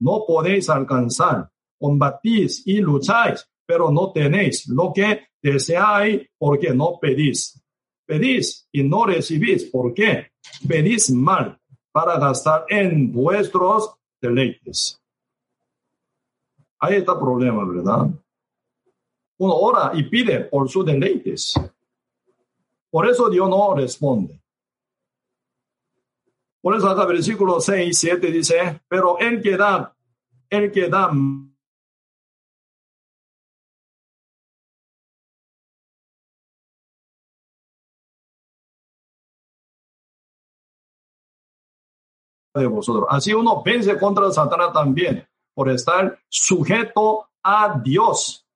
No 0.00 0.24
podéis 0.26 0.68
alcanzar, 0.68 1.48
combatís 1.78 2.66
y 2.66 2.80
lucháis, 2.80 3.48
pero 3.64 3.90
no 3.90 4.12
tenéis 4.12 4.68
lo 4.68 4.92
que 4.92 5.28
deseáis 5.40 6.28
porque 6.38 6.74
no 6.74 6.98
pedís. 7.00 7.58
Pedís 8.06 8.68
y 8.70 8.82
no 8.82 9.06
recibís. 9.06 9.64
¿Por 9.64 9.94
qué? 9.94 10.32
Pedís 10.68 11.10
mal 11.10 11.58
para 11.90 12.18
gastar 12.18 12.66
en 12.68 13.10
vuestros 13.10 13.94
deleites. 14.20 15.00
Ahí 16.78 16.96
está 16.96 17.12
el 17.12 17.18
problema, 17.18 17.64
¿verdad? 17.64 18.10
Uno 19.38 19.54
ora 19.54 19.92
y 19.94 20.02
pide 20.02 20.40
por 20.40 20.68
sus 20.68 20.84
deleites. 20.84 21.54
Por 22.94 23.08
eso 23.08 23.28
Dios 23.28 23.48
no 23.48 23.74
responde. 23.74 24.40
Por 26.62 26.76
eso 26.76 26.88
acá 26.88 27.04
versículo 27.06 27.60
6 27.60 27.88
y 27.88 27.92
7 27.92 28.30
dice, 28.30 28.82
pero 28.86 29.18
el 29.18 29.42
que 29.42 29.56
da, 29.56 29.96
el 30.48 30.70
que 30.70 30.88
da 30.88 31.10
de 42.54 42.66
vosotros. 42.68 43.06
Así 43.10 43.34
uno 43.34 43.60
vence 43.60 43.98
contra 43.98 44.30
Satanás 44.30 44.72
también 44.72 45.26
por 45.52 45.68
estar 45.68 46.16
sujeto 46.28 47.28
a 47.42 47.76
Dios. 47.82 48.46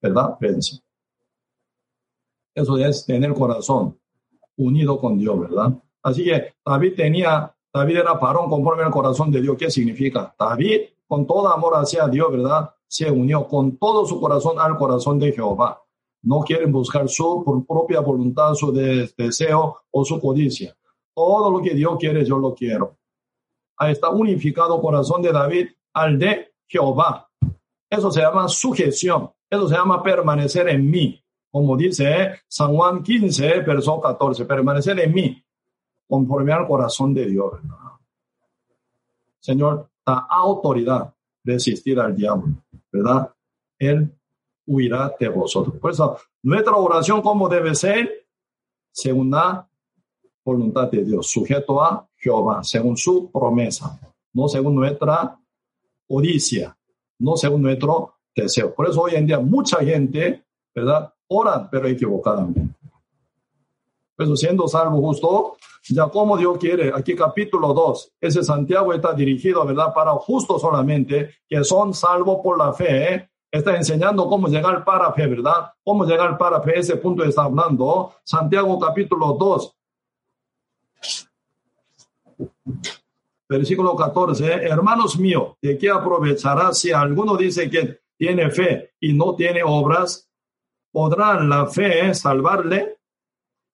¿Verdad? 0.00 0.36
Vence. 0.40 0.80
Eso 2.54 2.76
es 2.78 3.06
tener 3.06 3.32
corazón 3.34 3.98
unido 4.56 4.98
con 4.98 5.18
Dios, 5.18 5.40
¿verdad? 5.40 5.72
Así 6.02 6.24
que 6.24 6.54
David 6.64 6.94
tenía, 6.96 7.54
David 7.72 7.98
era 7.98 8.18
parón 8.18 8.48
conforme 8.50 8.82
al 8.82 8.90
corazón 8.90 9.30
de 9.30 9.40
Dios. 9.40 9.56
¿Qué 9.58 9.70
significa? 9.70 10.34
David, 10.38 10.80
con 11.06 11.26
todo 11.26 11.48
amor 11.48 11.74
hacia 11.74 12.08
Dios, 12.08 12.30
¿verdad? 12.30 12.70
Se 12.86 13.10
unió 13.10 13.48
con 13.48 13.78
todo 13.78 14.04
su 14.04 14.20
corazón 14.20 14.58
al 14.58 14.76
corazón 14.76 15.18
de 15.18 15.32
Jehová. 15.32 15.82
No 16.22 16.40
quieren 16.40 16.70
buscar 16.70 17.08
su 17.08 17.64
propia 17.66 18.00
voluntad, 18.00 18.54
su 18.54 18.72
deseo 18.72 19.78
o 19.90 20.04
su 20.04 20.20
codicia. 20.20 20.76
Todo 21.14 21.50
lo 21.50 21.62
que 21.62 21.74
Dios 21.74 21.96
quiere, 21.98 22.24
yo 22.24 22.38
lo 22.38 22.54
quiero 22.54 22.98
está 23.90 24.10
unificado 24.10 24.80
corazón 24.80 25.22
de 25.22 25.32
David 25.32 25.68
al 25.92 26.18
de 26.18 26.54
Jehová. 26.66 27.28
Eso 27.90 28.10
se 28.10 28.20
llama 28.20 28.48
sujeción. 28.48 29.30
Eso 29.50 29.68
se 29.68 29.74
llama 29.74 30.02
permanecer 30.02 30.68
en 30.68 30.90
mí. 30.90 31.21
Como 31.52 31.76
dice 31.76 32.40
San 32.48 32.74
Juan 32.74 33.02
15, 33.02 33.60
verso 33.60 34.00
14, 34.00 34.44
permanecer 34.46 34.98
en 34.98 35.12
mí, 35.12 35.44
conforme 36.08 36.52
al 36.52 36.66
corazón 36.66 37.14
de 37.14 37.26
Dios. 37.26 37.60
Señor, 39.38 39.90
da 40.04 40.26
autoridad 40.30 41.14
resistir 41.44 42.00
al 42.00 42.16
diablo, 42.16 42.54
¿verdad? 42.90 43.32
Él 43.78 44.10
huirá 44.66 45.14
de 45.18 45.28
vosotros. 45.28 45.76
Por 45.76 45.90
eso, 45.90 46.16
nuestra 46.42 46.76
oración, 46.76 47.20
como 47.20 47.48
debe 47.48 47.74
ser? 47.74 48.26
Según 48.90 49.30
la 49.30 49.68
voluntad 50.44 50.90
de 50.90 51.04
Dios, 51.04 51.30
sujeto 51.30 51.82
a 51.82 52.08
Jehová, 52.16 52.64
según 52.64 52.96
su 52.96 53.30
promesa, 53.30 54.00
no 54.32 54.48
según 54.48 54.74
nuestra 54.74 55.38
codicia, 56.06 56.76
no 57.18 57.36
según 57.36 57.62
nuestro 57.62 58.14
deseo. 58.34 58.74
Por 58.74 58.88
eso 58.88 59.02
hoy 59.02 59.14
en 59.14 59.26
día 59.26 59.38
mucha 59.38 59.78
gente, 59.78 60.44
¿verdad? 60.74 61.12
Ora, 61.28 61.68
pero 61.70 61.88
equivocadamente. 61.88 62.74
Por 64.16 64.26
eso 64.26 64.36
siendo 64.36 64.68
salvo 64.68 65.00
justo, 65.00 65.56
ya 65.88 66.08
como 66.08 66.36
Dios 66.36 66.58
quiere, 66.58 66.92
aquí 66.94 67.14
capítulo 67.14 67.72
2, 67.72 68.12
ese 68.20 68.42
Santiago 68.42 68.92
está 68.92 69.12
dirigido, 69.12 69.64
¿verdad? 69.64 69.92
Para 69.94 70.12
justo 70.12 70.58
solamente, 70.58 71.36
que 71.48 71.64
son 71.64 71.94
salvos 71.94 72.40
por 72.42 72.58
la 72.58 72.72
fe, 72.72 73.14
¿eh? 73.14 73.30
está 73.50 73.76
enseñando 73.76 74.26
cómo 74.28 74.48
llegar 74.48 74.84
para 74.84 75.12
fe, 75.12 75.26
¿verdad? 75.26 75.72
Cómo 75.84 76.04
llegar 76.04 76.38
para 76.38 76.60
fe, 76.62 76.78
ese 76.78 76.96
punto 76.96 77.24
está 77.24 77.44
hablando. 77.44 78.12
Santiago 78.24 78.78
capítulo 78.78 79.32
2, 79.38 79.76
Versículo 83.48 83.94
14, 83.94 84.46
hermanos 84.64 85.18
míos, 85.18 85.56
¿de 85.60 85.76
qué 85.76 85.90
aprovechará 85.90 86.72
si 86.72 86.90
alguno 86.90 87.36
dice 87.36 87.68
que 87.68 88.00
tiene 88.16 88.50
fe 88.50 88.94
y 88.98 89.12
no 89.12 89.34
tiene 89.34 89.62
obras? 89.62 90.26
¿Podrá 90.92 91.42
la 91.42 91.66
fe 91.66 92.14
salvarle? 92.14 92.98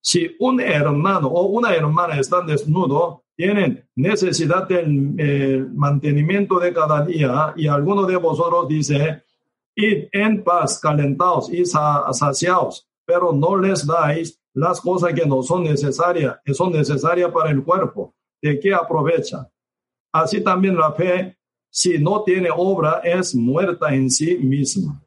Si 0.00 0.36
un 0.38 0.60
hermano 0.60 1.28
o 1.28 1.46
una 1.46 1.74
hermana 1.74 2.18
están 2.18 2.46
desnudos, 2.46 3.18
tienen 3.36 3.88
necesidad 3.96 4.66
del 4.68 5.14
eh, 5.18 5.66
mantenimiento 5.74 6.58
de 6.58 6.72
cada 6.72 7.04
día 7.04 7.52
y 7.56 7.66
alguno 7.66 8.06
de 8.06 8.16
vosotros 8.16 8.68
dice, 8.68 9.22
id 9.74 10.08
en 10.12 10.42
paz, 10.42 10.78
calentados 10.80 11.52
y 11.52 11.64
saciados, 11.64 12.88
pero 13.04 13.32
no 13.32 13.56
les 13.56 13.86
dais 13.86 14.40
las 14.54 14.80
cosas 14.80 15.12
que 15.12 15.26
no 15.26 15.42
son 15.42 15.64
necesarias, 15.64 16.36
que 16.44 16.54
son 16.54 16.72
necesarias 16.72 17.30
para 17.30 17.50
el 17.50 17.62
cuerpo. 17.62 18.14
¿De 18.40 18.58
qué 18.58 18.74
aprovecha? 18.74 19.48
Así 20.12 20.40
también 20.40 20.76
la 20.76 20.92
fe, 20.92 21.36
si 21.70 21.98
no 21.98 22.22
tiene 22.22 22.48
obra, 22.54 23.00
es 23.04 23.34
muerta 23.34 23.94
en 23.94 24.10
sí 24.10 24.36
misma. 24.36 25.00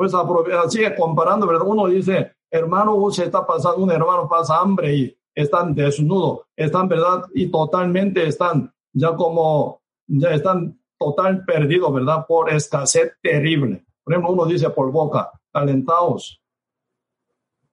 Pues 0.00 0.14
así 0.14 0.80
comparando, 0.96 1.46
¿verdad? 1.46 1.66
Uno 1.66 1.86
dice, 1.86 2.32
hermano, 2.50 3.10
se 3.10 3.24
está 3.24 3.46
pasando, 3.46 3.84
un 3.84 3.90
hermano 3.90 4.26
pasa 4.26 4.58
hambre 4.58 4.96
y 4.96 5.18
están 5.34 5.74
desnudos, 5.74 6.46
están, 6.56 6.88
¿verdad? 6.88 7.24
Y 7.34 7.50
totalmente 7.50 8.26
están 8.26 8.72
ya 8.94 9.14
como, 9.14 9.82
ya 10.06 10.30
están 10.30 10.80
total 10.98 11.44
perdidos, 11.44 11.92
¿verdad? 11.92 12.24
Por 12.26 12.48
escasez 12.50 13.12
terrible. 13.20 13.84
Por 14.02 14.14
ejemplo, 14.14 14.32
uno 14.32 14.46
dice 14.46 14.70
por 14.70 14.90
boca, 14.90 15.32
calentaos, 15.52 16.40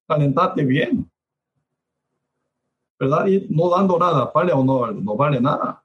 calentate 0.06 0.66
bien. 0.66 1.10
¿Verdad? 3.00 3.28
Y 3.28 3.48
no 3.52 3.70
dando 3.70 3.98
nada, 3.98 4.30
¿vale 4.36 4.52
o 4.52 4.66
no? 4.66 4.92
No 4.92 5.16
vale 5.16 5.40
nada. 5.40 5.82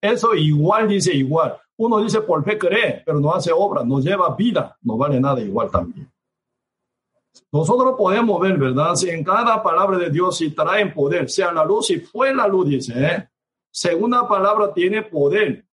Eso 0.00 0.34
igual 0.34 0.88
dice 0.88 1.12
igual. 1.14 1.60
Uno 1.78 2.00
dice 2.00 2.20
por 2.22 2.44
fe 2.44 2.58
cree, 2.58 3.02
pero 3.04 3.18
no 3.18 3.32
hace 3.32 3.50
obra, 3.52 3.82
no 3.84 4.00
lleva 4.00 4.34
vida, 4.36 4.76
no 4.82 4.96
vale 4.96 5.20
nada 5.20 5.40
igual 5.40 5.70
también. 5.70 6.10
Nosotros 7.50 7.94
podemos 7.96 8.40
ver, 8.40 8.58
¿verdad? 8.58 8.94
Si 8.94 9.08
en 9.08 9.24
cada 9.24 9.62
palabra 9.62 9.98
de 9.98 10.10
Dios 10.10 10.36
si 10.36 10.50
traen 10.50 10.92
poder, 10.92 11.30
sea 11.30 11.52
la 11.52 11.64
luz, 11.64 11.86
si 11.86 12.00
fue 12.00 12.34
la 12.34 12.46
luz, 12.46 12.68
dice, 12.68 12.92
¿eh? 12.96 13.28
Segunda 13.70 14.28
palabra 14.28 14.72
tiene 14.72 15.02
poder. 15.02 15.66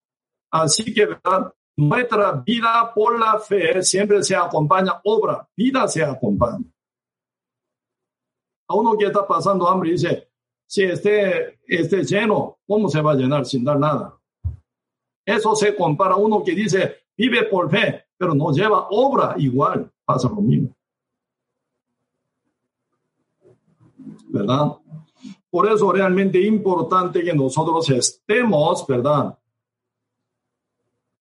Así 0.51 0.93
que, 0.93 1.05
¿verdad? 1.05 1.53
Nuestra 1.75 2.31
vida 2.31 2.91
por 2.93 3.19
la 3.19 3.39
fe 3.39 3.83
siempre 3.83 4.23
se 4.23 4.35
acompaña 4.35 4.99
obra, 5.03 5.47
vida 5.55 5.87
se 5.87 6.03
acompaña 6.03 6.65
a 8.69 8.75
uno 8.75 8.95
que 8.97 9.05
está 9.05 9.27
pasando 9.27 9.67
hambre 9.67 9.91
dice, 9.91 10.29
si 10.67 10.83
esté, 10.83 11.59
esté 11.67 12.03
lleno, 12.03 12.59
¿cómo 12.67 12.87
se 12.87 13.01
va 13.01 13.13
a 13.13 13.15
llenar 13.15 13.45
sin 13.45 13.63
dar 13.63 13.79
nada? 13.79 14.18
Eso 15.29 15.55
se 15.55 15.75
compara 15.75 16.15
a 16.15 16.17
uno 16.17 16.43
que 16.43 16.55
dice, 16.55 17.03
vive 17.15 17.43
por 17.43 17.69
fe, 17.69 18.05
pero 18.17 18.33
no 18.33 18.51
lleva 18.51 18.87
obra 18.89 19.35
igual, 19.37 19.91
pasa 20.03 20.27
lo 20.27 20.41
mismo. 20.41 20.75
¿Verdad? 24.29 24.73
Por 25.51 25.71
eso 25.71 25.91
realmente 25.91 26.41
importante 26.41 27.23
que 27.23 27.33
nosotros 27.33 27.87
estemos, 27.91 28.87
¿verdad? 28.87 29.37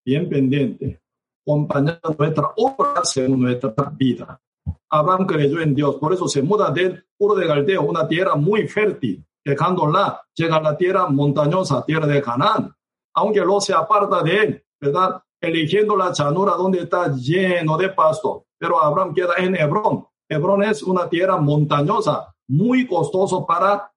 Bien 0.06 0.26
pendiente, 0.26 1.02
acompañando 1.42 2.16
nuestra 2.18 2.50
obra 2.56 3.04
según 3.04 3.42
nuestra 3.42 3.74
vida. 3.94 4.40
Abraham 4.88 5.26
creyó 5.26 5.60
en 5.60 5.74
Dios, 5.74 5.96
por 5.96 6.14
eso 6.14 6.28
se 6.28 6.40
muda 6.40 6.70
del 6.70 7.04
Ur 7.18 7.38
de 7.38 7.46
Galdeo, 7.46 7.82
una 7.82 8.08
tierra 8.08 8.36
muy 8.36 8.66
fértil, 8.68 9.22
dejándola, 9.44 10.22
llega 10.32 10.56
a 10.56 10.62
la 10.62 10.78
tierra 10.78 11.10
montañosa, 11.10 11.84
tierra 11.84 12.06
de 12.06 12.22
Canaán, 12.22 12.74
aunque 13.14 13.40
lo 13.40 13.60
se 13.60 13.72
aparta 13.74 14.22
de 14.22 14.36
él, 14.38 14.64
¿verdad? 14.80 15.22
Eligiendo 15.40 15.96
la 15.96 16.12
llanura 16.12 16.52
donde 16.52 16.80
está 16.80 17.14
lleno 17.14 17.76
de 17.76 17.88
pasto, 17.90 18.46
pero 18.58 18.82
Abraham 18.82 19.14
queda 19.14 19.34
en 19.38 19.56
Hebrón. 19.56 20.06
Hebrón 20.28 20.62
es 20.62 20.82
una 20.82 21.08
tierra 21.08 21.36
montañosa, 21.36 22.34
muy 22.48 22.86
costoso 22.86 23.46
para 23.46 23.90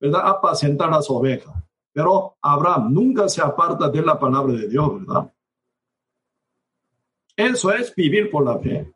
¿verdad? 0.00 0.22
Apacentar 0.26 0.90
las 0.90 1.08
ovejas. 1.10 1.54
Pero 1.92 2.36
Abraham 2.42 2.92
nunca 2.92 3.28
se 3.28 3.40
aparta 3.40 3.88
de 3.88 4.02
la 4.02 4.18
palabra 4.18 4.52
de 4.52 4.68
Dios, 4.68 5.00
¿verdad? 5.00 5.32
Eso 7.34 7.72
es 7.72 7.94
vivir 7.94 8.30
por 8.30 8.44
la 8.44 8.58
fe. 8.58 8.92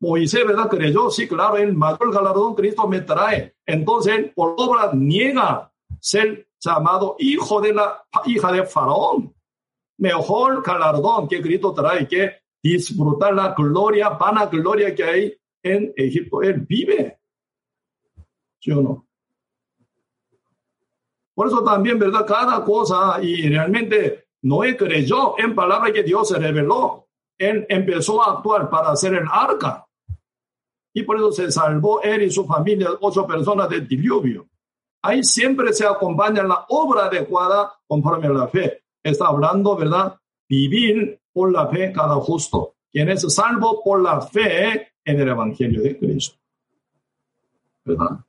Moisés, 0.00 0.46
¿verdad? 0.46 0.68
Creyó, 0.68 1.10
sí, 1.10 1.26
claro, 1.28 1.56
el 1.56 1.74
mayor 1.74 2.12
galardón 2.12 2.54
Cristo 2.54 2.86
me 2.86 3.00
trae. 3.00 3.54
Entonces, 3.64 4.32
por 4.34 4.54
obra 4.56 4.90
niega 4.92 5.72
ser 6.00 6.48
llamado 6.64 7.16
hijo 7.18 7.60
de 7.60 7.74
la 7.74 8.04
hija 8.26 8.52
de 8.52 8.64
Faraón. 8.64 9.34
Mejor 9.98 10.62
galardón 10.62 11.28
que 11.28 11.42
Cristo 11.42 11.72
trae 11.72 12.08
que 12.08 12.38
disfrutar 12.62 13.34
la 13.34 13.54
gloria, 13.54 14.10
vana 14.10 14.46
gloria 14.46 14.94
que 14.94 15.04
hay 15.04 15.40
en 15.62 15.92
Egipto. 15.96 16.42
Él 16.42 16.60
vive. 16.60 17.18
¿Sí 18.60 18.70
no? 18.70 19.06
Por 21.34 21.48
eso 21.48 21.62
también, 21.64 21.98
¿verdad? 21.98 22.24
Cada 22.26 22.64
cosa, 22.64 23.18
y 23.20 23.48
realmente 23.48 24.28
Noé 24.42 24.76
creyó 24.76 25.38
en 25.38 25.54
palabra 25.54 25.92
que 25.92 26.02
Dios 26.02 26.28
se 26.28 26.38
reveló. 26.38 27.08
Él 27.36 27.66
empezó 27.68 28.22
a 28.22 28.36
actuar 28.36 28.70
para 28.70 28.90
hacer 28.90 29.14
el 29.14 29.24
arca. 29.28 29.84
Y 30.92 31.02
por 31.02 31.16
eso 31.16 31.32
se 31.32 31.50
salvó 31.50 32.00
él 32.02 32.22
y 32.22 32.30
su 32.30 32.46
familia, 32.46 32.90
ocho 33.00 33.26
personas 33.26 33.68
del 33.68 33.88
diluvio. 33.88 34.48
Ahí 35.06 35.22
siempre 35.22 35.70
se 35.74 35.86
acompaña 35.86 36.42
la 36.44 36.64
obra 36.70 37.04
adecuada 37.04 37.74
conforme 37.86 38.26
a 38.26 38.30
la 38.30 38.48
fe. 38.48 38.84
Está 39.02 39.26
hablando, 39.26 39.76
¿verdad? 39.76 40.18
Vivir 40.48 41.20
por 41.30 41.52
la 41.52 41.68
fe 41.68 41.92
cada 41.92 42.14
justo. 42.16 42.76
Quien 42.90 43.10
es 43.10 43.20
salvo 43.34 43.82
por 43.84 44.00
la 44.00 44.22
fe 44.22 44.94
en 45.04 45.20
el 45.20 45.28
Evangelio 45.28 45.82
de 45.82 45.98
Cristo. 45.98 46.38
¿Verdad? 47.84 48.24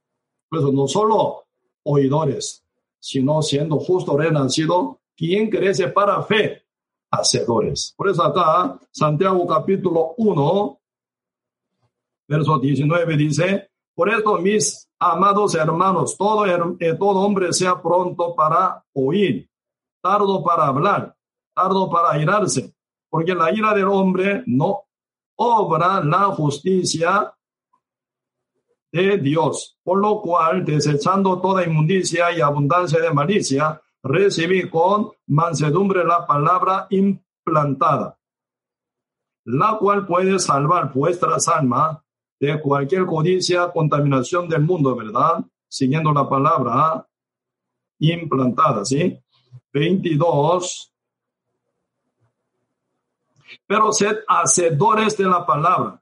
Por 0.49 0.59
eso 0.59 0.71
no 0.73 0.85
solo 0.89 1.45
oidores, 1.83 2.65
sino 2.99 3.41
siendo 3.41 3.79
justo 3.79 4.17
renacido, 4.17 4.99
quien 5.15 5.49
crece 5.49 5.87
para 5.87 6.23
fe, 6.23 6.65
hacedores. 7.09 7.93
Por 7.95 8.09
eso 8.09 8.21
acá, 8.21 8.77
Santiago 8.91 9.47
capítulo 9.47 10.13
1, 10.17 10.79
verso 12.27 12.59
19 12.59 13.15
dice, 13.15 13.69
por 13.95 14.09
esto 14.09 14.37
mis 14.37 14.89
amados 14.99 15.55
hermanos, 15.55 16.17
todo, 16.17 16.45
eh, 16.45 16.93
todo 16.95 17.19
hombre 17.19 17.53
sea 17.53 17.81
pronto 17.81 18.35
para 18.35 18.83
oír, 18.93 19.49
tardo 20.01 20.43
para 20.43 20.67
hablar, 20.67 21.15
tardo 21.55 21.89
para 21.89 22.19
irarse, 22.21 22.75
porque 23.09 23.33
la 23.33 23.51
ira 23.53 23.73
del 23.73 23.87
hombre 23.87 24.43
no 24.45 24.83
obra 25.37 26.03
la 26.03 26.25
justicia 26.27 27.33
de 28.91 29.17
Dios, 29.17 29.77
por 29.83 29.99
lo 29.99 30.21
cual, 30.21 30.63
desechando 30.63 31.41
toda 31.41 31.65
inmundicia 31.65 32.31
y 32.31 32.41
abundancia 32.41 32.99
de 33.01 33.11
malicia, 33.11 33.81
recibí 34.01 34.69
con 34.69 35.11
mansedumbre 35.27 36.05
la 36.05 36.25
palabra 36.25 36.87
implantada, 36.89 38.17
la 39.45 39.77
cual 39.77 40.05
puede 40.05 40.39
salvar 40.39 40.93
vuestras 40.93 41.47
almas 41.47 42.04
de 42.39 42.61
cualquier 42.61 43.05
codicia, 43.05 43.71
contaminación 43.71 44.47
del 44.49 44.61
mundo, 44.61 44.95
¿verdad? 44.95 45.45
Siguiendo 45.67 46.11
la 46.13 46.27
palabra 46.27 47.07
implantada, 47.99 48.83
¿sí? 48.85 49.17
22. 49.73 50.91
Pero 53.67 53.91
sed 53.91 54.17
hacedores 54.27 55.17
de 55.17 55.25
la 55.25 55.45
palabra 55.45 56.01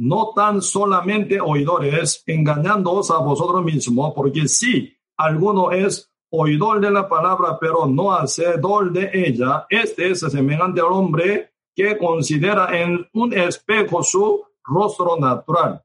no 0.00 0.32
tan 0.34 0.62
solamente 0.62 1.38
oidores, 1.42 2.22
engañándoos 2.26 3.10
a 3.10 3.18
vosotros 3.18 3.62
mismos, 3.62 4.14
porque 4.14 4.48
si 4.48 4.90
alguno 5.14 5.72
es 5.72 6.10
oidor 6.30 6.80
de 6.80 6.90
la 6.90 7.06
palabra, 7.06 7.58
pero 7.60 7.86
no 7.86 8.10
hacedor 8.10 8.92
de 8.92 9.10
ella, 9.12 9.66
este 9.68 10.10
es 10.10 10.20
semejante 10.20 10.80
al 10.80 10.86
hombre 10.86 11.52
que 11.74 11.98
considera 11.98 12.80
en 12.80 13.06
un 13.12 13.34
espejo 13.34 14.02
su 14.02 14.42
rostro 14.64 15.16
natural, 15.16 15.82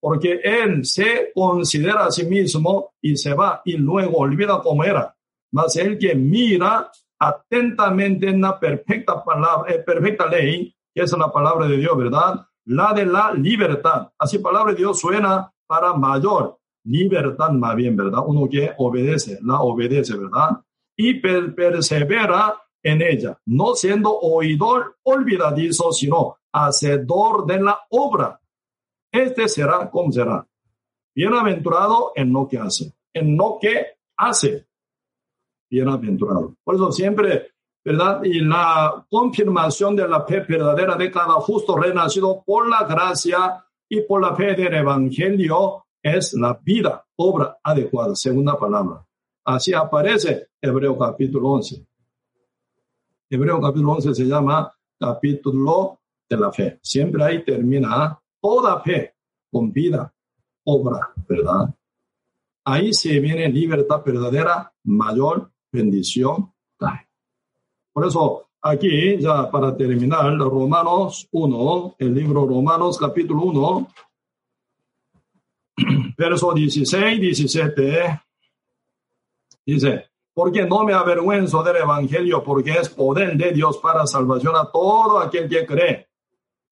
porque 0.00 0.40
él 0.42 0.84
se 0.84 1.30
considera 1.34 2.06
a 2.06 2.10
sí 2.10 2.24
mismo 2.24 2.94
y 3.00 3.16
se 3.16 3.34
va 3.34 3.62
y 3.64 3.76
luego 3.76 4.18
olvida 4.18 4.60
cómo 4.62 4.84
era. 4.84 5.14
Mas 5.52 5.76
el 5.76 5.98
que 5.98 6.14
mira 6.14 6.90
atentamente 7.18 8.28
en 8.28 8.40
la 8.40 8.58
perfecta 8.58 9.22
palabra, 9.24 9.72
eh, 9.72 9.78
perfecta 9.80 10.26
ley, 10.26 10.74
que 10.94 11.02
es 11.02 11.16
la 11.16 11.30
palabra 11.30 11.66
de 11.66 11.76
Dios, 11.76 11.96
¿verdad? 11.96 12.46
la 12.70 12.92
de 12.92 13.06
la 13.06 13.32
libertad. 13.34 14.08
Así 14.18 14.38
palabra 14.38 14.72
de 14.72 14.78
Dios 14.78 15.00
suena 15.00 15.52
para 15.66 15.92
mayor 15.94 16.58
libertad 16.84 17.50
más 17.50 17.76
bien, 17.76 17.96
¿verdad? 17.96 18.22
Uno 18.26 18.48
que 18.48 18.72
obedece, 18.78 19.38
la 19.42 19.60
obedece, 19.60 20.16
¿verdad? 20.16 20.60
Y 20.96 21.14
persevera 21.14 22.54
en 22.82 23.02
ella, 23.02 23.38
no 23.46 23.74
siendo 23.74 24.18
oidor 24.18 24.96
olvidadizo, 25.02 25.92
sino 25.92 26.36
hacedor 26.52 27.46
de 27.46 27.60
la 27.60 27.78
obra. 27.90 28.40
Este 29.12 29.48
será, 29.48 29.90
¿cómo 29.90 30.12
será? 30.12 30.46
Bienaventurado 31.14 32.12
en 32.14 32.32
lo 32.32 32.46
que 32.48 32.58
hace, 32.58 32.94
en 33.12 33.36
lo 33.36 33.58
que 33.60 33.86
hace. 34.16 34.66
Bienaventurado. 35.68 36.56
Por 36.64 36.74
eso 36.74 36.92
siempre 36.92 37.52
¿verdad? 37.84 38.22
Y 38.24 38.40
la 38.40 39.06
confirmación 39.08 39.96
de 39.96 40.06
la 40.06 40.24
fe 40.26 40.40
verdadera 40.40 40.96
de 40.96 41.10
cada 41.10 41.34
justo 41.34 41.76
renacido 41.76 42.42
por 42.44 42.68
la 42.68 42.84
gracia 42.84 43.64
y 43.88 44.02
por 44.02 44.20
la 44.20 44.34
fe 44.34 44.54
del 44.54 44.74
Evangelio 44.74 45.86
es 46.02 46.34
la 46.34 46.58
vida, 46.62 47.04
obra 47.16 47.58
adecuada, 47.62 48.14
segunda 48.14 48.56
palabra. 48.58 49.04
Así 49.44 49.72
aparece 49.72 50.48
Hebreo 50.60 50.96
capítulo 50.98 51.50
11. 51.50 51.86
Hebreo 53.30 53.60
capítulo 53.60 53.92
11 53.92 54.14
se 54.14 54.24
llama 54.24 54.70
capítulo 54.98 56.00
de 56.28 56.36
la 56.36 56.52
fe. 56.52 56.78
Siempre 56.82 57.24
ahí 57.24 57.44
termina 57.44 58.20
toda 58.40 58.80
fe 58.80 59.14
con 59.50 59.72
vida, 59.72 60.12
obra, 60.64 61.12
¿verdad? 61.28 61.74
Ahí 62.64 62.92
se 62.92 63.18
viene 63.20 63.48
libertad 63.48 64.02
verdadera, 64.04 64.72
mayor 64.82 65.50
bendición 65.72 66.52
por 67.92 68.06
eso, 68.06 68.50
aquí, 68.62 69.18
ya 69.18 69.50
para 69.50 69.76
terminar, 69.76 70.36
Romanos 70.38 71.28
1, 71.32 71.96
el 71.98 72.14
libro 72.14 72.46
Romanos 72.46 72.98
capítulo 72.98 73.42
1, 73.42 73.88
verso 76.16 76.54
16, 76.54 77.20
17, 77.20 78.22
dice, 79.66 80.09
porque 80.34 80.64
no 80.64 80.84
me 80.84 80.92
avergüenzo 80.92 81.62
del 81.62 81.76
Evangelio, 81.76 82.42
porque 82.42 82.72
es 82.72 82.88
poder 82.88 83.36
de 83.36 83.52
Dios 83.52 83.78
para 83.78 84.06
salvación 84.06 84.54
a 84.56 84.70
todo 84.70 85.18
aquel 85.18 85.48
que 85.48 85.66
cree. 85.66 86.08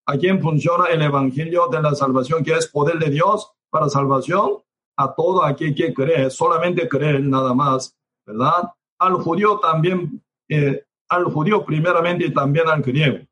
¿A 0.06 0.16
quién 0.16 0.40
funciona 0.40 0.86
el 0.86 1.02
Evangelio 1.02 1.68
de 1.68 1.82
la 1.82 1.94
salvación, 1.94 2.42
que 2.42 2.52
es 2.52 2.66
poder 2.68 2.98
de 2.98 3.10
Dios 3.10 3.52
para 3.70 3.88
salvación? 3.88 4.62
A 4.96 5.14
todo 5.14 5.44
aquel 5.44 5.74
que 5.74 5.92
cree, 5.92 6.30
solamente 6.30 6.88
creer 6.88 7.20
nada 7.22 7.54
más, 7.54 7.96
¿verdad? 8.26 8.70
Al 8.98 9.14
judío 9.14 9.58
también 9.58 10.22
eh, 10.48 10.84
al 11.08 11.24
judío 11.24 11.64
primeramente 11.64 12.26
y 12.26 12.34
también 12.34 12.68
al 12.68 12.82
griego. 12.82 13.26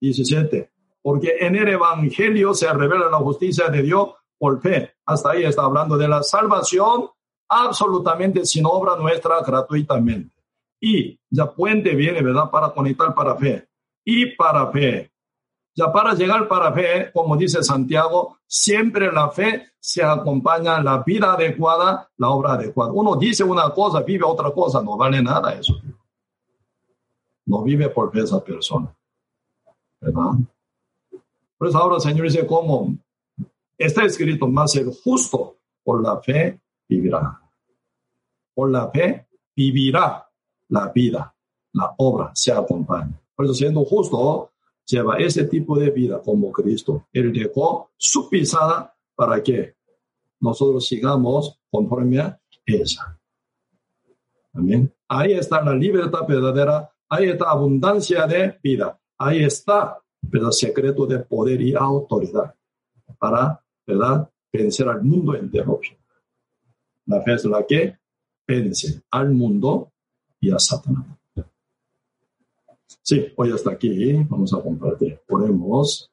17. 0.00 0.70
Porque 1.02 1.36
en 1.40 1.56
el 1.56 1.68
Evangelio 1.68 2.54
se 2.54 2.72
revela 2.72 3.10
la 3.10 3.18
justicia 3.18 3.68
de 3.68 3.82
Dios 3.82 4.10
por 4.38 4.60
fe. 4.60 4.94
Hasta 5.04 5.30
ahí 5.30 5.44
está 5.44 5.62
hablando 5.62 5.96
de 5.96 6.08
la 6.08 6.22
salvación 6.22 7.10
absolutamente 7.50 8.46
sin 8.46 8.64
obra 8.64 8.96
nuestra 8.96 9.40
gratuitamente. 9.42 10.34
Y 10.80 11.18
ya 11.28 11.50
puente 11.50 11.94
viene, 11.94 12.22
¿verdad? 12.22 12.48
Para 12.48 12.70
conectar 12.70 13.12
para 13.12 13.36
fe. 13.36 13.68
Y 14.04 14.34
para 14.36 14.70
fe. 14.70 15.10
Ya 15.74 15.92
para 15.92 16.14
llegar 16.14 16.48
para 16.48 16.72
fe, 16.72 17.10
como 17.12 17.36
dice 17.36 17.62
Santiago, 17.62 18.38
siempre 18.46 19.12
la 19.12 19.30
fe 19.30 19.72
se 19.78 20.02
acompaña 20.02 20.82
la 20.82 21.02
vida 21.02 21.32
adecuada, 21.32 22.08
la 22.16 22.30
obra 22.30 22.52
adecuada. 22.52 22.92
Uno 22.92 23.16
dice 23.16 23.44
una 23.44 23.70
cosa, 23.70 24.00
vive 24.02 24.24
otra 24.24 24.50
cosa, 24.52 24.82
no 24.82 24.96
vale 24.96 25.22
nada 25.22 25.52
eso. 25.52 25.74
no 27.46 27.62
vive 27.62 27.88
por 27.88 28.12
fe 28.12 28.20
esa 28.20 28.42
persona. 28.42 28.94
¿Verdad? 30.00 30.32
Por 31.58 31.68
eso 31.68 31.78
ahora 31.78 31.96
el 31.96 32.00
Señor 32.00 32.26
dice, 32.26 32.46
como 32.46 32.96
está 33.76 34.04
escrito, 34.04 34.46
más 34.46 34.74
el 34.76 34.90
justo 35.02 35.56
por 35.82 36.02
la 36.02 36.20
fe 36.20 36.60
vivirá. 36.90 37.40
Por 38.52 38.70
la 38.70 38.90
fe 38.90 39.28
vivirá 39.56 40.26
la 40.68 40.88
vida, 40.88 41.34
la 41.72 41.94
obra 41.98 42.32
se 42.34 42.52
acompaña. 42.52 43.18
Por 43.34 43.44
eso 43.44 43.54
siendo 43.54 43.84
justo, 43.84 44.50
lleva 44.84 45.16
ese 45.18 45.44
tipo 45.44 45.78
de 45.78 45.90
vida 45.90 46.20
como 46.20 46.50
Cristo. 46.50 47.06
Él 47.12 47.32
dejó 47.32 47.90
su 47.96 48.28
pisada 48.28 48.92
para 49.14 49.40
que 49.42 49.76
nosotros 50.40 50.86
sigamos 50.86 51.58
conforme 51.70 52.18
a 52.18 52.40
ella. 52.66 53.18
Amén. 54.52 54.92
Ahí 55.08 55.32
está 55.32 55.62
la 55.62 55.74
libertad 55.74 56.26
verdadera, 56.26 56.90
ahí 57.08 57.28
está 57.28 57.50
abundancia 57.50 58.26
de 58.26 58.58
vida, 58.62 58.98
ahí 59.18 59.44
está 59.44 60.00
el 60.32 60.52
secreto 60.52 61.06
de 61.06 61.20
poder 61.20 61.60
y 61.60 61.74
autoridad 61.74 62.54
para 63.18 63.62
¿verdad? 63.86 64.28
vencer 64.52 64.88
al 64.88 65.02
mundo 65.02 65.34
entero. 65.34 65.80
La 67.10 67.20
fe 67.22 67.34
es 67.34 67.44
la 67.44 67.66
que 67.66 67.96
vence 68.46 69.02
al 69.10 69.32
mundo 69.32 69.92
y 70.38 70.52
a 70.52 70.60
Satanás. 70.60 71.06
Sí, 73.02 73.26
hoy 73.36 73.50
hasta 73.50 73.72
aquí 73.72 74.12
vamos 74.28 74.54
a 74.54 74.62
compartir. 74.62 75.20
Oremos. 75.28 76.08